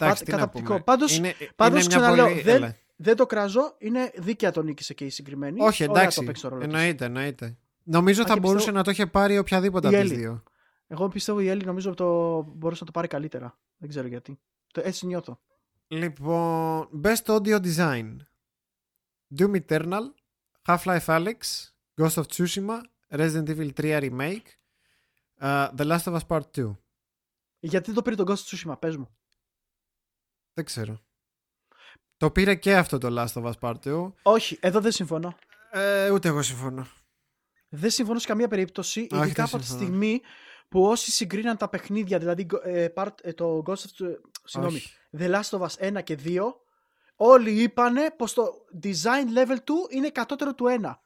Εντάξει, 0.00 0.24
τι 0.24 0.30
να 0.30 0.36
καταπληκτικό. 0.36 0.72
πούμε. 0.74 0.84
Πάντως- 0.84 1.16
είναι, 1.16 1.34
πάντως 1.56 1.84
είναι 1.84 1.88
μια 1.94 1.98
ξαναλέω, 1.98 2.28
πολύ... 2.28 2.40
δεν- 2.40 2.54
έλα. 2.56 2.76
Δεν 3.00 3.16
το 3.16 3.26
κράζω, 3.26 3.74
είναι 3.78 4.12
δίκαια 4.16 4.50
το 4.50 4.62
νίκησε 4.62 4.94
και 4.94 5.04
η 5.04 5.10
συγκεκριμένη. 5.10 5.60
Όχι, 5.60 5.82
Ωραία 5.84 6.00
εντάξει, 6.00 6.18
το 6.18 6.24
παίξει 6.24 6.42
το 6.42 6.48
ρόλο 6.48 6.60
της. 6.64 6.72
εννοείται, 6.74 7.04
εννοείται. 7.04 7.58
Νομίζω 7.90 8.22
Α, 8.22 8.26
θα 8.26 8.34
και 8.34 8.40
μπορούσε 8.40 8.56
πιστεύω- 8.56 8.78
να 8.78 8.84
το 8.84 8.90
είχε 8.90 9.06
πάρει 9.06 9.38
οποιαδήποτε 9.38 9.88
Η 9.90 9.94
από 9.94 10.02
τις 10.02 10.10
Έλλη. 10.10 10.20
δύο. 10.22 10.42
Εγώ 10.86 11.08
πιστεύω 11.08 11.40
η 11.40 11.48
Έλλη 11.48 11.64
νομίζω 11.64 11.94
το 11.94 12.40
μπορούσε 12.42 12.80
να 12.80 12.86
το 12.86 12.92
πάρει 12.92 13.08
καλύτερα. 13.08 13.58
Δεν 13.76 13.88
ξέρω 13.88 14.06
γιατί. 14.06 14.40
Το, 14.72 14.80
έτσι 14.84 15.06
νιώθω. 15.06 15.40
Λοιπόν, 15.88 16.88
Best 17.02 17.22
Audio 17.24 17.60
Design. 17.62 18.16
Doom 19.38 19.60
Eternal, 19.66 20.02
Half-Life 20.66 21.04
Alyx, 21.04 21.36
Ghost 22.00 22.14
of 22.14 22.22
Tsushima, 22.36 22.80
Resident 23.10 23.48
Evil 23.48 23.70
3 23.80 24.00
Remake, 24.02 24.46
uh, 25.40 25.68
The 25.76 25.84
Last 25.86 26.02
of 26.02 26.18
Us 26.18 26.26
Part 26.28 26.50
2. 26.56 26.76
Γιατί 27.58 27.92
το 27.92 28.02
πήρε 28.02 28.16
τον 28.16 28.26
Ghost 28.28 28.32
of 28.44 28.56
Tsushima, 28.72 28.78
πες 28.78 28.96
μου. 28.96 29.08
Δεν 30.52 30.64
ξέρω. 30.64 31.00
Το 32.16 32.30
πήρε 32.30 32.54
και 32.54 32.76
αυτό 32.76 32.98
το 32.98 33.08
Last 33.10 33.42
of 33.42 33.52
Us 33.52 33.58
Part 33.60 33.76
2. 33.84 34.12
Όχι, 34.22 34.58
εδώ 34.60 34.80
δεν 34.80 34.92
συμφωνώ. 34.92 35.36
Ε, 35.70 36.10
ούτε 36.10 36.28
εγώ 36.28 36.42
συμφωνώ. 36.42 36.86
Δεν 37.68 37.90
συμφωνώ 37.90 38.18
σε 38.18 38.26
καμία 38.26 38.48
περίπτωση, 38.48 39.06
δεν 39.10 39.22
ειδικά 39.22 39.44
από 39.44 39.58
τη 39.58 39.64
συμφωνώ. 39.64 39.84
στιγμή 39.86 40.20
που 40.68 40.82
όσοι 40.82 41.10
συγκρίναν 41.10 41.56
τα 41.56 41.68
παιχνίδια, 41.68 42.18
δηλαδή 42.18 42.46
ε, 42.64 42.86
part, 42.96 43.12
ε, 43.22 43.32
το 43.32 43.62
Ghost 43.66 43.72
of 43.72 44.02
Tsu- 44.04 44.16
συγγνώμη, 44.44 44.76
Όχι. 44.76 44.90
The 45.18 45.34
Last 45.34 45.58
of 45.58 45.66
Us 45.66 45.98
1 45.98 46.02
και 46.02 46.18
2, 46.24 46.38
όλοι 47.16 47.62
είπανε 47.62 48.10
πως 48.16 48.32
το 48.32 48.52
design 48.82 49.38
level 49.38 49.56
του 49.64 49.86
είναι 49.90 50.10
κατώτερο 50.10 50.54
του 50.54 50.64
1. 50.82 50.98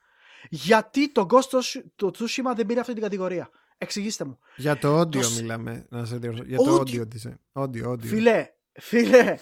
Γιατί 0.51 1.13
το 1.13 1.27
Ghost 1.31 1.59
of 1.59 1.83
το 1.97 2.11
Tsushima 2.19 2.53
δεν 2.57 2.67
πήρε 2.67 2.81
αυτή 2.81 2.93
την 2.93 3.03
κατηγορία; 3.03 3.51
Εξηγήστε 3.79 4.25
μου. 4.25 4.39
Για 4.57 4.79
το 4.79 5.01
audio 5.01 5.11
Το 5.11 5.23
σ- 5.23 5.41
μιλάμε, 5.41 5.87
να 5.91 6.05
σε 6.05 6.17
διορθώσω. 6.17 6.45
Για 6.49 6.59
το 6.59 6.81
Audio. 6.81 6.95
audio 6.95 7.01
design. 7.03 7.35
Audio, 7.63 7.87
audio. 7.93 8.01
Φίλε, 8.05 8.49
φίλε, 8.73 9.39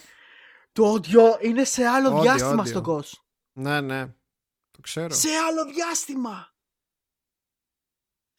το 0.72 0.94
audio 0.94 1.44
είναι 1.44 1.64
σε 1.64 1.84
άλλο 1.84 2.18
Audio, 2.18 2.22
διάστημα 2.22 2.62
audio. 2.62 2.68
στο 2.68 2.82
Ghost. 2.86 3.18
Ναι, 3.52 3.80
ναι. 3.80 4.06
Το 4.70 4.80
ξέρω. 4.80 5.14
Σε 5.14 5.28
άλλο 5.48 5.64
διάστημα. 5.72 6.55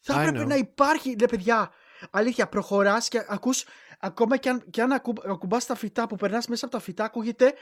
Θα 0.04 0.14
I 0.14 0.18
έπρεπε 0.18 0.44
know. 0.44 0.48
να 0.48 0.54
υπάρχει, 0.54 1.16
ρε 1.18 1.26
παιδιά, 1.26 1.72
αλήθεια, 2.10 2.48
προχωράς 2.48 3.08
και 3.08 3.24
ακούς, 3.28 3.64
ακόμα 3.98 4.36
και 4.36 4.48
αν, 4.48 4.70
και 4.70 4.82
αν 4.82 4.92
ακου, 4.92 5.12
ακουμπάς 5.24 5.66
τα 5.66 5.74
φυτά 5.74 6.06
που 6.06 6.16
περνάς 6.16 6.46
μέσα 6.46 6.64
από 6.64 6.74
τα 6.74 6.80
φυτά, 6.80 7.04
ακούγεται 7.04 7.54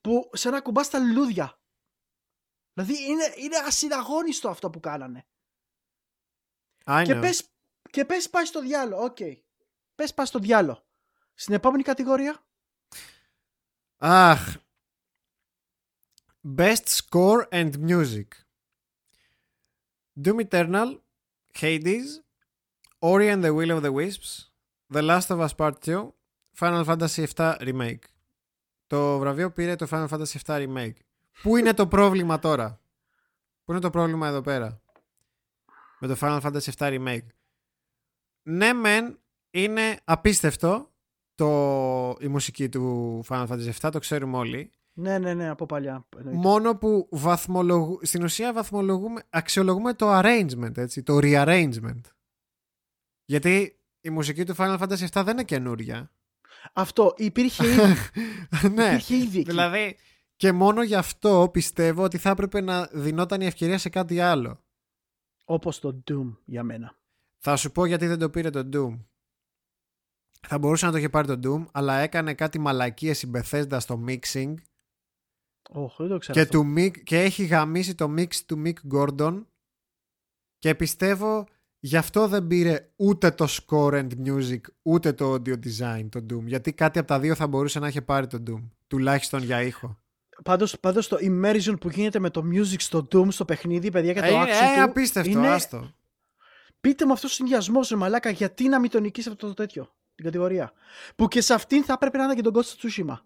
που 0.00 0.30
σαν 0.32 0.52
να 0.52 0.58
ακουμπάς 0.58 0.90
τα 0.90 0.98
λουλούδια. 0.98 1.58
Δηλαδή 2.72 3.10
είναι, 3.10 3.32
είναι 3.36 3.56
ασυναγώνιστο 3.56 4.48
αυτό 4.48 4.70
που 4.70 4.80
κάνανε. 4.80 5.26
I 6.84 7.02
Και 7.04 7.16
know. 7.16 7.20
πες, 7.20 7.50
και 7.90 8.04
πες 8.04 8.30
πάει 8.30 8.44
στο 8.44 8.60
διάολο, 8.60 9.02
οκ. 9.02 9.18
Πες 9.94 10.14
πάει 10.14 10.26
στο 10.26 10.38
διάολο. 10.38 10.86
Στην 11.34 11.54
επόμενη 11.54 11.82
κατηγορία. 11.82 12.44
Αχ. 13.96 14.54
Best 16.56 16.84
Score 16.86 17.48
and 17.48 17.72
Music. 17.88 18.26
Doom 20.24 20.48
Eternal, 20.48 21.00
Hades, 21.60 22.20
Ori 22.98 23.28
and 23.28 23.42
the 23.44 23.52
Will 23.54 23.70
of 23.70 23.82
the 23.82 23.92
Wisps, 23.92 24.50
The 24.92 25.02
Last 25.02 25.30
of 25.30 25.40
Us 25.40 25.52
Part 25.54 25.80
2, 25.80 26.12
Final 26.52 26.84
Fantasy 26.84 27.26
VII 27.26 27.56
Remake. 27.60 28.04
Το 28.86 29.18
βραβείο 29.18 29.50
πήρε 29.50 29.76
το 29.76 29.86
Final 29.90 30.08
Fantasy 30.08 30.36
VII 30.46 30.68
Remake. 30.68 30.96
Πού 31.42 31.56
είναι 31.56 31.74
το 31.74 31.86
πρόβλημα 31.86 32.38
τώρα? 32.38 32.80
Πού 33.64 33.72
είναι 33.72 33.80
το 33.80 33.90
πρόβλημα 33.90 34.28
εδώ 34.28 34.40
πέρα? 34.40 34.80
Με 35.98 36.06
το 36.06 36.16
Final 36.20 36.40
Fantasy 36.40 36.70
VII 36.78 36.98
Remake. 36.98 37.26
Ναι 38.42 38.72
μεν 38.72 39.18
είναι 39.50 40.00
απίστευτο 40.04 40.90
το, 41.34 42.16
η 42.20 42.26
μουσική 42.26 42.68
του 42.68 43.24
Final 43.28 43.46
Fantasy 43.46 43.72
VII, 43.80 43.90
το 43.92 43.98
ξέρουμε 43.98 44.36
όλοι. 44.36 44.70
Ναι, 44.94 45.18
ναι, 45.18 45.34
ναι, 45.34 45.48
από 45.48 45.66
παλιά. 45.66 46.06
εννοείται. 46.16 46.40
Μόνο 46.40 46.76
που 46.76 47.08
βαθμολογου... 47.10 47.98
στην 48.02 48.22
ουσία 48.22 48.52
βαθμολογούμε, 48.52 49.22
αξιολογούμε 49.30 49.94
το 49.94 50.18
arrangement, 50.18 50.76
έτσι, 50.76 51.02
το 51.02 51.18
rearrangement. 51.22 52.00
Γιατί 53.24 53.76
η 54.00 54.10
μουσική 54.10 54.44
του 54.44 54.54
Final 54.56 54.78
Fantasy 54.78 55.06
VII 55.06 55.22
δεν 55.24 55.28
είναι 55.28 55.44
καινούρια. 55.44 56.12
Αυτό 56.72 57.14
υπήρχε 57.16 57.66
ήδη. 57.68 57.94
ναι, 58.74 58.84
υπήρχε 58.84 59.16
ήδη 59.16 59.38
εκεί. 59.38 59.50
δηλαδή 59.50 59.96
και 60.36 60.52
μόνο 60.52 60.82
γι' 60.82 60.94
αυτό 60.94 61.48
πιστεύω 61.52 62.02
ότι 62.02 62.18
θα 62.18 62.30
έπρεπε 62.30 62.60
να 62.60 62.88
δινόταν 62.92 63.40
η 63.40 63.46
ευκαιρία 63.46 63.78
σε 63.78 63.88
κάτι 63.88 64.20
άλλο. 64.20 64.64
Όπως 65.44 65.78
το 65.78 66.02
Doom 66.10 66.36
για 66.44 66.62
μένα. 66.62 66.96
Θα 67.38 67.56
σου 67.56 67.72
πω 67.72 67.84
γιατί 67.84 68.06
δεν 68.06 68.18
το 68.18 68.30
πήρε 68.30 68.50
το 68.50 68.68
Doom. 68.72 69.04
Θα 70.40 70.58
μπορούσε 70.58 70.86
να 70.86 70.92
το 70.92 70.98
είχε 70.98 71.08
πάρει 71.08 71.26
το 71.26 71.40
Doom, 71.44 71.66
αλλά 71.72 71.98
έκανε 71.98 72.34
κάτι 72.34 72.58
μαλακίες 72.58 73.22
η 73.22 73.30
Bethesda 73.34 73.76
στο 73.80 74.04
mixing 74.06 74.54
Όχι, 75.74 75.94
δεν 75.98 76.08
το 76.08 76.18
ξέρω. 76.18 76.38
και, 76.38 76.40
αυτό. 76.40 76.58
του 76.58 76.74
Mick, 76.76 77.02
και 77.02 77.20
έχει 77.20 77.44
γαμίσει 77.44 77.94
το 77.94 78.14
mix 78.18 78.34
του 78.46 78.62
Mick 78.64 78.94
Gordon 78.94 79.42
και 80.58 80.74
πιστεύω 80.74 81.46
γι' 81.78 81.96
αυτό 81.96 82.28
δεν 82.28 82.46
πήρε 82.46 82.92
ούτε 82.96 83.30
το 83.30 83.46
score 83.48 83.92
and 83.92 84.08
music 84.26 84.60
ούτε 84.82 85.12
το 85.12 85.32
audio 85.32 85.54
design 85.54 86.08
το 86.08 86.26
Doom 86.30 86.44
γιατί 86.44 86.72
κάτι 86.72 86.98
από 86.98 87.08
τα 87.08 87.20
δύο 87.20 87.34
θα 87.34 87.46
μπορούσε 87.46 87.78
να 87.78 87.88
είχε 87.88 88.02
πάρει 88.02 88.26
το 88.26 88.42
Doom 88.46 88.62
τουλάχιστον 88.86 89.42
για 89.42 89.62
ήχο 89.62 90.02
Πάντως, 90.42 90.80
πάντως 90.80 91.08
το 91.08 91.16
immersion 91.20 91.74
που 91.80 91.88
γίνεται 91.88 92.18
με 92.18 92.30
το 92.30 92.42
music 92.52 92.80
στο 92.80 93.08
Doom 93.12 93.26
στο 93.28 93.44
παιχνίδι, 93.44 93.90
παιδιά, 93.90 94.12
και 94.12 94.20
το 94.20 94.26
ε, 94.26 94.42
action 94.42 94.72
ε, 94.72 94.74
του, 94.76 94.82
απίστευτο 94.82 95.30
είναι... 95.30 95.48
άστο 95.48 95.94
Πείτε 96.80 97.06
μου 97.06 97.12
αυτός 97.12 97.30
ο 97.30 97.34
συνδυασμός, 97.34 97.88
ρε 97.88 97.96
μαλάκα, 97.96 98.30
γιατί 98.30 98.68
να 98.68 98.80
μην 98.80 98.90
τον 98.90 99.02
νικήσει 99.02 99.28
αυτό 99.28 99.46
το 99.46 99.54
τέτοιο, 99.54 99.94
την 100.14 100.24
κατηγορία. 100.24 100.72
Που 101.16 101.28
και 101.28 101.40
σε 101.40 101.54
αυτήν 101.54 101.84
θα 101.84 101.92
έπρεπε 101.92 102.18
να 102.18 102.24
είναι 102.24 102.34
και 102.34 102.42
τον 102.42 102.52
Ghost 102.54 102.60
of 102.60 102.86
Tsushima. 102.86 103.18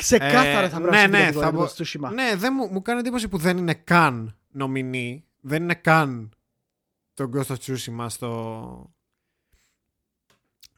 Ξεκάθαρα 0.00 0.60
Ε, 0.66 0.68
θα 0.68 0.80
πρέπει 0.80 0.96
ναι, 0.96 1.06
να 1.06 1.18
είναι 1.18 1.26
ναι, 1.26 1.32
τον 1.32 1.42
θα 1.42 1.48
Ghost 1.50 1.52
μπο- 1.52 1.64
of 1.66 1.68
Tsushima. 1.82 2.12
ναι 2.14 2.36
δεν 2.36 2.52
μου, 2.56 2.68
μου 2.72 2.82
κάνει 2.82 2.98
εντύπωση 3.00 3.28
που 3.28 3.38
δεν 3.38 3.56
είναι 3.56 3.74
καν 3.74 4.36
νομινή 4.50 5.24
δεν 5.40 5.62
είναι 5.62 5.74
καν 5.74 6.30
το 7.14 7.30
Ghost 7.34 7.46
of 7.46 7.56
Tsushima 7.66 8.06
στο 8.08 8.90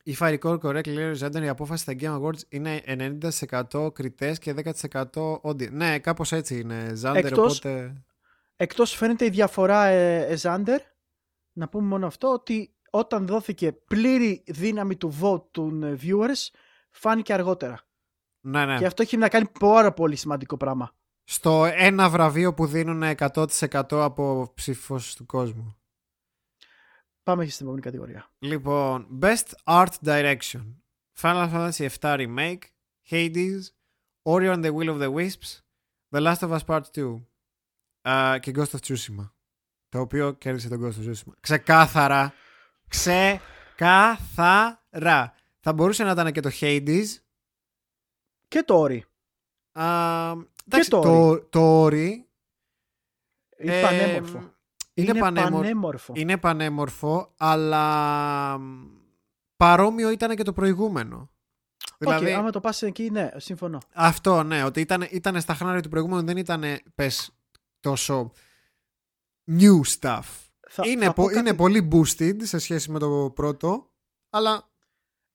If 0.06 0.18
I 0.18 0.38
recall 0.38 0.58
correctly, 0.60 0.88
λέει 0.92 1.10
ο 1.10 1.14
Ζάντερ, 1.14 1.42
η 1.42 1.48
απόφαση 1.48 1.82
στα 1.82 1.94
Game 2.00 2.20
Awards 2.22 2.40
είναι 2.48 2.82
90% 3.72 3.92
κριτές 3.94 4.38
και 4.38 4.54
10% 4.54 5.02
audience. 5.42 5.70
Ναι, 5.70 5.98
κάπως 5.98 6.32
έτσι 6.32 6.60
είναι, 6.60 6.90
Ζάντερ, 6.94 7.24
Εκτός- 7.24 7.58
οπότε... 7.58 7.92
Εκτός 8.56 8.94
φαίνεται 8.94 9.24
η 9.24 9.28
διαφορά, 9.30 9.84
ε, 9.84 10.20
ε, 10.32 10.36
Xander, 10.42 10.78
να 11.52 11.68
πούμε 11.68 11.86
μόνο 11.88 12.06
αυτό, 12.06 12.28
ότι 12.32 12.72
όταν 12.90 13.26
δόθηκε 13.26 13.72
πλήρη 13.72 14.42
δύναμη 14.46 14.96
του 14.96 15.14
vote 15.20 15.42
των 15.50 15.82
ε, 15.82 15.98
viewers, 16.02 16.48
φάνηκε 16.90 17.32
αργότερα. 17.32 17.80
Ναι, 18.48 18.64
ναι. 18.64 18.78
Και 18.78 18.86
αυτό 18.86 19.02
έχει 19.02 19.16
να 19.16 19.28
κάνει 19.28 19.48
πάρα 19.60 19.92
πολύ 19.92 20.16
σημαντικό 20.16 20.56
πράγμα. 20.56 20.92
Στο 21.24 21.64
ένα 21.64 22.10
βραβείο 22.10 22.54
που 22.54 22.66
δίνουν 22.66 23.02
100% 23.18 23.46
από 23.90 24.52
ψήφος 24.54 25.14
του 25.14 25.26
κόσμου. 25.26 25.76
Πάμε 27.22 27.44
και 27.44 27.50
στην 27.50 27.64
επόμενη 27.64 27.84
κατηγορία. 27.84 28.30
Λοιπόν, 28.38 29.18
Best 29.22 29.46
Art 29.64 29.92
Direction. 30.04 30.74
Final 31.20 31.50
Fantasy 31.52 31.88
VII 32.00 32.16
Remake, 32.26 32.62
Hades, 33.10 33.60
Ori 34.22 34.48
and 34.48 34.64
the 34.64 34.72
Will 34.72 34.88
of 34.88 34.98
the 35.00 35.10
Wisps, 35.12 35.62
The 36.10 36.20
Last 36.20 36.40
of 36.48 36.50
Us 36.50 36.64
Part 36.66 36.82
2 36.94 37.22
α, 38.08 38.38
και 38.38 38.52
Ghost 38.54 38.70
of 38.70 38.78
Tsushima. 38.86 39.30
Το 39.88 40.00
οποίο 40.00 40.32
κέρδισε 40.32 40.68
τον 40.68 40.80
Ghost 40.82 40.94
of 41.00 41.10
Tsushima. 41.10 41.32
Ξεκάθαρα. 41.40 42.32
Ξεκάθαρα. 42.88 44.76
Θα 45.60 45.72
μπορούσε 45.72 46.04
να 46.04 46.10
ήταν 46.10 46.32
και 46.32 46.40
το 46.40 46.50
Hades. 46.60 47.06
Και 48.48 48.62
το 48.62 48.84
Ori. 48.84 49.00
Α, 49.72 50.30
εντάξει, 50.66 50.90
το 50.90 51.00
το, 51.00 51.40
το 51.40 51.84
Ori 51.84 52.10
Είναι 53.58 53.78
ε, 53.78 53.82
πανέμορφο. 53.82 54.52
Είναι, 54.94 55.14
πανέμορφο. 55.14 55.60
πανέμορφο. 55.60 56.12
Είναι 56.16 56.36
πανέμορφο, 56.38 57.32
αλλά 57.36 58.60
παρόμοιο 59.56 60.10
ήταν 60.10 60.36
και 60.36 60.42
το 60.42 60.52
προηγούμενο. 60.52 61.30
Δηλαδή... 61.98 62.18
Δηλαδή, 62.18 62.40
άμα 62.40 62.50
το 62.50 62.60
πας 62.60 62.82
εκεί, 62.82 63.10
ναι, 63.10 63.30
συμφωνώ. 63.36 63.78
αυτό 63.92 64.42
ναι, 64.42 64.64
ότι 64.64 64.80
ήταν, 64.80 65.06
ήταν 65.10 65.40
στα 65.40 65.54
χνάρια 65.54 65.82
του 65.82 65.88
προηγούμενου, 65.88 66.26
δεν 66.26 66.36
ήταν, 66.36 66.62
πες, 66.94 67.30
τόσο 67.80 68.32
new 69.50 69.80
stuff. 69.98 70.22
Θα, 70.68 70.86
είναι, 70.88 71.04
θα 71.04 71.12
πω 71.12 71.24
πο- 71.24 71.28
κάτι- 71.28 71.38
είναι 71.38 71.54
πολύ 71.54 71.88
boosted 71.92 72.36
σε 72.42 72.58
σχέση 72.58 72.90
με 72.90 72.98
το 72.98 73.32
πρώτο, 73.34 73.90
αλλά 74.30 74.67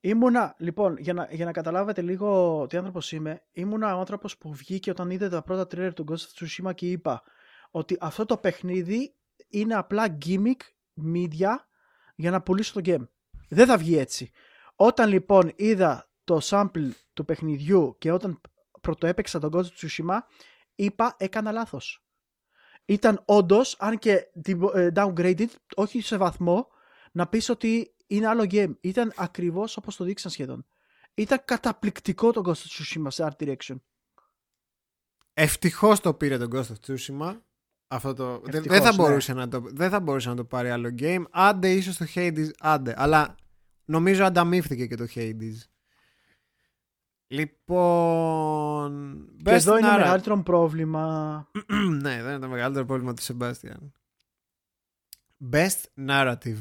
Ήμουνα, 0.05 0.55
λοιπόν, 0.57 0.97
για 0.97 1.13
να, 1.13 1.27
για 1.31 1.45
να 1.45 1.51
καταλάβετε 1.51 2.01
λίγο 2.01 2.65
τι 2.69 2.77
άνθρωπος 2.77 3.11
είμαι, 3.11 3.43
ήμουνα 3.51 3.95
ο 3.95 3.99
άνθρωπος 3.99 4.37
που 4.37 4.53
βγήκε 4.53 4.89
όταν 4.89 5.09
είδε 5.09 5.29
τα 5.29 5.41
πρώτα 5.41 5.67
τρέλερ 5.67 5.93
του 5.93 6.05
Ghost 6.09 6.13
of 6.13 6.45
Tsushima 6.45 6.75
και 6.75 6.91
είπα 6.91 7.23
ότι 7.71 7.97
αυτό 7.99 8.25
το 8.25 8.37
παιχνίδι 8.37 9.15
είναι 9.47 9.75
απλά 9.75 10.17
gimmick 10.25 10.57
media 11.13 11.55
για 12.15 12.31
να 12.31 12.41
πουλήσω 12.41 12.81
το 12.81 12.81
game. 12.83 13.07
Δεν 13.49 13.67
θα 13.67 13.77
βγει 13.77 13.97
έτσι. 13.97 14.31
Όταν 14.75 15.09
λοιπόν 15.09 15.51
είδα 15.55 16.09
το 16.23 16.39
sample 16.43 16.89
του 17.13 17.25
παιχνιδιού 17.25 17.95
και 17.97 18.11
όταν 18.11 18.41
πρωτοέπαιξα 18.81 19.39
τον 19.39 19.51
Ghost 19.53 19.63
of 19.63 19.87
Tsushima, 19.87 20.17
είπα 20.75 21.15
έκανα 21.17 21.51
λάθος. 21.51 22.05
Ήταν 22.85 23.21
όντως, 23.25 23.75
αν 23.79 23.97
και 23.97 24.13
ε, 24.73 24.89
downgraded, 24.95 25.49
όχι 25.75 26.01
σε 26.01 26.17
βαθμό, 26.17 26.67
να 27.11 27.27
πεις 27.27 27.49
ότι 27.49 27.92
είναι 28.07 28.27
άλλο 28.27 28.43
game. 28.51 28.73
Ήταν 28.81 29.13
ακριβώς 29.15 29.77
όπως 29.77 29.95
το 29.95 30.03
δείξαν 30.03 30.31
σχεδόν. 30.31 30.65
Ήταν 31.13 31.41
καταπληκτικό 31.45 32.31
το 32.31 32.41
Ghost 32.45 32.51
of 32.51 32.81
Tsushima 32.81 33.05
σε 33.07 33.27
art 33.31 33.43
direction. 33.45 33.75
ευτυχώς 35.33 35.99
το 35.99 36.13
πήρε 36.13 36.37
τον 36.37 36.49
Ghost 36.53 36.65
of 36.65 36.75
Tsushima. 36.87 37.39
Αυτό 37.87 38.13
το... 38.13 38.39
δεν- 38.39 38.55
Ευτυχώς, 38.55 38.77
δεν, 38.77 38.81
θα 38.81 38.89
ναι. 38.91 38.95
μπορούσε 38.95 39.33
να 39.33 39.47
το, 39.47 39.61
δεν 39.65 39.89
θα 39.89 39.99
μπορούσε 39.99 40.29
να 40.29 40.35
το 40.35 40.45
πάρει 40.45 40.69
άλλο 40.69 40.95
game. 40.99 41.23
Άντε 41.31 41.71
ίσως 41.71 41.97
το 41.97 42.05
Hades, 42.15 42.49
άντε. 42.59 42.93
Αλλά 42.97 43.35
νομίζω 43.85 44.25
ανταμείφθηκε 44.25 44.87
και 44.87 44.95
το 44.95 45.07
Hades. 45.15 45.55
Λοιπόν. 47.27 49.27
Και 49.43 49.51
εδώ 49.51 49.77
είναι 49.77 49.91
μεγαλύτερο 49.91 50.43
πρόβλημα. 50.43 51.47
ναι, 52.01 52.21
δεν 52.23 52.31
είναι 52.31 52.39
το 52.39 52.47
μεγαλύτερο 52.47 52.85
πρόβλημα 52.85 53.13
του 53.13 53.21
Σεμπάστιαν. 53.21 53.91
Best 55.51 55.83
Narrative. 56.07 56.57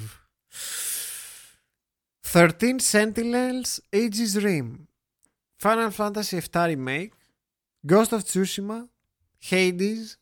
13 2.32 2.80
Sentinels 2.80 3.82
Aegis 3.92 4.36
Rim. 4.36 4.88
Final 5.58 5.90
Fantasy 5.90 6.40
VII 6.40 6.74
Remake. 6.74 7.12
Ghost 7.84 8.12
of 8.12 8.24
Tsushima. 8.24 8.88
Hades. 9.50 10.16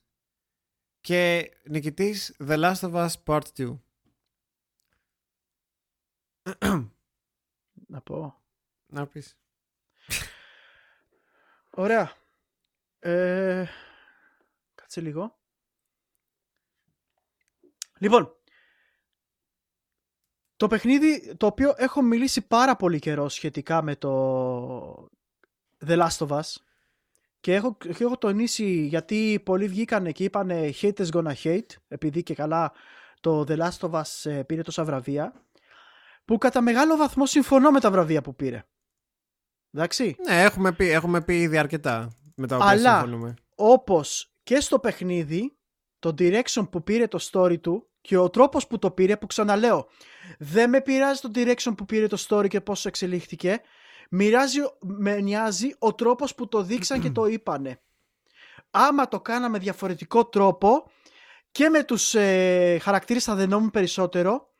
Και 1.00 1.50
νικητής 1.64 2.36
The 2.38 2.56
Last 2.58 2.80
of 2.80 2.92
Us 2.92 3.10
Part 3.24 3.42
2. 3.56 3.78
Να 7.86 8.00
πω. 8.00 8.42
Να 8.86 9.06
πεις. 9.06 9.36
Ωραία. 11.70 12.12
Ε, 12.98 13.66
κάτσε 14.74 15.00
λίγο. 15.00 15.38
Λοιπόν, 17.98 18.39
το 20.60 20.66
παιχνίδι 20.66 21.34
το 21.36 21.46
οποίο 21.46 21.74
έχω 21.76 22.02
μιλήσει 22.02 22.46
πάρα 22.46 22.76
πολύ 22.76 22.98
καιρό 22.98 23.28
σχετικά 23.28 23.82
με 23.82 23.96
το 23.96 25.08
The 25.86 25.98
Last 25.98 26.26
of 26.26 26.28
Us 26.28 26.54
και 27.40 27.54
έχω, 27.54 27.76
και 27.76 28.04
έχω 28.04 28.18
τονίσει 28.18 28.86
γιατί 28.86 29.40
πολλοί 29.44 29.68
βγήκαν 29.68 30.12
και 30.12 30.24
είπαν 30.24 30.50
haters 30.50 31.08
gonna 31.12 31.32
hate 31.42 31.66
επειδή 31.88 32.22
και 32.22 32.34
καλά 32.34 32.72
το 33.20 33.44
The 33.48 33.58
Last 33.58 33.90
of 33.90 33.90
Us 33.90 34.30
ε, 34.30 34.42
πήρε 34.42 34.62
τόσα 34.62 34.84
βραβεία 34.84 35.32
που 36.24 36.38
κατά 36.38 36.60
μεγάλο 36.60 36.96
βαθμό 36.96 37.26
συμφωνώ 37.26 37.70
με 37.70 37.80
τα 37.80 37.90
βραβεία 37.90 38.22
που 38.22 38.34
πήρε. 38.34 38.64
Εντάξει. 39.72 40.16
Ναι, 40.26 40.42
έχουμε 40.42 40.72
πει, 40.72 40.90
έχουμε 40.90 41.22
πει 41.22 41.40
ήδη 41.40 41.58
αρκετά 41.58 42.10
με 42.34 42.46
τα 42.46 42.56
οποία 42.56 42.68
Αλλά 42.68 42.98
συμφωνούμε. 42.98 43.34
όπως 43.54 44.32
και 44.42 44.60
στο 44.60 44.78
παιχνίδι 44.78 45.56
το 45.98 46.14
direction 46.18 46.70
που 46.70 46.82
πήρε 46.82 47.06
το 47.06 47.28
story 47.30 47.60
του 47.60 47.89
και 48.00 48.16
ο 48.16 48.30
τρόπος 48.30 48.66
που 48.66 48.78
το 48.78 48.90
πήρε 48.90 49.16
που 49.16 49.26
ξαναλέω 49.26 49.88
δεν 50.38 50.68
με 50.70 50.80
πειράζει 50.80 51.20
το 51.20 51.30
direction 51.34 51.72
που 51.76 51.84
πήρε 51.84 52.06
το 52.06 52.24
story 52.28 52.48
και 52.48 52.60
πώς 52.60 52.86
εξελίχθηκε. 52.86 53.60
Μοιράζει, 54.10 54.58
με 54.80 55.20
νοιάζει 55.20 55.74
ο 55.78 55.94
τρόπος 55.94 56.34
που 56.34 56.48
το 56.48 56.62
δείξαν 56.62 57.00
και 57.00 57.10
το 57.10 57.26
είπανε. 57.34 57.80
Άμα 58.70 59.08
το 59.08 59.20
κάναμε 59.20 59.58
διαφορετικό 59.58 60.26
τρόπο 60.26 60.90
και 61.50 61.68
με 61.68 61.84
τους 61.84 62.14
ε, 62.14 62.78
χαρακτήρες 62.82 63.24
θα 63.24 63.34
δενόμουν 63.34 63.70
περισσότερο 63.70 64.50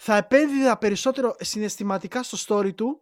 θα 0.00 0.16
επένδυα 0.16 0.78
περισσότερο 0.78 1.36
συναισθηματικά 1.38 2.22
στο 2.22 2.38
story 2.46 2.74
του 2.74 3.00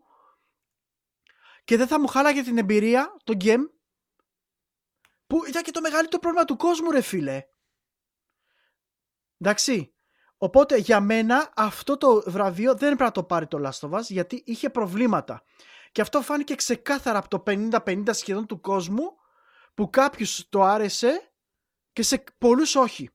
και 1.64 1.76
δεν 1.76 1.86
θα 1.86 2.00
μου 2.00 2.06
χάλαγε 2.06 2.42
την 2.42 2.58
εμπειρία 2.58 3.16
το 3.24 3.36
game. 3.40 3.70
Που 5.26 5.44
ήταν 5.48 5.62
και 5.62 5.70
το 5.70 5.80
μεγαλύτερο 5.80 6.18
πρόβλημα 6.20 6.44
του 6.44 6.56
κόσμου 6.56 6.90
ρε 6.90 7.00
φίλε 7.00 7.46
εντάξει 9.40 9.94
οπότε 10.36 10.76
για 10.76 11.00
μένα 11.00 11.52
αυτό 11.56 11.96
το 11.96 12.22
βραβείο 12.26 12.70
δεν 12.70 12.88
πρέπει 12.88 13.02
να 13.02 13.12
το 13.12 13.22
πάρει 13.24 13.46
το 13.46 13.58
Last 13.68 13.88
of 13.88 13.98
Us 13.98 14.02
γιατί 14.02 14.42
είχε 14.46 14.70
προβλήματα 14.70 15.42
και 15.92 16.00
αυτό 16.00 16.22
φάνηκε 16.22 16.54
ξεκάθαρα 16.54 17.18
από 17.18 17.28
το 17.28 17.42
50-50 17.46 18.02
σχεδόν 18.10 18.46
του 18.46 18.60
κόσμου 18.60 19.16
που 19.74 19.90
κάποιους 19.90 20.48
το 20.48 20.62
άρεσε 20.62 21.32
και 21.92 22.02
σε 22.02 22.24
πολλούς 22.38 22.74
όχι 22.74 23.10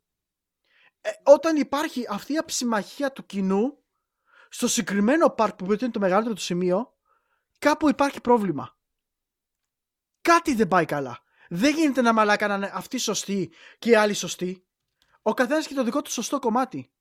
ε, 1.02 1.10
όταν 1.24 1.56
υπάρχει 1.56 2.06
αυτή 2.10 2.34
η 2.34 2.38
αψημαχία 2.38 3.12
του 3.12 3.26
κοινού 3.26 3.84
στο 4.50 4.68
συγκεκριμένο 4.68 5.36
park 5.38 5.58
που 5.58 5.66
είναι 5.66 5.90
το 5.92 6.00
μεγαλύτερο 6.00 6.36
του 6.36 6.42
σημείο 6.42 6.94
κάπου 7.60 7.90
υπάρχει 7.90 8.22
πρόβλημα. 8.22 8.78
Κάτι 10.22 10.54
δεν 10.56 10.68
πάει 10.68 10.86
καλά. 10.86 11.20
Δεν 11.50 11.76
γίνεται 11.76 12.02
να 12.02 12.14
μαλάκα 12.14 12.48
να 12.48 12.56
είναι 12.56 12.72
αυτοί 12.74 12.98
σωστοί 12.98 13.54
και 13.80 13.90
οι 13.90 13.96
άλλοι 13.96 14.14
σωστοί. 14.14 14.66
Ο 15.22 15.34
καθένας 15.34 15.68
και 15.68 15.74
το 15.74 15.84
δικό 15.84 16.02
του 16.02 16.12
σωστό 16.12 16.40
κομμάτι. 16.40 16.92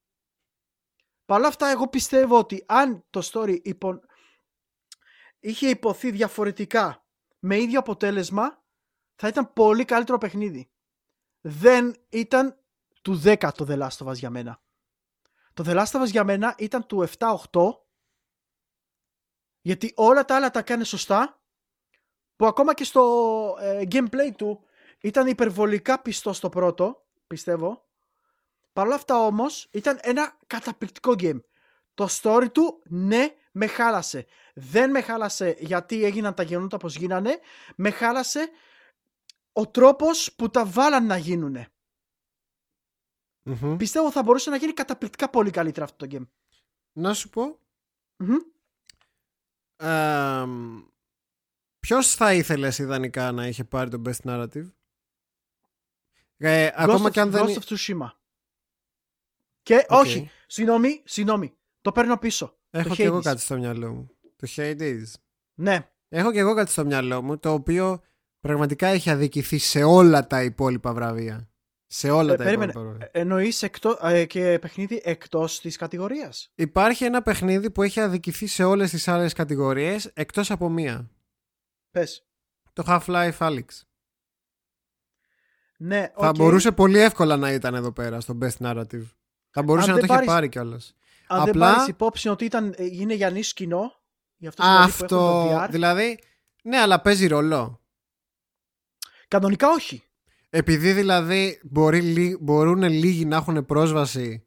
Παρ' 1.24 1.38
όλα 1.38 1.48
αυτά 1.48 1.68
εγώ 1.68 1.88
πιστεύω 1.88 2.38
ότι 2.38 2.64
αν 2.68 3.04
το 3.10 3.20
story 3.32 3.60
υπο... 3.62 4.00
είχε 5.40 5.68
υποθεί 5.68 6.10
διαφορετικά 6.10 7.06
με 7.38 7.60
ίδιο 7.60 7.78
αποτέλεσμα 7.78 8.62
θα 9.14 9.28
ήταν 9.28 9.52
πολύ 9.52 9.84
καλύτερο 9.84 10.18
παιχνίδι. 10.18 10.70
Δεν 11.40 11.96
ήταν 12.08 12.60
του 13.02 13.22
10 13.24 13.50
το 13.54 13.66
The 13.68 13.78
Last 13.78 14.06
of 14.06 14.06
Us 14.06 14.14
για 14.14 14.30
μένα. 14.30 14.62
Το 15.54 15.64
The 15.66 15.76
Last 15.76 16.00
of 16.00 16.02
Us 16.02 16.10
για 16.10 16.24
μένα 16.24 16.54
ήταν 16.58 16.86
του 16.86 17.08
7-8 17.18 17.36
γιατί 19.60 19.92
όλα 19.96 20.24
τα 20.24 20.36
άλλα 20.36 20.50
τα 20.50 20.62
κάνει 20.62 20.84
σωστά 20.84 21.42
που 22.36 22.46
ακόμα 22.46 22.74
και 22.74 22.84
στο 22.84 23.56
ε, 23.60 23.82
gameplay 23.90 24.30
του 24.36 24.64
ήταν 25.00 25.26
υπερβολικά 25.26 26.02
πιστό 26.02 26.32
στο 26.32 26.48
πρώτο, 26.48 27.06
πιστεύω. 27.26 27.89
Παρ' 28.80 28.88
όλα 28.88 28.98
αυτά 28.98 29.26
όμως 29.26 29.68
ήταν 29.70 29.98
ένα 30.02 30.38
καταπληκτικό 30.46 31.14
game. 31.18 31.40
Το 31.94 32.08
story 32.10 32.46
του, 32.52 32.82
ναι, 32.88 33.34
με 33.52 33.66
χάλασε. 33.66 34.26
Δεν 34.54 34.90
με 34.90 35.00
χάλασε 35.00 35.56
γιατί 35.58 36.04
έγιναν 36.04 36.34
τα 36.34 36.42
γεγονότα 36.42 36.76
όπως 36.76 36.96
γίνανε. 36.96 37.40
Με 37.76 37.90
χάλασε 37.90 38.50
ο 39.52 39.66
τρόπος 39.66 40.34
που 40.36 40.50
τα 40.50 40.66
βάλαν 40.66 41.06
να 41.06 41.16
γίνουνε. 41.16 41.68
Μμμ. 43.42 43.76
Πιστεύω 43.76 44.10
θα 44.10 44.22
μπορούσε 44.22 44.50
να 44.50 44.56
γίνει 44.56 44.72
καταπληκτικά 44.72 45.30
πολύ 45.30 45.50
καλύτερα 45.50 45.84
αυτό 45.84 46.06
το 46.06 46.16
game. 46.16 46.26
Να 46.92 47.14
σου 47.14 47.28
πω. 47.28 47.58
Μμμ. 48.16 48.36
Ε, 49.76 50.46
ποιος 51.80 52.14
θα 52.14 52.34
ήθελες 52.34 52.78
ιδανικά 52.78 53.32
να 53.32 53.46
είχε 53.46 53.64
πάρει 53.64 53.90
το 53.90 54.02
Best 54.06 54.30
Narrative? 54.30 54.70
Ε, 56.42 56.70
ακόμα 56.74 57.08
Ghost 57.08 57.12
και 57.12 57.20
αν 57.20 57.28
of, 57.28 57.30
δεν... 57.30 57.46
Ghost 57.46 57.58
of 57.58 57.74
Tsushima. 57.74 58.10
Και 59.70 59.86
Οκ. 59.88 59.98
όχι, 60.00 60.30
συγγνώμη, 60.46 61.02
συγγνώμη. 61.04 61.52
Το 61.80 61.92
παίρνω 61.92 62.16
πίσω. 62.18 62.58
Έχω 62.70 62.88
το 62.88 62.94
και 62.94 63.02
εγώ 63.02 63.18
Hades. 63.18 63.22
κάτι 63.22 63.40
στο 63.40 63.56
μυαλό 63.58 63.92
μου. 63.92 64.10
Το 64.36 64.48
Hades. 64.56 65.02
Ναι, 65.54 65.90
Έχω 66.08 66.32
και 66.32 66.38
εγώ 66.38 66.54
κάτι 66.54 66.70
στο 66.70 66.84
μυαλό 66.84 67.22
μου 67.22 67.38
το 67.38 67.52
οποίο 67.52 68.00
πραγματικά 68.40 68.86
έχει 68.86 69.10
αδικηθεί 69.10 69.58
σε 69.58 69.82
όλα 69.82 70.26
τα 70.26 70.42
υπόλοιπα 70.42 70.92
βραβεία. 70.94 71.50
Σε 71.86 72.10
όλα 72.10 72.32
Ε, 72.32 72.36
τα 72.36 72.44
περίμενε. 72.44 72.70
υπόλοιπα 72.70 72.90
βραβεία. 72.90 73.20
εννοείς 73.20 73.62
εκτό, 73.62 73.98
ε, 74.02 74.24
και 74.24 74.58
παιχνίδι 74.60 75.00
εκτός 75.04 75.60
της 75.60 75.76
κατηγορίας; 75.76 76.52
Υπάρχει 76.54 77.04
ένα 77.04 77.22
παιχνίδι 77.22 77.70
που 77.70 77.82
έχει 77.82 78.00
αδικηθεί 78.00 78.46
σε 78.46 78.64
όλες 78.64 78.90
τις 78.90 79.08
άλλες 79.08 79.32
κατηγορίες 79.32 80.10
εκτός 80.14 80.50
από 80.50 80.68
μία. 80.68 81.10
Πες. 81.90 82.26
Το 82.72 82.84
Half-Life 82.86 83.38
Alyx. 83.38 83.64
Ναι, 85.78 86.12
Θα 86.18 86.28
οκ. 86.28 86.36
μπορούσε 86.36 86.72
πολύ 86.72 86.98
εύκολα 86.98 87.36
να 87.36 87.52
ήταν 87.52 87.74
εδώ 87.74 87.92
πέρα 87.92 88.20
στο 88.20 88.38
Best 88.42 88.56
Narrative. 88.58 89.04
Θα 89.50 89.62
μπορούσε 89.62 89.90
Αν 89.90 89.94
να 89.94 90.00
το 90.00 90.06
δεν 90.06 90.16
είχε 90.16 90.26
πάρεις- 90.26 90.30
πάρει 90.32 90.48
κιόλας. 90.48 90.94
Αν 91.26 91.38
δεν 91.40 91.48
απλά- 91.48 91.72
πάρεις 91.72 91.86
υπόψη 91.88 92.28
ότι 92.28 92.44
ήταν, 92.44 92.74
ε, 92.76 92.84
είναι 92.84 93.14
για 93.14 93.30
niche 93.30 93.52
κοινό, 93.52 93.92
γι' 94.36 94.46
αυτό, 94.46 94.62
δηλαδή 94.62 94.86
που 94.86 94.92
έχουν 94.92 95.04
Αυτό. 95.04 95.16
το 95.16 95.62
VR, 95.64 95.68
Δηλαδή. 95.70 96.18
Ναι, 96.62 96.76
αλλά 96.78 97.00
παίζει 97.00 97.26
ρόλο. 97.26 97.80
κανονικά 99.28 99.68
όχι. 99.68 100.02
Επειδή 100.50 100.92
δηλαδή 100.92 101.60
μπορεί, 101.62 102.00
λί- 102.00 102.36
μπορούν 102.40 102.82
λίγοι 102.82 103.24
να 103.24 103.36
έχουν 103.36 103.64
πρόσβαση 103.66 104.46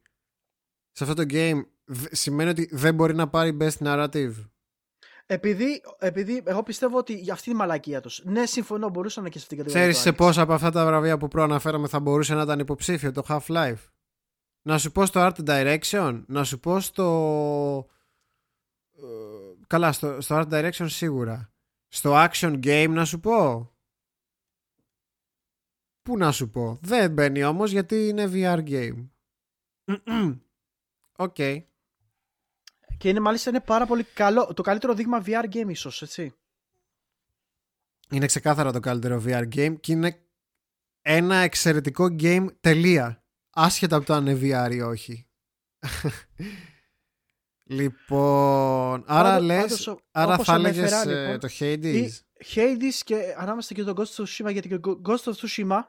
σε 0.92 1.04
αυτό 1.04 1.14
το 1.14 1.22
game, 1.30 1.60
δ- 1.84 2.06
σημαίνει 2.14 2.50
ότι 2.50 2.68
δεν 2.72 2.94
μπορεί 2.94 3.14
να 3.14 3.28
πάρει 3.28 3.56
Best 3.60 3.78
Narrative. 3.86 4.32
Επειδή, 5.26 5.82
επειδή 5.98 6.42
εγώ 6.44 6.62
πιστεύω 6.62 6.98
ότι 6.98 7.14
για 7.14 7.32
αυτή 7.32 7.50
τη 7.50 7.56
μαλακία 7.56 8.00
τους. 8.00 8.20
Ναι, 8.24 8.46
συμφωνώ, 8.46 8.88
μπορούσαν 8.88 9.24
και 9.24 9.30
σε 9.38 9.38
αυτήν 9.38 9.56
την 9.56 9.66
κατηγορία. 9.66 9.92
Ξέρεις 9.92 9.96
το 9.96 10.02
σε 10.02 10.10
Alex. 10.10 10.26
πόσα 10.26 10.42
από 10.42 10.52
αυτά 10.52 10.70
τα 10.70 10.84
βραβεία 10.86 11.18
που 11.18 11.28
προαναφέραμε 11.28 11.88
θα 11.88 12.00
μπορούσε 12.00 12.34
να 12.34 12.42
ήταν 12.42 12.58
υποψήφιο 12.58 13.12
το 13.12 13.22
Half-Life; 13.28 13.78
Να 14.66 14.78
σου 14.78 14.92
πω 14.92 15.06
στο 15.06 15.20
Art 15.30 15.44
Direction, 15.48 16.22
να 16.26 16.44
σου 16.44 16.60
πω 16.60 16.80
στο... 16.80 17.88
ε, 18.96 19.04
Καλά, 19.66 19.92
στο, 19.92 20.20
στο 20.20 20.36
Art 20.40 20.48
Direction 20.52 20.86
σίγουρα. 20.88 21.52
Στο 21.88 22.12
Action 22.14 22.64
Game 22.64 22.90
να 22.90 23.04
σου 23.04 23.20
πω. 23.20 23.68
Πού 26.02 26.16
να 26.16 26.32
σου 26.32 26.50
πω. 26.50 26.78
Δεν 26.82 27.12
μπαίνει 27.12 27.44
όμως 27.44 27.70
γιατί 27.70 28.08
είναι 28.08 28.30
VR 28.32 28.68
game. 28.68 29.08
Οκ. 31.16 31.34
Και 32.98 33.08
είναι 33.08 33.20
μάλιστα 33.20 33.50
είναι 33.50 33.60
πάρα 33.60 33.86
πολύ 33.86 34.04
καλό. 34.04 34.54
Το 34.54 34.62
καλύτερο 34.62 34.94
δείγμα 34.94 35.22
VR 35.26 35.44
game 35.54 35.68
ίσως, 35.68 36.02
έτσι. 36.02 36.34
Είναι 38.10 38.26
ξεκάθαρα 38.26 38.72
το 38.72 38.80
καλύτερο 38.80 39.22
VR 39.26 39.48
game 39.54 39.80
και 39.80 39.92
είναι 39.92 40.26
ένα 41.02 41.36
εξαιρετικό 41.36 42.04
game 42.04 42.46
τελεία. 42.60 43.23
Άσχετα 43.54 43.96
από 43.96 44.06
το 44.06 44.14
αν 44.14 44.26
είναι 44.26 44.38
VR 44.68 44.72
ή 44.74 44.80
όχι. 44.80 45.26
λοιπόν, 47.64 49.04
άρα 49.06 49.28
Πάντως- 49.28 49.44
λες, 49.46 49.60
πάντως, 49.62 49.86
ο- 49.86 49.98
άρα 50.10 50.34
όπως 50.34 50.46
θα 50.46 50.52
ανέφερα, 50.52 51.00
έλεγες 51.00 51.16
ε, 51.16 51.20
λοιπόν, 51.24 51.38
το 51.40 51.48
Hades; 51.58 51.94
Ή 51.94 52.12
Hades 52.54 52.94
και 53.04 53.34
ανάμεσα 53.38 53.74
και 53.74 53.82
το 53.82 53.92
Ghost 53.96 54.02
of 54.22 54.24
Tsushima 54.24 54.52
γιατί 54.52 54.68
και 54.68 54.78
το 54.78 55.00
Ghost 55.08 55.32
of 55.32 55.32
Tsushima 55.32 55.80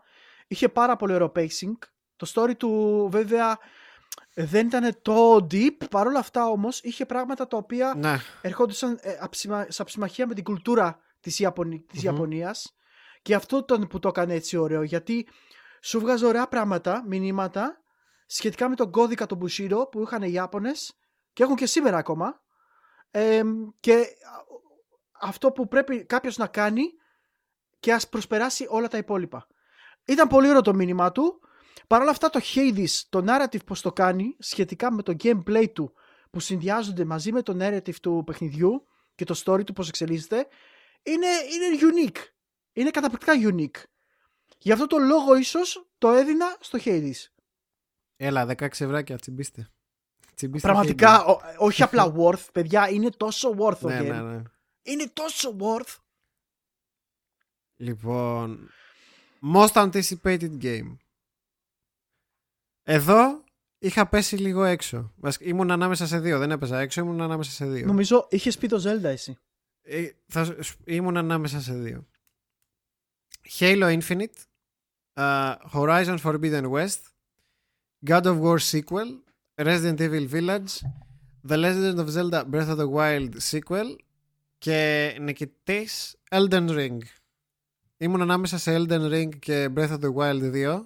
είχε 0.48 0.70
πάρα 0.70 0.96
πολύ 0.96 1.14
ωραίο 1.14 1.32
pacing. 1.36 1.78
Το 2.16 2.32
story 2.34 2.58
του 2.58 3.08
βέβαια 3.12 3.58
δεν 4.34 4.66
ήταν 4.68 4.98
το 5.02 5.36
deep, 5.52 5.78
παρόλα 5.90 6.20
αυτά 6.20 6.46
όμως 6.48 6.80
είχε 6.82 7.06
πράγματα 7.06 7.48
τα 7.48 7.58
οποία 7.58 7.94
Ναι, 7.98 8.18
ερχόντουσαν 8.42 8.98
ε, 9.02 9.18
αψημα- 9.22 9.66
σε 9.70 9.82
αψημαχία 9.82 10.28
με 10.28 10.34
την 10.34 10.44
κουλτούρα 10.44 11.00
της, 11.20 11.40
Ιαπωνι... 11.40 11.86
Ιαπωνίας 11.92 12.76
και 13.22 13.36
αυτό 13.36 13.58
ήταν 13.58 13.88
που 13.88 14.00
το 14.00 14.08
έκανε 14.08 14.34
έτσι 14.34 14.58
ωραίο 14.58 14.84
γιατί 14.84 15.28
σου 15.86 16.00
βγάζει 16.00 16.26
ωραία 16.26 16.48
πράγματα, 16.48 17.04
μηνύματα 17.08 17.82
σχετικά 18.26 18.70
με 18.70 18.76
τον 18.76 18.92
κώδικα 18.92 19.26
του 19.26 19.40
Bushido 19.42 19.92
που 19.92 20.02
είχαν 20.02 20.24
οι 20.24 20.32
Ιάπωνες 20.32 21.00
και 21.34 21.44
έχουν 21.44 21.56
και 21.56 21.66
σήμερα 21.66 21.98
ακόμα 21.98 22.42
και 23.80 24.06
αυτό 25.22 25.52
που 25.52 25.68
πρέπει 25.68 26.06
κάποιος 26.06 26.38
να 26.38 26.48
κάνει 26.48 26.84
και 27.80 27.94
ας 27.94 28.10
προσπεράσει 28.10 28.66
όλα 28.70 28.88
τα 28.88 28.98
υπόλοιπα. 28.98 29.48
Ήταν 30.06 30.28
πολύ 30.28 30.50
ωραίο 30.50 30.62
το 30.62 30.74
μήνυμά 30.74 31.12
του. 31.12 31.40
Παρ' 31.88 32.02
όλα 32.02 32.10
αυτά 32.10 32.30
το 32.30 32.40
Hades, 32.56 33.02
το 33.10 33.24
narrative 33.28 33.66
πως 33.66 33.82
το 33.82 33.94
κάνει 33.94 34.36
σχετικά 34.40 34.92
με 34.92 35.02
το 35.04 35.16
gameplay 35.24 35.72
του 35.74 35.94
που 36.32 36.40
συνδυάζονται 36.40 37.06
μαζί 37.06 37.32
με 37.32 37.42
το 37.42 37.58
narrative 37.60 37.96
του 38.02 38.24
παιχνιδιού 38.26 38.88
και 39.16 39.26
το 39.26 39.42
story 39.46 39.66
του 39.66 39.74
πως 39.74 39.88
εξελίσσεται 39.88 40.48
είναι, 41.04 41.28
είναι 41.28 41.80
unique. 41.94 42.18
Είναι 42.74 42.90
καταπληκτικά 42.90 43.34
unique. 43.42 43.84
Γι' 44.58 44.72
αυτό 44.72 44.88
το 44.88 44.98
λόγο 44.98 45.36
ίσως 45.36 45.86
το 45.98 46.10
έδινα 46.10 46.58
στο 46.60 46.80
Hades. 46.86 47.30
Έλα, 48.16 48.46
16 48.46 48.60
ευράκια, 48.60 49.18
τσιμπήστε. 49.18 49.70
τσιμπήστε 50.36 50.68
Πραγματικά, 50.68 51.26
όχι 51.58 51.84
απλά 51.84 52.14
worth, 52.18 52.48
παιδιά, 52.52 52.90
είναι 52.90 53.10
τόσο 53.10 53.56
worth 53.60 53.82
ναι, 53.82 54.00
ναι, 54.00 54.22
ναι. 54.22 54.42
Είναι 54.82 55.10
τόσο 55.14 55.56
worth. 55.60 55.96
Λοιπόν, 57.76 58.70
most 59.54 59.72
anticipated 59.74 60.62
game. 60.62 60.96
Εδώ 62.84 63.44
είχα 63.80 64.08
πέσει 64.08 64.38
λίγο 64.38 64.64
έξω. 64.64 65.14
Ήμουν 65.40 65.72
ανάμεσα 65.72 66.08
σε 66.08 66.20
δύο. 66.20 66.40
Δεν 66.40 66.52
έπεσα 66.52 66.80
έξω, 66.80 67.02
ήμουν 67.02 67.22
ανάμεσα 67.22 67.52
σε 67.52 67.66
δύο. 67.66 67.86
Νομίζω 67.86 68.28
είχες 68.30 68.58
πει 68.58 68.68
το 68.68 68.82
Zelda 68.86 69.04
εσύ. 69.04 69.38
Ε, 69.82 70.10
θα, 70.28 70.56
ήμουν 70.84 71.18
ανάμεσα 71.18 71.62
σε 71.62 71.74
δύο. 71.74 72.08
Halo 73.46 73.90
Infinite, 73.90 74.48
uh, 75.18 75.56
Horizon 75.74 76.18
Forbidden 76.18 76.70
West, 76.70 77.02
God 78.04 78.26
of 78.26 78.38
War 78.40 78.60
sequel, 78.60 79.20
Resident 79.58 80.02
Evil 80.02 80.26
Village, 80.26 80.84
The 81.44 81.58
Legend 81.58 82.00
of 82.00 82.10
Zelda 82.10 82.44
Breath 82.44 82.70
of 82.70 82.78
the 82.78 82.88
Wild 82.88 83.40
sequel 83.40 83.96
και 84.58 85.18
νικητής 85.22 86.16
Elden 86.32 86.70
Ring. 86.70 86.98
Ήμουν 87.98 88.22
ανάμεσα 88.22 88.58
σε 88.58 88.76
Elden 88.76 89.12
Ring 89.12 89.40
και 89.40 89.70
Breath 89.76 89.90
of 89.90 90.00
the 90.00 90.14
Wild 90.14 90.52
2. 90.54 90.86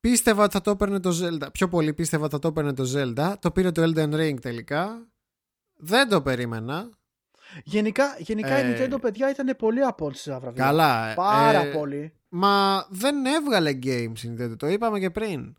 πίστευα 0.00 0.44
ότι 0.44 0.52
θα 0.52 0.60
το 0.60 0.70
έπαιρνε 0.70 1.00
το 1.00 1.10
Zelda. 1.22 1.52
Πιο 1.52 1.68
πολύ 1.68 1.94
πίστευα 1.94 2.24
ότι 2.24 2.34
θα 2.34 2.38
το 2.38 2.48
έπαιρνε 2.48 2.72
το 2.72 2.84
Zelda. 2.94 3.34
Το 3.40 3.50
πήρε 3.50 3.70
το 3.70 3.82
Elden 3.82 4.14
Ring 4.14 4.40
τελικά. 4.40 5.06
Δεν 5.76 6.08
το 6.08 6.22
περίμενα. 6.22 6.90
Γενικά, 7.64 8.16
γενικά 8.18 8.58
η 8.58 8.72
ε, 8.72 8.86
Nintendo 8.86 9.00
παιδιά 9.00 9.30
ήταν 9.30 9.56
πολύ 9.58 9.82
απόλυτης 9.82 10.24
βραβεία. 10.24 10.64
Καλά. 10.64 11.14
Πάρα 11.14 11.60
ε, 11.60 11.70
πολύ. 11.70 12.12
Μα 12.28 12.86
δεν 12.90 13.26
έβγαλε 13.26 13.70
games 13.82 14.18
η 14.22 14.34
Nintendo. 14.36 14.56
Το 14.58 14.66
είπαμε 14.66 14.98
και 14.98 15.10
πριν. 15.10 15.56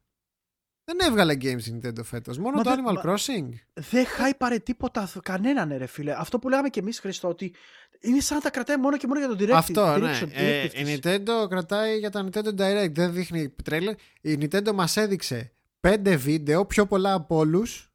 Δεν 0.84 0.98
έβγαλε 1.00 1.34
games 1.34 1.64
η 1.66 1.80
Nintendo 1.82 2.04
φέτος. 2.04 2.38
Μόνο 2.38 2.62
το 2.62 2.72
Animal 2.72 3.06
Crossing. 3.06 3.50
Δεν 3.74 4.06
χάιπαρε 4.06 4.60
τίποτα 4.60 5.10
κανέναν, 5.24 5.74
ρε 5.78 5.86
φίλε. 5.86 6.14
Αυτό 6.18 6.40
που 6.40 6.50
λέγαμε 6.50 6.70
και 6.70 6.80
εμείς, 6.80 7.00
Χριστό, 7.00 7.28
ότι 7.28 7.54
είναι 8.00 8.20
σαν 8.20 8.38
να 8.38 8.44
τα 8.44 8.50
κρατάει 8.50 8.78
μόνο 8.78 8.98
και 8.98 9.08
μόνο 9.08 9.20
για 9.20 9.28
τον 9.28 9.38
Direct. 9.40 9.52
Αυτό, 9.52 9.98
ναι. 9.98 10.20
Ε, 10.34 10.64
η 10.64 11.00
Nintendo 11.02 11.50
κρατάει 11.50 11.98
για 11.98 12.10
τα 12.10 12.26
Nintendo 12.26 12.60
Direct. 12.60 12.92
Δεν 12.92 13.14
δείχνει 13.14 13.50
τρέλερ. 13.50 13.94
Η 14.22 14.38
Nintendo 14.42 14.72
μας 14.74 14.98
έδειξε 14.98 15.52
πέντε 15.80 16.16
βίντεο, 16.16 16.66
πιο 16.66 16.86
πολλά 16.86 17.14
από 17.14 17.36
όλους. 17.36 17.92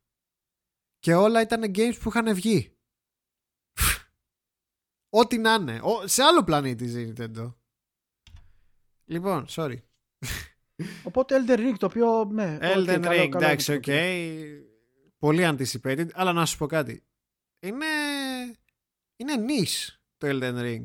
Και 0.99 1.15
όλα 1.15 1.41
ήταν 1.41 1.63
games 1.75 1.95
που 2.01 2.09
είχαν 2.09 2.35
βγει. 2.35 2.77
Ό,τι 5.15 5.39
να 5.39 5.55
είναι. 5.55 5.81
Σε 6.05 6.23
άλλο 6.23 6.45
πλανήτη 6.45 6.87
ζει 6.87 7.03
η 7.03 7.15
Nintendo. 7.17 7.55
Λοιπόν, 9.05 9.47
sorry. 9.49 9.77
Οπότε 11.03 11.37
Elden 11.39 11.59
Ring 11.59 11.75
το 11.79 11.87
οποίο. 11.87 12.25
Ναι, 12.25 12.59
Elden 12.61 13.05
Ring, 13.05 13.31
εντάξει, 13.35 13.73
οκ. 13.73 13.85
Πολύ 15.19 15.43
anticipated, 15.45 16.07
αλλά 16.13 16.33
να 16.33 16.47
σου 16.47 16.57
πω 16.57 16.67
κάτι. 16.67 17.05
Είναι. 17.61 17.87
Είναι 19.17 19.35
niche 19.49 19.95
το 20.17 20.29
Elden 20.31 20.61
Ring. 20.61 20.83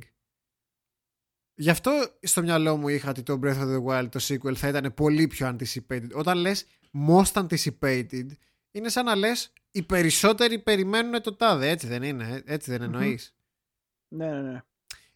Γι' 1.54 1.70
αυτό 1.70 1.92
στο 2.22 2.42
μυαλό 2.42 2.78
μου 2.78 2.88
είχα 2.88 3.10
ότι 3.10 3.24
το 3.24 3.40
Breath 3.44 3.60
of 3.60 3.76
the 3.76 3.84
Wild, 3.86 4.10
το 4.12 4.20
sequel, 4.22 4.56
θα 4.56 4.68
ήταν 4.68 4.94
πολύ 4.94 5.28
πιο 5.28 5.56
anticipated. 5.56 6.10
Όταν 6.14 6.38
λες 6.38 6.66
most 7.08 7.48
anticipated, 7.48 8.28
είναι 8.72 8.90
σαν 8.90 9.06
να 9.06 9.16
λες 9.16 9.54
οι 9.72 9.84
περισσότεροι 9.84 10.60
περιμένουν 10.60 11.22
το 11.22 11.36
τάδε. 11.36 11.70
Έτσι 11.70 11.88
δεν 11.88 12.04
είναι, 12.04 12.42
έτσι 12.46 12.72
δεν 12.72 12.82
εννοείς. 12.82 13.37
Ναι, 14.08 14.32
ναι, 14.32 14.42
ναι. 14.42 14.62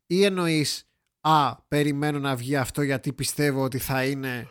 Ή 0.05 0.23
εννοείς, 0.23 0.89
α, 1.21 1.55
περιμένω 1.61 2.19
να 2.19 2.35
βγει 2.35 2.55
αυτό 2.55 2.81
γιατί 2.81 3.13
πιστεύω 3.13 3.63
ότι 3.63 3.79
θα 3.79 4.05
είναι 4.05 4.47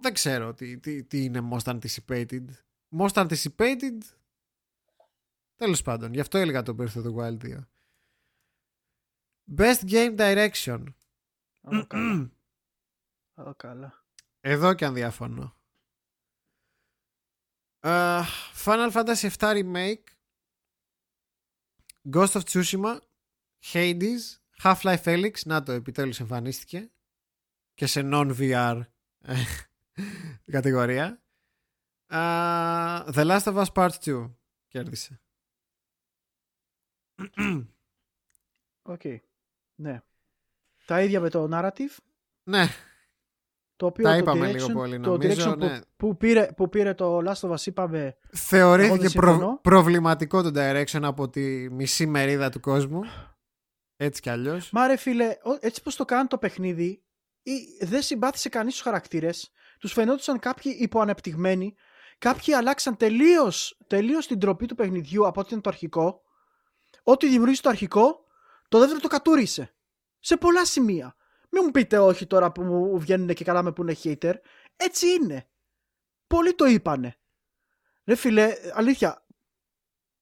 δεν 0.00 0.12
ξέρω 0.12 0.54
τι, 0.54 0.78
τι, 0.78 1.04
τι 1.04 1.24
είναι 1.24 1.48
most 1.52 1.78
anticipated. 1.78 2.44
Most 2.98 3.28
anticipated. 3.28 3.98
Τέλος 5.56 5.82
πάντων, 5.82 6.12
γι' 6.12 6.20
αυτό 6.20 6.38
έλεγα 6.38 6.62
το 6.62 6.76
Breath 6.78 6.94
of 6.94 7.04
the 7.04 7.14
Wild 7.14 7.38
2. 7.42 7.58
Best 9.56 9.88
Game 9.90 10.18
Direction. 10.18 10.84
Oh, 11.62 11.84
καλά. 11.86 12.30
Oh, 13.34 13.52
καλά. 13.56 14.04
Εδώ 14.40 14.74
και 14.74 14.84
αν 14.84 14.94
διαφωνώ. 14.94 15.56
Uh, 17.80 18.22
Final 18.64 18.92
Fantasy 18.92 19.28
VII 19.38 19.62
Remake 19.62 20.04
Ghost 22.10 22.32
of 22.32 22.42
Tsushima 22.42 22.98
Hades 23.72 24.18
Half-Life 24.62 25.02
Felix 25.02 25.32
Να 25.44 25.62
το 25.62 25.72
επιτέλους 25.72 26.20
εμφανίστηκε 26.20 26.90
Και 27.74 27.86
σε 27.86 28.00
non-VR 28.04 28.80
κατηγορία. 30.52 31.22
Uh, 32.10 33.12
The 33.12 33.26
Last 33.26 33.42
of 33.42 33.64
Us 33.64 33.72
Part 33.74 33.90
2 34.04 34.30
κέρδισε. 34.68 35.20
OK. 38.82 39.00
Okay. 39.04 39.16
Ναι. 39.74 40.02
Τα 40.84 41.02
ίδια 41.02 41.20
με 41.20 41.30
το 41.30 41.48
narrative. 41.52 41.96
Ναι. 42.42 42.66
Το 43.76 43.86
οποίο 43.86 44.04
Τα 44.04 44.10
το 44.12 44.16
είπαμε 44.18 44.50
direction, 44.50 44.54
λίγο 44.54 44.72
πολύ 44.72 45.00
το 45.00 45.10
νομίζω. 45.10 45.50
direction 45.52 45.58
Ναι. 45.58 45.78
που, 45.78 45.86
που, 45.96 46.16
πήρε, 46.16 46.52
που 46.56 46.68
πήρε 46.68 46.94
το 46.94 47.18
Last 47.18 47.48
of 47.48 47.54
Us 47.54 47.66
είπαμε 47.66 48.16
Θεωρήθηκε 48.32 49.08
προ, 49.10 49.58
προβληματικό 49.62 50.42
το 50.42 50.50
direction 50.54 51.02
από 51.02 51.28
τη 51.28 51.70
μισή 51.70 52.06
μερίδα 52.06 52.50
του 52.50 52.60
κόσμου. 52.60 53.00
Έτσι 54.00 54.20
κι 54.20 54.30
αλλιώς. 54.30 54.70
Μα 54.70 54.86
ρε 54.86 54.96
φίλε, 54.96 55.36
έτσι 55.60 55.82
πως 55.82 55.96
το 55.96 56.04
κάνει 56.04 56.28
το 56.28 56.38
παιχνίδι 56.38 57.02
δεν 57.80 58.02
συμπάθησε 58.02 58.48
κανείς 58.48 58.72
τους 58.72 58.82
χαρακτήρες 58.82 59.52
τους 59.78 59.92
φαινόντουσαν 59.92 60.38
κάποιοι 60.38 60.76
υποανεπτυγμένοι, 60.80 61.74
κάποιοι 62.18 62.54
αλλάξαν 62.54 62.96
τελείως, 62.96 63.78
τελείως 63.86 64.26
την 64.26 64.38
τροπή 64.38 64.66
του 64.66 64.74
παιχνιδιού 64.74 65.26
από 65.26 65.40
ό,τι 65.40 65.48
ήταν 65.48 65.60
το 65.62 65.68
αρχικό. 65.68 66.22
Ό,τι 67.02 67.28
δημιούργησε 67.28 67.62
το 67.62 67.68
αρχικό, 67.68 68.26
το 68.68 68.78
δεύτερο 68.78 69.00
το 69.00 69.08
κατούρισε. 69.08 69.74
Σε 70.18 70.36
πολλά 70.36 70.64
σημεία. 70.64 71.16
Μην 71.50 71.62
μου 71.64 71.70
πείτε 71.70 71.98
όχι 71.98 72.26
τώρα 72.26 72.52
που 72.52 72.62
μου 72.62 72.98
βγαίνουν 72.98 73.34
και 73.34 73.44
καλά 73.44 73.62
με 73.62 73.72
που 73.72 73.82
είναι 73.82 73.96
hater. 74.02 74.34
Έτσι 74.76 75.06
είναι. 75.08 75.48
Πολλοί 76.26 76.54
το 76.54 76.64
είπανε. 76.64 77.16
Ρε 78.04 78.14
φίλε, 78.14 78.54
αλήθεια, 78.72 79.26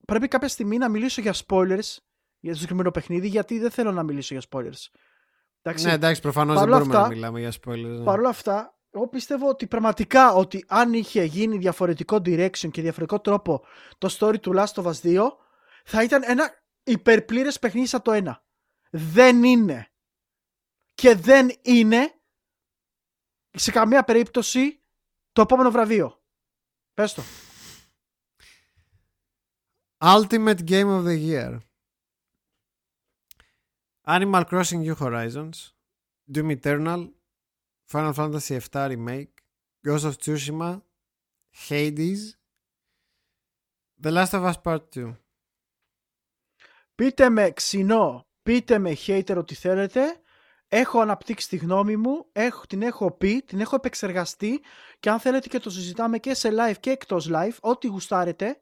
πρέπει 0.07 0.29
κάποια 0.29 0.49
στιγμή 0.49 0.79
να 0.79 0.89
μιλήσω 0.89 1.21
για 1.21 1.35
spoilers 1.47 1.97
για 2.47 2.55
το 2.55 2.61
συγκεκριμένο 2.61 2.91
παιχνίδι, 2.91 3.29
γιατί 3.29 3.59
δεν 3.59 3.71
θέλω 3.71 3.93
να 3.93 4.03
μιλήσω 4.03 4.35
για 4.35 4.43
spoilers. 4.51 4.99
Εντάξει, 5.63 5.87
ναι, 5.87 5.93
εντάξει, 5.93 6.21
προφανώς 6.21 6.59
δεν 6.59 6.69
μπορούμε 6.69 6.95
να 6.95 7.07
μιλάμε 7.07 7.41
για 7.41 7.53
spoilers. 7.63 7.99
Ναι. 7.99 8.05
Παρ' 8.05 8.19
όλα 8.19 8.29
αυτά, 8.29 8.79
εγώ 8.91 9.09
πιστεύω 9.09 9.49
ότι 9.49 9.67
πραγματικά 9.67 10.33
ότι 10.33 10.65
αν 10.69 10.93
είχε 10.93 11.23
γίνει 11.25 11.59
διαφορετικό 11.59 12.17
direction 12.17 12.71
και 12.71 12.83
διαφορετικό 12.83 13.21
τρόπο 13.21 13.65
το 13.99 14.17
story 14.19 14.41
του 14.41 14.53
Last 14.57 14.83
of 14.83 14.85
Us 14.85 15.01
2 15.03 15.29
θα 15.85 16.03
ήταν 16.03 16.23
ένα 16.25 16.63
υπερπλήρες 16.83 17.59
παιχνίδι 17.59 17.87
σαν 17.87 18.03
το 18.03 18.13
ένα. 18.13 18.45
Δεν 18.91 19.45
είναι. 19.45 19.91
Και 20.95 21.15
δεν 21.15 21.51
είναι 21.63 22.15
σε 23.51 23.71
καμία 23.71 24.05
περίπτωση 24.05 24.83
το 25.33 25.41
επόμενο 25.41 25.71
βραβείο. 25.71 26.23
Πες 26.95 27.15
το. 27.15 27.23
Ultimate 29.99 30.69
Game 30.69 30.87
of 30.87 31.05
the 31.07 31.29
Year. 31.29 31.59
Animal 34.07 34.45
Crossing 34.45 34.81
New 34.83 34.95
Horizons. 34.95 35.73
Doom 36.33 36.51
Eternal. 36.51 37.17
Final 37.87 38.13
Fantasy 38.13 38.59
VII 38.59 38.97
Remake, 38.97 39.45
Ghost 39.85 40.05
of 40.05 40.19
Tsushima, 40.19 40.83
Hades, 41.69 42.37
The 44.03 44.11
Last 44.11 44.35
of 44.35 44.45
Us 44.45 44.61
Part 44.63 44.91
2. 44.95 45.17
Πείτε 46.95 47.29
με 47.29 47.51
ξινό, 47.51 48.27
πείτε 48.43 48.79
με 48.79 48.97
hater 49.07 49.37
ό,τι 49.37 49.55
θέλετε. 49.55 50.21
Έχω 50.69 51.01
αναπτύξει 51.01 51.49
τη 51.49 51.57
γνώμη 51.57 51.97
μου, 51.97 52.27
έχω, 52.33 52.67
την 52.67 52.83
έχω 52.83 53.13
πει, 53.13 53.43
την 53.43 53.61
έχω 53.61 53.77
επεξεργαστεί 53.77 54.61
και 55.01 55.11
αν 55.11 55.21
θέλετε 55.21 55.49
και 55.49 55.59
το 55.59 55.71
συζητάμε 55.71 56.19
και 56.19 56.35
σε 56.35 56.51
live 56.53 56.77
και 56.81 56.91
εκτός 56.91 57.29
live, 57.33 57.57
ό,τι 57.61 57.87
γουστάρετε. 57.87 58.61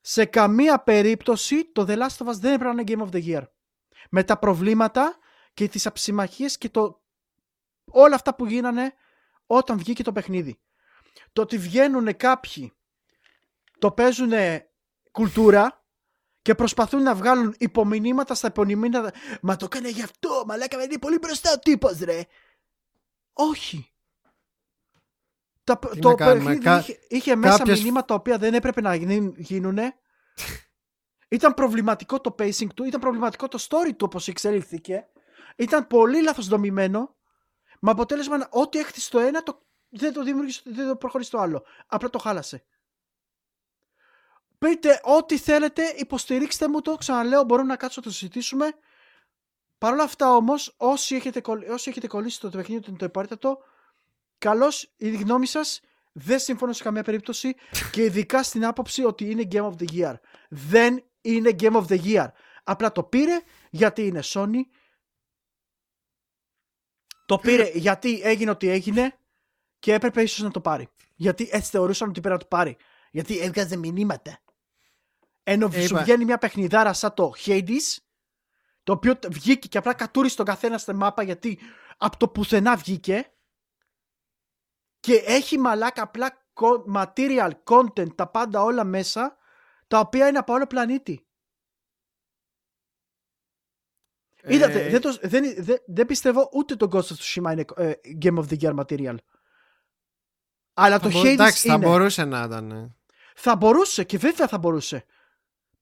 Σε 0.00 0.24
καμία 0.24 0.78
περίπτωση 0.78 1.64
το 1.64 1.84
The 1.88 1.98
Last 1.98 2.26
of 2.26 2.28
Us 2.28 2.34
δεν 2.34 2.52
έπρεπε 2.52 2.74
να 2.74 2.80
είναι 2.80 2.84
Game 2.86 3.08
of 3.08 3.14
the 3.14 3.24
Year. 3.26 3.46
Με 4.10 4.24
τα 4.24 4.38
προβλήματα 4.38 5.16
και 5.54 5.68
τις 5.68 5.86
αψημαχίες 5.86 6.58
και 6.58 6.68
το... 6.68 7.02
όλα 7.84 8.14
αυτά 8.14 8.34
που 8.34 8.46
γίνανε 8.46 8.94
όταν 9.46 9.78
βγήκε 9.78 10.02
το 10.02 10.12
παιχνίδι. 10.12 10.60
Το 11.32 11.42
ότι 11.42 11.58
βγαίνουν 11.58 12.16
κάποιοι, 12.16 12.72
το 13.78 13.92
παίζουν 13.92 14.32
κουλτούρα 15.12 15.84
και 16.42 16.54
προσπαθούν 16.54 17.02
να 17.02 17.14
βγάλουν 17.14 17.54
υπομηνύματα 17.58 18.34
στα 18.34 18.46
υπομηνύματα. 18.46 19.12
Μα 19.42 19.56
το 19.56 19.64
έκανε 19.64 19.88
γι' 19.88 20.02
αυτό, 20.02 20.44
μαλάκα, 20.46 20.82
είναι 20.82 20.98
πολύ 20.98 21.18
μπροστά 21.18 21.52
ο 21.52 21.58
τύπος, 21.58 21.98
ρε. 21.98 22.20
Όχι. 23.32 23.92
Τα, 25.64 25.78
το 26.00 26.14
παιχνίδι 26.14 26.58
κα... 26.58 26.78
είχε, 26.78 26.98
είχε 27.08 27.36
μέσα 27.36 27.58
κάποιες... 27.58 27.82
μηνύματα 27.82 28.06
τα 28.06 28.14
οποία 28.14 28.38
δεν 28.38 28.54
έπρεπε 28.54 28.80
να 28.80 28.94
γίνουν. 29.36 29.78
ήταν 31.32 31.54
προβληματικό 31.54 32.20
το 32.20 32.34
pacing 32.38 32.66
του, 32.74 32.84
ήταν 32.84 33.00
προβληματικό 33.00 33.48
το 33.48 33.66
story 33.68 33.90
του 33.96 34.04
όπως 34.04 34.28
εξελίχθηκε. 34.28 35.08
Ήταν 35.56 35.86
πολύ 35.86 36.22
λάθος 36.22 36.48
δομημένο. 36.48 37.16
Με 37.80 37.90
αποτέλεσμα 37.90 38.48
ό,τι 38.50 38.78
έχτισε 38.78 39.10
το 39.10 39.18
ένα 39.18 39.42
το, 39.42 39.62
δεν 39.88 40.12
το 40.12 40.22
δημιούργησε, 40.22 40.62
δεν 40.64 40.88
το 40.88 40.96
προχωρήσει 40.96 41.30
το 41.30 41.38
άλλο. 41.38 41.64
Απλά 41.86 42.10
το 42.10 42.18
χάλασε. 42.18 42.64
Πείτε 44.58 45.00
ό,τι 45.02 45.38
θέλετε, 45.38 45.82
υποστηρίξτε 45.96 46.68
μου 46.68 46.80
το, 46.80 46.96
ξαναλέω, 46.96 47.44
μπορούμε 47.44 47.68
να 47.68 47.76
κάτσουμε 47.76 48.06
να 48.06 48.12
το 48.12 48.18
συζητήσουμε. 48.18 48.74
Παρ' 49.78 49.92
όλα 49.92 50.02
αυτά 50.02 50.34
όμως, 50.34 50.74
όσοι 50.76 51.14
έχετε, 51.14 51.42
όσοι 51.70 51.90
έχετε 51.90 52.06
κολλήσει 52.06 52.40
το 52.40 52.48
παιχνίδι 52.48 52.92
το 52.92 53.04
υπάρτατο, 53.04 53.58
καλώς 54.38 54.92
η 54.96 55.10
γνώμη 55.10 55.46
σας 55.46 55.80
δεν 56.12 56.38
συμφωνώ 56.38 56.72
σε 56.72 56.82
καμία 56.82 57.02
περίπτωση 57.02 57.54
και 57.92 58.02
ειδικά 58.02 58.42
στην 58.42 58.64
άποψη 58.64 59.04
ότι 59.04 59.30
είναι 59.30 59.48
Game 59.50 59.70
of 59.70 59.74
the 59.78 59.86
Year. 59.92 60.14
Δεν 60.48 61.04
είναι 61.22 61.54
Game 61.58 61.76
of 61.76 61.86
the 61.86 62.02
Year. 62.04 62.26
Απλά 62.64 62.92
το 62.92 63.02
πήρε 63.02 63.40
γιατί 63.70 64.06
είναι 64.06 64.20
Sony. 64.24 64.60
Το 67.26 67.38
πήρε 67.38 67.70
γιατί 67.86 68.20
έγινε 68.22 68.50
ό,τι 68.50 68.68
έγινε 68.68 69.18
και 69.78 69.92
έπρεπε 69.92 70.22
ίσως 70.22 70.38
να 70.42 70.50
το 70.50 70.60
πάρει. 70.60 70.88
Γιατί 71.14 71.48
έτσι 71.52 71.70
θεωρούσαν 71.70 72.08
ότι 72.08 72.20
πρέπει 72.20 72.34
να 72.34 72.40
το 72.40 72.48
πάρει. 72.48 72.76
Γιατί 73.10 73.38
έβγαζε 73.38 73.76
μηνύματα. 73.76 74.38
Ενώ 75.42 75.68
ε, 75.72 75.86
σου 75.86 75.96
βγαίνει 75.96 76.24
μια 76.24 76.38
παιχνιδάρα 76.38 76.92
σαν 76.92 77.14
το 77.14 77.32
Hades, 77.44 77.96
το 78.82 78.92
οποίο 78.92 79.18
βγήκε 79.30 79.68
και 79.68 79.78
απλά 79.78 79.94
κατούρισε 79.94 80.36
τον 80.36 80.44
καθένα 80.44 80.78
στη 80.78 80.94
μάπα 80.94 81.22
γιατί 81.22 81.58
από 81.96 82.16
το 82.16 82.28
πουθενά 82.28 82.76
βγήκε 82.76 83.32
και 85.00 85.14
έχει 85.14 85.58
μαλάκα 85.58 86.02
απλά 86.02 86.46
material, 86.94 87.50
content, 87.64 88.14
τα 88.14 88.26
πάντα 88.26 88.62
όλα 88.62 88.84
μέσα, 88.84 89.36
τα 89.92 89.98
οποία 89.98 90.28
είναι 90.28 90.38
από 90.38 90.52
όλο 90.52 90.66
πλανήτη. 90.66 91.26
Ε... 94.42 94.54
Είδατε, 94.54 94.88
δεν, 94.88 95.00
το, 95.00 95.18
δεν, 95.22 95.54
δεν, 95.56 95.76
δεν, 95.86 96.06
πιστεύω 96.06 96.48
ούτε 96.52 96.76
το 96.76 96.88
Ghost 96.92 97.06
of 97.06 97.16
Tsushima 97.16 97.52
είναι 97.52 97.64
ε, 97.76 97.92
Game 98.22 98.38
of 98.38 98.44
the 98.48 98.58
Year 98.60 98.84
material. 98.84 99.16
Αλλά 100.74 101.00
το 101.00 101.08
Hades 101.08 101.26
εντάξει, 101.26 101.68
είναι. 101.68 101.76
θα 101.76 101.88
μπορούσε 101.88 102.24
να 102.24 102.42
ήταν. 102.42 102.96
Θα 103.34 103.56
μπορούσε 103.56 104.04
και 104.04 104.18
βέβαια 104.18 104.48
θα 104.48 104.58
μπορούσε. 104.58 105.04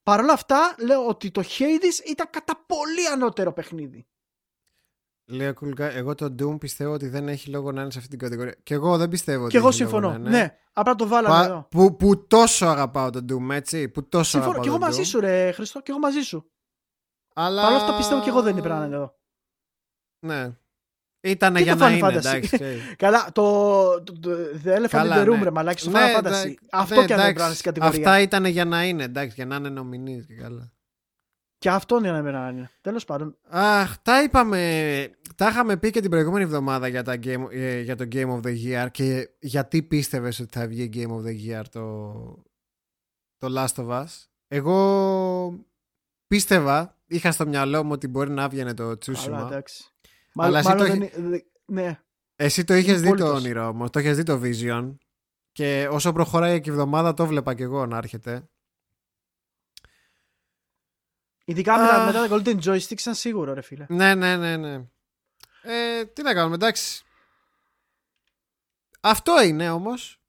Παρ' 0.03 0.21
όλα 0.21 0.33
αυτά, 0.33 0.75
λέω 0.79 1.07
ότι 1.07 1.31
το 1.31 1.43
Hades 1.59 2.09
ήταν 2.09 2.31
κατά 2.31 2.65
πολύ 2.67 3.09
ανώτερο 3.13 3.53
παιχνίδι. 3.53 4.07
Λέω 5.31 5.55
κουλικά, 5.55 5.91
εγώ 5.93 6.15
το 6.15 6.35
Doom 6.39 6.61
πιστεύω 6.61 6.93
ότι 6.93 7.09
δεν 7.09 7.29
έχει 7.29 7.51
λόγο 7.51 7.73
να 7.73 7.81
είναι 7.81 7.91
σε 7.91 7.99
αυτή 7.99 8.11
την 8.11 8.19
κατηγορία. 8.19 8.57
Και 8.63 8.75
εγώ 8.75 8.97
δεν 8.97 9.09
πιστεύω 9.09 9.43
ότι. 9.43 9.51
Και 9.51 9.57
εγώ 9.57 9.71
συμφωνώ. 9.71 10.19
Ναι. 10.19 10.31
ναι, 10.31 10.59
απλά 10.73 10.95
το 10.95 11.07
βάλαμε 11.07 11.35
Πα, 11.35 11.45
εδώ. 11.45 11.67
Που, 11.71 11.97
που 11.97 12.27
τόσο 12.27 12.67
αγαπάω 12.67 13.11
το 13.11 13.25
Doom, 13.29 13.51
έτσι. 13.51 13.89
Που 13.89 14.09
τόσο 14.09 14.31
συμφωνώ. 14.31 14.51
αγαπάω. 14.51 14.63
Και 14.63 14.69
εγώ 14.69 14.79
μαζί 14.79 15.03
σου, 15.03 15.21
ρε 15.21 15.53
Χριστό, 15.53 15.81
και 15.81 15.91
εγώ 15.91 16.01
μαζί 16.01 16.21
σου. 16.21 16.51
Αλλά... 17.35 17.63
Παρ' 17.63 17.71
όλα 17.71 17.81
αυτά 17.81 17.97
πιστεύω 17.97 18.23
και 18.23 18.29
εγώ 18.29 18.43
δεν 18.43 18.57
είναι 18.57 18.69
να 18.69 18.85
είναι 18.85 18.95
εδώ. 18.95 19.15
Ναι. 20.27 20.55
Ήταν 21.23 21.57
για 21.57 21.75
να 21.75 21.91
είναι, 21.91 22.13
εντάξει. 22.13 22.59
Καλά, 22.97 23.29
το, 23.33 24.03
το, 24.03 24.19
το 24.21 24.31
The 24.65 24.69
Elephant 24.69 25.05
in 25.05 25.13
the 25.13 25.27
Room, 25.27 25.37
ναι. 25.37 25.43
ρε 25.43 25.51
μαλάκι, 25.51 25.81
στο 25.81 25.91
Final 25.95 26.25
Fantasy. 26.25 26.55
Αυτό 26.71 27.01
ναι, 27.01 27.07
και 27.07 27.15
αν 27.15 27.35
δεν 27.35 27.53
στην 27.53 27.63
κατηγορία. 27.63 27.99
Αυτά 27.99 28.21
ήταν 28.21 28.45
για 28.45 28.65
να 28.65 28.85
είναι, 28.85 29.05
εντάξει, 29.05 29.35
για 29.35 29.47
να 29.47 29.57
είναι 29.57 29.69
νομινής 29.69 30.27
και 30.27 30.35
καλά. 30.35 30.73
Και 31.61 31.71
αυτό 31.71 31.97
είναι 31.97 32.21
να 32.21 32.49
είναι. 32.49 32.71
Τέλος 32.81 33.05
πάντων. 33.05 33.37
Αχ, 33.49 33.99
τα 34.03 34.23
είπαμε. 34.23 35.11
Τα 35.37 35.49
είχαμε 35.49 35.77
πει 35.77 35.91
και 35.91 36.01
την 36.01 36.11
προηγούμενη 36.11 36.45
εβδομάδα 36.45 36.89
για, 36.89 37.03
τα 37.03 37.15
game, 37.23 37.47
ε, 37.51 37.81
για 37.81 37.97
το 37.97 38.09
Game 38.13 38.29
of 38.29 38.41
the 38.41 38.55
Year 38.67 38.89
και 38.91 39.31
γιατί 39.41 39.83
πίστευες 39.83 40.41
ότι 40.41 40.59
θα 40.59 40.67
βγει 40.67 40.91
Game 40.95 41.11
of 41.11 41.25
the 41.27 41.61
Year 41.61 41.65
το, 41.71 42.13
το 43.39 43.49
Last 43.57 43.85
of 43.85 43.89
Us. 43.89 44.07
Εγώ 44.49 45.67
πίστευα, 46.27 46.99
είχα 47.07 47.33
στο 47.33 47.47
μυαλό 47.47 47.85
μου 47.85 47.93
ότι 47.93 48.09
μπορεί 48.09 48.31
να 48.31 48.49
βγαίνει 48.49 48.75
το 48.75 48.91
Tsushima. 48.91 49.25
Αλλά 49.27 49.47
εντάξει. 49.47 49.85
Αλλά 50.35 50.59
εσύ 50.59 50.75
το... 50.75 50.85
δεν... 50.85 51.09
ναι. 51.65 52.01
Εσύ 52.37 52.65
το 52.65 52.75
είχες 52.75 53.01
δει 53.01 53.15
το 53.15 53.33
όνειρο 53.33 53.69
όμως, 53.69 53.91
το 53.91 54.01
είχες 54.01 54.17
δει 54.17 54.23
το 54.23 54.41
Vision. 54.43 54.97
Και 55.53 55.89
όσο 55.91 56.13
προχωράει 56.13 56.61
και 56.61 56.71
η 56.71 56.73
εβδομάδα 56.73 57.15
το 57.15 57.27
βλέπα 57.27 57.55
και 57.55 57.63
εγώ 57.63 57.87
να 57.87 57.97
έρχεται. 57.97 58.49
Ειδικά 61.51 61.75
uh, 61.75 62.07
μετά 62.07 62.29
τα 62.29 62.37
Golden 62.37 62.65
Joystick 62.65 63.01
ήταν 63.01 63.15
σίγουρο 63.15 63.55
ρε 63.55 63.61
φίλε. 63.61 63.87
Ναι, 63.89 64.15
ναι, 64.15 64.37
ναι, 64.37 64.57
ναι. 64.57 64.75
Ε, 65.63 66.05
τι 66.05 66.23
να 66.23 66.35
κάνουμε, 66.35 66.55
εντάξει. 66.55 67.03
Αυτό 69.01 69.43
είναι 69.43 69.71
όμως. 69.71 70.21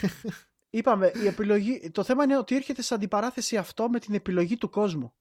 Είπαμε, 0.70 1.12
η 1.22 1.26
επιλογή, 1.26 1.90
το 1.90 2.04
θέμα 2.04 2.24
είναι 2.24 2.38
ότι 2.38 2.56
έρχεται 2.56 2.82
σε 2.82 2.94
αντιπαράθεση 2.94 3.56
αυτό 3.56 3.88
με 3.88 3.98
την 3.98 4.14
επιλογή 4.14 4.56
του 4.56 4.70
κόσμου. 4.70 5.14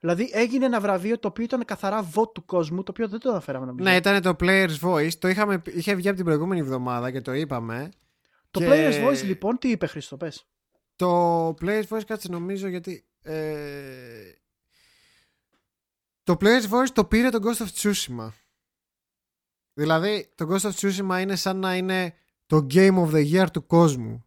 Δηλαδή 0.00 0.30
έγινε 0.32 0.64
ένα 0.64 0.80
βραβείο 0.80 1.18
το 1.18 1.28
οποίο 1.28 1.44
ήταν 1.44 1.64
καθαρά 1.64 2.10
vote 2.14 2.32
του 2.34 2.44
κόσμου, 2.44 2.82
το 2.82 2.90
οποίο 2.90 3.08
δεν 3.08 3.18
το 3.18 3.30
αναφέραμε 3.30 3.66
νομίζω. 3.66 3.90
Ναι, 3.90 3.96
ήταν 3.96 4.22
το 4.22 4.36
Player's 4.40 4.78
Voice. 4.82 5.14
Το 5.14 5.28
είχαμε, 5.28 5.62
είχε 5.64 5.94
βγει 5.94 6.08
από 6.08 6.16
την 6.16 6.26
προηγούμενη 6.26 6.60
εβδομάδα 6.60 7.10
και 7.10 7.20
το 7.20 7.32
είπαμε. 7.32 7.90
Το 8.50 8.60
Player's 8.62 9.06
Voice 9.06 9.24
λοιπόν, 9.24 9.58
τι 9.58 9.70
είπε 9.70 9.86
Χρήστο, 9.86 10.16
πες. 10.16 10.46
Το 10.96 11.48
Player's 11.48 11.86
Voice 11.88 12.04
κάτσε 12.06 12.28
νομίζω 12.30 12.68
γιατί... 12.68 13.04
Ε... 13.22 14.39
Το 16.30 16.36
Player's 16.40 16.70
Voice 16.70 16.90
το 16.92 17.04
πήρε 17.04 17.28
το 17.28 17.38
Ghost 17.42 17.62
of 17.64 17.68
Tsushima. 17.74 18.28
Δηλαδή, 19.72 20.32
το 20.34 20.48
Ghost 20.50 20.70
of 20.70 20.70
Tsushima 20.70 21.20
είναι 21.20 21.36
σαν 21.36 21.56
να 21.58 21.76
είναι 21.76 22.14
το 22.46 22.66
Game 22.70 22.94
of 22.94 23.10
the 23.10 23.32
Year 23.32 23.46
του 23.52 23.66
κόσμου. 23.66 24.24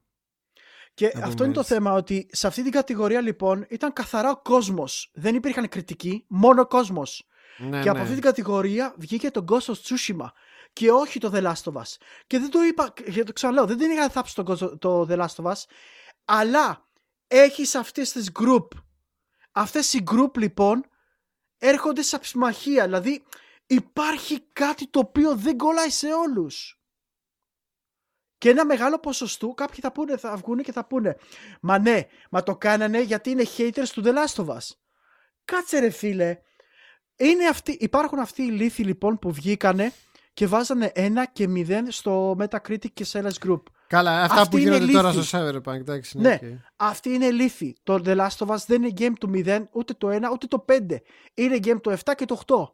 Και 0.93 1.13
αυτό 1.23 1.43
είναι 1.43 1.53
το 1.53 1.63
θέμα, 1.63 1.93
ότι 1.93 2.27
σε 2.31 2.47
αυτή 2.47 2.63
την 2.63 2.71
κατηγορία 2.71 3.21
λοιπόν 3.21 3.65
ήταν 3.69 3.93
καθαρά 3.93 4.31
ο 4.31 4.37
κόσμος. 4.41 5.11
Δεν 5.13 5.35
υπήρχαν 5.35 5.69
κριτικοί, 5.69 6.25
μόνο 6.27 6.67
κόσμος. 6.67 7.27
Ναι, 7.57 7.81
και 7.81 7.89
από 7.89 7.97
ναι. 7.97 8.03
αυτή 8.03 8.13
την 8.13 8.23
κατηγορία 8.23 8.95
βγήκε 8.97 9.31
το 9.31 9.45
Ghost 9.47 9.73
of 9.73 9.75
Tsushima 9.83 10.27
και 10.73 10.91
όχι 10.91 11.19
το 11.19 11.31
The 11.33 11.43
Last 11.43 11.71
of 11.71 11.73
Us. 11.73 11.95
Και 12.27 12.39
δεν 12.39 12.49
το 12.49 12.63
είπα, 12.63 12.93
και 13.13 13.23
το 13.23 13.33
ξαναλέω, 13.33 13.65
δεν 13.65 13.77
την 13.77 13.91
είχα 13.91 14.09
θάψει 14.09 14.35
το, 14.35 14.77
το 14.77 15.07
The 15.09 15.19
Last 15.19 15.43
of 15.43 15.51
Us, 15.51 15.63
αλλά 16.25 16.87
έχεις 17.27 17.75
αυτές 17.75 18.11
τις 18.11 18.31
group. 18.39 18.67
Αυτές 19.51 19.93
οι 19.93 20.03
group 20.11 20.37
λοιπόν 20.37 20.85
έρχονται 21.63 22.01
σε 22.01 22.15
αψημαχία. 22.15 22.83
Δηλαδή 22.83 23.23
υπάρχει 23.67 24.39
κάτι 24.53 24.87
το 24.87 24.99
οποίο 24.99 25.35
δεν 25.35 25.57
κολλάει 25.57 25.89
σε 25.89 26.13
όλους. 26.13 26.77
Και 28.37 28.49
ένα 28.49 28.65
μεγάλο 28.65 28.99
ποσοστό 28.99 29.47
κάποιοι 29.47 29.79
θα, 29.81 29.91
πούνε, 29.91 30.17
θα 30.17 30.35
βγουν 30.35 30.63
και 30.63 30.71
θα 30.71 30.85
πούνε 30.85 31.17
Μα 31.61 31.79
ναι, 31.79 32.07
μα 32.29 32.43
το 32.43 32.57
κάνανε 32.57 33.01
γιατί 33.01 33.29
είναι 33.29 33.43
haters 33.57 33.87
του 33.93 34.01
The 34.05 34.13
Last 34.13 34.45
of 34.45 34.47
Us. 34.47 34.67
Κάτσε 35.45 35.79
ρε 35.79 35.89
φίλε. 35.89 36.39
Είναι 37.15 37.47
αυτοί, 37.47 37.71
υπάρχουν 37.79 38.19
αυτοί 38.19 38.43
οι 38.43 38.51
ηλίθιοι 38.51 38.83
λοιπόν 38.83 39.19
που 39.19 39.31
βγήκανε 39.31 39.93
και 40.33 40.47
βάζανε 40.47 40.91
1 40.95 41.23
και 41.33 41.47
0 41.49 41.83
στο 41.87 42.35
Metacritic 42.39 42.91
και 42.93 43.05
Sales 43.11 43.37
Group. 43.45 43.61
Καλά, 43.93 44.23
αυτά 44.23 44.41
αυτή 44.41 44.49
που 44.49 44.57
γίνονται 44.57 44.91
τώρα 44.91 45.11
στο 45.11 45.21
Cyberpunk, 45.31 45.73
εντάξει. 45.73 46.17
Ναι, 46.17 46.39
okay. 46.41 46.57
αυτοί 46.75 47.09
είναι 47.09 47.31
ηλίθιοι. 47.31 47.75
Το 47.83 48.01
The 48.05 48.17
Last 48.17 48.37
of 48.37 48.47
Us 48.47 48.57
δεν 48.67 48.83
είναι 48.83 48.93
game 48.97 49.13
του 49.19 49.31
0, 49.33 49.63
ούτε 49.71 49.93
το 49.93 50.09
1, 50.09 50.31
ούτε 50.31 50.47
το 50.47 50.65
5. 50.67 50.97
Είναι 51.33 51.55
game 51.55 51.81
του 51.81 51.97
7 52.03 52.13
και 52.15 52.25
το 52.25 52.41
8. 52.47 52.71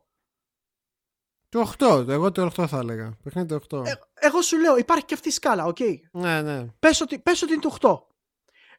Το 1.50 1.74
8, 1.78 2.08
εγώ 2.08 2.32
το 2.32 2.52
8 2.58 2.68
θα 2.68 2.78
έλεγα. 2.78 3.18
Παιχνίδι 3.24 3.48
το 3.48 3.82
8. 3.82 3.86
Ε, 3.86 3.94
εγώ 4.14 4.41
σου 4.41 4.58
λέω, 4.60 4.78
υπάρχει 4.78 5.06
και 5.06 5.14
αυτή 5.14 5.28
η 5.28 5.32
σκάλα, 5.32 5.66
OK. 5.66 5.78
Okay. 5.80 5.96
Ναι, 6.12 6.41
ναι. 6.41 6.66
Πες 6.80 7.02
ότι, 7.02 7.20
πες 7.20 7.41
ότι 7.41 7.54
είναι 7.54 7.62
το 7.62 7.78
8. 7.82 7.98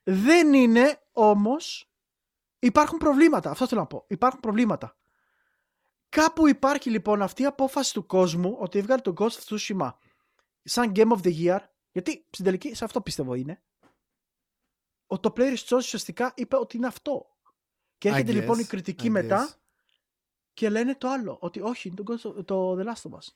Δεν 0.03 0.55
είναι 0.55 1.01
όμως, 1.13 1.91
υπάρχουν 2.59 2.99
προβλήματα, 2.99 3.51
αυτό 3.51 3.67
θέλω 3.67 3.81
να 3.81 3.87
πω. 3.87 4.05
Υπάρχουν 4.09 4.41
προβλήματα. 4.41 4.97
Κάπου 6.09 6.49
υπάρχει 6.49 6.91
λοιπόν 6.91 7.23
αυτή 7.23 7.43
η 7.43 7.47
απόφαση 7.47 7.93
του 7.95 8.07
κόσμου 8.07 8.57
ότι 8.61 8.79
έβγαλε 8.79 9.01
το 9.01 9.13
Ghost 9.17 9.29
of 9.29 9.57
Tsushima 9.57 9.91
σαν 10.63 10.93
Game 10.95 11.11
of 11.11 11.21
the 11.23 11.45
Year, 11.45 11.59
γιατί 11.93 12.27
στην 12.31 12.45
τελική 12.45 12.75
σε 12.75 12.85
αυτό 12.85 13.01
πιστεύω 13.01 13.35
είναι. 13.35 13.63
Ο 15.07 15.19
το 15.21 15.33
Player's 15.37 15.65
Choice 15.69 15.77
ουσιαστικά 15.77 16.33
είπε 16.37 16.57
ότι 16.57 16.77
είναι 16.77 16.87
αυτό. 16.87 17.27
Και 17.99 18.09
έρχεται 18.09 18.33
λοιπόν 18.41 18.59
η 18.59 18.65
κριτική 18.65 19.11
μετά 19.11 19.55
και 20.53 20.69
λένε 20.69 20.95
το 20.95 21.09
άλλο. 21.09 21.37
Ότι 21.41 21.61
όχι, 21.61 21.89
είναι 21.89 22.19
το, 22.19 22.45
το 22.45 22.73
The 22.79 22.85
Last 22.85 23.11
of 23.11 23.15
Us. 23.19 23.29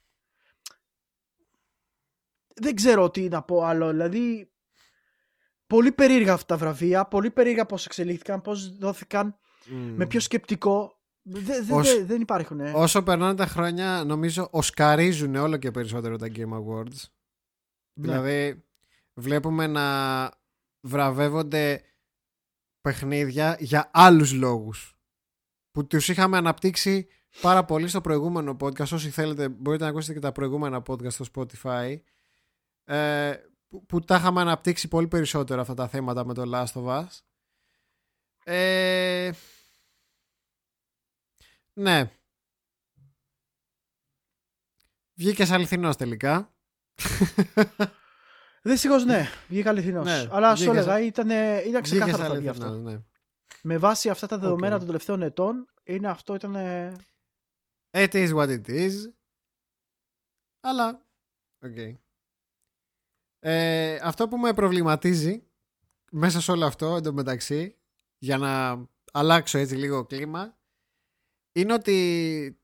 Δεν 2.54 2.74
ξέρω 2.74 3.10
τι 3.10 3.28
να 3.28 3.42
πω 3.42 3.62
άλλο. 3.62 3.90
Δηλαδή, 3.90 4.52
πολύ 5.66 5.92
περίεργα 5.92 6.32
αυτά 6.32 6.46
τα 6.46 6.56
βραβεία. 6.56 7.04
Πολύ 7.06 7.30
περίεργα 7.30 7.66
πώς 7.66 7.86
εξελίχθηκαν, 7.86 8.40
πώς 8.40 8.76
δόθηκαν. 8.78 9.38
Με 9.96 10.06
ποιο 10.06 10.20
σκεπτικό. 10.20 10.98
Δε- 11.22 11.60
δε- 11.62 11.74
Ως- 11.74 11.94
δε- 11.94 12.04
δεν 12.04 12.20
υπάρχουν. 12.20 12.60
ε. 12.60 12.72
Όσο 12.74 13.02
περνάνε 13.02 13.34
τα 13.34 13.46
χρόνια, 13.46 14.04
νομίζω 14.04 14.48
οσκαρίζουν 14.50 15.34
όλο 15.34 15.56
και 15.56 15.70
περισσότερο 15.70 16.16
τα 16.16 16.26
Game 16.34 16.52
Awards. 16.52 17.02
Ναι. 17.94 18.06
Δηλαδή, 18.06 18.64
βλέπουμε 19.14 19.66
να 19.66 20.30
βραβεύονται 20.80 21.82
παιχνίδια 22.80 23.56
για 23.60 23.90
άλλους 23.92 24.32
λόγους. 24.32 24.98
Που 25.70 25.86
τους 25.86 26.08
είχαμε 26.08 26.36
αναπτύξει 26.36 27.08
πάρα 27.40 27.64
πολύ 27.64 27.88
στο 27.88 28.00
προηγούμενο 28.00 28.56
podcast. 28.60 28.88
Όσοι 28.92 29.10
θέλετε, 29.10 29.48
μπορείτε 29.48 29.84
να 29.84 29.90
ακούσετε 29.90 30.12
και 30.12 30.20
τα 30.20 30.32
προηγούμενα 30.32 30.82
podcast 30.86 31.12
στο 31.12 31.24
Spotify. 31.34 32.00
Ε, 32.84 33.36
που, 33.68 33.86
που 33.86 34.00
τα 34.00 34.16
είχαμε 34.16 34.40
αναπτύξει 34.40 34.88
πολύ 34.88 35.08
περισσότερο 35.08 35.60
αυτά 35.60 35.74
τα 35.74 35.88
θέματα 35.88 36.24
με 36.24 36.34
το 36.34 36.42
Last 36.46 36.72
of 36.72 36.86
Us. 36.86 37.20
Ε, 38.44 39.30
ναι. 41.72 42.10
Βγήκε 45.14 45.52
αληθινός 45.52 45.96
τελικά. 45.96 46.53
Δυστυχώς 48.62 49.04
ναι, 49.04 49.28
βγήκα 49.48 49.70
αληθινός. 49.70 50.04
Ναι, 50.04 50.26
Αλλά 50.30 50.56
σου 50.56 50.62
βγήκες- 50.64 50.82
έλεγα, 50.86 51.00
ήταν, 51.00 51.30
ήταν 51.66 51.82
ξεκάθαρο 51.82 52.16
Βγήκες 52.16 52.28
θα 52.28 52.38
βγει 52.38 52.48
αυτό. 52.48 52.64
αληθινός, 52.64 52.92
ναι. 52.92 53.00
Με 53.62 53.78
βάση 53.78 54.08
αυτά 54.10 54.26
τα 54.26 54.38
δεδομένα 54.38 54.72
Οκ. 54.72 54.78
των 54.78 54.86
τελευταίων 54.86 55.22
ετών, 55.22 55.66
είναι 55.84 56.08
αυτό 56.08 56.34
ήταν. 56.34 56.54
It 57.90 58.08
is 58.12 58.34
what 58.34 58.48
it 58.48 58.68
is. 58.68 58.92
Αλλά, 60.60 61.06
οκ. 61.64 61.76
Ε, 63.38 63.98
αυτό 64.02 64.28
που 64.28 64.36
με 64.38 64.54
προβληματίζει 64.54 65.46
μέσα 66.10 66.40
σε 66.40 66.50
όλο 66.50 66.66
αυτό 66.66 66.96
εντωμεταξύ 66.96 67.78
για 68.18 68.38
να 68.38 68.84
αλλάξω 69.12 69.58
έτσι 69.58 69.74
λίγο 69.76 70.04
κλίμα 70.06 70.58
είναι 71.52 71.72
ότι 71.72 72.58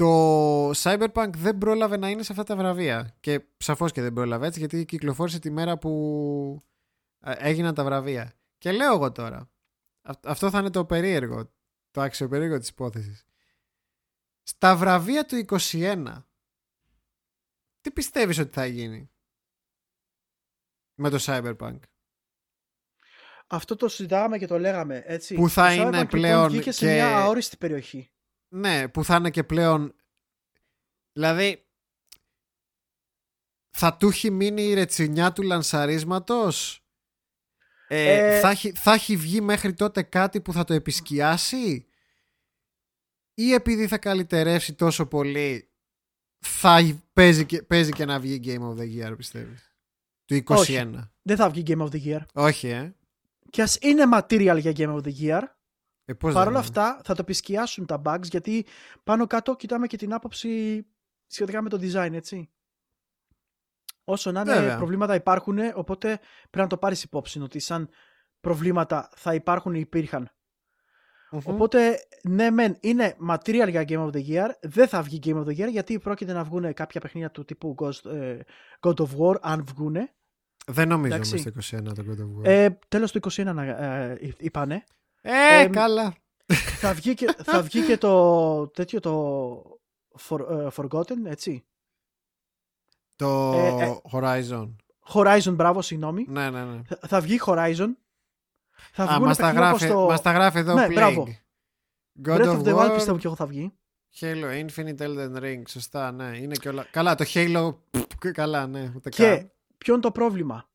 το 0.00 0.70
Cyberpunk 0.70 1.30
δεν 1.36 1.58
πρόλαβε 1.58 1.96
να 1.96 2.08
είναι 2.08 2.22
σε 2.22 2.32
αυτά 2.32 2.44
τα 2.44 2.56
βραβεία 2.56 3.16
και 3.20 3.46
σαφώς 3.56 3.92
και 3.92 4.02
δεν 4.02 4.12
πρόλαβε 4.12 4.46
έτσι 4.46 4.58
γιατί 4.58 4.84
κυκλοφόρησε 4.84 5.38
τη 5.38 5.50
μέρα 5.50 5.78
που 5.78 6.62
ε, 7.20 7.32
έγιναν 7.38 7.74
τα 7.74 7.84
βραβεία 7.84 8.32
και 8.58 8.72
λέω 8.72 8.94
εγώ 8.94 9.12
τώρα 9.12 9.50
αυ- 10.02 10.26
αυτό 10.26 10.50
θα 10.50 10.58
είναι 10.58 10.70
το 10.70 10.84
περίεργο 10.84 11.52
το 11.90 12.00
αξιοπερίεργο 12.00 12.58
της 12.58 12.68
υπόθεσης 12.68 13.24
στα 14.42 14.76
βραβεία 14.76 15.24
του 15.26 15.44
21 15.60 16.04
τι 17.80 17.90
πιστεύεις 17.90 18.38
ότι 18.38 18.52
θα 18.52 18.66
γίνει 18.66 19.10
με 20.94 21.10
το 21.10 21.18
Cyberpunk; 21.20 21.78
Αυτό 23.46 23.76
το 23.76 23.88
συζητάγαμε 23.88 24.38
και 24.38 24.46
το 24.46 24.58
λέγαμε. 24.58 25.02
Έτσι. 25.06 25.34
Που 25.34 25.48
θα 25.48 25.66
Το 25.66 25.72
είναι 25.72 25.82
Cyberpunk, 25.84 25.92
λοιπόν, 25.92 26.06
πλέον 26.06 26.48
βγήκε 26.50 26.72
σε 26.72 26.86
και- 26.86 26.92
μια 26.92 27.18
αόριστη 27.18 27.56
περιοχή. 27.56 28.10
Ναι, 28.52 28.88
που 28.88 29.04
θα 29.04 29.16
είναι 29.16 29.30
και 29.30 29.44
πλέον. 29.44 29.94
Δηλαδή. 31.12 31.64
Θα 33.70 33.96
του 33.96 34.08
έχει 34.08 34.30
μείνει 34.30 34.62
η 34.62 34.74
ρετσινιά 34.74 35.32
του 35.32 35.42
λανσαρίσματος; 35.42 36.84
Ε, 37.88 38.36
Ε, 38.36 38.40
θα, 38.40 38.50
έχει, 38.50 38.72
θα 38.72 38.92
έχει 38.92 39.16
βγει 39.16 39.40
μέχρι 39.40 39.74
τότε 39.74 40.02
κάτι 40.02 40.40
που 40.40 40.52
θα 40.52 40.64
το 40.64 40.74
επισκιάσει; 40.74 41.86
Ή 43.34 43.52
επειδή 43.52 43.86
θα 43.86 43.98
καλυτερεύσει 43.98 44.74
τόσο 44.74 45.06
πολύ 45.06 45.70
θα 46.38 47.00
παίζει 47.12 47.46
και, 47.46 47.62
παίζει 47.62 47.90
και 47.90 48.04
να 48.04 48.20
βγει 48.20 48.40
Game 48.44 48.62
of 48.62 48.76
the 48.76 49.08
Year 49.08 49.16
πιστεύεις; 49.16 49.74
Του 50.24 50.34
21 50.34 50.56
Όχι. 50.56 50.86
Δεν 51.22 51.36
θα 51.36 51.50
βγει 51.50 51.62
Game 51.66 51.80
of 51.80 51.90
the 51.90 52.04
Year. 52.04 52.20
Όχι, 52.32 52.68
ε, 52.68 52.94
Και 53.50 53.62
ας 53.62 53.78
είναι 53.80 54.04
material 54.12 54.58
για 54.60 54.72
Game 54.76 54.94
of 54.96 55.02
the 55.02 55.12
Year, 55.20 55.42
ε 56.10 56.14
πώς 56.14 56.32
Παρ' 56.32 56.44
δεν 56.44 56.52
όλα 56.52 56.58
είναι; 56.64 56.68
αυτά 56.68 57.00
θα 57.04 57.14
το 57.14 57.20
επισκιάσουν 57.20 57.86
τα 57.86 58.02
bugs 58.04 58.22
γιατί 58.22 58.66
πάνω 59.04 59.26
κάτω 59.26 59.56
κοιτάμε 59.56 59.86
και 59.86 59.96
την 59.96 60.12
άποψη 60.12 60.86
σχετικά 61.26 61.62
με 61.62 61.68
το 61.68 61.78
design, 61.80 62.12
έτσι. 62.12 62.50
Όσο 64.04 64.32
να 64.32 64.40
είναι 64.40 64.54
Βέβαια. 64.54 64.76
προβλήματα 64.76 65.14
υπάρχουν, 65.14 65.58
οπότε 65.74 66.08
πρέπει 66.40 66.58
να 66.58 66.66
το 66.66 66.76
πάρεις 66.76 67.02
υπόψη 67.02 67.40
ότι 67.40 67.58
σαν 67.58 67.88
προβλήματα 68.40 69.08
θα 69.16 69.34
υπάρχουν 69.34 69.74
ή 69.74 69.80
υπήρχαν. 69.80 70.30
Μμμ. 71.30 71.40
Οπότε, 71.44 71.96
ναι, 72.22 72.50
μεν 72.50 72.76
είναι 72.80 73.16
material 73.30 73.68
για 73.70 73.84
Game 73.88 74.06
of 74.06 74.10
the 74.10 74.26
Year, 74.28 74.48
δεν 74.60 74.88
θα 74.88 75.02
βγει 75.02 75.18
Game 75.24 75.36
of 75.36 75.44
the 75.44 75.58
Year 75.58 75.68
γιατί 75.70 75.98
πρόκειται 75.98 76.32
να 76.32 76.44
βγουν 76.44 76.74
κάποια 76.74 77.00
παιχνίδια 77.00 77.30
του 77.30 77.44
τύπου 77.44 77.74
Ghost, 77.78 78.10
ε, 78.10 78.38
God 78.80 78.94
of 78.94 79.08
War, 79.18 79.34
αν 79.40 79.64
βγουν. 79.64 79.96
δεν 80.66 80.88
νομίζω 80.88 81.14
εντάξει. 81.14 81.50
όμως 81.54 81.68
το 81.70 81.76
21 81.76 81.94
το 81.94 82.04
God 82.08 82.20
of 82.20 82.40
War 82.40 82.44
Ε, 82.44 82.68
τέλος 82.88 83.12
του 83.12 83.20
21 83.30 83.52
να, 83.54 83.64
ε, 83.64 84.34
είπανε. 84.38 84.84
Ε, 85.20 85.60
ε, 85.60 85.68
καλά 85.68 86.14
θα, 86.54 86.94
βγει 86.94 87.14
και, 87.14 87.34
θα 87.44 87.62
βγει 87.62 87.86
και 87.86 87.96
το 87.98 88.68
τέτοιο 88.68 89.00
το 89.00 89.62
for, 90.28 90.40
ε, 90.50 90.68
Forgotten, 90.76 91.24
έτσι. 91.24 91.64
το 93.16 93.52
ε, 93.52 93.84
ε. 93.84 94.00
Horizon 94.12 94.70
Horizon, 95.12 95.52
μπράβο, 95.54 95.82
συγγνώμη. 95.82 96.26
ναι 96.28 96.50
ναι 96.50 96.64
ναι 96.64 96.82
Θα, 96.82 96.98
θα 97.06 97.20
βγει 97.20 97.38
Horizon. 97.46 97.88
Θα 98.92 99.04
Α, 99.04 99.14
βγουν 99.14 99.26
μας 99.26 99.36
τα, 99.36 99.42
παιχνίδια 99.46 99.68
γράφει, 99.68 99.84
όπως 99.90 99.96
το 100.02 100.06
μας 100.10 100.22
τα 100.22 100.32
γράφει 100.32 100.58
εδώ 100.58 100.74
Ναι, 100.74 100.86
Plague. 100.86 100.92
μπράβο. 100.94 101.28
God 102.24 102.36
Breath 102.36 102.44
of 102.44 102.58
of 102.58 102.62
the 102.62 102.74
Wild 102.74 102.90
War, 102.90 102.94
πιστεύω 102.94 103.18
και 103.18 103.26
εγώ 103.26 103.36
θα 103.36 103.46
βγει. 103.46 103.72
Halo 104.20 104.66
Infinite 104.66 104.98
Elden 104.98 105.36
Ring. 105.42 105.62
Σωστά, 105.68 106.12
ναι. 106.12 106.36
Είναι 106.36 106.54
και 106.54 106.68
όλα. 106.68 106.86
Καλά, 106.90 107.14
το 107.14 107.24
Halo. 107.34 107.74
πφ, 107.90 108.30
καλά, 108.32 108.66
ναι. 108.66 108.92
Ούτε 108.96 109.08
Και 109.08 109.36
καν. 109.36 109.52
ποιο 109.78 109.92
είναι 109.92 110.02
το 110.02 110.10
πρόβλημα; 110.12 110.69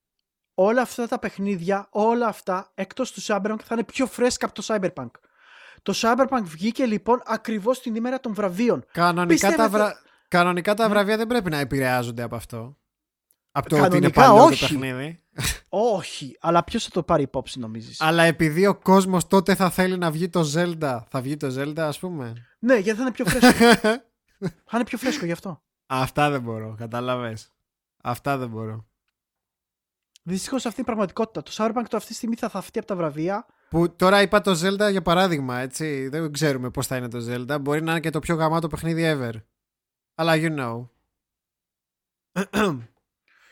Όλα 0.57 0.81
αυτά 0.81 1.07
τα 1.07 1.19
παιχνίδια, 1.19 1.87
όλα 1.89 2.27
αυτά 2.27 2.71
εκτός 2.73 3.11
του 3.11 3.21
Cyberpunk 3.21 3.59
θα 3.63 3.67
είναι 3.71 3.83
πιο 3.83 4.05
φρέσκα 4.07 4.45
από 4.45 4.55
το 4.55 4.63
Cyberpunk. 4.67 5.09
Το 5.81 5.93
Cyberpunk 5.95 6.41
βγήκε 6.43 6.85
λοιπόν 6.85 7.21
ακριβώς 7.25 7.79
την 7.81 7.95
ημέρα 7.95 8.19
των 8.19 8.33
βραβείων. 8.33 8.85
Κανονικά, 8.91 9.25
τα, 9.25 9.47
πιστεύετε- 9.47 9.69
βρα... 9.69 10.01
Κανονικά 10.27 10.73
τα 10.73 10.83
Ναι. 10.83 10.89
βραβεία 10.89 11.17
δεν 11.17 11.27
πρέπει 11.27 11.49
να 11.49 11.57
επηρεάζονται 11.57 12.21
από 12.21 12.35
αυτό. 12.35 12.77
Από 13.51 13.69
το 13.69 13.75
ότι 13.83 13.97
είναι 13.97 14.09
Κανονικά 14.09 14.21
παλιό 14.21 14.37
το 14.41 14.43
όχι. 14.47 14.59
παιχνίδι. 14.77 15.23
Όχι, 15.69 16.37
αλλά 16.41 16.63
ποιος 16.63 16.83
θα 16.83 16.89
το 16.89 17.03
πάρει 17.03 17.23
υπόψη 17.23 17.59
νομίζεις; 17.59 18.01
Αλλά 18.01 18.23
επειδή 18.23 18.65
ο 18.67 18.75
κόσμος 18.75 19.27
τότε 19.27 19.55
θα 19.55 19.69
θέλει 19.69 19.97
να 19.97 20.11
βγει 20.11 20.29
το 20.29 20.51
Zelda. 20.55 20.99
Θα 21.09 21.21
βγει 21.21 21.37
το 21.37 21.47
Zelda, 21.59 21.79
ας 21.79 21.99
πούμε. 21.99 22.33
Ναι, 22.59 22.75
γιατί 22.75 22.97
θα 22.97 23.03
είναι 23.03 23.11
πιο 23.11 23.25
φρέσκο. 23.25 23.65
θα 24.69 24.73
είναι 24.73 24.83
πιο 24.83 24.97
φρέσκο 24.97 25.25
γι' 25.25 25.31
αυτό. 25.31 25.61
Αυτά 25.85 26.29
δεν 26.29 26.41
μπορώ. 26.41 26.75
Καταλαβέ. 26.77 27.37
Αυτά 28.03 28.37
δεν 28.37 28.49
μπορώ. 28.49 28.85
Δυστυχώς 30.27 30.65
αυτή 30.65 30.81
είναι 30.81 30.91
η 30.91 30.95
πραγματικότητα. 30.95 31.43
Το 31.43 31.51
Cyberpunk 31.53 31.87
το 31.89 31.97
αυτή 31.97 32.09
τη 32.09 32.15
στιγμή 32.15 32.35
θα 32.35 32.49
θαυτεί 32.49 32.79
από 32.79 32.87
τα 32.87 32.95
βραβεία. 32.95 33.45
Που 33.69 33.95
τώρα 33.95 34.21
είπα 34.21 34.41
το 34.41 34.51
Zelda 34.51 34.91
για 34.91 35.01
παράδειγμα, 35.01 35.59
έτσι. 35.59 36.07
Δεν 36.07 36.31
ξέρουμε 36.31 36.69
πώς 36.69 36.87
θα 36.87 36.95
είναι 36.95 37.07
το 37.07 37.17
Zelda. 37.29 37.57
Μπορεί 37.61 37.83
να 37.83 37.91
είναι 37.91 37.99
και 37.99 38.09
το 38.09 38.19
πιο 38.19 38.35
γαμάτο 38.35 38.67
παιχνίδι 38.67 39.03
ever. 39.05 39.33
Αλλά 40.15 40.33
you 40.35 40.59
know. 40.59 40.87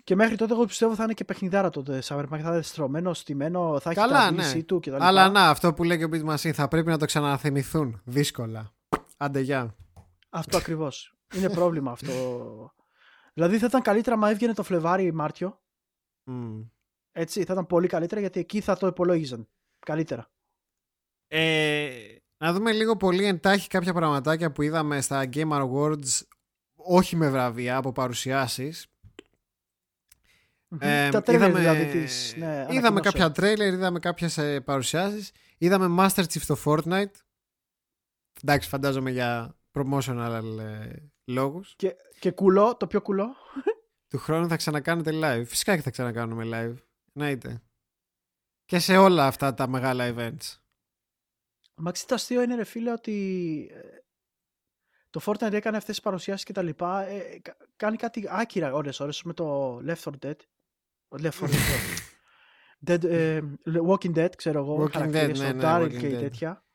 Και 0.04 0.16
μέχρι 0.16 0.36
τότε 0.36 0.54
εγώ 0.54 0.66
πιστεύω 0.66 0.96
θα 0.96 1.04
είναι 1.04 1.14
και 1.14 1.24
παιχνιδάρα 1.24 1.70
το 1.70 1.84
Cyberpunk. 2.04 2.40
Θα 2.42 2.52
είναι 2.54 2.62
στρωμένο, 2.62 3.14
στημένο, 3.14 3.80
θα 3.80 3.90
έχει 3.90 4.00
Καλά, 4.00 4.20
τα 4.20 4.32
ναι. 4.32 4.52
DLC 4.52 4.66
του 4.66 4.80
κτλ. 4.80 4.96
Αλλά 5.00 5.30
να, 5.30 5.50
αυτό 5.50 5.74
που 5.74 5.84
λέει 5.84 5.98
και 5.98 6.06
ο 6.06 6.10
Beat 6.12 6.34
Machine 6.34 6.52
θα 6.52 6.68
πρέπει 6.68 6.90
να 6.90 6.98
το 6.98 7.06
ξαναθυμηθούν. 7.06 8.02
Δύσκολα. 8.04 8.74
Άντε 9.18 9.40
γεια. 9.40 9.76
Αυτό 10.30 10.58
ακριβώς. 10.58 11.16
είναι 11.36 11.50
πρόβλημα 11.50 11.92
αυτό. 11.92 12.14
Δηλαδή 13.34 13.58
θα 13.58 13.66
ήταν 13.66 13.82
καλύτερα 13.82 14.18
μα 14.18 14.30
έβγαινε 14.30 14.54
το 14.54 14.64
Φλεβάρι 14.64 15.04
ή 15.04 15.12
Μάρτιο. 15.12 15.62
Μμ. 16.24 16.62
Έτσι, 17.12 17.44
θα 17.44 17.54
ήταν 17.54 17.66
πολύ 17.68 17.88
καλύτερα 17.88 18.22
γιατί 18.22 18.40
εκεί 18.40 18.62
θα 18.62 18.78
το 18.78 18.88
υπολόγιζαν. 18.88 19.48
Καλύτερα. 19.80 20.32
Ε, 21.28 22.16
να 22.38 22.54
δούμε 22.54 22.72
λίγο 22.72 22.98
πολύ 22.98 23.26
εντάχει 23.26 23.68
κάποια 23.68 23.94
πραγματάκια 23.94 24.52
που 24.52 24.62
είδαμε 24.62 25.02
στα 25.02 25.30
Game 25.34 25.52
Awards 25.52 26.22
όχι 26.76 27.16
με 27.16 27.30
βραβεία, 27.30 27.78
από 27.78 27.92
παρουσιάσεις. 27.92 28.88
Ε, 30.80 31.10
τα 31.10 31.22
τρέλερ 31.22 31.56
δηλαδή 31.56 31.86
της, 31.86 32.34
ναι, 32.38 32.46
είδαμε 32.46 32.68
ανακοινώσεων. 32.68 33.02
κάποια 33.04 33.32
τρέιλερ, 33.32 33.74
είδαμε 33.74 34.00
κάποιες 34.00 34.38
ε, 34.38 34.62
παρουσιάσεις. 34.62 35.32
Είδαμε 35.58 35.96
Master 36.00 36.22
Chief 36.22 36.42
στο 36.42 36.58
Fortnite. 36.66 37.12
Εντάξει, 38.44 38.70
φαντάζομαι 38.70 39.12
για 39.12 39.56
promotional 39.74 40.42
ε, 40.60 40.96
λόγους. 41.26 41.74
Και, 41.76 41.96
και 42.20 42.32
κουλό, 42.32 42.78
το 42.78 42.88
πιο 42.88 43.02
κουλό. 43.02 43.36
Του 44.14 44.20
χρόνου 44.20 44.48
θα 44.48 44.56
ξανακάνετε 44.56 45.12
live. 45.14 45.44
Φυσικά 45.48 45.76
και 45.76 45.82
θα 45.82 45.90
ξανακάνουμε 45.90 46.44
live. 46.46 46.76
Εννοείται. 47.14 47.62
Και 48.66 48.80
σε 48.80 48.98
όλα 48.98 49.28
αυτά 49.28 49.54
τα 49.54 49.68
μεγάλα 49.68 50.14
events. 50.16 50.58
Μαξί 51.76 52.08
το 52.08 52.16
αστείο 52.16 52.42
είναι 52.42 52.56
ρε 52.56 52.64
φίλε 52.64 52.92
ότι 52.92 53.70
ε, 53.74 53.80
το 55.10 55.22
Fortnite 55.26 55.52
έκανε 55.54 55.78
αυτές 55.78 55.96
τις 55.96 56.02
παρουσιάσεις 56.02 56.46
και 56.46 56.54
τα 56.54 56.62
λοιπά. 56.62 57.02
ε, 57.06 57.40
κα- 57.42 57.58
κάνει 57.76 57.98
κάτι 57.98 58.26
άκυρα 58.30 58.74
ώρες 58.74 59.00
ώρες 59.00 59.24
με 59.24 59.34
το 59.34 59.78
Left 59.78 60.02
4 60.04 60.12
Dead. 60.22 60.36
Left 61.22 61.40
4 61.40 61.48
Dead. 61.48 61.98
Dead 62.88 63.04
ε, 63.04 63.42
Walking 63.88 64.16
Dead, 64.16 64.36
ξέρω 64.36 64.60
εγώ. 64.60 64.76
Walking 64.84 64.86
Dead, 64.88 64.92
χαρακτήρες, 64.92 65.40
ναι, 65.40 65.48
ο 65.48 65.54
ναι, 65.54 65.62
Daryl 65.64 65.84
Walking 65.86 66.00
και 66.00 66.16
Dead. 66.16 66.20
τέτοια. 66.20 66.66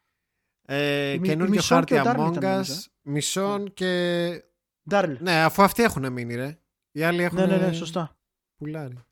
Ε, 0.62 1.10
Η 1.12 1.18
Μι- 1.18 1.26
η 1.26 1.28
καινούργιο 1.28 1.54
Μισόν 1.54 1.76
χάρτη 1.76 1.94
και 1.94 2.00
ο 2.00 2.02
Darwin 2.06 2.26
Among 2.28 2.36
ήταν, 2.36 2.42
Us. 2.42 2.42
νομίζω. 2.52 2.74
Μισόν 3.02 3.72
και. 3.74 4.30
Daryl. 4.90 5.16
Ναι, 5.18 5.42
αφού 5.42 5.62
αυτοί 5.62 5.82
έχουν 5.82 6.12
μείνει, 6.12 6.34
ρε. 6.34 6.58
Οι 6.98 7.02
άλλοι 7.02 7.22
έχουν. 7.22 7.38
Ναι, 7.38 7.46
ναι, 7.46 7.56
ναι, 7.56 7.72
σωστά. 7.72 8.16
Πουλάρι. 8.56 9.04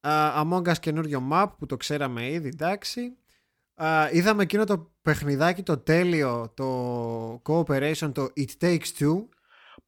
Uh, 0.00 0.42
Among 0.42 0.62
Us 0.62 0.78
καινούριο 0.80 1.28
map 1.32 1.46
που 1.58 1.66
το 1.66 1.76
ξέραμε 1.76 2.30
ήδη, 2.30 2.48
εντάξει. 2.48 3.16
Α, 3.74 4.08
είδαμε 4.10 4.42
εκείνο 4.42 4.64
το 4.64 4.92
παιχνιδάκι 5.02 5.62
το 5.62 5.78
τέλειο, 5.78 6.52
το 6.54 7.42
cooperation, 7.46 8.12
το 8.14 8.32
It 8.36 8.50
Takes 8.60 8.86
Two. 8.98 9.24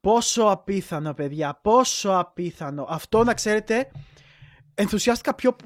Πόσο 0.00 0.44
απίθανο, 0.44 1.14
παιδιά, 1.14 1.58
πόσο 1.62 2.10
απίθανο. 2.10 2.86
Αυτό 2.88 3.24
να 3.24 3.34
ξέρετε, 3.34 3.90
ενθουσιάστηκα 4.74 5.34
πιο. 5.34 5.56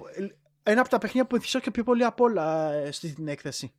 Ένα 0.63 0.81
από 0.81 0.89
τα 0.89 0.99
παιχνίδια 0.99 1.27
που 1.27 1.35
ενθουσιάστηκα 1.35 1.75
πιο 1.75 1.85
πολύ 1.85 2.05
από 2.05 2.25
όλα 2.25 2.73
ε, 2.73 2.91
στην 2.93 3.29
έκθεση. 3.29 3.73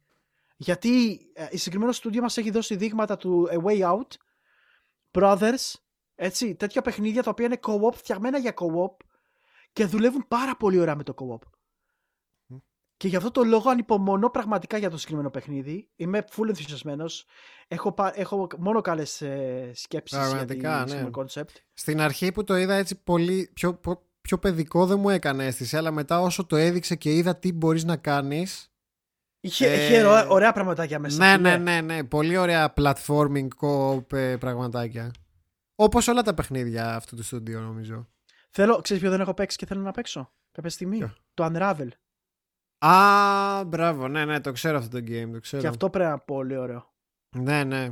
Γιατί 0.57 1.19
ε, 1.33 1.47
η 1.49 1.57
συγκεκριμένο 1.57 1.91
στούντιο 1.91 2.21
μας 2.21 2.37
έχει 2.37 2.51
δώσει 2.51 2.75
δείγματα 2.75 3.17
του 3.17 3.49
A 3.51 3.63
Way 3.63 3.81
Out, 3.81 4.07
Brothers, 5.11 5.73
έτσι, 6.21 6.55
τέτοια 6.55 6.81
παιχνίδια 6.81 7.23
τα 7.23 7.29
οποία 7.29 7.45
είναι 7.45 7.59
co-op, 7.61 7.93
φτιαγμένα 7.93 8.37
για 8.37 8.53
co-op 8.55 9.05
και 9.73 9.85
δουλεύουν 9.85 10.25
πάρα 10.27 10.55
πολύ 10.55 10.79
ωραία 10.79 10.95
με 10.95 11.03
το 11.03 11.13
co-op. 11.17 11.47
Και 12.97 13.07
γι' 13.07 13.15
αυτό 13.15 13.31
το 13.31 13.43
λόγο 13.43 13.69
ανυπομονώ 13.69 14.29
πραγματικά 14.29 14.77
για 14.77 14.89
το 14.89 14.97
συγκεκριμένο 14.97 15.29
παιχνίδι. 15.29 15.89
Είμαι 15.95 16.25
full 16.35 16.47
ενθουσιασμένος. 16.47 17.25
Έχω, 17.67 17.93
έχω 18.13 18.47
μόνο 18.57 18.81
καλές 18.81 19.21
ε, 19.21 19.71
σκέψεις 19.73 20.17
για 20.17 20.45
το 20.45 20.53
ναι. 20.95 21.09
concept. 21.13 21.55
Στην 21.73 22.01
αρχή 22.01 22.31
που 22.31 22.43
το 22.43 22.57
είδα 22.57 22.75
έτσι 22.75 22.95
πολύ 23.03 23.51
πιο, 23.53 23.79
πιο 24.21 24.37
παιδικό 24.37 24.85
δεν 24.85 24.99
μου 24.99 25.09
έκανε 25.09 25.45
αίσθηση, 25.45 25.77
αλλά 25.77 25.91
μετά 25.91 26.21
όσο 26.21 26.45
το 26.45 26.55
έδειξε 26.55 26.95
και 26.95 27.13
είδα 27.13 27.35
τι 27.35 27.53
μπορείς 27.53 27.83
να 27.83 27.97
κάνεις. 27.97 28.71
Είχε, 29.39 29.67
ε... 29.67 29.85
είχε 29.85 30.05
ωραία 30.27 30.51
πραγματάκια 30.51 30.99
μέσα. 30.99 31.37
Ναι, 31.37 31.37
ναι, 31.37 31.57
ναι, 31.57 31.81
ναι. 31.81 32.03
Πολύ 32.03 32.37
ωραία 32.37 32.73
platforming 32.77 33.47
co-op 33.61 34.13
ε, 34.13 34.37
πραγματάκια. 34.37 35.11
Όπως 35.81 36.07
όλα 36.07 36.21
τα 36.21 36.33
παιχνίδια 36.33 36.95
αυτού 36.95 37.15
του 37.15 37.23
στούντιο 37.23 37.61
νομίζω. 37.61 38.09
Θέλω, 38.49 38.81
ξέρεις 38.81 39.01
ποιο 39.01 39.11
δεν 39.11 39.21
έχω 39.21 39.33
παίξει 39.33 39.57
και 39.57 39.65
θέλω 39.65 39.81
να 39.81 39.91
παίξω 39.91 40.33
κάποια 40.51 40.69
στιγμή; 40.69 41.13
Το 41.33 41.49
Unravel. 41.51 41.87
Α, 42.85 43.63
μπράβο, 43.63 44.07
ναι, 44.07 44.25
ναι, 44.25 44.41
το 44.41 44.51
ξέρω 44.51 44.77
αυτό 44.77 44.99
το 44.99 45.05
game. 45.07 45.29
Το 45.31 45.39
ξέρω. 45.39 45.61
Και 45.61 45.67
αυτό 45.67 45.89
πρέπει 45.89 46.05
να 46.05 46.11
είναι 46.11 46.23
πολύ 46.25 46.57
ωραίο. 46.57 46.93
Ναι, 47.37 47.63
ναι. 47.63 47.91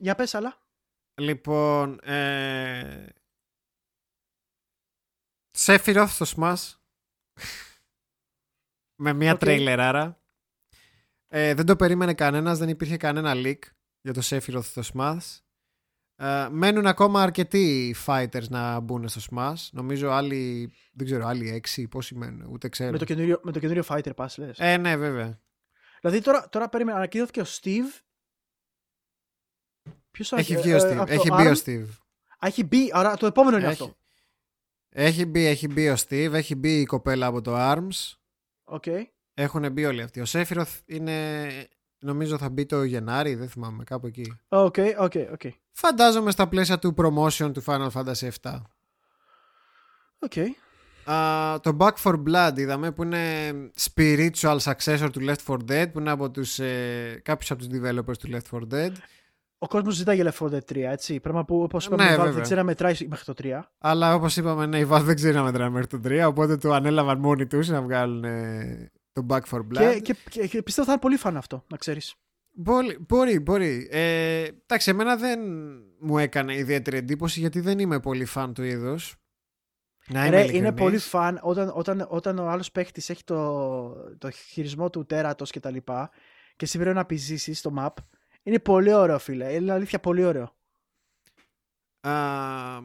Για 0.00 0.14
πες 0.14 0.34
άλλα. 0.34 0.66
Λοιπόν, 1.20 1.98
ε... 2.02 3.08
Sephiroth 5.58 6.08
στο 6.08 6.26
Smash. 6.36 6.74
Με 9.02 9.12
μία 9.12 9.34
okay. 9.34 9.38
τρέιλερ 9.38 9.80
άρα. 9.80 10.20
Ε, 11.28 11.54
δεν 11.54 11.66
το 11.66 11.76
περίμενε 11.76 12.14
κανένας, 12.14 12.58
δεν 12.58 12.68
υπήρχε 12.68 12.96
κανένα 12.96 13.32
leak 13.34 13.60
για 14.00 14.12
το 14.12 14.20
Sephiroth 14.24 14.64
στο 14.64 14.82
Smash. 14.94 15.44
Uh, 16.18 16.48
μένουν 16.50 16.86
ακόμα 16.86 17.22
αρκετοί 17.22 17.94
fighters 18.06 18.48
να 18.48 18.80
μπουν 18.80 19.08
στο 19.08 19.20
Smash. 19.30 19.68
Νομίζω 19.72 20.10
άλλοι, 20.10 20.72
δεν 20.92 21.06
ξέρω, 21.06 21.26
άλλοι 21.26 21.50
έξι, 21.50 21.88
πόσοι 21.88 22.14
μένουν, 22.14 22.48
ούτε 22.50 22.68
ξέρω. 22.68 22.90
Με 22.90 22.98
το 22.98 23.04
καινούριο, 23.04 23.40
με 23.42 23.52
το 23.52 23.58
καινούριο 23.58 23.84
fighter 23.88 24.14
pass, 24.14 24.26
λες. 24.36 24.58
Ε, 24.58 24.76
ναι, 24.76 24.96
βέβαια. 24.96 25.40
Δηλαδή 26.00 26.20
τώρα, 26.20 26.48
τώρα 26.48 26.68
περίμενα, 26.68 26.96
ανακοινώθηκε 26.96 27.40
ο 27.40 27.44
Steve. 27.46 28.00
Ποιος 30.10 30.32
έχει 30.32 30.56
βγει 30.56 30.72
ο 30.72 30.76
ε, 30.76 30.98
Steve. 31.00 31.08
έχει 31.08 31.30
μπει 31.30 31.46
ο 31.46 31.54
Steve. 31.64 31.88
Α, 32.38 32.46
έχει 32.46 32.64
μπει, 32.64 32.90
άρα 32.92 33.16
το 33.16 33.26
επόμενο 33.26 33.56
είναι 33.56 33.66
αυτό. 33.66 33.96
Έχει 34.88 35.26
μπει, 35.26 35.44
έχει 35.44 35.68
μπει 35.68 35.88
ο 35.88 35.94
Steve, 35.94 36.32
έχει 36.32 36.54
μπει 36.54 36.80
η 36.80 36.86
κοπέλα 36.86 37.26
από 37.26 37.40
το 37.40 37.54
ARMS. 37.56 38.14
Okay. 38.64 39.02
Έχουν 39.34 39.72
μπει 39.72 39.84
όλοι 39.84 40.02
αυτοί. 40.02 40.20
Ο 40.20 40.24
Sephiroth 40.26 40.80
είναι 40.86 41.48
Νομίζω 41.98 42.38
θα 42.38 42.48
μπει 42.48 42.66
το 42.66 42.82
Γενάρη, 42.82 43.34
δεν 43.34 43.48
θυμάμαι, 43.48 43.84
κάπου 43.84 44.06
εκεί. 44.06 44.36
OK, 44.48 44.74
OK, 44.98 45.12
OK. 45.32 45.42
Φαντάζομαι 45.78 46.30
στα 46.30 46.48
πλαίσια 46.48 46.78
του 46.78 46.94
promotion 46.96 47.50
του 47.52 47.64
Final 47.66 47.88
Fantasy 47.90 48.28
VII. 48.42 48.60
OK. 50.18 50.32
Okay. 50.34 50.46
Uh, 51.06 51.56
το 51.62 51.76
Back 51.78 51.92
for 52.02 52.22
Blood 52.28 52.52
είδαμε 52.56 52.92
που 52.92 53.02
είναι 53.02 53.52
spiritual 53.80 54.58
successor 54.58 55.08
του 55.12 55.20
Left 55.20 55.44
4 55.46 55.56
Dead 55.70 55.92
που 55.92 55.98
είναι 55.98 56.10
από 56.10 56.30
τους, 56.30 56.58
ε, 56.58 57.20
κάποιους 57.24 57.50
από 57.50 57.66
τους 57.66 57.80
developers 57.80 58.16
του 58.18 58.28
Left 58.30 58.58
4 58.58 58.62
Dead. 58.74 58.92
Ο 59.58 59.66
κόσμος 59.66 59.94
ζητάει 59.94 60.16
για 60.16 60.32
Left 60.32 60.46
4 60.46 60.50
Dead 60.50 60.64
3, 60.72 60.76
έτσι. 60.76 61.20
Πράγμα 61.20 61.44
που 61.44 61.62
όπως 61.62 61.86
είπαμε, 61.86 62.04
ναι, 62.04 62.12
η 62.12 62.16
Valve 62.20 62.32
δεν 62.32 62.42
ξέρει 62.42 62.58
να 62.58 62.64
μετράει 62.64 62.94
μέχρι 63.08 63.24
το 63.24 63.34
3. 63.42 63.60
Αλλά 63.78 64.14
όπως 64.14 64.36
είπαμε, 64.36 64.66
ναι, 64.66 64.78
η 64.78 64.86
Valve 64.90 65.02
δεν 65.02 65.14
ξέρει 65.14 65.34
να 65.34 65.42
μετράει 65.42 65.70
μέχρι 65.70 65.86
το 65.86 66.00
3, 66.04 66.24
οπότε 66.28 66.56
το 66.56 66.72
ανέλαβαν 66.72 67.18
μόνοι 67.18 67.46
τους 67.46 67.68
να 67.68 67.82
βγάλουν 67.82 68.24
ε, 68.24 68.90
το 69.12 69.26
Back 69.28 69.40
for 69.50 69.58
Blood. 69.58 70.00
Και, 70.02 70.16
και, 70.30 70.46
και, 70.46 70.62
πιστεύω 70.62 70.86
θα 70.86 70.92
είναι 70.92 71.00
πολύ 71.00 71.16
φαν 71.16 71.36
αυτό, 71.36 71.64
να 71.68 71.76
ξέρεις. 71.76 72.14
Μπορεί, 72.58 72.98
μπορεί. 73.08 73.40
μπορεί. 73.40 73.88
Ε, 73.90 74.42
εντάξει, 74.42 74.90
εμένα 74.90 75.16
δεν 75.16 75.40
μου 76.00 76.18
έκανε 76.18 76.56
ιδιαίτερη 76.56 76.96
εντύπωση 76.96 77.40
γιατί 77.40 77.60
δεν 77.60 77.78
είμαι 77.78 78.00
πολύ 78.00 78.24
φαν 78.24 78.54
του 78.54 78.62
είδους. 78.62 79.16
Να 80.08 80.30
Ρε, 80.30 80.56
είναι 80.56 80.72
πολύ 80.72 80.98
φαν 80.98 81.38
όταν, 81.42 81.72
όταν, 81.74 82.06
όταν 82.08 82.38
ο 82.38 82.48
άλλος 82.48 82.70
παίχτης 82.72 83.10
έχει 83.10 83.24
το, 83.24 84.18
το 84.18 84.30
χειρισμό 84.30 84.90
του 84.90 85.06
τέρατος 85.06 85.50
και 85.50 85.60
τα 85.60 85.70
λοιπά 85.70 86.10
και 86.56 86.64
εσύ 86.64 86.78
πρέπει 86.78 86.94
να 86.94 87.00
επιζήσει 87.00 87.54
στο 87.54 87.74
map. 87.78 87.88
Είναι 88.42 88.58
πολύ 88.58 88.92
ωραίο, 88.92 89.18
φίλε. 89.18 89.52
Είναι 89.52 89.72
αλήθεια 89.72 90.00
πολύ 90.00 90.24
ωραίο. 90.24 90.54
Uh, 92.00 92.80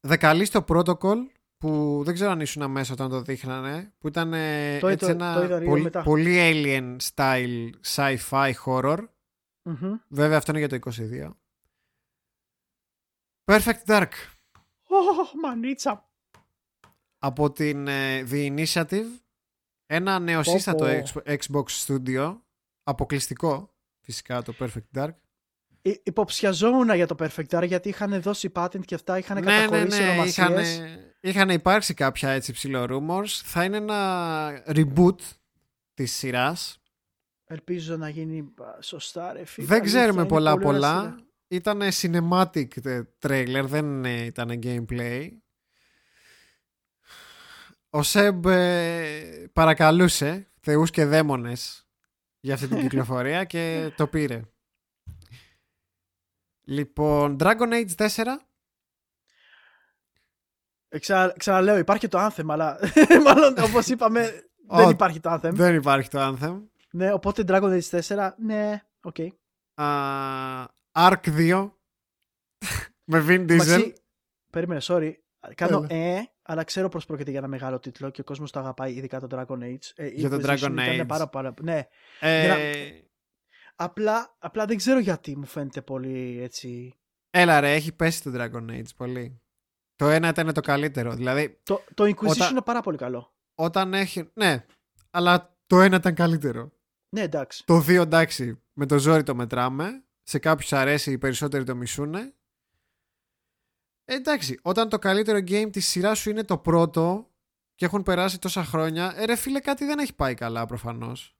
δεκαλή 0.00 0.44
στο 0.44 0.64
protocol 0.68 1.16
που 1.60 2.00
δεν 2.04 2.14
ξέρω 2.14 2.30
αν 2.30 2.40
ήσουν 2.40 2.70
μέσα 2.70 2.92
όταν 2.92 3.10
το 3.10 3.22
δείχνανε, 3.22 3.92
που 3.98 4.08
ήταν 4.08 4.30
το, 4.80 4.88
έτσι 4.88 5.06
το, 5.06 5.10
ένα 5.10 5.48
το 5.48 5.64
πολύ, 5.64 5.90
πολύ, 6.04 6.36
alien 6.38 6.96
style 7.14 7.70
sci-fi 7.94 8.52
horror. 8.64 8.98
Mm-hmm. 9.64 9.98
Βέβαια 10.08 10.36
αυτό 10.36 10.50
είναι 10.56 10.66
για 10.66 10.78
το 10.78 10.90
22. 10.92 11.30
Perfect 13.44 13.84
Dark. 13.86 14.08
Oh, 14.88 15.40
μανίτσα. 15.42 16.08
Από 17.18 17.52
την 17.52 17.86
uh, 17.88 18.28
The 18.30 18.56
Initiative, 18.56 19.06
ένα 19.86 20.18
νεοσύστατο 20.18 20.86
Xbox 21.24 21.64
Studio, 21.86 22.38
αποκλειστικό 22.82 23.74
φυσικά 24.00 24.42
το 24.42 24.54
Perfect 24.58 24.98
Dark. 24.98 25.14
Υποψιαζόμουν 26.02 26.94
για 26.94 27.06
το 27.06 27.14
Perfect 27.18 27.58
Dark 27.58 27.66
γιατί 27.66 27.88
είχαν 27.88 28.20
δώσει 28.20 28.50
patent 28.54 28.84
και 28.84 28.94
αυτά, 28.94 29.18
είχαν 29.18 29.44
ναι, 29.44 29.44
καταχωρήσει 29.44 30.00
ναι, 30.00 30.14
ναι, 30.14 30.24
είχαν, 30.24 30.54
είχαν 31.20 31.48
υπάρξει 31.48 31.94
κάποια 31.94 32.30
έτσι 32.30 32.52
ψηλό 32.52 32.86
rumors. 32.90 33.40
Θα 33.44 33.64
είναι 33.64 33.76
ένα 33.76 34.62
reboot 34.66 35.18
της 35.94 36.12
σειράς. 36.12 36.82
Ελπίζω 37.44 37.96
να 37.96 38.08
γίνει 38.08 38.54
σωστά 38.80 39.32
ρε 39.32 39.44
φίλε. 39.44 39.66
Δεν 39.66 39.82
ξέρουμε 39.82 40.26
πολλά 40.26 40.58
πολλά. 40.58 41.24
Ήταν 41.48 41.80
cinematic 41.92 42.66
trailer, 43.18 43.64
δεν 43.64 44.04
ήταν 44.04 44.60
gameplay. 44.62 45.28
Ο 47.90 48.02
Σεμπ 48.02 48.46
ε, 48.46 49.50
παρακαλούσε 49.52 50.50
θεούς 50.60 50.90
και 50.90 51.04
δαίμονες 51.04 51.88
για 52.40 52.54
αυτή 52.54 52.66
την 52.66 52.80
κυκλοφορία 52.88 53.44
και 53.44 53.92
το 53.96 54.06
πήρε. 54.06 54.42
Λοιπόν, 56.64 57.36
Dragon 57.40 57.72
Age 57.72 58.08
4. 58.08 58.24
Ξα, 60.98 61.34
ξαναλέω, 61.36 61.78
υπάρχει 61.78 62.08
το 62.08 62.26
Anthem, 62.26 62.44
αλλά 62.48 62.78
μάλλον 63.26 63.54
όπως 63.58 63.86
είπαμε 63.86 64.44
δεν 64.68 64.88
υπάρχει 64.88 65.20
το 65.20 65.32
Anthem. 65.32 65.50
Δεν 65.52 65.74
υπάρχει 65.74 66.08
το 66.08 66.18
Anthem. 66.20 66.62
Ναι, 66.90 67.12
οπότε 67.12 67.44
Dragon 67.46 67.80
Age 67.80 68.00
4, 68.00 68.30
ναι, 68.36 68.82
OK. 69.02 69.14
Okay. 69.18 69.28
Uh, 69.74 70.64
Ark 70.92 71.20
2 71.24 71.70
με 73.04 73.24
Vin 73.28 73.50
Diesel. 73.50 73.92
περίμενε, 74.50 74.80
sorry. 74.84 75.12
Κάνω 75.54 75.86
ε, 75.88 76.20
αλλά 76.42 76.64
ξέρω 76.64 76.88
πως 76.88 77.06
πρόκειται 77.06 77.30
για 77.30 77.38
ένα 77.38 77.48
μεγάλο 77.48 77.78
τίτλο 77.78 78.10
και 78.10 78.20
ο 78.20 78.24
κόσμος 78.24 78.50
το 78.50 78.58
αγαπάει, 78.58 78.92
ειδικά 78.92 79.20
το 79.20 79.26
Dragon 79.30 79.62
Age. 79.62 79.92
Ε, 79.94 80.06
για 80.06 80.28
το 80.28 80.38
Dragon 80.42 80.78
Age. 80.78 81.04
Πάρα, 81.06 81.28
πάρα, 81.28 81.54
ναι. 81.60 81.88
Ε, 82.20 82.90
Απλά, 83.82 84.36
απλά 84.38 84.64
δεν 84.64 84.76
ξέρω 84.76 84.98
γιατί 84.98 85.36
μου 85.36 85.46
φαίνεται 85.46 85.82
πολύ 85.82 86.42
έτσι. 86.42 86.94
Έλα 87.30 87.60
ρε, 87.60 87.72
έχει 87.72 87.92
πέσει 87.92 88.22
το 88.22 88.30
Dragon 88.34 88.70
Age 88.70 88.94
πολύ. 88.96 89.39
Το 90.00 90.08
ένα 90.08 90.28
ήταν 90.28 90.52
το 90.52 90.60
καλύτερο. 90.60 91.14
Δηλαδή, 91.14 91.60
το, 91.62 91.84
το 91.94 92.04
Inquisition 92.04 92.50
είναι 92.50 92.62
πάρα 92.62 92.80
πολύ 92.80 92.96
καλό. 92.96 93.34
Όταν 93.54 93.94
έχει. 93.94 94.30
Ναι, 94.34 94.64
αλλά 95.10 95.56
το 95.66 95.80
ένα 95.80 95.96
ήταν 95.96 96.14
καλύτερο. 96.14 96.72
Ναι, 97.08 97.20
εντάξει. 97.20 97.64
Το 97.66 97.80
δύο 97.80 98.02
εντάξει, 98.02 98.62
με 98.72 98.86
το 98.86 98.98
ζόρι 98.98 99.22
το 99.22 99.34
μετράμε. 99.34 100.04
Σε 100.22 100.38
κάποιους 100.38 100.72
αρέσει, 100.72 101.12
οι 101.12 101.18
περισσότεροι 101.18 101.64
το 101.64 101.74
μισούνε. 101.74 102.34
Ε, 104.04 104.14
εντάξει, 104.14 104.58
όταν 104.62 104.88
το 104.88 104.98
καλύτερο 104.98 105.38
game 105.38 105.68
της 105.72 105.88
σειράς 105.88 106.18
σου 106.18 106.30
είναι 106.30 106.44
το 106.44 106.58
πρώτο 106.58 107.30
και 107.74 107.84
έχουν 107.84 108.02
περάσει 108.02 108.38
τόσα 108.38 108.64
χρόνια, 108.64 109.12
ε, 109.16 109.24
ρε 109.24 109.36
φίλε, 109.36 109.60
κάτι 109.60 109.84
δεν 109.84 109.98
έχει 109.98 110.14
πάει 110.14 110.34
καλά 110.34 110.66
προφανώς. 110.66 111.36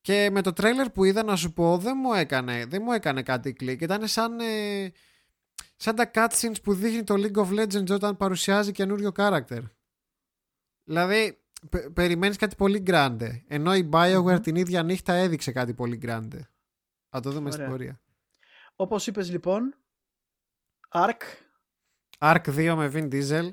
Και 0.00 0.30
με 0.30 0.42
το 0.42 0.52
τρέλερ 0.52 0.90
που 0.90 1.04
είδα 1.04 1.22
να 1.22 1.36
σου 1.36 1.52
πω 1.52 1.78
δεν 1.78 1.96
μου 1.96 2.12
έκανε, 2.12 2.64
δεν 2.66 2.82
μου 2.84 2.92
έκανε 2.92 3.22
κάτι 3.22 3.52
κλικ. 3.52 3.80
Ήταν 3.80 4.08
σαν, 4.08 4.40
ε, 4.40 4.92
σαν 5.84 5.94
τα 5.94 6.10
cutscenes 6.14 6.62
που 6.62 6.74
δείχνει 6.74 7.04
το 7.04 7.14
League 7.16 7.44
of 7.44 7.60
Legends 7.60 7.90
όταν 7.90 8.16
παρουσιάζει 8.16 8.72
καινούριο 8.72 9.12
character. 9.16 9.62
Δηλαδή 10.84 11.42
πε, 11.70 11.90
περιμένεις 11.90 12.36
κάτι 12.36 12.56
πολύ 12.56 12.82
grande. 12.86 13.42
Ενώ 13.46 13.74
η 13.74 13.88
Bioware 13.92 14.38
την 14.42 14.56
ίδια 14.56 14.82
νύχτα 14.82 15.12
έδειξε 15.12 15.52
κάτι 15.52 15.74
πολύ 15.74 16.00
grande. 16.02 16.38
Θα 17.08 17.20
το 17.20 17.30
δούμε 17.30 17.50
στην 17.50 17.68
πορεία. 17.68 18.00
Όπως 18.76 19.06
είπες 19.06 19.30
λοιπόν, 19.30 19.74
Ark. 20.90 21.20
Ark 22.18 22.44
2 22.46 22.74
με 22.76 22.90
Vin 22.94 23.12
Diesel. 23.12 23.50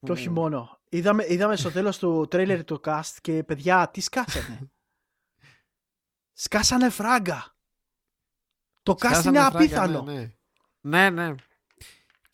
Και 0.00 0.12
όχι 0.12 0.30
μόνο. 0.30 0.80
Είδαμε, 0.88 1.24
είδαμε 1.28 1.56
στο 1.56 1.70
τέλος 1.70 1.98
του 1.98 2.26
τρέιλερ 2.30 2.64
του 2.64 2.80
cast 2.84 3.16
και 3.20 3.42
παιδιά 3.42 3.90
τι 3.90 4.00
σκάσανε. 4.00 4.70
Σκάσανε 6.32 6.90
φράγκα. 6.90 7.56
Το 8.82 8.92
cast 8.92 8.98
Σκάσανε 8.98 9.28
είναι 9.28 9.38
φράγκα, 9.38 9.56
απίθανο. 9.56 10.02
Ναι, 10.02 10.32
ναι. 10.80 11.10
ναι, 11.10 11.28
ναι. 11.28 11.34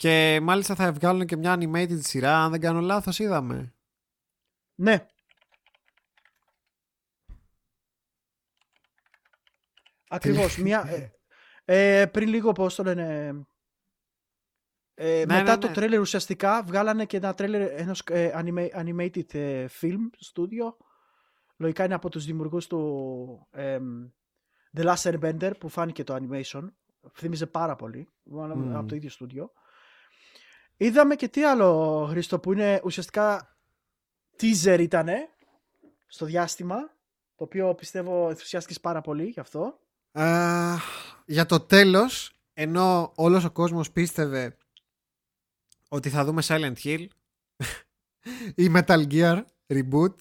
Και 0.05 0.39
μάλιστα 0.41 0.75
θα 0.75 0.91
βγάλουν 0.91 1.25
και 1.25 1.35
μια 1.35 1.55
animated 1.59 1.99
σειρά, 1.99 2.43
αν 2.43 2.51
δεν 2.51 2.59
κάνω 2.59 2.79
λάθος 2.79 3.19
είδαμε. 3.19 3.73
Ναι. 4.75 5.05
Ακριβώς. 10.07 10.57
μια, 10.57 11.11
ε, 11.65 12.01
ε, 12.01 12.05
πριν 12.05 12.29
λίγο, 12.29 12.51
πώς 12.51 12.75
το 12.75 12.83
λένε... 12.83 13.33
Ε, 14.93 15.23
Ναι, 15.27 15.35
μετά 15.35 15.51
ναι, 15.51 15.57
το 15.57 15.67
ναι. 15.67 15.73
τρέλερ 15.73 15.99
ουσιαστικά 15.99 16.63
βγάλανε 16.63 17.05
και 17.05 17.17
ένα 17.17 17.33
τρέλερ 17.33 17.79
ενός 17.79 18.01
ε, 18.05 18.31
anima- 18.35 18.71
animated 18.71 19.33
ε, 19.33 19.65
film 19.81 20.09
studio. 20.33 20.75
Λογικά 21.57 21.85
είναι 21.85 21.93
από 21.93 22.09
τους 22.09 22.25
δημιουργούς 22.25 22.67
του 22.67 23.47
εμ, 23.51 24.09
The 24.77 24.93
Last 24.93 25.11
Airbender 25.11 25.51
που 25.59 25.69
φάνηκε 25.69 26.03
το 26.03 26.15
animation. 26.15 26.67
Θύμιζε 27.13 27.45
πάρα 27.45 27.75
πολύ. 27.75 28.09
Μάλλον 28.23 28.57
Μμμ. 28.57 28.75
Από 28.77 28.87
το 28.87 28.95
ίδιο 28.95 29.09
στούντιο. 29.09 29.51
Είδαμε 30.77 31.15
και 31.15 31.27
τι 31.27 31.43
άλλο, 31.43 32.05
Χρήστο, 32.09 32.39
που 32.39 32.53
είναι 32.53 32.81
ουσιαστικά 32.83 33.57
teaser 34.39 34.77
ήτανε 34.79 35.29
στο 36.05 36.25
διάστημα, 36.25 36.77
το 37.35 37.43
οποίο 37.43 37.75
πιστεύω 37.75 38.29
ενθουσιάστηκες 38.29 38.79
πάρα 38.79 39.01
πολύ 39.01 39.25
γι' 39.25 39.39
αυτό. 39.39 39.79
Α, 40.11 40.75
για 41.25 41.45
το 41.45 41.59
τέλος, 41.59 42.33
ενώ 42.53 43.11
όλος 43.15 43.43
ο 43.43 43.51
κόσμος 43.51 43.91
πίστευε 43.91 44.57
ότι 45.89 46.09
θα 46.09 46.25
δούμε 46.25 46.41
Silent 46.45 46.75
Hill 46.83 47.05
ή 48.55 48.71
Metal 48.75 49.07
Gear 49.11 49.43
Reboot 49.67 50.15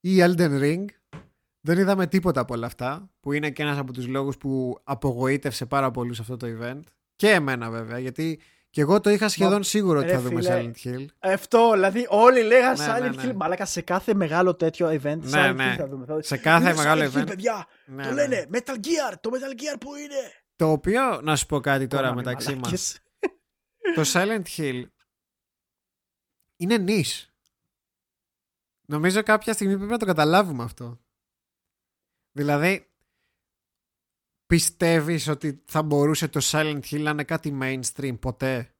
ή 0.00 0.16
Elden 0.20 0.60
Ring 0.62 0.84
δεν 1.60 1.78
είδαμε 1.78 2.06
τίποτα 2.06 2.40
από 2.40 2.54
όλα 2.54 2.66
αυτά 2.66 3.10
που 3.20 3.32
είναι 3.32 3.50
και 3.50 3.62
ένας 3.62 3.78
από 3.78 3.92
τους 3.92 4.06
λόγους 4.06 4.36
που 4.36 4.80
απογοήτευσε 4.84 5.66
πάρα 5.66 5.90
πολύ 5.90 6.14
σε 6.14 6.22
αυτό 6.22 6.36
το 6.36 6.46
event 6.50 6.80
και 7.16 7.30
εμένα 7.30 7.70
βέβαια 7.70 7.98
γιατί 7.98 8.40
και 8.74 8.80
εγώ 8.80 9.00
το 9.00 9.10
είχα 9.10 9.28
σχεδόν 9.28 9.62
σίγουρο 9.62 9.98
ότι 9.98 10.06
ρε 10.08 10.14
θα 10.14 10.20
δούμε 10.20 10.40
φίλε, 10.42 10.72
Silent 10.74 10.86
Hill 10.88 11.06
Αυτό, 11.18 11.70
δηλαδή 11.72 12.06
όλοι 12.08 12.42
λέγανε 12.42 12.84
Ναι, 12.86 12.92
Silent 12.96 13.14
ναι, 13.16 13.22
Hill. 13.22 13.26
ναι. 13.26 13.32
Μαλάκα 13.32 13.64
σε 13.66 13.80
κάθε 13.80 14.14
μεγάλο 14.14 14.54
τέτοιο 14.54 14.88
event 14.88 15.18
Ναι, 15.18 15.30
Silent 15.50 15.54
ναι. 15.54 15.72
Hill 15.72 15.76
θα 15.76 15.88
δούμε. 15.88 16.04
Θα- 16.06 16.22
σε 16.22 16.36
κάθε 16.36 16.64
Είναι 16.70 16.74
μεγάλο 16.74 17.02
Silent 17.02 17.14
Hill, 17.14 17.20
event 17.22 17.26
παιδιά, 17.26 17.66
Ναι, 17.86 18.02
το 18.02 18.08
ναι. 18.08 18.14
λένε 18.14 18.46
Metal 18.52 18.74
Gear, 18.74 19.14
το 19.20 19.30
Metal 19.32 19.60
Gear 19.60 19.76
που 19.80 19.94
είναι. 19.94 20.32
το 20.56 20.70
οποίο 20.70 21.20
να 21.20 21.36
σου 21.36 21.46
πω 21.46 21.60
κάτι 21.60 21.86
τώρα 21.86 22.02
Κόναμε, 22.08 22.22
μεταξύ 22.22 22.54
μας 22.54 22.60
μαλάκες. 22.60 23.00
το 23.94 24.02
Silent 24.12 24.42
Hill 24.56 24.84
είναι 26.56 26.76
νης. 26.78 27.34
Νομίζω 28.86 29.22
κάποια 29.22 29.52
στιγμή 29.52 29.76
πρέπει 29.76 29.92
να 29.92 29.98
το 29.98 30.06
καταλάβουμε 30.06 30.62
αυτό. 30.64 31.00
Δηλαδή, 32.32 32.88
πιστεύεις 34.46 35.28
ότι 35.28 35.62
θα 35.64 35.82
μπορούσε 35.82 36.28
το 36.28 36.40
Silent 36.42 36.80
Hill 36.90 37.00
να 37.00 37.10
είναι 37.10 37.24
κάτι 37.24 37.58
mainstream 37.62 38.18
ποτέ; 38.20 38.74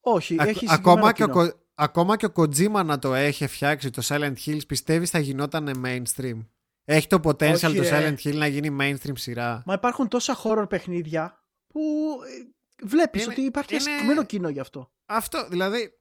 Όχι, 0.00 0.36
Ακ- 0.40 0.48
έχει 0.48 0.66
ακόμα, 0.68 1.12
και 1.12 1.22
ο, 1.22 1.26
κοινό. 1.26 1.42
Ko- 1.46 1.52
ακόμα 1.74 2.16
και 2.16 2.26
ο 2.26 2.32
Kojima 2.36 2.84
να 2.84 2.98
το 2.98 3.14
έχει 3.14 3.46
φτιάξει 3.46 3.90
το 3.90 4.02
Silent 4.04 4.34
Hills, 4.46 4.66
πιστεύεις 4.66 5.10
θα 5.10 5.18
γινόταν 5.18 5.80
mainstream; 5.84 6.46
Έχει 6.84 7.06
το 7.06 7.20
potential 7.22 7.52
Όχι, 7.54 7.76
το 7.76 7.82
ρε. 7.82 8.16
Silent 8.16 8.26
Hill 8.28 8.34
να 8.34 8.46
γίνει 8.46 8.76
mainstream 8.80 9.12
σειρά; 9.14 9.62
Μα 9.66 9.74
υπάρχουν 9.74 10.08
τόσα 10.08 10.36
horror 10.42 10.66
παιχνίδια 10.68 11.44
που 11.66 11.80
ε, 12.82 12.86
βλέπεις 12.86 13.22
Είναι- 13.22 13.32
ότι 13.32 13.40
υπάρχει 13.42 13.72
είναι- 13.74 13.82
συγκεκριμένο 13.82 14.24
κοινό 14.24 14.48
γι' 14.48 14.60
αυτό. 14.60 14.92
Αυτό, 15.06 15.48
δηλαδή, 15.48 15.97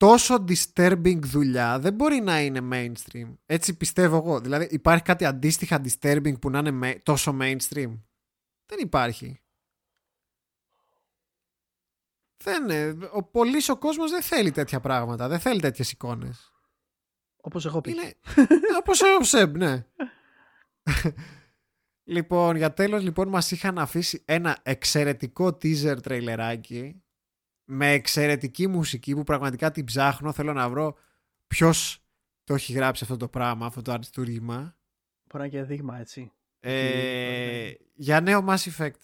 τόσο 0.00 0.44
disturbing 0.48 1.18
δουλειά 1.22 1.78
δεν 1.78 1.94
μπορεί 1.94 2.20
να 2.20 2.40
είναι 2.40 2.60
mainstream. 2.72 3.36
Έτσι 3.46 3.76
πιστεύω 3.76 4.16
εγώ. 4.16 4.40
Δηλαδή, 4.40 4.68
υπάρχει 4.70 5.02
κάτι 5.02 5.24
αντίστοιχα 5.24 5.80
disturbing 5.84 6.40
που 6.40 6.50
να 6.50 6.58
είναι 6.58 6.78
ma- 6.82 7.00
τόσο 7.02 7.36
mainstream; 7.40 7.98
Δεν 8.66 8.78
υπάρχει. 8.78 9.40
Δεν, 12.44 12.62
είναι. 12.62 13.08
ο 13.12 13.22
πολύς 13.22 13.68
ο 13.68 13.76
κόσμος 13.76 14.10
δεν 14.10 14.22
θέλει 14.22 14.50
τέτοια 14.50 14.80
πράγματα. 14.80 15.28
Δεν 15.28 15.40
θέλει 15.40 15.60
τέτοιες 15.60 15.92
εικόνες. 15.92 16.52
Όπως 17.36 17.66
εγώ 17.66 17.80
πει. 17.80 17.90
Είναι 17.90 18.16
όπως 18.78 19.00
ο 19.00 19.22
Σεμ, 19.22 19.52
ναι. 19.56 19.86
λοιπόν, 22.14 22.56
για 22.56 22.72
τέλος 22.74 23.02
λοιπόν 23.02 23.28
μας 23.28 23.50
είχαν 23.50 23.78
αφήσει 23.78 24.22
ένα 24.24 24.58
εξαιρετικό 24.62 25.46
teaser 25.46 26.02
τρέιλεράκι 26.02 27.02
με 27.70 27.92
εξαιρετική 27.92 28.66
μουσική 28.66 29.14
που 29.14 29.22
πραγματικά 29.22 29.70
την 29.70 29.84
ψάχνω. 29.84 30.32
Θέλω 30.32 30.52
να 30.52 30.68
βρω 30.68 30.96
ποιος 31.46 32.02
το 32.44 32.54
έχει 32.54 32.72
γράψει 32.72 33.04
αυτό 33.04 33.16
το 33.16 33.28
πράγμα, 33.28 33.66
αυτό 33.66 33.82
το 33.82 33.92
αριστούργημα. 33.92 34.76
Μπορεί 35.24 35.44
να 35.44 35.44
είναι 35.44 35.48
και 35.48 35.62
δείγμα 35.62 35.98
έτσι. 35.98 36.32
Ε, 36.60 37.72
για 37.94 38.20
νέο 38.20 38.44
Mass 38.48 38.70
Effect. 38.76 39.00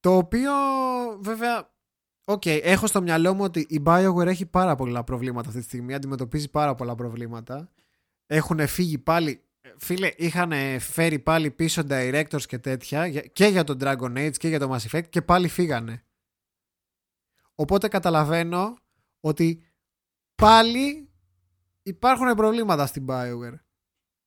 Το 0.00 0.16
οποίο 0.16 0.52
βέβαια 1.20 1.74
Οκ, 2.28 2.46
έχω 2.46 2.86
στο 2.86 3.02
μυαλό 3.02 3.34
μου 3.34 3.44
ότι 3.44 3.66
η 3.68 3.82
BioWare 3.86 4.26
έχει 4.26 4.46
πάρα 4.46 4.74
πολλά 4.74 5.04
προβλήματα 5.04 5.48
αυτή 5.48 5.60
τη 5.60 5.66
στιγμή. 5.66 5.94
Αντιμετωπίζει 5.94 6.50
πάρα 6.50 6.74
πολλά 6.74 6.94
προβλήματα. 6.94 7.72
Έχουν 8.26 8.66
φύγει 8.66 8.98
πάλι. 8.98 9.45
Φίλε, 9.76 10.12
είχαν 10.16 10.80
φέρει 10.80 11.18
πάλι 11.18 11.50
πίσω 11.50 11.82
directors 11.88 12.42
και 12.46 12.58
τέτοια 12.58 13.06
για- 13.06 13.20
και 13.22 13.46
για 13.46 13.64
τον 13.64 13.78
Dragon 13.80 14.16
Age 14.26 14.36
και 14.36 14.48
για 14.48 14.58
το 14.58 14.74
Mass 14.74 14.90
Effect 14.90 15.08
και 15.08 15.22
πάλι 15.22 15.48
φύγανε. 15.48 16.04
Οπότε 17.54 17.88
καταλαβαίνω 17.88 18.76
ότι 19.20 19.66
πάλι 20.34 21.10
υπάρχουν 21.82 22.34
προβλήματα 22.34 22.86
στην 22.86 23.06
BioWare. 23.08 23.58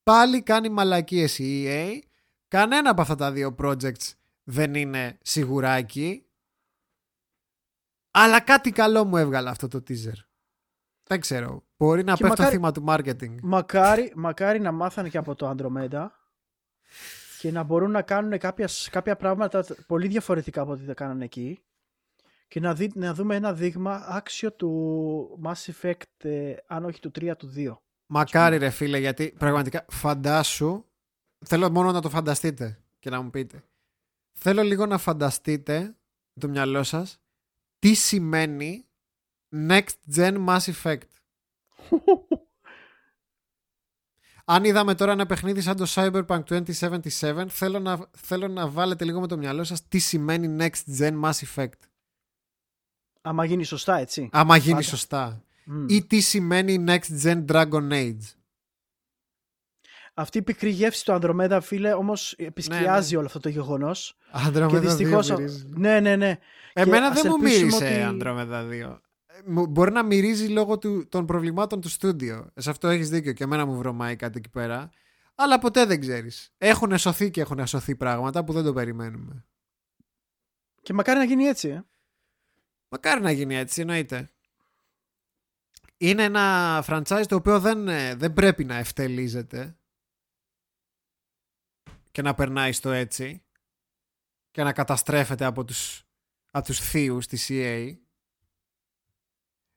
Πάλι 0.03 0.43
κάνει 0.43 0.69
μαλακίες 0.69 1.39
η 1.39 1.63
EA. 1.67 1.99
Κανένα 2.47 2.89
από 2.89 3.01
αυτά 3.01 3.15
τα 3.15 3.31
δύο 3.31 3.55
projects 3.59 4.13
δεν 4.43 4.73
είναι 4.75 5.17
σιγουράκι. 5.21 6.23
Αλλά 8.11 8.41
κάτι 8.41 8.71
καλό 8.71 9.05
μου 9.05 9.17
έβγαλε 9.17 9.49
αυτό 9.49 9.67
το 9.67 9.83
teaser. 9.87 10.17
Δεν 11.03 11.19
ξέρω. 11.19 11.67
Μπορεί 11.79 12.03
να 12.03 12.13
Και 12.15 12.21
πέφτω 12.23 12.41
μακάρι- 12.43 12.51
θύμα 12.55 12.71
του 12.71 12.83
marketing. 12.87 13.35
Μακάρι, 13.41 14.11
μακάρι 14.15 14.59
να 14.59 14.71
μάθανε 14.71 15.09
και 15.09 15.17
από 15.17 15.35
το 15.35 15.55
Andromeda 15.57 16.07
και 17.39 17.51
να 17.51 17.63
μπορούν 17.63 17.91
να 17.91 18.01
κάνουν 18.01 18.37
κάποια, 18.39 18.69
κάποια 18.91 19.15
πράγματα 19.15 19.65
πολύ 19.87 20.07
διαφορετικά 20.07 20.61
από 20.61 20.71
ό,τι 20.71 20.85
τα 20.85 20.93
κάνανε 20.93 21.23
εκεί 21.23 21.59
και 22.47 22.59
να, 22.59 22.73
δει, 22.73 22.91
να 22.95 23.13
δούμε 23.13 23.35
ένα 23.35 23.53
δείγμα 23.53 24.05
άξιο 24.07 24.51
του 24.53 25.39
Mass 25.43 25.71
Effect, 25.81 26.23
ε, 26.23 26.53
αν 26.67 26.85
όχι 26.85 26.99
του 26.99 27.11
3, 27.19 27.35
του 27.37 27.53
2. 27.55 27.81
Μακάρι 28.05 28.57
ρε 28.57 28.69
φίλε, 28.69 28.97
γιατί 28.97 29.33
πραγματικά 29.37 29.85
φαντάσου. 29.89 30.83
Θέλω 31.45 31.69
μόνο 31.71 31.91
να 31.91 32.01
το 32.01 32.09
φανταστείτε 32.09 32.79
και 32.99 33.09
να 33.09 33.21
μου 33.21 33.29
πείτε. 33.29 33.63
Θέλω 34.33 34.61
λίγο 34.63 34.85
να 34.85 34.97
φανταστείτε 34.97 35.79
με 36.33 36.41
το 36.41 36.47
μυαλό 36.49 36.83
σας 36.83 37.19
τι 37.79 37.93
σημαίνει 37.93 38.85
Next 39.67 40.15
Gen 40.15 40.45
Mass 40.47 40.59
Effect. 40.73 40.97
Αν 44.45 44.63
είδαμε 44.63 44.95
τώρα 44.95 45.11
ένα 45.11 45.25
παιχνίδι 45.25 45.61
σαν 45.61 45.75
το 45.75 45.85
Cyberpunk 45.87 46.43
2077, 46.43 47.45
θέλω 47.49 47.79
να, 47.79 48.07
θέλω 48.17 48.47
να 48.47 48.67
βάλετε 48.67 49.05
λίγο 49.05 49.19
με 49.19 49.27
το 49.27 49.37
μυαλό 49.37 49.63
σας 49.63 49.87
τι 49.87 49.99
σημαίνει 49.99 50.57
Next 50.59 50.99
Gen 50.99 51.19
Mass 51.21 51.31
Effect. 51.55 51.79
Άμα 53.21 53.45
γίνει 53.45 53.63
σωστά, 53.63 53.97
έτσι. 53.97 54.29
Άμα 54.31 54.57
γίνει 54.57 54.73
Πάντα. 54.73 54.85
σωστά. 54.87 55.43
Μμ. 55.65 55.85
Ή 55.89 56.05
τι 56.05 56.19
σημαίνει 56.19 56.85
Next 56.87 57.23
Gen 57.23 57.45
Dragon 57.45 57.91
Age. 57.91 58.33
Αυτή 60.13 60.37
η 60.37 60.41
πικρή 60.41 60.69
γεύση 60.69 61.05
του 61.05 61.19
Andromeda, 61.21 61.59
φίλε, 61.61 61.93
όμως 61.93 62.33
επισκιάζει 62.37 63.11
ναι. 63.11 63.17
όλο 63.17 63.25
αυτό 63.27 63.39
το 63.39 63.49
γεγονός. 63.49 64.17
Andromeda 64.33 64.67
και 64.69 64.77
2 64.77 64.81
δυστυχώς... 64.81 65.29
μυρίζει. 65.29 65.65
Ναι, 65.75 65.99
ναι, 65.99 66.15
ναι. 66.15 66.37
Εμένα 66.73 67.07
Και 67.07 67.13
δεν 67.13 67.31
ας 67.31 67.37
μου 67.37 67.45
ελπίσουμε 67.45 67.65
μύρισε 67.65 68.05
ότι- 68.07 68.19
Andromeda 68.21 68.89
2. 68.93 68.99
Ε, 69.39 69.49
μου- 69.51 69.67
Μπορεί 69.67 69.91
να 69.91 70.03
μυρίζει 70.03 70.47
λόγω 70.47 70.77
του, 70.77 71.07
των 71.07 71.25
προβλημάτων 71.25 71.81
του 71.81 71.89
στούντιο. 71.89 72.51
Σε 72.55 72.69
αυτό 72.69 72.87
έχεις 72.87 73.09
δίκιο 73.09 73.33
και 73.33 73.43
εμένα 73.43 73.65
μου 73.65 73.77
βρωμάει 73.77 74.15
κάτι 74.15 74.37
εκεί 74.37 74.49
πέρα. 74.49 74.89
Αλλά 75.35 75.59
ποτέ 75.59 75.85
δεν 75.85 75.99
ξέρεις. 75.99 76.53
Έχουν 76.57 76.97
σωθεί 76.97 77.29
και 77.31 77.41
έχουν 77.41 77.67
σωθεί 77.67 77.95
πράγματα 77.95 78.43
που 78.43 78.53
δεν 78.53 78.63
το 78.63 78.73
περιμένουμε. 78.73 79.45
Και 80.81 80.93
μακάρι 80.93 81.19
να 81.19 81.25
γίνει 81.25 81.43
έτσι, 81.43 81.67
ε. 81.69 81.83
Μακάρι 82.89 83.21
να 83.21 83.31
γίνει 83.31 83.55
έτσι, 83.55 83.81
εννοείται. 83.81 84.29
Είναι 85.97 86.23
ένα 86.23 86.83
franchise 86.87 87.23
το 87.27 87.35
οποίο 87.35 87.59
δεν, 87.59 87.87
ε, 87.87 88.15
δεν 88.15 88.33
πρέπει 88.33 88.63
να 88.63 88.75
ευτελίζεται 88.75 89.77
και 92.11 92.21
να 92.21 92.33
περνάει 92.33 92.71
στο 92.71 92.91
έτσι 92.91 93.43
και 94.51 94.63
να 94.63 94.73
καταστρέφεται 94.73 95.45
από 95.45 95.65
τους, 95.65 96.03
από 96.51 96.65
τους 96.65 96.79
θείους 96.79 97.27
της 97.27 97.47
EA 97.49 97.97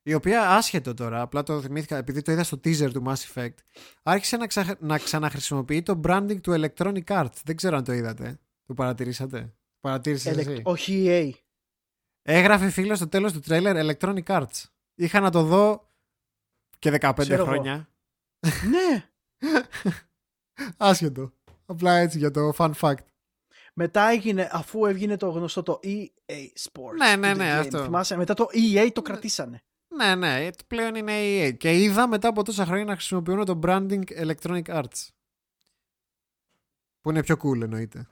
η 0.02 0.14
οποία 0.14 0.50
άσχετο 0.50 0.94
τώρα, 0.94 1.20
απλά 1.20 1.42
το 1.42 1.60
θυμήθηκα 1.60 1.96
επειδή 1.96 2.22
το 2.22 2.32
είδα 2.32 2.44
στο 2.44 2.56
teaser 2.64 2.90
του 2.92 3.02
Mass 3.06 3.32
Effect 3.34 3.54
άρχισε 4.02 4.36
να, 4.36 4.46
ξα... 4.46 4.76
να 4.80 4.98
ξαναχρησιμοποιεί 4.98 5.82
το 5.82 6.00
branding 6.04 6.40
του 6.40 6.52
Electronic 6.60 7.04
Arts 7.04 7.32
δεν 7.44 7.56
ξέρω 7.56 7.76
αν 7.76 7.84
το 7.84 7.92
είδατε 7.92 8.38
το 8.66 8.74
παρατηρήσατε; 8.74 9.54
Παρατήρησες 9.80 10.32
Ελεκ- 10.32 10.48
εσύ; 10.48 10.62
Όχι 10.64 11.04
EA. 11.08 11.30
Έγραφε 12.22 12.70
φίλος 12.70 12.96
στο 12.96 13.08
τέλος 13.08 13.32
του 13.32 13.40
τρέλερ 13.40 13.76
Electronic 13.86 14.22
Arts. 14.24 14.64
Είχα 14.94 15.20
να 15.20 15.30
το 15.30 15.42
δω 15.42 15.88
και 16.78 16.98
15 17.00 17.12
Ξέρω 17.16 17.34
εγώ. 17.42 17.44
χρόνια. 17.44 17.88
ναι. 18.70 19.08
Άσχετο. 20.76 21.32
Απλά 21.66 21.96
έτσι 21.96 22.18
για 22.18 22.30
το 22.30 22.52
fun 22.56 22.72
fact. 22.80 23.04
Μετά 23.74 24.02
έγινε, 24.08 24.48
αφού 24.52 24.86
έβγινε 24.86 25.16
το 25.16 25.30
γνωστό 25.30 25.62
το 25.62 25.80
EA 25.82 26.06
Sports. 26.36 26.94
Ναι, 26.96 27.16
ναι, 27.16 27.30
to 27.30 27.34
the 27.34 27.36
ναι, 27.36 27.56
game, 27.56 27.60
αυτό. 27.60 27.82
Θυμάσαι, 27.84 28.16
μετά 28.16 28.34
το 28.34 28.48
EA 28.52 28.90
το 28.92 29.02
κρατήσανε. 29.02 29.62
Ναι, 29.97 30.14
ναι, 30.14 30.48
πλέον 30.66 30.94
είναι 30.94 31.12
EA. 31.14 31.56
Και 31.56 31.82
είδα 31.82 32.09
μετά 32.09 32.28
από 32.28 32.43
τόσα 32.43 32.64
χρόνια 32.64 32.85
να 32.85 32.93
χρησιμοποιούν 32.94 33.44
το 33.44 33.59
branding 33.62 34.02
Electronic 34.24 34.64
Arts. 34.64 35.09
Που 37.01 37.10
είναι 37.10 37.23
πιο 37.23 37.36
cool 37.43 37.60
εννοείται. 37.62 38.09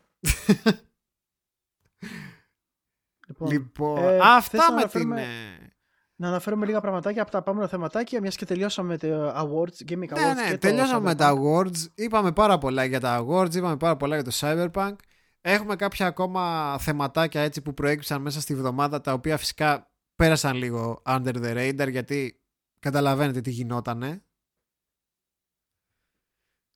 Λοιπόν, 3.28 3.50
Λοιπόν, 3.50 3.98
ε, 4.04 4.10
θες 4.10 4.20
αυτά 4.20 4.56
να 4.58 4.72
με 4.72 4.80
την... 4.80 5.00
αναφέρουμε- 5.00 5.20
ε, 5.20 5.72
Να 6.16 6.28
αναφέρουμε 6.28 6.66
λίγα 6.66 6.80
πραγματάκια 6.80 7.22
από 7.22 7.30
τα 7.30 7.38
επόμενα 7.38 7.68
θεματάκια, 7.68 8.20
μιας 8.20 8.36
και 8.36 8.44
τελειώσαμε 8.44 8.98
τα 8.98 9.34
awards, 9.36 9.90
Gaming 9.90 10.08
Awards. 10.08 10.14
Ναι, 10.20 10.34
ναι, 10.34 10.44
και 10.44 10.50
το 10.52 10.58
τελειώσαμε 10.58 11.00
με 11.00 11.12
Cyberpunk. 11.12 11.16
τα 11.16 11.34
awards. 11.36 11.86
Είπαμε 11.94 12.32
πάρα 12.32 12.58
πολλά 12.58 12.84
για 12.84 13.00
τα 13.00 13.24
awards, 13.26 13.54
είπαμε 13.54 13.76
πάρα 13.76 13.96
πολλά 13.96 14.14
για 14.20 14.24
το 14.24 14.30
Cyberpunk. 14.34 14.94
Έχουμε 15.40 15.76
κάποια 15.76 16.06
ακόμα 16.06 16.76
θεματάκια 16.78 17.40
έτσι 17.40 17.62
που 17.62 17.74
προέκυψαν 17.74 18.22
μέσα 18.22 18.40
στη 18.40 18.54
βδομάδα, 18.54 19.00
τα 19.00 19.12
οποία 19.12 19.36
φυσικά 19.36 19.89
πέρασαν 20.20 20.56
λίγο 20.56 21.02
under 21.06 21.34
the 21.34 21.54
radar, 21.56 21.90
γιατί 21.90 22.40
καταλαβαίνετε 22.80 23.40
τι 23.40 23.50
γινότανε. 23.50 24.24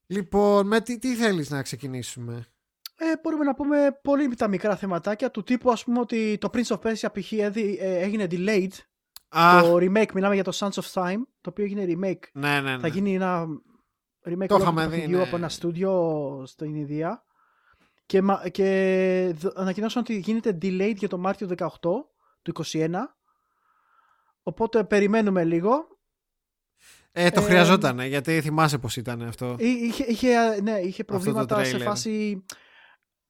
Λοιπόν, 0.05 0.67
με 0.67 0.81
τι, 0.81 0.99
τι 0.99 1.15
θέλεις 1.15 1.49
να 1.49 1.61
ξεκινήσουμε; 1.61 2.45
Ε, 2.95 3.05
μπορούμε 3.23 3.43
να 3.43 3.53
πούμε 3.55 3.99
πολύ 4.03 4.35
τα 4.35 4.47
μικρά 4.47 4.75
θεματάκια 4.75 5.31
του 5.31 5.43
τύπου 5.43 5.71
ας 5.71 5.83
πούμε 5.83 5.99
ότι 5.99 6.37
το 6.37 6.49
Prince 6.53 6.77
of 6.77 6.79
Persia 6.79 7.07
π.χ. 7.13 7.31
έδι- 7.31 7.77
ε, 7.79 7.99
έγινε 7.99 8.27
delayed 8.31 8.71
Α, 9.29 9.61
το 9.61 9.75
remake, 9.75 10.11
μιλάμε 10.13 10.33
για 10.33 10.43
το 10.43 10.51
Sons 10.55 10.69
of 10.81 10.91
Time 10.93 11.21
το 11.41 11.49
οποίο 11.49 11.63
έγινε 11.63 11.85
remake 11.87 12.27
ναι, 12.33 12.61
ναι, 12.61 12.71
ναι. 12.75 12.79
θα 12.79 12.87
γίνει 12.87 13.15
ένα 13.15 13.45
remake 14.25 14.47
Το 14.47 14.53
όλο 14.55 14.63
είχαμε 14.63 14.83
του 14.83 14.89
δει, 14.89 14.95
παιχνιδιού 14.95 15.17
ναι. 15.17 15.23
από 15.23 15.35
ένα 15.35 15.49
στούντιο 15.49 16.43
στην 16.45 16.75
Ινδία 16.75 17.23
και, 18.05 18.21
μα- 18.21 18.49
και 18.49 19.33
δ- 19.35 19.57
ανακοινώσαν 19.59 20.01
ότι 20.01 20.17
γίνεται 20.17 20.57
delayed 20.61 20.95
για 20.95 21.07
το 21.09 21.17
Μάρτιο 21.17 21.49
18 21.57 21.67
του 22.41 22.53
21 22.65 22.89
οπότε 24.47 24.83
περιμένουμε 24.83 25.43
λίγο 25.43 25.87
Ε, 27.11 27.29
το 27.29 27.41
Ε, 27.41 27.43
χρειαζόταν, 27.43 27.99
γιατί 27.99 28.41
θυμάσαι 28.41 28.77
πώς 28.77 28.95
ήταν 28.97 29.21
αυτό. 29.21 29.55
Εί- 29.59 29.81
είχε, 29.83 30.03
είχε, 30.03 30.61
ναι, 30.61 30.79
είχε 30.79 31.03
το 31.03 31.13
προβλήματα 31.13 31.63
σε 31.63 31.77
trailer. 31.77 31.81
φάση 31.81 32.45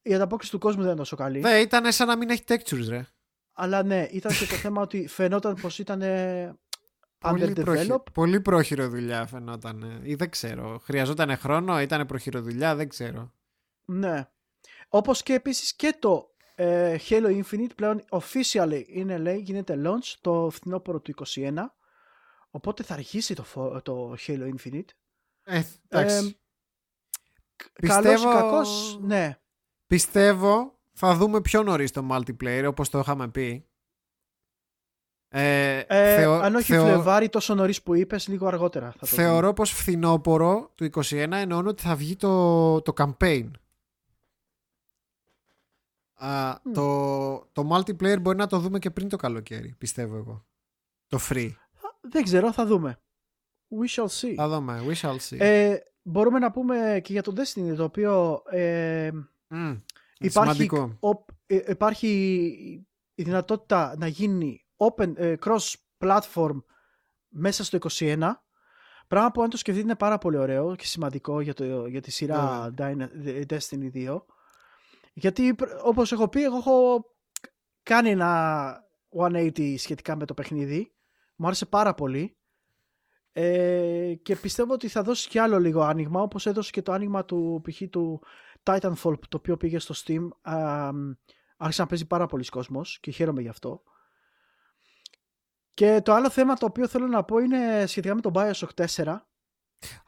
η 0.01 0.13
ανταπόκριση 0.13 0.51
του 0.51 0.59
κόσμου 0.59 0.81
δεν 0.81 0.89
είναι 0.89 0.99
τόσο 0.99 1.15
καλή 1.15 1.39
Δε, 1.39 1.59
ήταν 1.59 1.91
σαν 1.91 2.07
να 2.07 2.17
μην 2.17 2.29
έχει 2.29 2.43
textures, 2.47 2.87
ρε. 2.89 3.07
Αλλά 3.53 3.83
ναι, 3.83 4.07
ήταν 4.11 4.31
και 4.37 4.45
το 4.45 4.55
θέμα 4.55 4.81
ότι 4.81 5.07
φαινόταν 5.07 5.55
πως 5.61 5.79
ήταν 5.79 6.01
ε, 6.01 6.55
Πολύ, 7.17 7.53
προχει... 7.53 7.87
underdeveloped. 7.91 8.11
πολύ 8.13 8.41
πρόχειρο 8.41 8.89
δουλειά 8.89 9.25
φαινόταν. 9.25 9.99
Ή 10.03 10.15
δεν 10.15 10.29
ξέρω. 10.29 10.79
Χρειαζόταν 10.83 11.37
χρόνο, 11.37 11.81
ήταν 11.81 12.05
πρόχειρο 12.05 12.41
δουλειά, 12.41 12.75
δεν 12.75 12.89
ξέρω. 12.89 13.31
Ναι. 13.85 14.27
Όπως 14.87 15.23
και 15.23 15.33
επίσης 15.33 15.75
και 15.75 15.95
το 15.99 16.34
ε, 16.55 16.97
Halo 17.09 17.43
Infinite 17.43 17.75
πλέον 17.75 18.03
officially 18.09 18.83
είναι 18.87 19.17
λέει, 19.17 19.37
γίνεται 19.39 19.81
launch 19.85 20.13
το 20.21 20.49
φθινόπωρο 20.51 20.99
του 20.99 21.13
21. 21.25 21.53
Οπότε 22.49 22.83
θα 22.83 22.93
αρχίσει 22.93 23.35
το, 23.35 23.43
φο- 23.43 23.81
το 23.81 24.15
Halo 24.27 24.51
Infinite. 24.55 24.85
Ε, 25.43 25.61
εντάξει. 25.89 26.25
Ε, 26.27 26.35
Πιστεύω- 27.81 28.01
Καλός 28.03 28.21
ή 28.23 28.25
κακός, 28.25 28.99
ναι. 29.01 29.37
Πιστεύω 29.87 30.79
θα 30.93 31.15
δούμε 31.15 31.41
πιο 31.41 31.63
νωρίς 31.63 31.91
το 31.91 32.07
multiplayer 32.11 32.65
όπως 32.67 32.89
το 32.89 32.99
είχαμε 32.99 33.27
πει. 33.29 33.67
Ε, 35.27 35.79
Ε, 35.87 36.15
θεω- 36.15 36.33
αν 36.41 36.55
όχι 36.55 36.73
θεω- 36.73 36.83
Φλεβάρι 36.85 37.29
τόσο 37.29 37.55
νωρίς 37.55 37.81
που 37.83 37.93
είπες, 37.95 38.27
λίγο 38.27 38.47
αργότερα 38.47 38.91
θα 38.91 38.97
το 38.99 39.05
Θεωρώ 39.05 39.53
πως 39.53 39.71
φθινόπωρο 39.71 40.71
του 40.75 40.83
21 40.83 41.37
εννοούν 41.37 41.67
ότι 41.67 41.81
θα 41.81 41.95
βγει 41.95 42.15
το, 42.15 42.81
το 42.81 42.93
campaign. 42.97 43.51
Α, 46.25 46.61
το, 46.73 47.37
το 47.51 47.69
multiplayer 47.71 48.21
μπορεί 48.21 48.37
να 48.37 48.47
το 48.47 48.59
δούμε 48.59 48.79
και 48.79 48.91
πριν 48.91 49.09
το 49.09 49.17
καλοκαίρι, 49.17 49.75
πιστεύω 49.77 50.15
εγώ. 50.17 50.45
Το 51.07 51.19
free. 51.29 51.33
δούμε. 51.81 51.91
Δεν 52.01 52.23
ξέρω, 52.23 52.51
θα 52.53 52.65
δούμε. 52.65 52.99
We 53.69 53.95
shall 53.95 54.07
see. 54.07 54.33
Θα 54.35 54.47
δούμε. 54.49 54.81
We 54.89 54.93
shall 54.95 55.15
see. 55.29 55.37
Ε, 55.39 55.75
μπορούμε 56.01 56.39
να 56.39 56.51
πούμε 56.51 56.99
και 57.03 57.11
για 57.13 57.21
το 57.23 57.33
Destiny, 57.37 57.73
το 57.75 57.83
οποίο 57.83 58.43
ε, 58.49 59.11
Μμ, 59.47 59.71
υπάρχει, 60.19 60.51
Σημαντικό. 60.51 60.95
οπ- 60.99 61.29
ε, 61.45 61.59
υπάρχει 61.67 62.07
η 63.15 63.23
δυνατότητα 63.23 63.95
να 63.97 64.07
γίνει 64.07 64.65
open, 64.77 65.13
ε, 65.17 65.35
cross-platform 65.45 66.63
μέσα 67.27 67.63
στο 67.63 67.77
21. 67.99 68.31
Πράγμα 69.07 69.31
που 69.31 69.41
αν 69.43 69.49
το 69.49 69.57
σκεφτείτε 69.57 69.85
είναι 69.87 69.95
πάρα 69.95 70.17
πολύ 70.17 70.37
ωραίο 70.37 70.75
και 70.75 70.85
σημαντικό 70.85 71.41
για, 71.41 71.53
το, 71.53 71.85
για 71.85 72.01
τη 72.01 72.11
σειρά 72.11 72.73
Dyna- 72.77 73.09
Destiny 73.49 73.91
2. 73.93 74.21
Γιατί 75.17 75.55
πρ- 75.55 75.81
όπως 75.83 76.11
έχω 76.11 76.27
πει, 76.29 76.43
εγώ 76.43 76.57
έχω 76.57 77.05
κάνει 77.83 78.09
ένα 78.09 78.73
180 79.09 79.75
σχετικά 79.77 80.15
με 80.15 80.25
το 80.25 80.33
παιχνίδι. 80.33 80.93
Μου 81.35 81.45
άρεσε 81.45 81.65
πάρα 81.65 81.93
πολύ. 81.93 82.37
Ε, 83.31 84.13
και 84.21 84.35
πιστεύω 84.35 84.73
ότι 84.73 84.87
θα 84.87 85.03
δώσει 85.03 85.29
κι 85.29 85.39
άλλο 85.39 85.59
λίγο 85.59 85.81
άνοιγμα, 85.81 86.21
όπως 86.21 86.45
έδωσε 86.45 86.71
και 86.71 86.81
το 86.81 86.91
άνοιγμα 86.91 87.25
του 87.25 87.61
π.χ. 87.63 87.81
του 87.89 88.21
Titanfall, 88.63 89.19
το 89.29 89.37
οποίο 89.37 89.57
πήγε 89.57 89.79
στο 89.79 89.93
Steam. 90.05 90.27
Α, 90.41 90.91
μ, 90.93 91.11
άρχισε 91.57 91.81
να 91.81 91.87
παίζει 91.87 92.05
πάρα 92.07 92.25
πολλοί 92.25 92.45
κόσμος 92.45 92.99
και 92.99 93.11
χαίρομαι 93.11 93.41
γι' 93.41 93.47
αυτό. 93.47 93.83
Και 95.73 96.01
το 96.01 96.13
άλλο 96.13 96.29
θέμα 96.29 96.53
το 96.53 96.65
οποίο 96.65 96.87
θέλω 96.87 97.07
να 97.07 97.23
πω 97.23 97.37
είναι 97.37 97.85
σχετικά 97.87 98.15
με 98.15 98.21
το 98.21 98.31
Bioshock 98.35 98.85
4, 98.95 99.17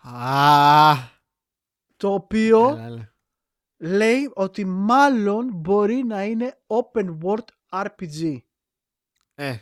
Α, 0.01 0.93
το 1.97 2.13
οποίο 2.13 2.67
έλα, 2.69 2.85
έλα. 2.85 3.15
Λέει 3.77 4.31
ότι 4.33 4.65
μάλλον 4.65 5.49
μπορεί 5.53 6.03
να 6.03 6.23
είναι 6.23 6.57
open 6.67 7.17
world 7.23 7.45
RPG. 7.85 8.37
Ε, 9.35 9.55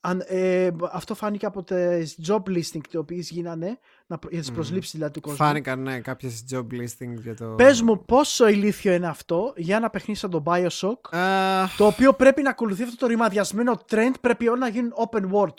Αν, 0.00 0.22
ε, 0.26 0.70
αυτό 0.92 1.14
φάνηκε 1.14 1.46
από 1.46 1.62
τις 1.64 2.18
job 2.26 2.42
listing 2.48 2.80
οι 2.90 2.96
οποίες 2.96 3.30
γίνανε 3.30 3.78
να, 4.06 4.18
προ- 4.18 4.30
για 4.32 4.40
τις 4.40 4.48
Μμμ. 4.48 4.56
προσλήψεις 4.56 4.92
δηλαδή 4.92 5.12
του 5.12 5.20
κόσμου. 5.20 5.36
φάνηκαν 5.38 5.82
ναι, 5.82 6.00
κάποιες 6.00 6.44
job 6.50 6.66
listings 6.72 7.20
για 7.22 7.34
το... 7.36 7.46
Πες 7.46 7.82
μου 7.82 8.04
πόσο 8.04 8.48
ηλίθιο 8.48 8.92
είναι 8.92 9.06
αυτό 9.08 9.52
για 9.56 9.76
ένα 9.76 9.90
παιχνίδι 9.90 10.18
σαν 10.18 10.30
το 10.30 10.42
Bioshock 10.46 11.16
Α, 11.16 11.64
το 11.76 11.86
οποίο 11.86 12.12
πρέπει 12.14 12.42
να 12.42 12.50
ακολουθεί 12.50 12.82
αυτό 12.82 12.96
το 12.96 13.06
ρημαδιασμένο 13.06 13.80
trend 13.90 14.12
πρέπει 14.20 14.48
όλα 14.48 14.58
να 14.58 14.68
γίνουν 14.68 14.92
open 15.10 15.30
world. 15.32 15.54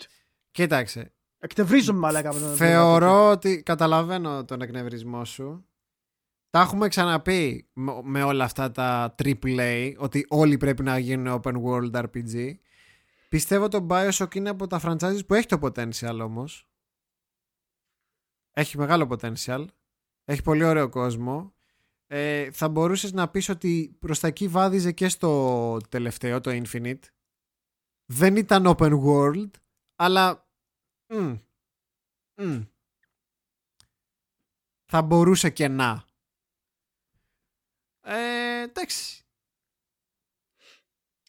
κοίταξε, 0.50 1.10
Εκτευρίζομαι 1.38 1.98
μαλάκα 1.98 2.34
με 2.34 2.40
τον 2.40 2.56
Θεωρώ 2.56 3.30
ότι 3.30 3.62
καταλαβαίνω 3.62 4.44
τον 4.44 4.60
εκνευρισμό 4.60 5.24
σου. 5.24 5.66
Τα 6.56 6.62
έχουμε 6.62 6.88
ξαναπεί 6.88 7.68
με- 7.72 8.00
με 8.02 8.22
όλα 8.22 8.44
αυτά 8.44 8.70
τα 8.70 9.14
AAA 9.18 9.94
ότι 9.98 10.26
όλοι 10.28 10.56
πρέπει 10.56 10.82
να 10.82 10.98
γίνουν 10.98 11.40
open 11.42 11.62
world 11.62 11.90
RPG. 12.04 12.54
Πιστεύω 13.28 13.68
το 13.68 13.86
Bioshock 13.90 14.34
είναι 14.34 14.48
από 14.48 14.66
τα 14.66 14.80
franchises 14.82 15.26
που 15.26 15.34
έχει 15.34 15.46
το 15.46 15.58
potential 15.62 16.18
όμως. 16.22 16.68
Έχει 18.52 18.78
μεγάλο 18.78 19.08
potential. 19.10 19.64
Έχει 20.24 20.42
πολύ 20.42 20.64
ωραίο 20.64 20.88
κόσμο. 20.88 21.54
Ε, 22.06 22.50
θα 22.52 22.68
μπορούσες 22.68 23.12
να 23.12 23.28
πεις 23.28 23.48
ότι 23.48 23.96
προς 23.98 24.20
τα 24.20 24.26
εκεί 24.26 24.48
βάδιζε 24.48 24.92
και 24.92 25.08
στο 25.08 25.76
τελευταίο, 25.88 26.40
το 26.40 26.50
Infinite. 26.50 27.02
Δεν 28.12 28.36
ήταν 28.36 28.64
open 28.66 29.00
world, 29.04 29.50
αλλά... 29.96 30.48
μμ, 31.14 31.36
μμ, 32.42 32.62
θα 34.84 35.02
μπορούσε 35.02 35.50
και 35.50 35.68
να. 35.68 36.04
Ε, 38.08 38.62
εντάξει. 38.62 39.24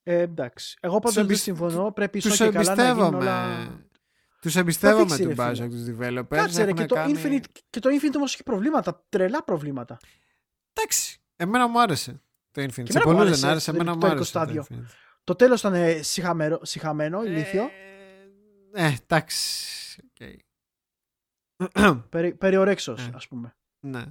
Ε, 0.04 0.20
εντάξει. 0.22 0.78
Εγώ 0.82 0.94
πάντως 1.00 1.06
Τους 1.14 1.16
δεν 1.16 1.24
εμπισ- 1.24 1.42
συμφωνώ. 1.44 1.92
Πρέπει 1.92 2.20
Τους 2.20 2.34
ίσως 2.34 2.48
και 2.48 2.54
καλά 2.54 2.76
να 2.76 2.84
γίνουν 2.84 2.90
εμπιστεύομαι. 2.98 3.18
όλα... 3.18 3.86
Τους 4.42 4.56
εμπιστεύομαι 4.56 5.04
δείξει, 5.16 5.22
του 5.22 5.28
ρε 5.28 5.54
φίλε. 5.54 5.66
Bioshock, 5.66 5.70
τους 5.70 5.86
developers. 5.98 6.28
Κάτσε 6.38 6.58
ρε, 6.64 6.70
Έχουν 6.70 6.76
και 6.76 6.86
το, 6.86 6.96
κάνει- 6.96 7.14
Infinite, 7.24 7.46
και 7.70 7.80
το 7.80 7.90
Infinite 7.90 8.16
όμως 8.16 8.34
έχει 8.34 8.44
προβλήματα. 8.44 9.06
Τρελά 9.10 9.44
προβλήματα. 9.44 9.98
Εντάξει. 10.74 11.22
Εμένα 11.36 11.68
μου 11.68 11.82
άρεσε 11.82 12.22
το 12.52 12.62
Infinite. 12.62 12.72
Σε 12.92 12.98
εμένα 13.00 13.06
μου 13.12 13.16
πολλούς 13.18 13.22
άρεσε 13.22 13.42
δεν 13.42 13.50
άρεσε, 13.50 13.72
το 13.72 13.76
εμένα 13.76 13.94
μου 13.94 14.00
τελικό 14.00 14.16
άρεσε 14.18 14.32
το 14.32 14.40
στάδιο. 14.40 14.66
Infinite. 14.70 14.92
Το 15.24 15.36
τέλος 15.36 15.60
ήταν 15.60 15.74
ε, 15.74 16.02
συχαμένο, 16.02 16.60
συχαμένο 16.64 17.24
ηλίθιο. 17.24 17.64
Ε, 18.74 18.86
ε, 18.86 18.96
εντάξει. 19.04 20.02
Οκ. 21.64 22.00
Περι, 22.10 22.34
περιορέξος, 22.36 23.08
Ε. 23.08 23.12
ας 23.16 23.28
πούμε. 23.28 23.56
ναι. 23.80 24.04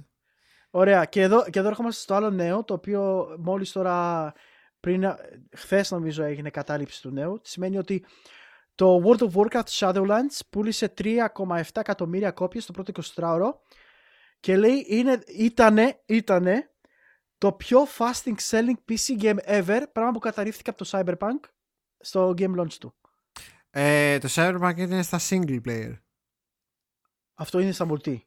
Ωραία. 0.69 1.05
Και 1.05 1.21
εδώ, 1.21 1.49
και 1.49 1.59
εδώ 1.59 1.67
ερχόμαστε 1.67 2.01
στο 2.01 2.13
άλλο 2.13 2.29
νέο, 2.29 2.63
το 2.63 2.73
οποίο 2.73 3.35
μόλις 3.39 3.71
τώρα 3.71 4.33
πριν, 4.79 5.03
χθες 5.55 5.91
νομίζω 5.91 6.23
έγινε 6.23 6.49
κατάληψη 6.49 7.01
του 7.01 7.09
νέου. 7.09 7.39
Σημαίνει 7.43 7.77
ότι 7.77 8.05
το 8.75 9.01
World 9.05 9.19
of 9.19 9.31
Warcraft 9.31 9.69
Shadowlands 9.69 10.39
πούλησε 10.49 10.93
3,7 10.97 11.61
εκατομμύρια 11.73 12.31
κόπιες 12.31 12.65
το 12.65 12.71
πρώτο 12.71 13.01
24ωρο 13.15 13.49
και 14.39 14.57
λέει 14.57 14.85
είναι, 14.87 15.19
ήτανε, 15.27 16.01
ήτανε 16.05 16.71
το 17.37 17.53
πιο 17.53 17.85
fasting 17.97 18.35
selling 18.49 18.75
PC 18.89 19.21
game 19.21 19.37
ever, 19.45 19.83
πράγμα 19.91 20.11
που 20.11 20.19
καταρρίφθηκε 20.19 20.69
από 20.69 20.83
το 20.83 20.89
Cyberpunk 20.91 21.49
στο 21.97 22.33
game 22.37 22.59
launch 22.59 22.73
του. 22.73 22.95
Ε, 23.69 24.17
το 24.17 24.27
Cyberpunk 24.31 24.73
είναι 24.77 25.01
στα 25.01 25.19
single 25.29 25.61
player. 25.67 25.93
Αυτό 27.33 27.59
είναι 27.59 27.71
στα 27.71 27.87
multi. 27.89 28.17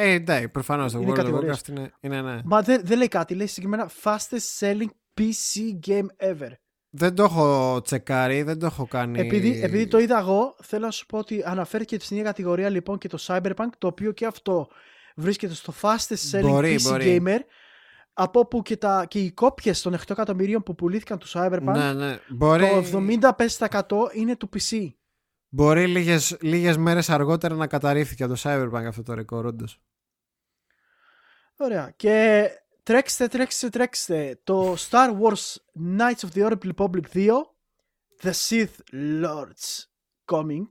Ε, 0.00 0.18
ναι, 0.18 0.48
προφανώς 0.48 0.92
το 0.92 0.98
Είναι 0.98 1.10
World 1.10 1.12
of 1.12 1.16
κατηγορίες. 1.16 1.60
Warcraft 1.60 1.68
είναι, 1.68 1.92
είναι 2.00 2.22
ναι. 2.22 2.40
Μα 2.44 2.62
δεν, 2.62 2.80
δεν 2.84 2.98
λέει 2.98 3.08
κάτι. 3.08 3.34
Λέει 3.34 3.46
συγκεκριμένα 3.46 3.90
fastest 4.02 4.58
selling 4.60 4.88
PC 5.20 5.78
game 5.86 6.06
ever. 6.30 6.50
Δεν 6.90 7.14
το 7.14 7.22
έχω 7.22 7.80
τσεκάρει, 7.84 8.42
δεν 8.42 8.58
το 8.58 8.66
έχω 8.66 8.86
κάνει. 8.86 9.20
Επειδή, 9.20 9.60
επειδή 9.62 9.86
το 9.86 9.98
είδα 9.98 10.18
εγώ, 10.18 10.56
θέλω 10.62 10.84
να 10.84 10.90
σου 10.90 11.06
πω 11.06 11.18
ότι 11.18 11.42
αναφέρθηκε 11.44 11.98
στην 12.00 12.16
ίδια 12.16 12.28
κατηγορία 12.28 12.68
λοιπόν 12.68 12.98
και 12.98 13.08
το 13.08 13.18
Cyberpunk, 13.20 13.68
το 13.78 13.86
οποίο 13.86 14.12
και 14.12 14.26
αυτό 14.26 14.68
βρίσκεται 15.16 15.54
στο 15.54 15.72
fastest 15.80 16.30
selling 16.38 16.42
Μπορεί, 16.42 16.74
PC 16.74 16.82
μπορεί. 16.82 17.22
gamer. 17.24 17.38
Από 18.12 18.40
όπου 18.40 18.62
και, 18.62 18.76
τα, 18.76 19.04
και 19.08 19.18
οι 19.18 19.32
κόπιες 19.32 19.82
των 19.82 19.94
8 19.94 20.10
εκατομμυρίων 20.10 20.62
που 20.62 20.74
πουλήθηκαν 20.74 21.18
του 21.18 21.28
Cyberpunk, 21.28 21.72
Ναι, 21.72 21.92
ναι. 21.92 22.18
Μπορεί, 22.28 22.64
το 22.90 23.06
75% 24.08 24.14
είναι 24.14 24.36
του 24.36 24.48
PC. 24.54 24.88
μπορεί 25.48 25.86
λίγες, 25.86 26.36
λίγες 26.40 26.76
μέρες 26.76 27.10
αργότερα 27.10 27.54
να 27.54 27.66
καταρρίφθηκε 27.66 28.24
από 28.24 28.34
το 28.34 28.40
Cyberpunk 28.44 28.84
αυτό 28.88 29.02
το 29.02 29.14
ρεκόρ, 29.14 29.46
όντως. 29.46 29.80
Ωραία. 31.60 31.92
Και 31.96 32.48
τρέξτε, 32.82 33.28
τρέξτε, 33.28 33.68
τρέξτε. 33.68 34.40
Το 34.44 34.72
Star 34.90 35.18
Wars 35.20 35.54
Knights 35.98 36.20
of 36.28 36.28
the 36.34 36.50
Old 36.50 36.72
Republic 36.72 37.02
2 37.14 37.30
The 38.22 38.32
Sith 38.48 38.94
Lords 39.24 39.84
Coming 40.24 40.66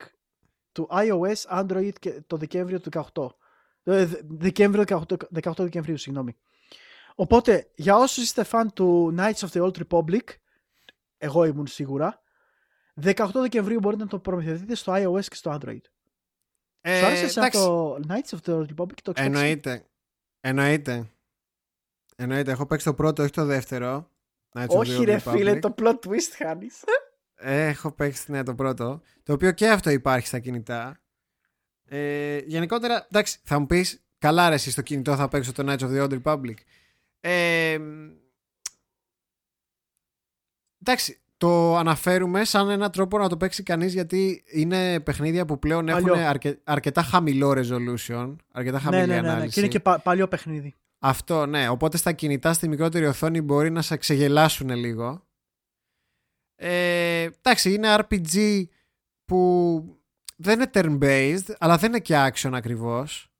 του 0.71 0.87
iOS, 0.91 1.59
Android 1.61 1.91
και 1.99 2.21
το 2.27 2.37
Δεκέμβριο 2.37 2.79
του 2.79 2.89
18. 3.13 3.37
Ε, 3.83 4.05
δε- 4.05 4.19
Δεκέμβριο 4.27 4.83
18, 4.87 5.17
18 5.43 5.63
Δεκεμβρίου, 5.63 5.97
συγγνώμη. 5.97 6.35
Οπότε, 7.15 7.71
για 7.75 7.97
όσους 7.97 8.23
είστε 8.23 8.43
φαν 8.43 8.73
του 8.73 9.15
Knights 9.17 9.47
of 9.47 9.47
the 9.51 9.61
Old 9.71 9.77
Republic, 9.87 10.23
εγώ 11.17 11.45
ήμουν 11.45 11.67
σίγουρα, 11.67 12.21
18 13.01 13.41
Δεκεμβρίου 13.41 13.79
μπορείτε 13.79 14.03
να 14.03 14.09
το 14.09 14.19
προμηθευτείτε 14.19 14.75
στο 14.75 14.93
iOS 14.95 15.25
και 15.25 15.35
στο 15.35 15.57
Android. 15.61 15.81
Ε, 16.81 16.99
Σου 16.99 17.05
άρεσε 17.05 17.23
εσένα 17.25 17.45
εντάξει, 17.45 17.65
το 17.65 17.99
Knights 18.07 18.37
of 18.37 18.37
the 18.45 18.57
Old 18.59 18.65
Republic 18.75 18.93
και 18.93 19.01
το 19.01 19.11
Xbox? 19.11 19.21
Εννοείται. 19.23 19.85
Εννοείται. 20.39 21.11
Εννοείται. 22.15 22.51
Έχω 22.51 22.65
παίξει 22.65 22.85
το 22.85 22.93
πρώτο, 22.93 23.23
όχι 23.23 23.31
το 23.31 23.45
δεύτερο. 23.45 24.09
Knights 24.51 24.67
of 24.67 24.69
the 24.69 24.77
Όχι 24.77 24.97
Old 24.99 25.05
ρε 25.05 25.15
Republic. 25.17 25.31
φίλε, 25.31 25.59
το 25.59 25.75
plot 25.77 25.99
twist 25.99 26.31
χάνεις. 26.37 26.83
Έχω 27.35 27.91
παίξει 27.91 28.31
ναι, 28.31 28.43
το 28.43 28.55
πρώτο. 28.55 29.01
Το 29.23 29.33
οποίο 29.33 29.51
και 29.51 29.69
αυτό 29.69 29.89
υπάρχει 29.89 30.27
στα 30.27 30.39
κινητά. 30.39 30.99
Ε, 31.85 32.37
γενικότερα, 32.37 33.05
εντάξει, 33.05 33.39
θα 33.43 33.59
μου 33.59 33.65
πεις, 33.65 34.05
καλά 34.17 34.49
ρε, 34.49 34.55
εσύ 34.55 34.71
στο 34.71 34.81
κινητό 34.81 35.15
θα 35.15 35.27
παίξω 35.27 35.51
το 35.51 35.63
Knights 35.67 35.79
of 35.79 35.91
the 35.91 36.09
Old 36.09 36.21
Republic. 36.23 36.55
Ε, 37.19 37.79
εντάξει, 40.81 41.19
το 41.37 41.77
αναφέρουμε 41.77 42.43
σαν 42.43 42.69
ένα 42.69 42.89
τρόπο 42.89 43.17
να 43.17 43.29
το 43.29 43.37
παίξει 43.37 43.63
κανείς 43.63 43.93
γιατί 43.93 44.43
είναι 44.51 44.99
παιχνίδια 44.99 45.45
που 45.45 45.59
πλέον 45.59 45.89
έχουν 45.89 46.03
Παλιό. 46.03 46.27
αρκε- 46.27 46.59
αρκετά 46.63 47.01
χαμηλό 47.03 47.49
resolution, 47.51 48.35
αρκετά 48.51 48.79
χαμηλή 48.79 49.01
ναι, 49.01 49.07
ναι, 49.07 49.15
ναι, 49.15 49.21
ναι. 49.21 49.29
ανάλυση. 49.29 49.53
Και 49.53 49.59
είναι 49.59 49.69
και 49.69 49.79
πα- 49.79 49.99
παλιό 49.99 50.27
παιχνίδι. 50.27 50.75
Αυτό, 50.99 51.45
ναι. 51.45 51.69
Οπότε 51.69 51.97
στα 51.97 52.11
κινητά 52.11 52.53
στη 52.53 52.67
μικρότερη 52.67 53.05
οθόνη 53.05 53.41
μπορεί 53.41 53.69
να 53.69 53.81
σε 53.81 53.97
ξεγελάσουν 53.97 54.69
λίγο. 54.69 55.25
Ε, 56.55 57.21
εντάξει, 57.21 57.73
είναι 57.73 57.95
RPG 57.99 58.63
που 59.25 59.83
δεν 60.35 60.59
είναι 60.59 60.69
turn-based, 60.73 61.53
αλλά 61.59 61.77
δεν 61.77 61.89
είναι 61.89 61.99
και 61.99 62.15
action 62.33 62.51
ακριβώς. 62.53 63.31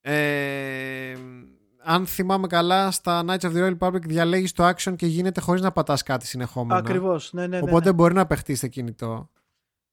Ε, 0.00 1.16
αν 1.84 2.06
θυμάμαι 2.06 2.46
καλά, 2.46 2.90
στα 2.90 3.24
Knights 3.26 3.40
of 3.40 3.52
the 3.52 3.66
Royal 3.66 3.78
Republic 3.78 4.02
διαλέγεις 4.02 4.52
το 4.52 4.68
action 4.68 4.96
και 4.96 5.06
γίνεται 5.06 5.40
χωρίς 5.40 5.62
να 5.62 5.72
πατάς 5.72 6.02
κάτι 6.02 6.26
συνεχόμενα. 6.26 6.80
Ακριβώς, 6.80 7.32
ναι, 7.32 7.46
ναι, 7.46 7.58
ναι. 7.58 7.62
Οπότε 7.62 7.84
ναι. 7.88 7.92
μπορεί 7.92 8.14
να 8.14 8.26
παιχτείς 8.26 8.58
στο 8.58 8.68
κινητό 8.68 9.30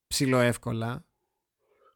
ψηλό 0.08 0.40
εύκολα. 0.40 1.04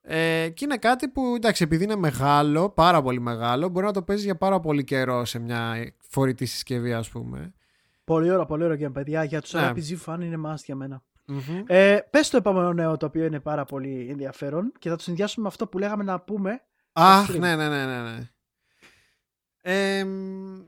Ε, 0.02 0.49
και 0.49 0.65
είναι 0.65 0.78
κάτι 0.78 1.07
που 1.07 1.34
εντάξει, 1.36 1.64
επειδή 1.64 1.84
είναι 1.84 1.95
μεγάλο, 1.95 2.70
πάρα 2.70 3.02
πολύ 3.02 3.20
μεγάλο, 3.20 3.70
μπορεί 3.70 3.86
να 3.86 3.91
το 3.94 4.02
παίζεις 4.02 4.26
για 4.26 4.38
πάρα 4.38 4.60
πολύ 4.60 4.84
καιρό 4.84 5.26
σε 5.26 5.40
μια 5.40 5.94
φορητή 5.99 6.45
συσκευή, 6.45 6.94
ας 6.94 7.10
πούμε. 7.10 7.53
Πολύ 8.03 8.32
ωραίο, 8.32 8.45
πολύ 8.45 8.64
ωραίο 8.64 8.88
game, 8.88 8.94
παιδιά. 8.94 9.24
Για 9.24 9.41
τους 9.41 9.53
Ναι. 9.53 9.72
RPG 9.76 9.98
fan 10.06 10.18
είναι 10.22 10.41
must 10.45 10.64
για 10.65 10.76
μένα. 10.76 11.03
Μμμ. 11.26 11.64
Ε, 11.65 11.98
πες 12.10 12.30
το 12.30 12.38
επόμενο 12.38 12.74
νέο 12.74 12.98
το 12.98 13.06
οποίο 13.06 13.26
είναι 13.26 13.40
πάρα 13.40 13.65
πολύ 13.65 14.07
ενδιαφέρον 14.10 14.72
και 14.80 14.90
θα 14.90 14.95
το 14.95 15.03
συνδυάσουμε 15.03 15.44
με 15.44 15.49
αυτό 15.49 15.68
που 15.68 15.78
λέγαμε 15.78 16.03
να 16.03 16.20
πούμε. 16.20 16.61
Αχ, 16.91 17.30
stream. 17.30 17.40
ναι, 17.40 17.56
ναι, 17.56 17.70
ναι, 17.70 17.86
ναι. 17.86 18.02
ναι. 18.02 18.30
Ε, 19.65 20.03
μ, 20.03 20.61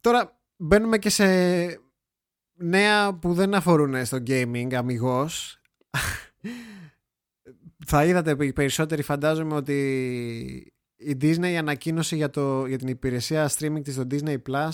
τώρα 0.00 0.40
μπαίνουμε 0.56 0.98
και 0.98 1.10
σε 1.10 1.26
νέα 2.54 3.14
που 3.14 3.34
δεν 3.34 3.54
αφορούν 3.54 4.04
στο 4.04 4.16
gaming 4.26 4.74
αμυγός. 4.74 5.60
Θα 7.86 8.04
είδατε 8.04 8.36
πε- 8.36 8.52
περισσότεροι 8.52 9.02
φαντάζομαι 9.02 9.54
ότι 9.54 9.72
η 10.96 11.16
Disney 11.20 11.54
ανακοίνωσε 11.54 12.16
για, 12.16 12.30
το, 12.30 12.66
για 12.66 12.78
την 12.78 12.88
υπηρεσία 12.88 13.50
streaming 13.58 13.80
της 13.82 13.94
στο 13.94 14.06
Disney 14.10 14.36
Plus 14.48 14.70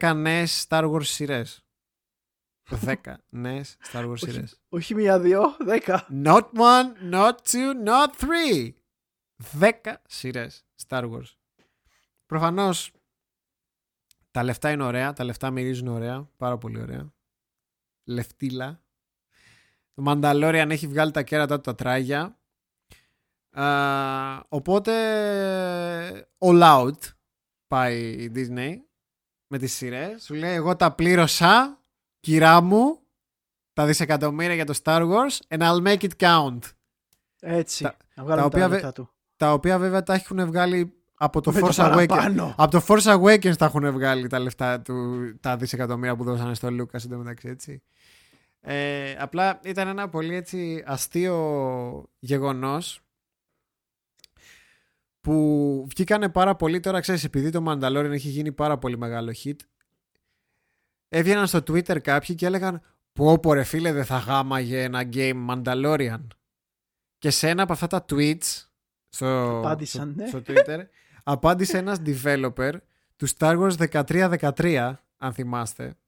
10 0.00 0.12
νέες 0.16 0.66
Star 0.68 0.90
Wars 0.92 1.04
σειρές. 1.04 1.62
10 2.84 2.94
νέες 3.28 3.76
Star 3.92 4.04
Wars 4.04 4.10
Όχι. 4.12 4.30
σειρές. 4.30 4.60
Όχι 4.68 4.94
μία, 4.94 5.20
δύο, 5.20 5.56
δέκα. 5.64 6.06
Not 6.24 6.42
one, 6.52 7.12
not 7.12 7.32
two, 7.50 7.86
not 7.86 8.10
three. 8.20 8.70
10 9.60 9.70
σειρές 10.08 10.66
Star 10.88 11.02
Wars. 11.10 11.36
Προφανώς 12.28 12.90
τα 14.30 14.42
λεφτά 14.42 14.70
είναι 14.70 14.82
ωραία, 14.82 15.12
τα 15.12 15.24
λεφτά 15.24 15.50
μυρίζουν 15.50 15.88
ωραία, 15.88 16.28
πάρα 16.36 16.58
πολύ 16.58 16.80
ωραία. 16.80 17.12
Λεφτίλα. 18.04 18.82
Το 19.94 20.02
Mandalorian 20.06 20.66
έχει 20.70 20.86
βγάλει 20.86 21.10
τα 21.10 21.22
κέρατα 21.22 21.54
του 21.56 21.60
τα 21.60 21.74
τράγια. 21.74 22.38
Α, 23.50 23.66
οπότε 24.48 24.92
all 26.38 26.62
out 26.62 26.98
πάει 27.66 28.00
η 28.10 28.32
Disney 28.34 28.76
με 29.46 29.58
τις 29.58 29.72
σειρές. 29.74 30.24
Σου 30.24 30.34
λέει 30.34 30.54
εγώ 30.54 30.76
τα 30.76 30.92
πλήρωσα, 30.94 31.82
κυρά 32.20 32.60
μου, 32.60 33.00
τα 33.72 33.86
δισεκατομμύρια 33.86 34.54
για 34.54 34.66
το 34.66 34.78
Star 34.82 35.10
Wars 35.10 35.38
and 35.48 35.60
I'll 35.60 35.86
make 35.86 36.08
it 36.10 36.16
count. 36.16 36.58
Έτσι. 37.40 37.82
Τα- 37.82 37.96
να 38.14 38.24
βγάλουμε 38.24 38.50
τα 38.50 38.50
τα, 38.50 38.64
οποία 38.64 38.68
λεφτά 38.68 38.92
του. 38.92 39.10
Τα 39.36 39.52
οποία 39.52 39.78
βέβαια 39.78 40.02
τα 40.02 40.14
έχουν 40.14 40.46
βγάλει 40.46 40.97
από 41.18 41.40
το 41.40 41.52
Με 41.52 41.60
Force 41.62 41.70
Awakens. 41.70 42.06
παραπάνω. 42.06 42.54
Από 42.56 42.70
το 42.70 42.84
Force 42.88 43.18
Awakens 43.18 43.56
τα 43.56 43.64
έχουν 43.64 43.92
βγάλει 43.92 44.26
τα 44.26 44.38
λεφτά 44.38 44.80
του, 44.80 45.18
τα 45.40 45.56
δισεκατομμύρια 45.56 46.16
που 46.16 46.24
δώσανε 46.24 46.54
στο 46.54 46.70
Λούκα 46.70 47.00
εντωμεταξύ 47.04 47.48
έτσι. 47.48 47.82
Ε, 48.60 49.12
απλά 49.18 49.60
ήταν 49.64 49.88
ένα 49.88 50.08
πολύ 50.08 50.34
έτσι 50.34 50.82
αστείο 50.86 52.08
γεγονός 52.18 53.00
που 55.20 55.86
βγήκανε 55.88 56.28
πάρα 56.28 56.56
πολύ 56.56 56.80
τώρα 56.80 57.00
ξέρεις 57.00 57.24
επειδή 57.24 57.50
το 57.50 57.64
Mandalorian 57.66 58.10
έχει 58.10 58.28
γίνει 58.28 58.52
πάρα 58.52 58.78
πολύ 58.78 58.98
μεγάλο 58.98 59.32
hit 59.44 59.56
έβγαιναν 61.08 61.46
στο 61.46 61.58
Twitter 61.58 62.00
κάποιοι 62.02 62.34
και 62.34 62.46
έλεγαν 62.46 62.82
πω 63.12 63.38
πω 63.38 63.52
ρε 63.52 63.64
φίλε 63.64 63.92
δεν 63.92 64.04
θα 64.04 64.16
γάμαγε 64.18 64.82
ένα 64.82 65.08
game 65.12 65.46
Mandalorian 65.48 66.26
και 67.18 67.30
σε 67.30 67.48
ένα 67.48 67.62
από 67.62 67.72
αυτά 67.72 67.86
τα 67.86 68.04
tweets 68.10 68.66
στο, 69.08 69.58
Απάντησαν, 69.58 70.12
στο, 70.12 70.22
ναι. 70.22 70.28
στο 70.28 70.42
Twitter 70.46 70.78
απάντησε 71.30 71.78
ένας 71.78 71.98
developer 72.04 72.72
του 73.16 73.28
Star 73.36 73.70
Wars 73.70 74.04
1313 74.04 74.94
αν 75.16 75.32
θυμάστε 75.32 75.98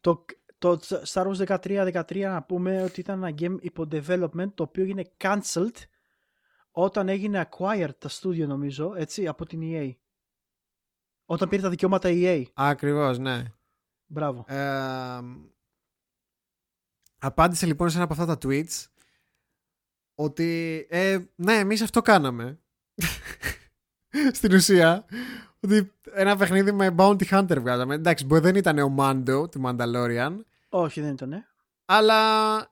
Το, 0.00 0.24
το 0.58 0.80
Star 1.04 1.26
Wars 1.26 1.58
13-13 1.60 2.18
να 2.20 2.42
πούμε 2.42 2.82
ότι 2.82 3.00
ήταν 3.00 3.22
ένα 3.22 3.34
game 3.38 3.56
υπό 3.60 3.86
development 3.90 4.52
το 4.54 4.62
οποίο 4.62 4.82
έγινε 4.82 5.12
cancelled 5.16 5.76
όταν 6.70 7.08
έγινε 7.08 7.48
acquired 7.50 7.94
τα 7.98 8.08
studio 8.08 8.46
νομίζω 8.46 8.94
έτσι 8.96 9.26
από 9.26 9.46
την 9.46 9.60
EA. 9.62 9.92
Όταν 11.24 11.48
πήρε 11.48 11.62
τα 11.62 11.70
δικαιώματα 11.70 12.08
EA. 12.12 12.42
Ακριβώς 12.54 13.18
ναι 13.18 13.44
Μπράβο. 14.06 14.44
Ε, 14.48 15.20
απάντησε 17.18 17.66
λοιπόν 17.66 17.90
σε 17.90 17.96
ένα 17.96 18.04
από 18.04 18.22
αυτά 18.22 18.36
τα 18.36 18.48
tweets 18.48 18.86
ότι 20.20 20.86
ε, 20.90 21.18
ναι 21.34 21.54
εμείς 21.54 21.82
αυτό 21.82 22.02
κάναμε 22.02 22.58
στην 24.38 24.54
ουσία 24.54 25.04
ότι 25.60 25.92
ένα 26.12 26.36
παιχνίδι 26.36 26.72
με 26.72 26.94
Bounty 26.98 27.22
Hunter 27.30 27.56
βγάζαμε 27.60 27.94
εντάξει 27.94 28.24
μπορεί 28.26 28.40
δεν 28.40 28.54
ήταν 28.54 28.78
ο 28.78 28.94
Mando 28.98 29.50
του 29.50 29.62
Mandalorian 29.64 30.36
Όχι 30.68 31.00
δεν 31.00 31.12
ήταν. 31.12 31.32
Ε. 31.32 31.46
αλλά 31.84 32.16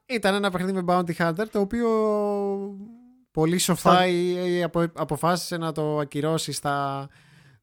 ήταν 0.05 0.33
ένα 0.35 0.51
παιχνίδι 0.51 0.73
με 0.81 0.83
Bounty 0.87 1.13
Hunter 1.15 1.45
το 1.51 1.59
οποίο 1.59 1.89
πολύ 3.31 3.57
σοφά 3.57 3.93
Θα- 3.95 4.07
η- 4.07 4.57
η 4.57 4.63
απο- 4.63 4.91
αποφάσισε 4.93 5.57
να 5.57 5.71
το 5.71 5.97
ακυρώσει 5.99 6.51
στα 6.51 7.07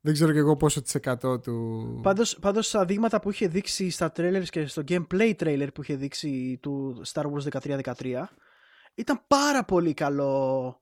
δεν 0.00 0.12
ξέρω 0.12 0.32
και 0.32 0.38
εγώ 0.38 0.56
πόσο 0.56 0.82
της 0.82 0.94
εκατό 0.94 1.38
του 1.40 1.98
Πάντως, 2.02 2.38
πάντως 2.40 2.66
στα 2.66 2.84
δείγματα 2.84 3.20
που 3.20 3.30
είχε 3.30 3.48
δείξει 3.48 3.90
στα 3.90 4.12
trailers 4.16 4.44
και 4.50 4.66
στο 4.66 4.82
gameplay 4.88 5.32
trailer 5.38 5.68
που 5.74 5.82
είχε 5.82 5.94
δείξει 5.96 6.58
του 6.62 7.02
Star 7.12 7.22
Wars 7.24 7.60
13-13 7.60 8.24
ήταν 8.94 9.20
πάρα 9.26 9.64
πολύ 9.64 9.94
καλό 9.94 10.78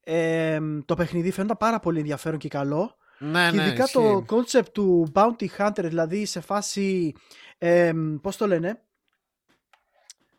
ε, 0.00 0.58
το 0.84 0.94
παιχνίδι, 0.94 1.30
φαίνονταν 1.30 1.56
πάρα 1.56 1.80
πολύ 1.80 1.98
ενδιαφέρον 1.98 2.38
και 2.38 2.48
καλό 2.48 2.96
Ναι, 3.18 3.50
και 3.50 3.56
ναι, 3.56 3.62
ειδικά 3.66 3.82
ισχύει. 3.84 3.92
το 3.92 4.24
concept 4.28 4.68
του 4.72 5.12
Bounty 5.14 5.46
Hunter, 5.58 5.84
δηλαδή 5.84 6.24
σε 6.24 6.40
φάση. 6.40 7.14
Ε, 7.58 7.92
Πώς 8.22 8.36
το 8.36 8.46
λένε. 8.46 8.80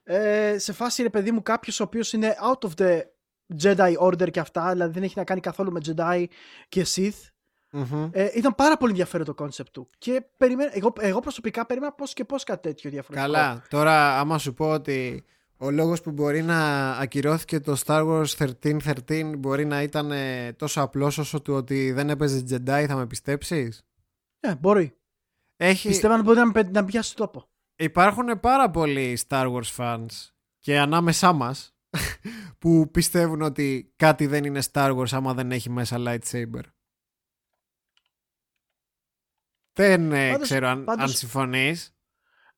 Ε, 0.03 0.57
σε 0.57 0.73
φάση 0.73 1.02
ρε 1.02 1.10
παιδί 1.10 1.31
μου 1.31 1.41
κάποιος 1.41 1.80
ο 1.80 1.84
οποίος 1.84 2.14
είναι 2.14 2.35
out 2.52 2.69
of 2.69 2.72
the 2.81 3.02
Jedi 3.64 3.94
Order 3.98 4.31
και 4.31 4.39
αυτά, 4.39 4.72
δηλαδή 4.72 4.94
δεν 4.94 5.03
έχει 5.03 5.14
να 5.18 5.23
κάνει 5.23 5.39
καθόλου 5.39 5.72
με 5.72 5.80
Jedi 5.85 6.26
και 6.69 6.85
Sith. 6.95 7.30
Μμμ. 7.72 8.10
Ε, 8.11 8.30
ήταν 8.35 8.56
πάρα 8.56 8.77
πολύ 8.77 8.91
ενδιαφέρον 8.91 9.26
το 9.26 9.35
concept 9.39 9.69
του. 9.72 9.89
Και 9.98 10.23
περιμένα, 10.38 10.72
εγώ, 10.73 10.94
εγώ 10.99 11.19
προσωπικά 11.19 11.65
περίμενα 11.65 11.94
πώς 11.94 12.14
και 12.14 12.26
πώς 12.26 12.44
κάτι 12.44 12.61
τέτοιο 12.61 12.89
διαφορετικό. 12.89 13.31
Καλά. 13.31 13.64
Τώρα, 13.69 14.19
άμα 14.19 14.38
σου 14.38 14.53
πω 14.53 14.69
ότι 14.69 15.26
ο 15.57 15.71
λόγος 15.71 16.01
που 16.01 16.11
μπορεί 16.11 16.41
να 16.41 16.89
ακυρώθηκε 16.91 17.59
το 17.59 17.81
Star 17.85 18.07
Wars 18.07 18.55
1313 19.07 19.34
μπορεί 19.38 19.65
να 19.65 19.81
ήταν 19.81 20.11
ε, 20.11 20.53
τόσο 20.53 20.81
απλός 20.81 21.17
όσο 21.17 21.41
του 21.41 21.53
ότι 21.53 21.91
δεν 21.91 22.09
έπαιζε 22.09 22.43
Jedi, 22.49 22.85
θα 22.88 22.95
με 22.95 23.07
πιστέψεις; 23.07 23.85
Ε, 24.39 24.55
μπορεί. 24.55 24.97
Έχει... 25.57 25.88
Πιστεύω 25.88 26.15
να 26.15 26.21
μπορεί 26.23 26.38
να, 26.39 26.45
με- 26.45 26.69
να 26.71 26.85
πιάσει 26.85 27.15
τόπο. 27.15 27.49
Υπάρχουν 27.75 28.39
πάρα 28.39 28.69
πολλοί 28.71 29.19
Star 29.27 29.51
Wars 29.53 29.75
fans 29.77 30.05
και 30.59 30.79
ανάμεσά 30.79 31.34
μας 31.34 31.75
που 32.59 32.91
πιστεύουν 32.91 33.41
ότι 33.41 33.93
κάτι 33.95 34.25
δεν 34.25 34.43
είναι 34.43 34.61
Star 34.71 34.97
Wars 34.97 35.11
άμα 35.11 35.34
δεν 35.34 35.51
έχει 35.51 35.69
μέσα 35.69 35.97
lightsaber. 35.99 36.61
Δεν 39.73 40.11
ε, 40.11 40.31
Πάντως- 40.31 40.47
ξέρω 40.47 40.67
αν, 40.67 40.84
πάντως- 40.84 41.03
αν 41.03 41.09
συμφωνείς. 41.09 41.97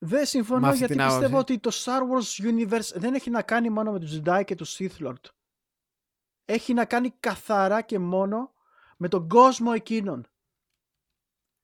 Δεν 0.02 0.20
Με 0.20 0.26
συμφωνώ 0.26 0.66
αυτή 0.68 0.78
γιατί 0.78 0.96
την 0.96 1.06
πιστεύω 1.06 1.38
άποψη. 1.38 1.54
ότι 1.54 1.60
το 1.60 1.72
Star 1.74 2.02
Wars 2.02 2.46
Universe 2.46 2.92
δεν 2.96 3.14
έχει 3.14 3.30
να 3.30 3.42
κάνει 3.42 3.70
μόνο 3.70 3.92
με 3.92 4.00
τους 4.00 4.20
Jedi 4.20 4.42
και 4.46 4.56
τους 4.56 4.78
Sith 4.80 4.98
Lord. 5.08 5.24
Έχει 6.46 6.74
να 6.74 6.86
κάνει 6.86 7.14
καθαρά 7.20 7.82
και 7.82 8.00
μόνο 8.00 8.54
με 8.98 9.08
τον 9.08 9.28
κόσμο 9.28 9.72
εκείνον. 9.76 10.28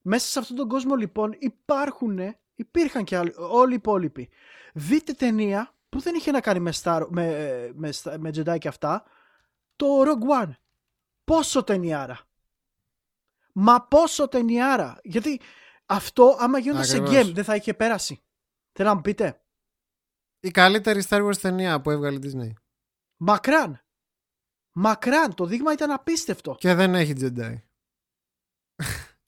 Μέσα 0.01 0.27
σε 0.27 0.39
αυτόν 0.39 0.55
τον 0.55 0.67
κόσμο 0.67 0.95
λοιπόν 0.95 1.35
υπάρχουν, 1.39 2.19
υπήρχαν 2.55 3.03
και 3.03 3.17
άλλοι, 3.17 3.33
όλοι 3.37 3.71
οι 3.71 3.75
υπόλοιποι. 3.75 4.29
Δείτε 4.73 5.13
ταινία 5.13 5.75
που 5.89 5.99
δεν 5.99 6.15
είχε 6.15 6.31
να 6.31 6.41
κάνει 6.41 6.59
με, 6.59 6.71
Star, 6.83 7.05
με, 7.09 7.27
με, 7.73 7.89
με 8.17 8.29
Jedi 8.35 8.57
και 8.59 8.67
αυτά, 8.67 9.03
το 9.75 9.85
Rogue 10.01 10.43
One. 10.43 10.51
Πόσο 11.23 11.63
ταινιάρα. 11.63 12.19
Μα 13.53 13.81
πόσο 13.81 14.27
ταινιάρα. 14.27 14.99
Γιατί 15.03 15.41
αυτό 15.85 16.35
άμα 16.39 16.59
γίνονταν 16.59 16.85
σε 16.85 16.97
Ακριβώς. 16.97 17.27
game 17.29 17.33
δεν 17.33 17.43
θα 17.43 17.55
είχε 17.55 17.73
περάσει. 17.73 18.23
Θέλω 18.71 18.89
να 18.89 18.95
μου 18.95 19.01
πείτε. 19.01 19.39
Η 20.39 20.51
καλύτερη 20.51 21.03
Star 21.09 21.25
Wars 21.27 21.37
ταινία 21.37 21.81
που 21.81 21.91
έβγαλε 21.91 22.17
η 22.17 22.21
Disney. 22.23 22.53
Μακράν. 23.17 23.83
Μακράν. 24.75 25.33
Το 25.33 25.45
δείγμα 25.45 25.71
ήταν 25.73 25.91
απίστευτο. 25.91 26.55
Και 26.59 26.73
δεν 26.73 26.95
έχει 26.95 27.13
Jedi. 27.19 27.55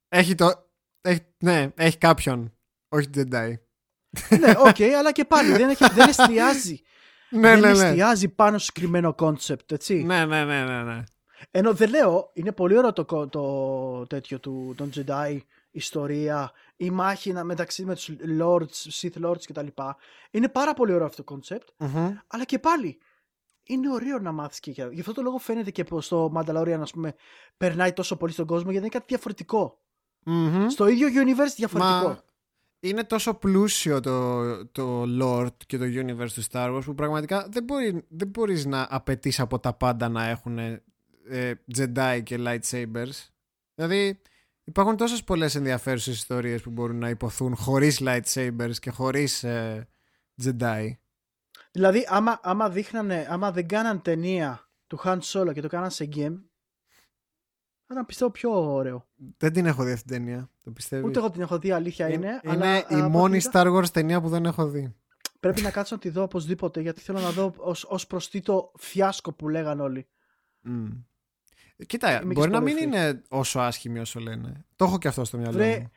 έχει 0.07 0.35
το... 0.35 0.69
Έχει, 1.01 1.25
ναι, 1.39 1.71
έχει 1.75 1.97
κάποιον. 1.97 2.57
Όχι 2.89 3.09
Jedi. 3.13 3.53
ναι, 4.39 4.53
οκ, 4.57 4.81
αλλά 4.97 5.11
και 5.11 5.25
πάλι 5.25 5.51
δεν, 5.51 5.69
έχει, 5.69 5.89
δεν 5.93 6.09
εστιάζει. 6.09 6.81
ναι, 7.29 7.39
δεν 7.39 7.59
ναι, 7.59 7.73
ναι. 7.73 7.87
εστιάζει 7.87 8.29
πάνω 8.29 8.57
στο 8.57 8.65
συγκεκριμένο 8.65 9.13
concept, 9.13 9.71
έτσι. 9.71 10.03
Ναι, 10.03 10.25
ναι, 10.25 10.45
ναι, 10.45 10.63
ναι, 10.65 10.83
ναι. 10.83 11.03
Ενώ 11.51 11.73
δεν 11.73 11.89
λέω, 11.89 12.31
είναι 12.33 12.51
πολύ 12.51 12.77
ωραίο 12.77 12.93
το, 12.93 13.05
κο- 13.05 13.27
το 13.27 14.07
τέτοιο 14.07 14.39
του 14.39 14.73
των 14.77 14.91
Jedi, 14.95 15.39
ιστορία, 15.77 16.51
η 16.75 16.89
μάχη 16.89 17.31
να- 17.33 17.43
μεταξύ 17.43 17.85
με 17.85 17.95
τους 17.95 18.09
Lords, 18.39 18.89
Sith 19.01 19.25
Lords 19.25 19.41
κτλ. 19.47 19.67
Είναι 20.31 20.49
πάρα 20.49 20.73
πολύ 20.73 20.93
ωραίο 20.93 21.05
αυτό 21.05 21.17
το 21.23 21.23
concept, 21.33 21.67
Μμμ. 21.77 22.15
αλλά 22.27 22.43
και 22.45 22.59
πάλι 22.59 22.97
είναι 23.63 23.91
ωραίο 23.91 24.19
να 24.19 24.31
μάθεις 24.31 24.59
και 24.59 24.71
για- 24.71 24.89
γι' 24.91 24.99
αυτό 24.99 25.13
το 25.13 25.21
λόγο 25.21 25.37
φαίνεται 25.37 25.71
και 25.71 25.83
πως 25.83 26.07
το 26.07 26.31
Mandalorian 26.35 26.79
ας 26.81 26.91
πούμε 26.91 27.13
περνάει 27.57 27.93
τόσο 27.93 28.17
πολύ 28.17 28.31
στον 28.31 28.45
κόσμο 28.45 28.71
γιατί 28.71 28.85
είναι 28.85 28.93
κάτι 28.95 29.05
διαφορετικό. 29.07 29.81
Μμμ. 30.25 30.67
Στο 30.69 30.87
ίδιο 30.87 31.07
universe 31.07 31.53
διαφορετικό. 31.55 32.07
Μα 32.07 32.21
είναι 32.79 33.03
τόσο 33.03 33.33
πλούσιο 33.33 33.99
το, 33.99 34.65
το 34.67 35.03
lore 35.21 35.47
και 35.65 35.77
το 35.77 35.83
universe 35.85 36.31
του 36.33 36.43
Star 36.51 36.75
Wars 36.75 36.81
που 36.85 36.95
πραγματικά 36.95 37.47
δεν, 37.51 37.63
μπορεί, 37.63 38.05
δεν 38.09 38.27
μπορείς 38.27 38.65
να 38.65 38.87
απαιτείς 38.89 39.39
από 39.39 39.59
τα 39.59 39.73
πάντα 39.73 40.09
να 40.09 40.25
έχουν 40.27 40.57
ε, 40.57 41.53
Jedi 41.77 42.21
και 42.23 42.37
lightsabers. 42.39 43.25
Δηλαδή 43.75 44.21
υπάρχουν 44.67 44.97
τόσες 44.97 45.23
πολλές 45.23 45.55
ενδιαφέρουσες 45.55 46.15
ιστορίες 46.15 46.61
που 46.61 46.69
μπορούν 46.69 46.97
να 46.97 47.09
υποθούν 47.09 47.55
χωρίς 47.55 48.01
lightsabers 48.01 48.75
και 48.79 48.89
χωρίς 48.89 49.43
ε, 49.43 49.87
Jedi. 50.43 50.91
Δηλαδή, 51.71 52.05
άμα, 52.09 52.39
άμα 52.43 52.69
δείχνανε, 52.69 53.27
άμα 53.29 53.51
δεν 53.51 53.67
κάναν 53.67 54.01
ταινία 54.01 54.69
του 54.87 54.99
Han 55.03 55.19
Solo 55.19 55.53
και 55.53 55.61
το 55.61 55.67
κάναν 55.67 55.91
σε 55.91 56.09
game, 56.15 56.39
θα 57.85 57.93
ήταν 57.93 58.05
πιστεύω 58.05 58.31
πιο 58.31 58.73
ωραίο. 58.73 59.07
Δεν 59.37 59.53
την 59.53 59.65
έχω 59.65 59.83
δει 59.83 59.91
αυτή 59.91 60.07
την 60.07 60.17
ταινία. 60.17 60.49
Το 60.63 60.71
πιστεύεις; 60.71 61.07
Ούτε 61.07 61.19
εγώ 61.19 61.29
την 61.29 61.41
έχω 61.41 61.59
δει, 61.59 61.71
αλήθεια 61.71 62.09
είναι. 62.09 62.41
είναι 62.43 62.53
αλλά, 62.53 62.77
η 62.77 62.83
από 62.89 63.09
μόνη 63.09 63.37
ό,τι 63.37 63.47
είδα, 63.47 63.63
Star 63.63 63.75
Wars 63.75 63.89
ταινία 63.89 64.21
που 64.21 64.29
δεν 64.29 64.45
έχω 64.45 64.67
δει. 64.67 64.95
Πρέπει 65.39 65.61
να 65.61 65.71
κάτσω 65.71 65.95
να 65.95 66.01
τη 66.01 66.09
δω 66.09 66.23
οπωσδήποτε, 66.23 66.81
γιατί 66.81 67.01
θέλω 67.01 67.19
να 67.19 67.31
δω 67.31 67.53
ως, 67.57 67.83
ως 67.83 68.07
προς 68.07 68.29
τι 68.29 68.41
το 68.41 68.71
φιάσκο 68.77 69.33
που 69.33 69.49
λέγαν 69.49 69.79
όλοι. 69.79 70.07
Μμ. 70.61 70.87
Κοίτα, 71.85 72.21
Είμαι 72.21 72.33
και 72.33 72.39
μπορεί 72.39 72.51
να 72.51 72.59
μην 72.59 72.75
spoiler 72.75 72.79
free. 72.79 72.83
είναι 72.83 73.21
όσο 73.29 73.59
άσχημη 73.59 73.99
όσο 73.99 74.19
λένε. 74.19 74.65
Το 74.75 74.85
έχω 74.85 74.97
και 74.97 75.07
αυτό 75.07 75.25
στο 75.25 75.37
μυαλό 75.37 75.51
Βρε, 75.53 75.79
μου. 75.79 75.91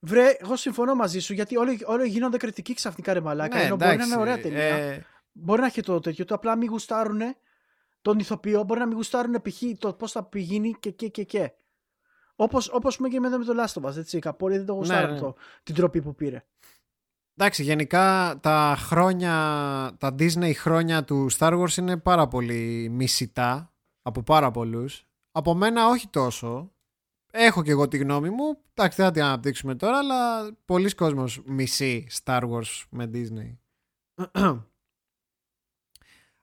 Βρε, 0.00 0.36
εγώ 0.40 0.56
συμφωνώ 0.56 0.94
μαζί 0.94 1.20
σου, 1.20 1.32
γιατί 1.32 1.56
όλοι, 1.56 1.80
όλοι 1.84 2.08
γίνονται 2.08 2.36
κριτικοί 2.36 2.74
ξαφνικά 2.74 3.12
ρε 3.12 3.20
μαλάκα. 3.20 3.58
ενώ 3.58 3.76
μπορεί 3.76 3.96
να 3.96 4.04
είναι 4.04 4.16
ωραία 4.16 4.40
ταινία. 4.40 4.62
ε, 4.62 5.06
Μπορεί 5.32 5.60
να 5.60 5.66
έχει 5.66 5.80
το 5.82 6.00
τέτοιο 6.00 6.24
του, 6.24 6.34
απλά 6.34 6.56
μην 6.56 6.68
γουστάρουν 6.68 7.20
τον 8.02 8.18
ηθοποιό, 8.18 8.62
μπορεί 8.62 8.80
να 8.80 8.86
μην 8.86 8.96
γουστάρουν 8.96 9.42
π.χ. 9.42 9.62
το 9.78 9.92
πώς 9.92 10.12
θα 10.12 10.22
πηγαίνει 10.24 10.76
και 10.80 10.90
και 10.90 11.08
και 11.08 11.22
και. 11.24 11.52
Όπως 12.36 12.68
όπως 12.72 12.96
πούμε 12.96 13.08
και 13.08 13.20
με 13.20 13.28
το 13.28 13.64
Last 13.64 13.82
of 13.82 13.88
Us, 13.90 13.96
έτσι. 13.96 14.18
Κάποιοι 14.18 14.48
δεν 14.56 14.66
το 14.66 14.72
γουστάρουν 14.72 15.14
ναι. 15.14 15.20
το, 15.20 15.34
την 15.62 15.74
τροπή 15.74 16.02
που 16.02 16.14
πήρε. 16.14 16.44
εντάξει, 17.36 17.62
γενικά 17.62 18.38
τα 18.42 18.74
χρόνια, 18.78 19.30
τα 19.98 20.14
Disney 20.18 20.54
χρόνια 20.54 21.04
του 21.04 21.26
Star 21.38 21.60
Wars 21.60 21.76
είναι 21.76 21.96
πάρα 21.96 22.28
πολύ 22.28 22.88
μισητά 22.90 23.72
από 24.02 24.22
πάρα 24.22 24.50
πολλούς. 24.50 25.06
Από 25.32 25.54
μένα 25.54 25.88
όχι 25.88 26.08
τόσο. 26.08 26.72
Έχω 27.30 27.62
και 27.62 27.70
εγώ 27.70 27.88
τη 27.88 27.96
γνώμη 27.96 28.30
μου. 28.30 28.58
Εντάξει, 28.74 28.96
δεν 28.96 29.06
θα 29.06 29.12
την 29.12 29.22
αναπτύξουμε 29.22 29.74
τώρα, 29.74 29.98
αλλά 29.98 30.52
πολλοί 30.64 30.94
κόσμος 30.94 31.42
μισεί 31.44 32.06
Star 32.24 32.50
Wars 32.50 32.84
με 32.90 33.10
Disney. 33.12 33.56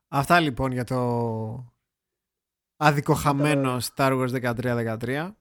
Αυτά 0.07 0.39
λοιπόν 0.39 0.71
για 0.71 0.83
το 0.83 1.73
αδικοχαμένο 2.75 3.77
Star 3.95 4.11
Wars 4.11 4.53
13-13. 4.99 5.31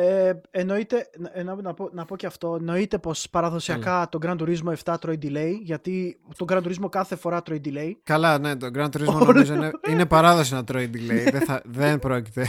Ε, 0.00 0.40
εννοείται, 0.50 1.10
να, 1.18 1.42
να, 1.44 1.62
να 1.62 1.74
πω, 1.74 1.88
να 1.92 2.04
πω 2.04 2.16
και 2.16 2.26
αυτό, 2.26 2.54
εννοείται 2.54 2.98
πως 2.98 3.30
παραδοσιακά 3.30 4.08
το 4.08 4.18
Gran 4.22 4.36
Turismo 4.38 4.74
7 4.84 4.96
τρώει 5.00 5.18
delay, 5.22 5.52
γιατί 5.62 6.20
το 6.36 6.44
Gran 6.48 6.62
Turismo 6.62 6.88
κάθε 6.90 7.16
φορά 7.16 7.42
τρώει 7.42 7.60
delay. 7.64 7.92
Καλά, 8.02 8.38
ναι, 8.38 8.56
το 8.56 8.70
Grand 8.74 8.88
Turismo 8.88 9.06
Όλο- 9.14 9.24
νομίζω 9.24 9.54
είναι, 9.54 9.70
είναι 9.88 10.06
παράδοση 10.06 10.54
να 10.54 10.64
τρώει 10.64 10.90
delay. 10.94 11.28
δεν, 11.32 11.40
θα, 11.40 11.62
δεν 11.64 11.98
πρόκειται. 11.98 12.46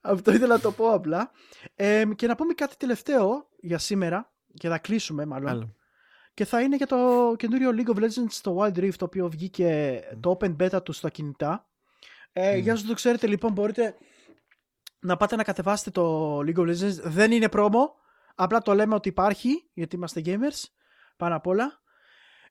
Αυτό 0.00 0.32
ήθελα 0.32 0.54
να 0.54 0.60
το 0.60 0.72
πω 0.72 0.92
απλά. 0.92 1.30
Ε, 1.74 2.04
και 2.16 2.26
να 2.26 2.34
πούμε 2.34 2.52
κάτι 2.52 2.76
τελευταίο 2.76 3.48
για 3.60 3.78
σήμερα, 3.78 4.32
και 4.54 4.68
θα 4.68 4.78
κλείσουμε 4.78 5.26
μάλλον. 5.26 5.48
Άλλο. 5.48 5.74
Και 6.34 6.44
θα 6.44 6.60
είναι 6.60 6.76
για 6.76 6.86
το 6.86 7.34
καινούριο 7.36 7.70
League 7.76 7.96
of 7.96 8.02
Legends 8.02 8.26
στο 8.28 8.56
Wild 8.60 8.78
Rift, 8.78 8.94
το 8.96 9.04
οποίο 9.04 9.28
βγήκε 9.28 10.00
το 10.20 10.38
open 10.40 10.56
beta 10.56 10.84
του 10.84 10.92
στα 10.92 11.10
κινητά. 11.10 11.66
Ε, 12.32 12.56
Για 12.56 12.72
όσους 12.72 12.80
δεν 12.84 12.90
το 12.90 12.96
ξέρετε 12.96 13.26
λοιπόν 13.26 13.52
μπορείτε 13.52 13.94
να 15.02 15.16
πάτε 15.16 15.36
να 15.36 15.44
κατεβάσετε 15.44 15.90
το 15.90 16.38
League 16.38 16.56
of 16.56 16.68
Legends. 16.68 17.00
Δεν 17.02 17.32
είναι 17.32 17.48
promo, 17.52 17.90
απλά 18.34 18.62
το 18.62 18.74
λέμε 18.74 18.94
ότι 18.94 19.08
υπάρχει, 19.08 19.70
γιατί 19.72 19.96
είμαστε 19.96 20.22
gamers, 20.24 20.64
πάνω 21.16 21.36
απ' 21.36 21.46
όλα. 21.46 21.80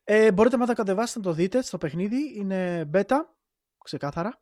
Ε, 0.03 0.31
μπορείτε 0.31 0.57
να 0.57 0.65
το 0.65 0.73
κατεβάσετε 0.73 1.19
να 1.19 1.25
το 1.25 1.33
δείτε 1.33 1.61
στο 1.61 1.77
παιχνίδι, 1.77 2.33
είναι 2.35 2.89
beta, 2.93 3.17
ξεκάθαρα. 3.83 4.41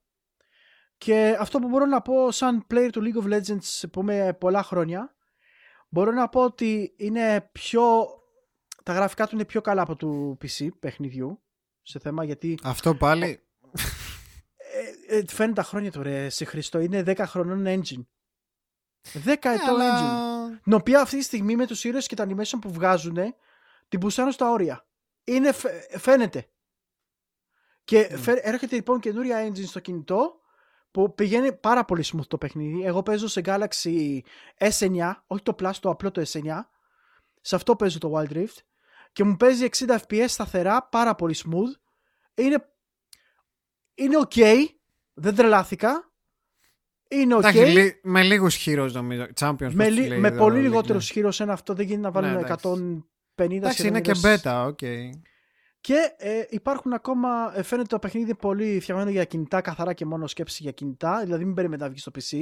Και 0.98 1.38
αυτό 1.40 1.60
που 1.60 1.68
μπορώ 1.68 1.86
να 1.86 2.02
πω 2.02 2.32
σαν 2.32 2.66
player 2.74 2.90
του 2.92 3.02
League 3.04 3.24
of 3.24 3.34
Legends 3.34 3.90
που 3.92 4.02
είμαι 4.02 4.38
πολλά 4.40 4.64
χρόνια, 4.64 5.16
μπορώ 5.90 6.12
να 6.12 6.30
πω 6.30 6.44
ότι 6.44 6.94
είναι 6.98 7.50
πιο 7.52 8.08
τα 8.84 8.94
γραφικά 8.94 9.28
του 9.28 9.36
είναι 9.36 9.46
πιο 9.46 9.62
καλά 9.62 9.82
από 9.82 9.96
του 9.96 10.38
PC 10.42 10.68
παιχνιδιού 10.80 11.42
σε 11.82 12.00
θέμα 12.00 12.24
γιατί 12.24 12.58
Αυτό 12.64 12.96
πάλι. 12.96 13.49
Ε, 15.10 15.18
ε, 15.18 15.24
φαίνουν 15.28 15.54
τα 15.54 15.64
χρόνια 15.64 15.92
του 15.92 16.04
ρε 16.04 16.30
σε 16.30 16.46
Χριστό. 16.46 16.80
Είναι 16.80 17.04
10 17.06 17.24
χρονών 17.26 17.64
engine. 17.68 18.06
10 19.14 19.26
ετών 19.26 19.52
Ε, 19.52 19.64
αλλά- 19.68 20.50
engine. 20.56 20.60
Την 20.64 20.74
οποία 20.74 21.02
αυτή 21.02 21.18
τη 21.18 21.24
στιγμή 21.24 21.56
με 21.56 21.68
τους 21.68 21.84
ήρωες 21.84 22.08
και 22.08 22.16
τα 22.16 22.28
animation 22.30 22.58
που 22.62 22.72
βγάζουν 22.72 23.18
την 23.88 24.00
πουσάρουν 24.00 24.32
στα 24.32 24.50
όρια. 24.52 24.88
Είναι, 25.24 25.52
φαι- 25.52 25.98
φαίνεται. 26.00 26.50
Και 27.84 28.10
Mm. 28.12 28.16
φε- 28.18 28.46
έρχεται 28.46 28.76
λοιπόν 28.76 29.00
καινούρια 29.00 29.48
engine 29.48 29.66
στο 29.68 29.80
κινητό 29.80 30.40
που 30.92 31.14
πηγαίνει 31.16 31.54
πάρα 31.54 31.86
πολύ 31.86 32.04
smooth 32.14 32.28
το 32.28 32.38
παιχνίδι. 32.38 32.84
Εγώ 32.84 33.04
παίζω 33.04 33.28
σε 33.28 33.42
Galaxy 33.46 34.20
S9 34.58 35.14
όχι 35.28 35.44
το 35.44 35.56
Plus 35.60 35.72
το 35.80 35.90
απλό 35.90 36.12
το 36.12 36.22
S9 36.22 36.70
σε 37.42 37.56
αυτό 37.56 37.76
παίζω 37.76 37.98
το 38.00 38.14
Wild 38.16 38.32
Rift. 38.34 38.58
Και 39.14 39.24
μου 39.24 39.36
παίζει 39.36 39.64
60 39.78 39.98
fps 40.08 40.26
σταθερά, 40.28 40.84
πάρα 40.84 41.16
πολύ 41.16 41.36
smooth. 41.46 41.80
Είναι, 42.36 42.70
είναι 43.94 44.18
ok, 44.30 44.66
δεν 45.20 45.36
τρελάθηκα. 45.36 46.12
Είναι 47.12 47.36
οκ. 47.36 47.40
Εντάξει, 47.44 47.60
λι- 47.72 48.00
με 48.04 48.24
λίγους 48.24 48.64
heroes 48.66 48.92
νομίζω. 48.92 49.26
Champions, 49.40 49.74
με, 49.74 49.84
πώς 49.84 49.86
τους 49.88 49.96
λι- 49.98 50.08
λέει 50.08 50.20
με 50.20 50.28
εδώ, 50.28 50.38
πολύ 50.38 50.60
League, 50.60 50.62
λιγότερους 50.62 51.08
ναι. 51.08 51.14
χείρο 51.14 51.32
ένα 51.40 51.54
αυτό 51.54 51.74
δεν 51.74 51.86
γίνεται 51.86 52.02
να 52.08 52.12
βάλουν 52.12 52.32
Ναι, 52.34 52.40
εντάξει. 52.40 52.68
150 53.36 53.56
Εντάξει, 53.56 53.88
είναι 53.88 54.02
και 54.02 54.14
σειρμίδες. 54.14 54.42
beta, 54.46 54.64
οκ. 54.68 54.78
Και 55.82 56.14
ε, 56.18 56.44
υπάρχουν 56.50 56.94
ακόμα. 56.94 57.52
ε, 57.56 57.64
φαίνεται 57.64 57.88
το 57.88 58.00
παιχνίδι 58.00 58.36
πολύ 58.36 58.80
φτιαγμένο 58.80 59.10
για 59.10 59.24
κινητά, 59.24 59.62
καθαρά 59.62 59.94
και 59.94 60.06
μόνο 60.06 60.28
σκέψη 60.28 60.64
για 60.64 60.72
κινητά. 60.72 61.20
Δηλαδή, 61.24 61.46
μην 61.46 61.54
περιμένει 61.54 61.82
να 61.82 61.90
βγει 61.90 62.00
στο 62.00 62.12
PC. 62.16 62.38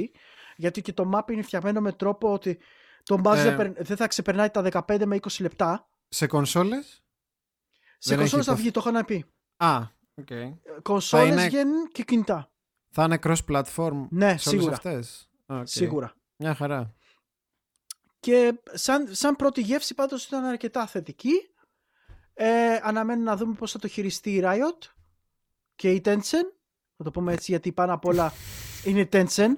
Γιατί 0.56 0.82
και 0.82 0.92
το 0.92 1.10
map 1.14 1.30
είναι 1.30 1.42
φτιαγμένο 1.42 1.80
με 1.80 1.92
τρόπο 1.92 2.32
ότι 2.32 2.58
το 3.02 3.20
mouse 3.24 3.36
Ε, 3.36 3.42
δεν 3.42 3.56
περ- 3.56 3.82
δεν 3.86 3.96
θα 3.96 4.06
ξεπερνάει 4.06 4.50
τα 4.50 4.62
15 4.62 5.06
με 5.06 5.16
20 5.16 5.40
λεπτά. 5.42 5.88
Σε 6.08 6.26
κονσόλες; 6.26 6.86
Σε 7.98 8.14
δεν 8.14 8.20
έχει 8.24 8.30
κονσόλες 8.30 8.44
θα 8.44 8.52
υποθ- 8.52 8.60
βγει, 8.62 8.70
το 8.70 8.80
έχω 8.80 8.90
να 8.90 9.04
πει. 9.04 9.24
Α, 9.56 9.80
οκ. 10.14 10.26
Κονσόλες 10.82 11.28
είναι- 11.28 11.46
βγαίνουν 11.48 11.88
και 11.92 12.02
κινητά. 12.02 12.50
Θα 13.00 13.04
είναι 13.04 13.18
cross-platform 13.22 14.06
Ναι, 14.10 14.36
σε 14.38 14.48
όλες 14.48 14.62
σίγουρα. 14.62 14.72
αυτές; 14.72 15.28
Οκ. 15.46 15.66
Σίγουρα. 15.66 16.14
Μια 16.36 16.54
χαρά. 16.54 16.94
Και 18.20 18.60
σαν, 18.72 19.14
σαν 19.14 19.36
πρώτη 19.36 19.60
γεύση 19.60 19.94
πάντως 19.94 20.26
ήταν 20.26 20.44
αρκετά 20.44 20.86
θετική. 20.86 21.32
Ε, 22.34 22.78
αναμένω 22.82 23.22
να 23.22 23.36
δούμε 23.36 23.54
πώς 23.54 23.72
θα 23.72 23.78
το 23.78 23.88
χειριστεί 23.88 24.34
η 24.34 24.40
Riot 24.44 24.88
και 25.74 25.90
η 25.90 26.00
Tencent. 26.04 26.50
Θα 26.96 27.04
το 27.04 27.10
πούμε 27.10 27.32
έτσι 27.32 27.50
γιατί 27.50 27.72
πάνω 27.72 27.92
απ' 27.92 28.04
όλα 28.04 28.32
είναι 28.86 29.00
η 29.00 29.08
Tencent. 29.12 29.54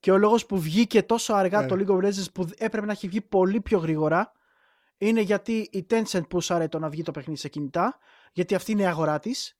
Και 0.00 0.10
ο 0.10 0.18
λόγος 0.18 0.46
που 0.46 0.58
βγήκε 0.60 1.02
τόσο 1.02 1.34
αργά 1.34 1.62
Ε. 1.62 1.66
το 1.66 1.76
League 1.78 1.90
of 1.98 2.04
Legends 2.04 2.32
που 2.32 2.48
έπρεπε 2.56 2.86
να 2.86 2.92
έχει 2.92 3.08
βγει 3.08 3.20
πολύ 3.20 3.60
πιο 3.60 3.78
γρήγορα 3.78 4.32
είναι 4.98 5.20
γιατί 5.20 5.68
η 5.72 5.86
Tencent 5.90 6.28
πούσαρε 6.28 6.68
το 6.68 6.78
να 6.78 6.88
βγει 6.88 7.02
το 7.02 7.10
παιχνίδι 7.10 7.38
σε 7.40 7.48
κινητά 7.48 7.98
γιατί 8.32 8.54
αυτή 8.54 8.72
είναι 8.72 8.82
η 8.82 8.86
αγορά 8.86 9.18
της. 9.18 9.58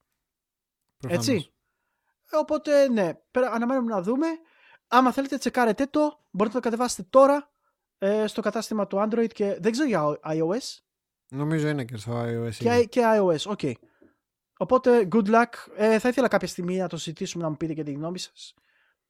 Προφανώς. 0.99 1.29
Έτσι. 1.29 1.53
Οπότε 2.33 2.89
ναι, 2.89 3.15
πέρα- 3.31 3.51
αναμένουμε 3.53 3.95
να 3.95 4.03
δούμε. 4.03 4.27
Άμα 4.89 5.13
θέλετε 5.13 5.39
τσεκάρετε 5.39 5.87
το, 5.87 6.01
μπορείτε 6.31 6.57
να 6.57 6.63
το 6.63 6.69
κατεβάσετε 6.71 7.09
τώρα 7.11 7.51
ε, 7.99 8.27
στο 8.27 8.41
κατάστημα 8.43 8.87
του 8.87 8.97
Android 9.09 9.29
και 9.33 9.57
δεν 9.61 9.73
ξέρω 9.73 9.89
για 9.89 10.19
iOS 10.25 10.79
Νομίζω 11.31 11.69
είναι 11.69 11.85
και 11.85 11.97
στο 11.97 12.23
iOS. 12.23 12.55
και, 12.55 12.69
είναι. 12.69 12.85
και 12.85 13.03
iOS. 13.19 13.43
Οκ. 13.47 13.61
Οπότε 14.59 15.09
good 15.13 15.27
luck. 15.27 15.53
Ε, 15.77 15.99
θα 15.99 16.09
ήθελα 16.09 16.29
κάποια 16.29 16.49
στιγμή 16.49 16.77
να 16.77 16.89
το 16.89 16.97
συζητήσουμε 16.97 17.43
να 17.45 17.51
μου 17.51 17.57
πείτε 17.57 17.75
και 17.75 17.83
τη 17.83 17.93
γνώμη 17.93 18.19
σας 18.19 18.55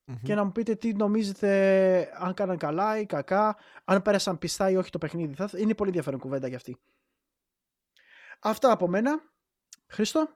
Μμμ. 0.05 0.17
και 0.23 0.35
να 0.35 0.45
μου 0.45 0.53
πείτε 0.53 0.75
τι 0.75 0.93
νομίζετε 0.95 2.13
αν 2.19 2.35
κάναν 2.35 2.57
καλά 2.59 2.99
ή 2.99 3.07
κακά, 3.07 3.57
αν 3.85 4.03
πέρασαν 4.03 4.39
πιστά 4.39 4.71
ή 4.71 4.77
όχι 4.77 4.91
το 4.91 4.99
παιχνίδι. 4.99 5.35
Θα, 5.35 5.51
είναι 5.57 5.75
πολύ 5.75 5.89
ενδιαφέρον 5.89 6.21
κουβέντα 6.21 6.47
για 6.49 6.57
αυτή. 6.57 6.77
Αυτά 8.41 8.73
από 8.73 8.89
μένα. 8.89 9.21
Χρήστο, 9.87 10.29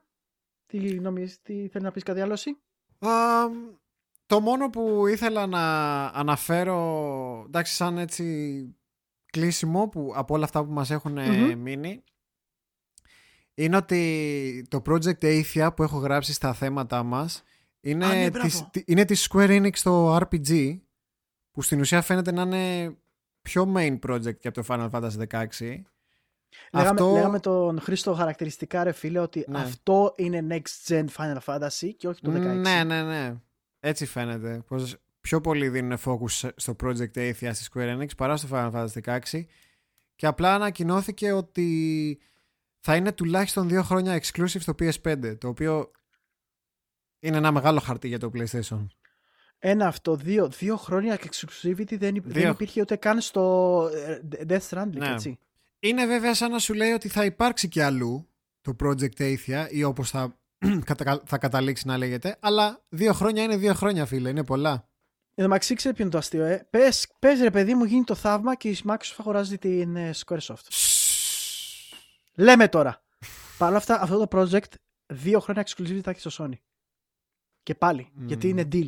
τι 0.65 0.99
νομίζεις, 0.99 1.41
τι 1.41 1.53
θέλεις 1.53 1.81
να 1.81 1.91
πεις 1.91 2.03
κάτι 2.03 2.21
άλλο 2.21 2.33
εσύ; 2.33 2.57
Α, 3.07 3.49
το 4.25 4.39
μόνο 4.39 4.69
που 4.69 5.07
ήθελα 5.07 5.47
να 5.47 6.05
αναφέρω, 6.05 7.43
εντάξει, 7.47 7.73
σαν 7.73 7.97
έτσι 7.97 8.75
κλείσιμο 9.25 9.87
που, 9.87 10.11
από 10.15 10.33
όλα 10.33 10.43
αυτά 10.43 10.65
που 10.65 10.71
μας 10.71 10.89
έχουν 10.91 11.17
ε, 11.17 11.27
Μμμ. 11.31 11.59
μείνει, 11.61 12.03
είναι 13.53 13.75
ότι 13.75 14.65
το 14.69 14.81
Project 14.85 15.19
Athia 15.23 15.69
που 15.75 15.83
έχω 15.83 15.97
γράψει 15.97 16.33
στα 16.33 16.53
θέματα 16.53 17.03
μας 17.03 17.43
είναι, 17.81 18.05
Α, 18.05 18.13
ναι, 18.13 18.29
της, 18.29 18.31
μπράβο. 18.31 18.69
τη- 18.71 18.83
είναι 18.85 19.05
της 19.05 19.27
Square 19.31 19.49
Enix 19.61 19.75
στο 19.75 20.15
RPG 20.21 20.79
που 21.51 21.61
στην 21.61 21.79
ουσία 21.79 22.01
φαίνεται 22.01 22.31
να 22.31 22.41
είναι 22.41 22.95
πιο 23.41 23.73
main 23.75 23.99
project 24.07 24.37
και 24.39 24.47
από 24.47 24.63
το 24.63 24.65
Final 24.67 24.89
Fantasy 24.89 25.27
16. 25.59 25.81
Λέγαμε, 26.73 26.89
Αυτό- 27.01 27.11
λέγαμε 27.13 27.39
τον 27.39 27.79
Χρήστο 27.81 28.13
χαρακτηριστικά 28.13 28.83
ρε 28.83 28.91
φίλε 28.91 29.19
ότι 29.19 29.45
Ναι. 29.47 29.59
αυτό 29.59 30.13
είναι 30.17 30.45
next 30.49 30.87
gen 30.93 31.05
Final 31.17 31.37
Fantasy 31.45 31.89
και 31.97 32.07
όχι 32.07 32.21
το 32.21 32.31
16. 32.31 32.35
Ναι, 32.61 32.83
ναι, 32.83 33.03
ναι. 33.03 33.35
Έτσι 33.79 34.05
φαίνεται. 34.05 34.63
Πως 34.67 34.95
πιο 35.21 35.41
πολύ 35.41 35.69
δίνουν 35.69 35.97
focus 36.05 36.49
στο 36.55 36.75
Project 36.83 37.13
Athia 37.15 37.49
στη 37.53 37.65
Square 37.73 37.97
Enix 37.97 38.07
παρά 38.17 38.37
στο 38.37 38.47
Final 38.51 38.71
Fantasy 38.71 39.01
16 39.31 39.45
και 40.15 40.25
απλά 40.27 40.53
ανακοινώθηκε 40.55 41.31
ότι 41.31 42.19
θα 42.79 42.95
είναι 42.95 43.11
τουλάχιστον 43.11 43.67
δύο 43.67 43.83
χρόνια 43.83 44.21
exclusive 44.21 44.59
στο 44.59 44.73
PS5 44.79 45.37
το 45.37 45.47
οποίο 45.47 45.91
είναι 47.19 47.37
ένα 47.37 47.51
μεγάλο 47.51 47.79
χαρτί 47.79 48.07
για 48.07 48.19
το 48.19 48.31
PlayStation. 48.33 48.85
Ένα 49.59 49.87
αυτό, 49.87 50.15
δύο, 50.15 50.47
δύο 50.47 50.77
χρόνια 50.77 51.19
exclusivity 51.19 51.97
δεν, 51.97 52.15
υπ- 52.15 52.23
δεν 52.25 52.41
Δύο. 52.41 52.49
υπήρχε 52.49 52.81
ούτε 52.81 52.95
καν 52.95 53.21
στο 53.21 53.89
ε, 53.93 54.19
Death 54.47 54.69
Stranding, 54.69 54.87
Ναι. 54.91 55.09
έτσι. 55.11 55.39
Είναι 55.83 56.05
βέβαια 56.05 56.33
σαν 56.35 56.51
να 56.51 56.59
σου 56.59 56.73
λέει 56.73 56.91
ότι 56.91 57.07
θα 57.07 57.25
υπάρξει 57.25 57.67
και 57.67 57.83
αλλού 57.83 58.27
το 58.61 58.75
Project 58.83 59.17
Athia 59.17 59.67
ή 59.69 59.83
όπως 59.83 60.09
θα, 60.09 60.39
κατα- 60.85 61.21
θα 61.25 61.37
καταλήξει 61.37 61.87
να 61.87 61.97
λέγεται 61.97 62.37
αλλά 62.39 62.83
δύο 62.89 63.13
χρόνια 63.13 63.43
είναι 63.43 63.57
δύο 63.57 63.73
χρόνια 63.73 64.05
φίλε, 64.05 64.29
είναι 64.29 64.43
πολλά. 64.43 64.71
Εν 65.35 65.43
τω 65.43 65.49
μεταξύ, 65.49 65.75
ξέρει 65.75 65.93
ποιο 65.95 66.03
είναι 66.03 66.13
το 66.13 66.17
αστείο, 66.19 66.43
ε. 66.43 66.67
Πες, 66.69 67.07
πες 67.19 67.39
ρε 67.39 67.51
παιδί 67.51 67.73
μου 67.73 67.83
γίνει 67.83 68.03
το 68.03 68.15
θαύμα 68.15 68.55
και 68.55 68.69
η 68.69 68.77
Microsoft 68.87 69.15
αγοράζει 69.17 69.57
την 69.57 69.95
ε, 69.95 70.11
Squaresoft. 70.25 70.67
Λέμε 72.35 72.67
τώρα. 72.67 73.03
Παρ' 73.57 73.69
όλα 73.69 73.77
αυτά, 73.77 74.01
αυτό 74.01 74.27
το 74.27 74.39
project 74.39 74.71
δύο 75.05 75.39
χρόνια 75.39 75.65
exclusivity 75.67 75.99
θα 76.03 76.09
έχεις 76.11 76.33
στο 76.33 76.45
Sony. 76.45 76.57
Και 77.63 77.75
πάλι, 77.75 78.09
Μμμ. 78.13 78.27
γιατί 78.27 78.49
είναι 78.49 78.67
deal. 78.71 78.87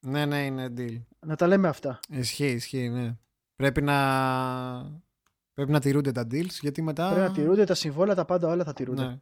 Ναι, 0.00 0.26
ναι, 0.26 0.44
είναι 0.44 0.72
deal. 0.76 1.02
Να 1.26 1.36
τα 1.36 1.46
λέμε 1.46 1.68
αυτά. 1.68 2.00
Ισχύει, 2.08 2.50
ισχύει, 2.50 2.88
ναι. 2.88 3.14
Πρέπει 3.56 3.82
να... 3.82 5.02
Πρέπει 5.54 5.70
να 5.70 5.80
τηρούνται 5.80 6.12
τα 6.12 6.22
deals 6.30 6.50
γιατί 6.60 6.82
μετά... 6.82 7.08
Πρέπει 7.12 7.28
να 7.28 7.32
τηρούνται 7.34 7.64
τα 7.64 7.74
συμβόλαια, 7.74 8.14
τα 8.14 8.24
πάντα 8.24 8.48
όλα 8.48 8.64
θα 8.64 8.72
τηρούνται. 8.72 9.06
Ναι, 9.06 9.18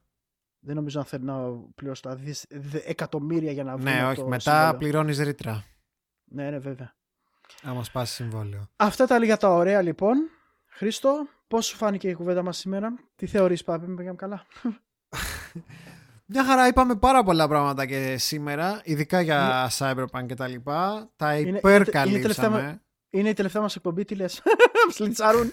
Δεν 0.60 0.74
νομίζω 0.74 0.98
να 0.98 1.04
θέλει 1.04 1.24
να 1.24 1.38
πληρώσω 1.74 2.02
τα 2.02 2.14
δις- 2.16 2.46
δε- 2.50 2.80
εκατομμύρια 2.84 3.52
για 3.52 3.64
να 3.64 3.72
βγουν 3.76 3.84
ναι 3.84 4.00
από 4.00 4.08
όχι. 4.10 4.20
το 4.20 4.26
Μετά 4.28 4.40
συμβόλαιο. 4.52 4.78
πληρώνεις 4.78 5.18
ρήτρα. 5.18 5.64
Ναι, 6.24 6.50
ναι, 6.50 6.58
βέβαια. 6.58 6.94
Άμα 7.62 7.84
σπάσεις 7.84 8.14
συμβόλαιο. 8.14 8.68
Αυτά 8.76 9.06
τα 9.06 9.18
λίγα 9.18 9.36
τα 9.36 9.48
ωραία 9.48 9.82
λοιπόν. 9.82 10.16
Χρήστο, 10.66 11.26
πώς 11.48 11.66
σου 11.66 11.76
φάνηκε 11.76 12.08
η 12.08 12.14
κουβέντα 12.14 12.42
μας 12.42 12.56
σήμερα, 12.58 12.94
τι 13.16 13.26
θεωρείς 13.26 13.64
πάμε, 13.64 13.86
με 13.86 13.94
πήγαμε 13.94 14.16
καλά; 14.16 14.46
Μια 16.26 16.44
χαρά 16.44 16.66
είπαμε 16.66 16.94
πάρα 16.96 17.22
πολλά 17.22 17.48
πράγματα 17.48 17.86
και 17.86 18.16
σήμερα, 18.18 18.80
ειδικά 18.84 19.20
για 19.20 19.70
Cyberpunk 19.78 20.26
και 20.26 20.34
τα 20.34 20.46
λοιπά. 20.48 21.10
Τα 21.16 21.38
είναι 21.38 21.58
υπερκαλύψαμε. 21.58 22.20
τελευταία 22.58 22.82
Είναι 23.10 23.28
η 23.28 23.32
τελευταία 23.32 23.62
μας 23.62 23.76
εκπομπή, 23.76 24.04
τι 24.04 24.14
λες, 24.14 24.42
μας 24.86 24.98
λιντσάρουν. 24.98 25.52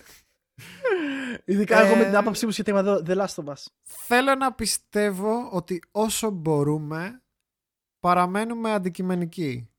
Ειδικά 1.46 1.82
Ε, 1.82 1.86
εγώ 1.86 1.96
με 1.96 2.06
την 2.06 2.16
άποψή 2.16 2.46
μου 2.46 2.52
σχετικά 2.52 2.84
με 2.84 2.84
το 2.84 3.04
The 3.08 3.18
Last 3.18 3.44
of 3.44 3.54
Us. 3.54 3.66
Θέλω 3.84 4.36
να 4.36 4.54
πιστεύω 4.54 5.50
ότι 5.52 5.82
όσο 5.92 6.30
μπορούμε 6.30 7.22
παραμένουμε 8.00 8.72
αντικειμενικοί. 8.74 9.70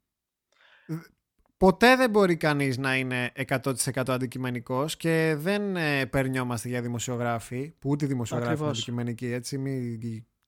Ποτέ 1.56 1.96
δεν 1.96 2.10
μπορεί 2.10 2.36
κανείς 2.36 2.78
να 2.78 2.96
είναι 2.96 3.32
100% 3.48 3.72
αντικειμενικός 4.06 4.96
και 4.96 5.34
δεν 5.38 5.76
ε, 5.76 6.06
περνιόμαστε 6.06 6.68
για 6.68 6.82
δημοσιογράφοι, 6.82 7.74
που 7.78 7.90
ούτε 7.90 8.04
οι 8.04 8.08
δημοσιογράφοι 8.08 8.52
είναι 8.52 8.60
Ακριβώς. 8.60 8.76
αντικειμενικοί, 8.76 9.26
έτσι, 9.26 9.58
μην 9.58 10.00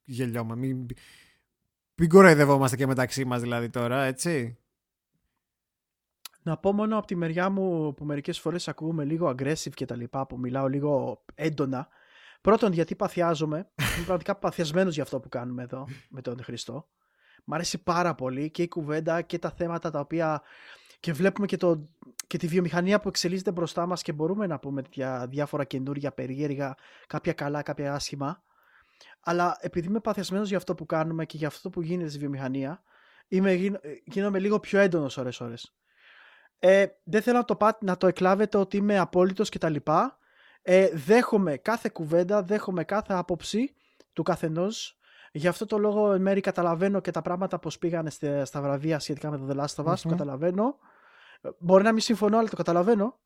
γελιώμε, 0.05 0.57
μην, 0.57 0.87
μην 1.95 2.09
κοροϊδευόμαστε 2.09 2.77
και 2.77 2.87
μεταξύ 2.87 3.25
μας 3.25 3.41
δηλαδή 3.41 3.71
τώρα, 3.71 4.05
έτσι. 4.05 4.62
Να 6.43 6.57
πω 6.57 6.73
μόνο 6.73 6.99
από 6.99 7.07
τη 7.07 7.17
μεριά 7.17 7.51
μου 7.51 7.95
που 7.95 8.05
μερικές 8.05 8.41
φορές 8.41 8.69
ακούγουμε 8.69 9.05
λίγο 9.05 9.29
aggressive 9.29 9.71
και 9.75 9.85
τα 9.85 9.97
λοιπά, 9.97 10.27
που 10.27 10.39
μιλάω 10.39 10.67
λίγο 10.69 11.25
έντονα. 11.35 11.89
Πρώτον, 12.41 12.73
γιατί 12.73 12.95
παθιάζομαι. 12.97 13.57
Είμαι 13.97 14.05
πραγματικά 14.05 14.35
παθιασμένος 14.37 14.95
για 14.95 15.03
αυτό 15.03 15.21
που 15.21 15.29
κάνουμε 15.29 15.63
εδώ 15.63 15.89
με 16.09 16.21
τον 16.21 16.43
Χριστό. 16.43 16.89
Μ' 17.45 17.55
αρέσει 17.55 17.83
πάρα 17.83 18.15
πολύ 18.15 18.51
και 18.51 18.63
η 18.63 18.69
κουβέντα 18.69 19.23
και 19.23 19.39
τα 19.39 19.51
θέματα 19.51 19.91
τα 19.91 20.01
οποία 20.01 20.43
και 21.01 21.13
βλέπουμε 21.13 21.47
και, 21.47 21.57
το, 21.57 21.89
και 22.27 22.39
τη 22.39 22.47
βιομηχανία 22.47 23.01
που 23.01 23.09
εξελίσσεται 23.09 23.53
μπροστά 23.53 23.87
μας 23.87 24.03
και 24.03 24.13
μπορούμε 24.13 24.47
να 24.47 24.59
πούμε 24.59 24.83
για 24.93 25.27
διάφορα 25.29 25.65
καινούργια, 25.65 26.13
περίεργα, 26.13 26.75
κάποια 27.07 27.33
καλά, 27.33 27.63
κάποια 27.63 27.95
άσχημα. 27.95 28.43
Αλλά 29.21 29.57
επειδή 29.61 29.87
είμαι 29.87 30.01
παθιασμένος 30.01 30.49
για 30.49 30.57
αυτό 30.57 30.75
που 30.75 30.87
κάνουμε 30.87 31.27
και 31.27 31.37
για 31.37 31.47
αυτό 31.47 31.71
που 31.71 31.83
γίνεται 31.83 32.09
στη 32.09 32.19
βιομηχανία, 32.19 32.83
είμαι, 33.29 33.53
γίν- 33.53 33.79
γίνομαι 34.05 34.39
λίγο 34.39 34.61
πιο 34.61 34.79
έντονος 34.79 35.17
ώρες-ώρες. 35.17 35.75
Ε, 36.65 36.87
δεν 37.05 37.23
θέλω 37.23 37.39
να 37.39 37.45
το, 37.45 37.57
πά- 37.57 37.83
να 37.83 37.97
το 37.97 38.07
εκλάβετε 38.07 38.59
ότι 38.59 38.77
είμαι 38.77 38.99
απόλυτος 38.99 39.49
και 39.49 39.59
τα 39.59 39.69
λοιπά. 39.69 40.19
Ε, 40.63 40.89
δέχομαι 40.95 41.57
κάθε 41.57 41.91
κουβέντα, 41.93 42.43
δέχομαι 42.43 42.85
κάθε 42.85 43.15
άποψη 43.15 43.75
του 44.13 44.23
καθενός. 44.23 44.99
Γι' 45.33 45.49
αυτό 45.49 45.67
το 45.67 45.79
λόγο 45.79 46.13
εν 46.13 46.21
μέρει 46.23 46.41
καταλαβαίνω 46.41 47.01
και 47.01 47.11
τα 47.11 47.23
πράγματα 47.23 47.59
πως 47.59 47.79
πήγανε 47.79 48.11
στε- 48.11 48.45
στα 48.47 48.61
βραβεία 48.61 48.99
σχετικά 48.99 49.31
με 49.31 49.39
το 49.39 49.47
The 49.51 49.57
Last 49.65 49.85
of 49.85 49.93
Us, 49.93 49.97
το 49.97 50.01
Μμμ. 50.05 50.11
καταλαβαίνω. 50.11 50.79
Ε, 51.41 51.49
Μπορεί 51.59 51.83
να 51.85 51.93
μην 51.93 52.01
συμφωνώ, 52.01 52.39
αλλά 52.39 52.49
το 52.49 52.57
καταλαβαίνω. 52.57 53.19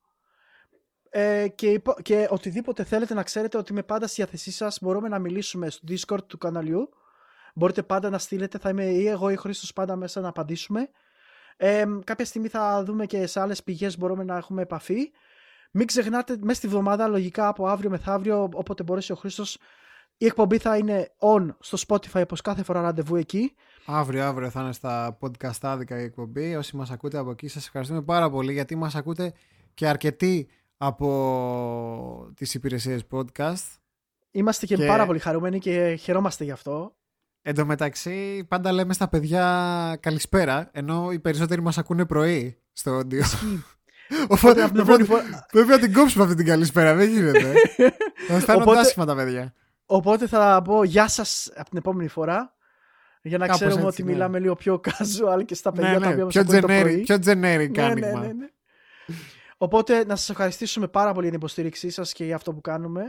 Ε, 1.09 1.47
και, 1.47 1.67
υπο- 1.71 2.01
και 2.01 2.27
οτιδήποτε 2.29 2.83
θέλετε 2.83 3.13
να 3.13 3.23
ξέρετε 3.23 3.57
ότι 3.57 3.71
είμαι 3.71 3.83
πάντα 3.83 4.07
στη 4.07 4.15
διάθεσή 4.21 4.51
σας, 4.51 4.77
μπορούμε 4.81 5.07
να 5.07 5.19
μιλήσουμε 5.19 5.69
στο 5.69 5.81
Discord 5.89 6.23
του 6.27 6.37
καναλιού. 6.37 6.89
Μπορείτε 7.53 7.83
πάντα 7.83 8.09
να 8.09 8.17
στείλετε, 8.17 8.57
θα 8.57 8.69
είμαι 8.69 8.85
ή 8.85 9.07
εγώ 9.07 9.29
ή 9.29 9.33
ο 9.33 9.37
Χρήστος 9.39 9.73
πάντα 9.73 9.95
μέσα 9.95 10.21
να 10.21 10.27
απαντήσουμε. 10.27 10.89
Ε, 11.57 11.85
κάποια 12.03 12.25
στιγμή 12.25 12.47
θα 12.47 12.83
δούμε 12.83 13.05
και 13.05 13.27
σε 13.27 13.39
άλλες 13.39 13.63
πηγές 13.63 13.97
μπορούμε 13.97 14.23
να 14.23 14.37
έχουμε 14.37 14.61
επαφή. 14.61 15.11
Μην 15.71 15.87
ξεχνάτε 15.87 16.37
μέσα 16.41 16.57
στη 16.57 16.67
βδομάδα, 16.67 17.07
λογικά 17.07 17.47
από 17.47 17.67
αύριο 17.67 17.89
μεθαύριο, 17.89 18.49
όποτε 18.53 18.83
μπορέσει 18.83 19.11
ο 19.11 19.15
Χρήστος, 19.15 19.57
Η 20.19 20.25
εκπομπή 20.25 20.57
θα 20.57 20.77
είναι 20.77 21.11
on 21.19 21.47
στο 21.59 21.77
Spotify 21.87 22.21
όπως 22.23 22.41
κάθε 22.41 22.63
φορά 22.63 22.81
ραντεβού 22.81 23.15
εκεί. 23.15 23.53
Αύριο, 23.85 24.23
αύριο 24.23 24.49
θα 24.49 24.61
είναι 24.61 24.73
στα 24.73 25.17
podcast 25.21 25.57
άδικα 25.61 25.99
η 25.99 26.03
εκπομπή. 26.03 26.55
Όσοι 26.55 26.75
μας 26.75 26.91
ακούτε 26.91 27.17
από 27.17 27.31
εκεί 27.31 27.47
σας 27.47 27.65
ευχαριστούμε 27.65 28.01
πάρα 28.01 28.29
πολύ 28.29 28.53
γιατί 28.53 28.75
μας 28.75 28.95
ακούτε 28.95 29.33
και 29.73 29.87
αρκετοί 29.87 30.47
από 30.77 32.31
τις 32.35 32.53
υπηρεσίες 32.53 33.03
podcast. 33.11 33.77
Είμαστε 34.31 34.65
και, 34.65 34.75
Και- 34.75 34.85
πάρα 34.85 35.05
πολύ 35.05 35.19
χαρούμενοι 35.19 35.59
και 35.59 35.95
χαιρόμαστε 35.99 36.43
γι' 36.43 36.51
αυτό. 36.51 36.95
Εν 37.49 37.55
τω 37.55 37.65
μεταξύ, 37.65 38.45
πάντα 38.47 38.71
λέμε 38.71 38.93
στα 38.93 39.07
παιδιά 39.07 39.97
καλησπέρα, 40.01 40.69
ενώ 40.71 41.11
οι 41.11 41.19
περισσότεροι 41.19 41.61
μας 41.61 41.77
ακούνε 41.77 42.05
πρωί 42.05 42.57
στο 42.73 42.99
audio. 42.99 43.21
Οπότε 44.27 44.63
από 44.63 44.73
την 44.73 44.85
πρέπει, 44.85 45.03
επόμενη 45.03 45.07
να- 45.07 45.15
φορά- 45.15 45.45
πρέπει 45.51 45.67
να 45.67 45.79
την 45.79 45.93
κόψουμε 45.93 46.23
αυτή 46.23 46.35
την 46.35 46.45
καλησπέρα, 46.45 46.95
δεν 46.95 47.09
γίνεται. 47.09 47.53
Θα 48.27 48.33
αισθάνονται 48.35 48.63
Οπότε- 48.63 48.79
άσχημα 48.79 49.05
τα 49.05 49.15
παιδιά. 49.15 49.53
Οπότε 49.85 50.27
θα 50.27 50.61
πω 50.63 50.83
γεια 50.83 51.07
σας 51.07 51.51
από 51.55 51.69
την 51.69 51.77
επόμενη 51.77 52.07
φορά. 52.09 52.55
Για 53.21 53.37
να 53.37 53.45
Κάπως 53.45 53.59
ξέρουμε 53.59 53.87
έτσι, 53.87 54.01
ότι 54.01 54.03
ναι. 54.03 54.11
μιλάμε 54.11 54.39
λίγο 54.39 54.55
πιο 54.55 54.81
casual 54.83 55.45
και 55.45 55.55
στα 55.55 55.71
παιδιά 55.71 55.91
Ναι, 55.91 55.99
τα 55.99 56.05
ναι, 56.05 56.11
οποία 56.11 56.23
μας 56.23 56.33
πιο 56.33 56.41
ακούνε 56.41 56.59
το 56.59 56.67
generic, 56.67 56.81
πρωί. 56.81 56.97
πιο 57.01 57.15
generic 57.15 57.31
Ναι, 57.31 57.67
ναι, 57.67 57.83
άνοιγμα. 57.83 58.19
ναι, 58.19 58.27
ναι. 58.33 58.47
Οπότε 59.57 60.05
να 60.05 60.15
σας 60.15 60.29
ευχαριστήσουμε 60.29 60.87
πάρα 60.87 61.09
πολύ 61.11 61.21
για 61.21 61.29
την 61.31 61.39
υποστήριξή 61.39 61.89
σας 61.89 62.13
και 62.13 62.25
για 62.25 62.35
αυτό 62.35 62.53
που 62.53 62.61
κάνουμε, 62.61 63.03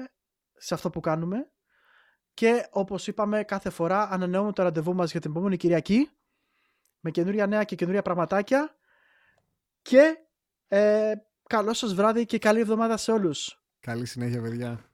σε 0.56 0.74
αυτό 0.74 0.90
που 0.90 1.01
κάνουμε. 1.01 1.36
Και 2.39 2.66
όπως 2.70 3.06
είπαμε 3.06 3.43
κάθε 3.43 3.70
φορά 3.70 4.09
ανανεώνουμε 4.10 4.52
το 4.52 4.62
ραντεβού 4.62 4.94
μας 4.94 5.10
για 5.10 5.20
την 5.20 5.31
επόμενη 5.31 5.56
Κυριακή 5.56 6.10
με 7.01 7.10
καινούρια 7.10 7.47
νέα 7.47 7.65
και 7.65 7.77
καινούρια 7.77 8.02
πραγματάκια 8.02 8.77
και 9.82 10.19
ε, 10.69 11.12
καλό 11.48 11.73
σας 11.73 11.94
βράδυ 11.94 12.27
και 12.27 12.39
καλή 12.39 12.60
εβδομάδα 12.60 12.97
σε 12.97 13.12
όλους. 13.12 13.62
Καλή 13.81 14.06
συνέχεια, 14.06 14.43
παιδιά. 14.43 14.88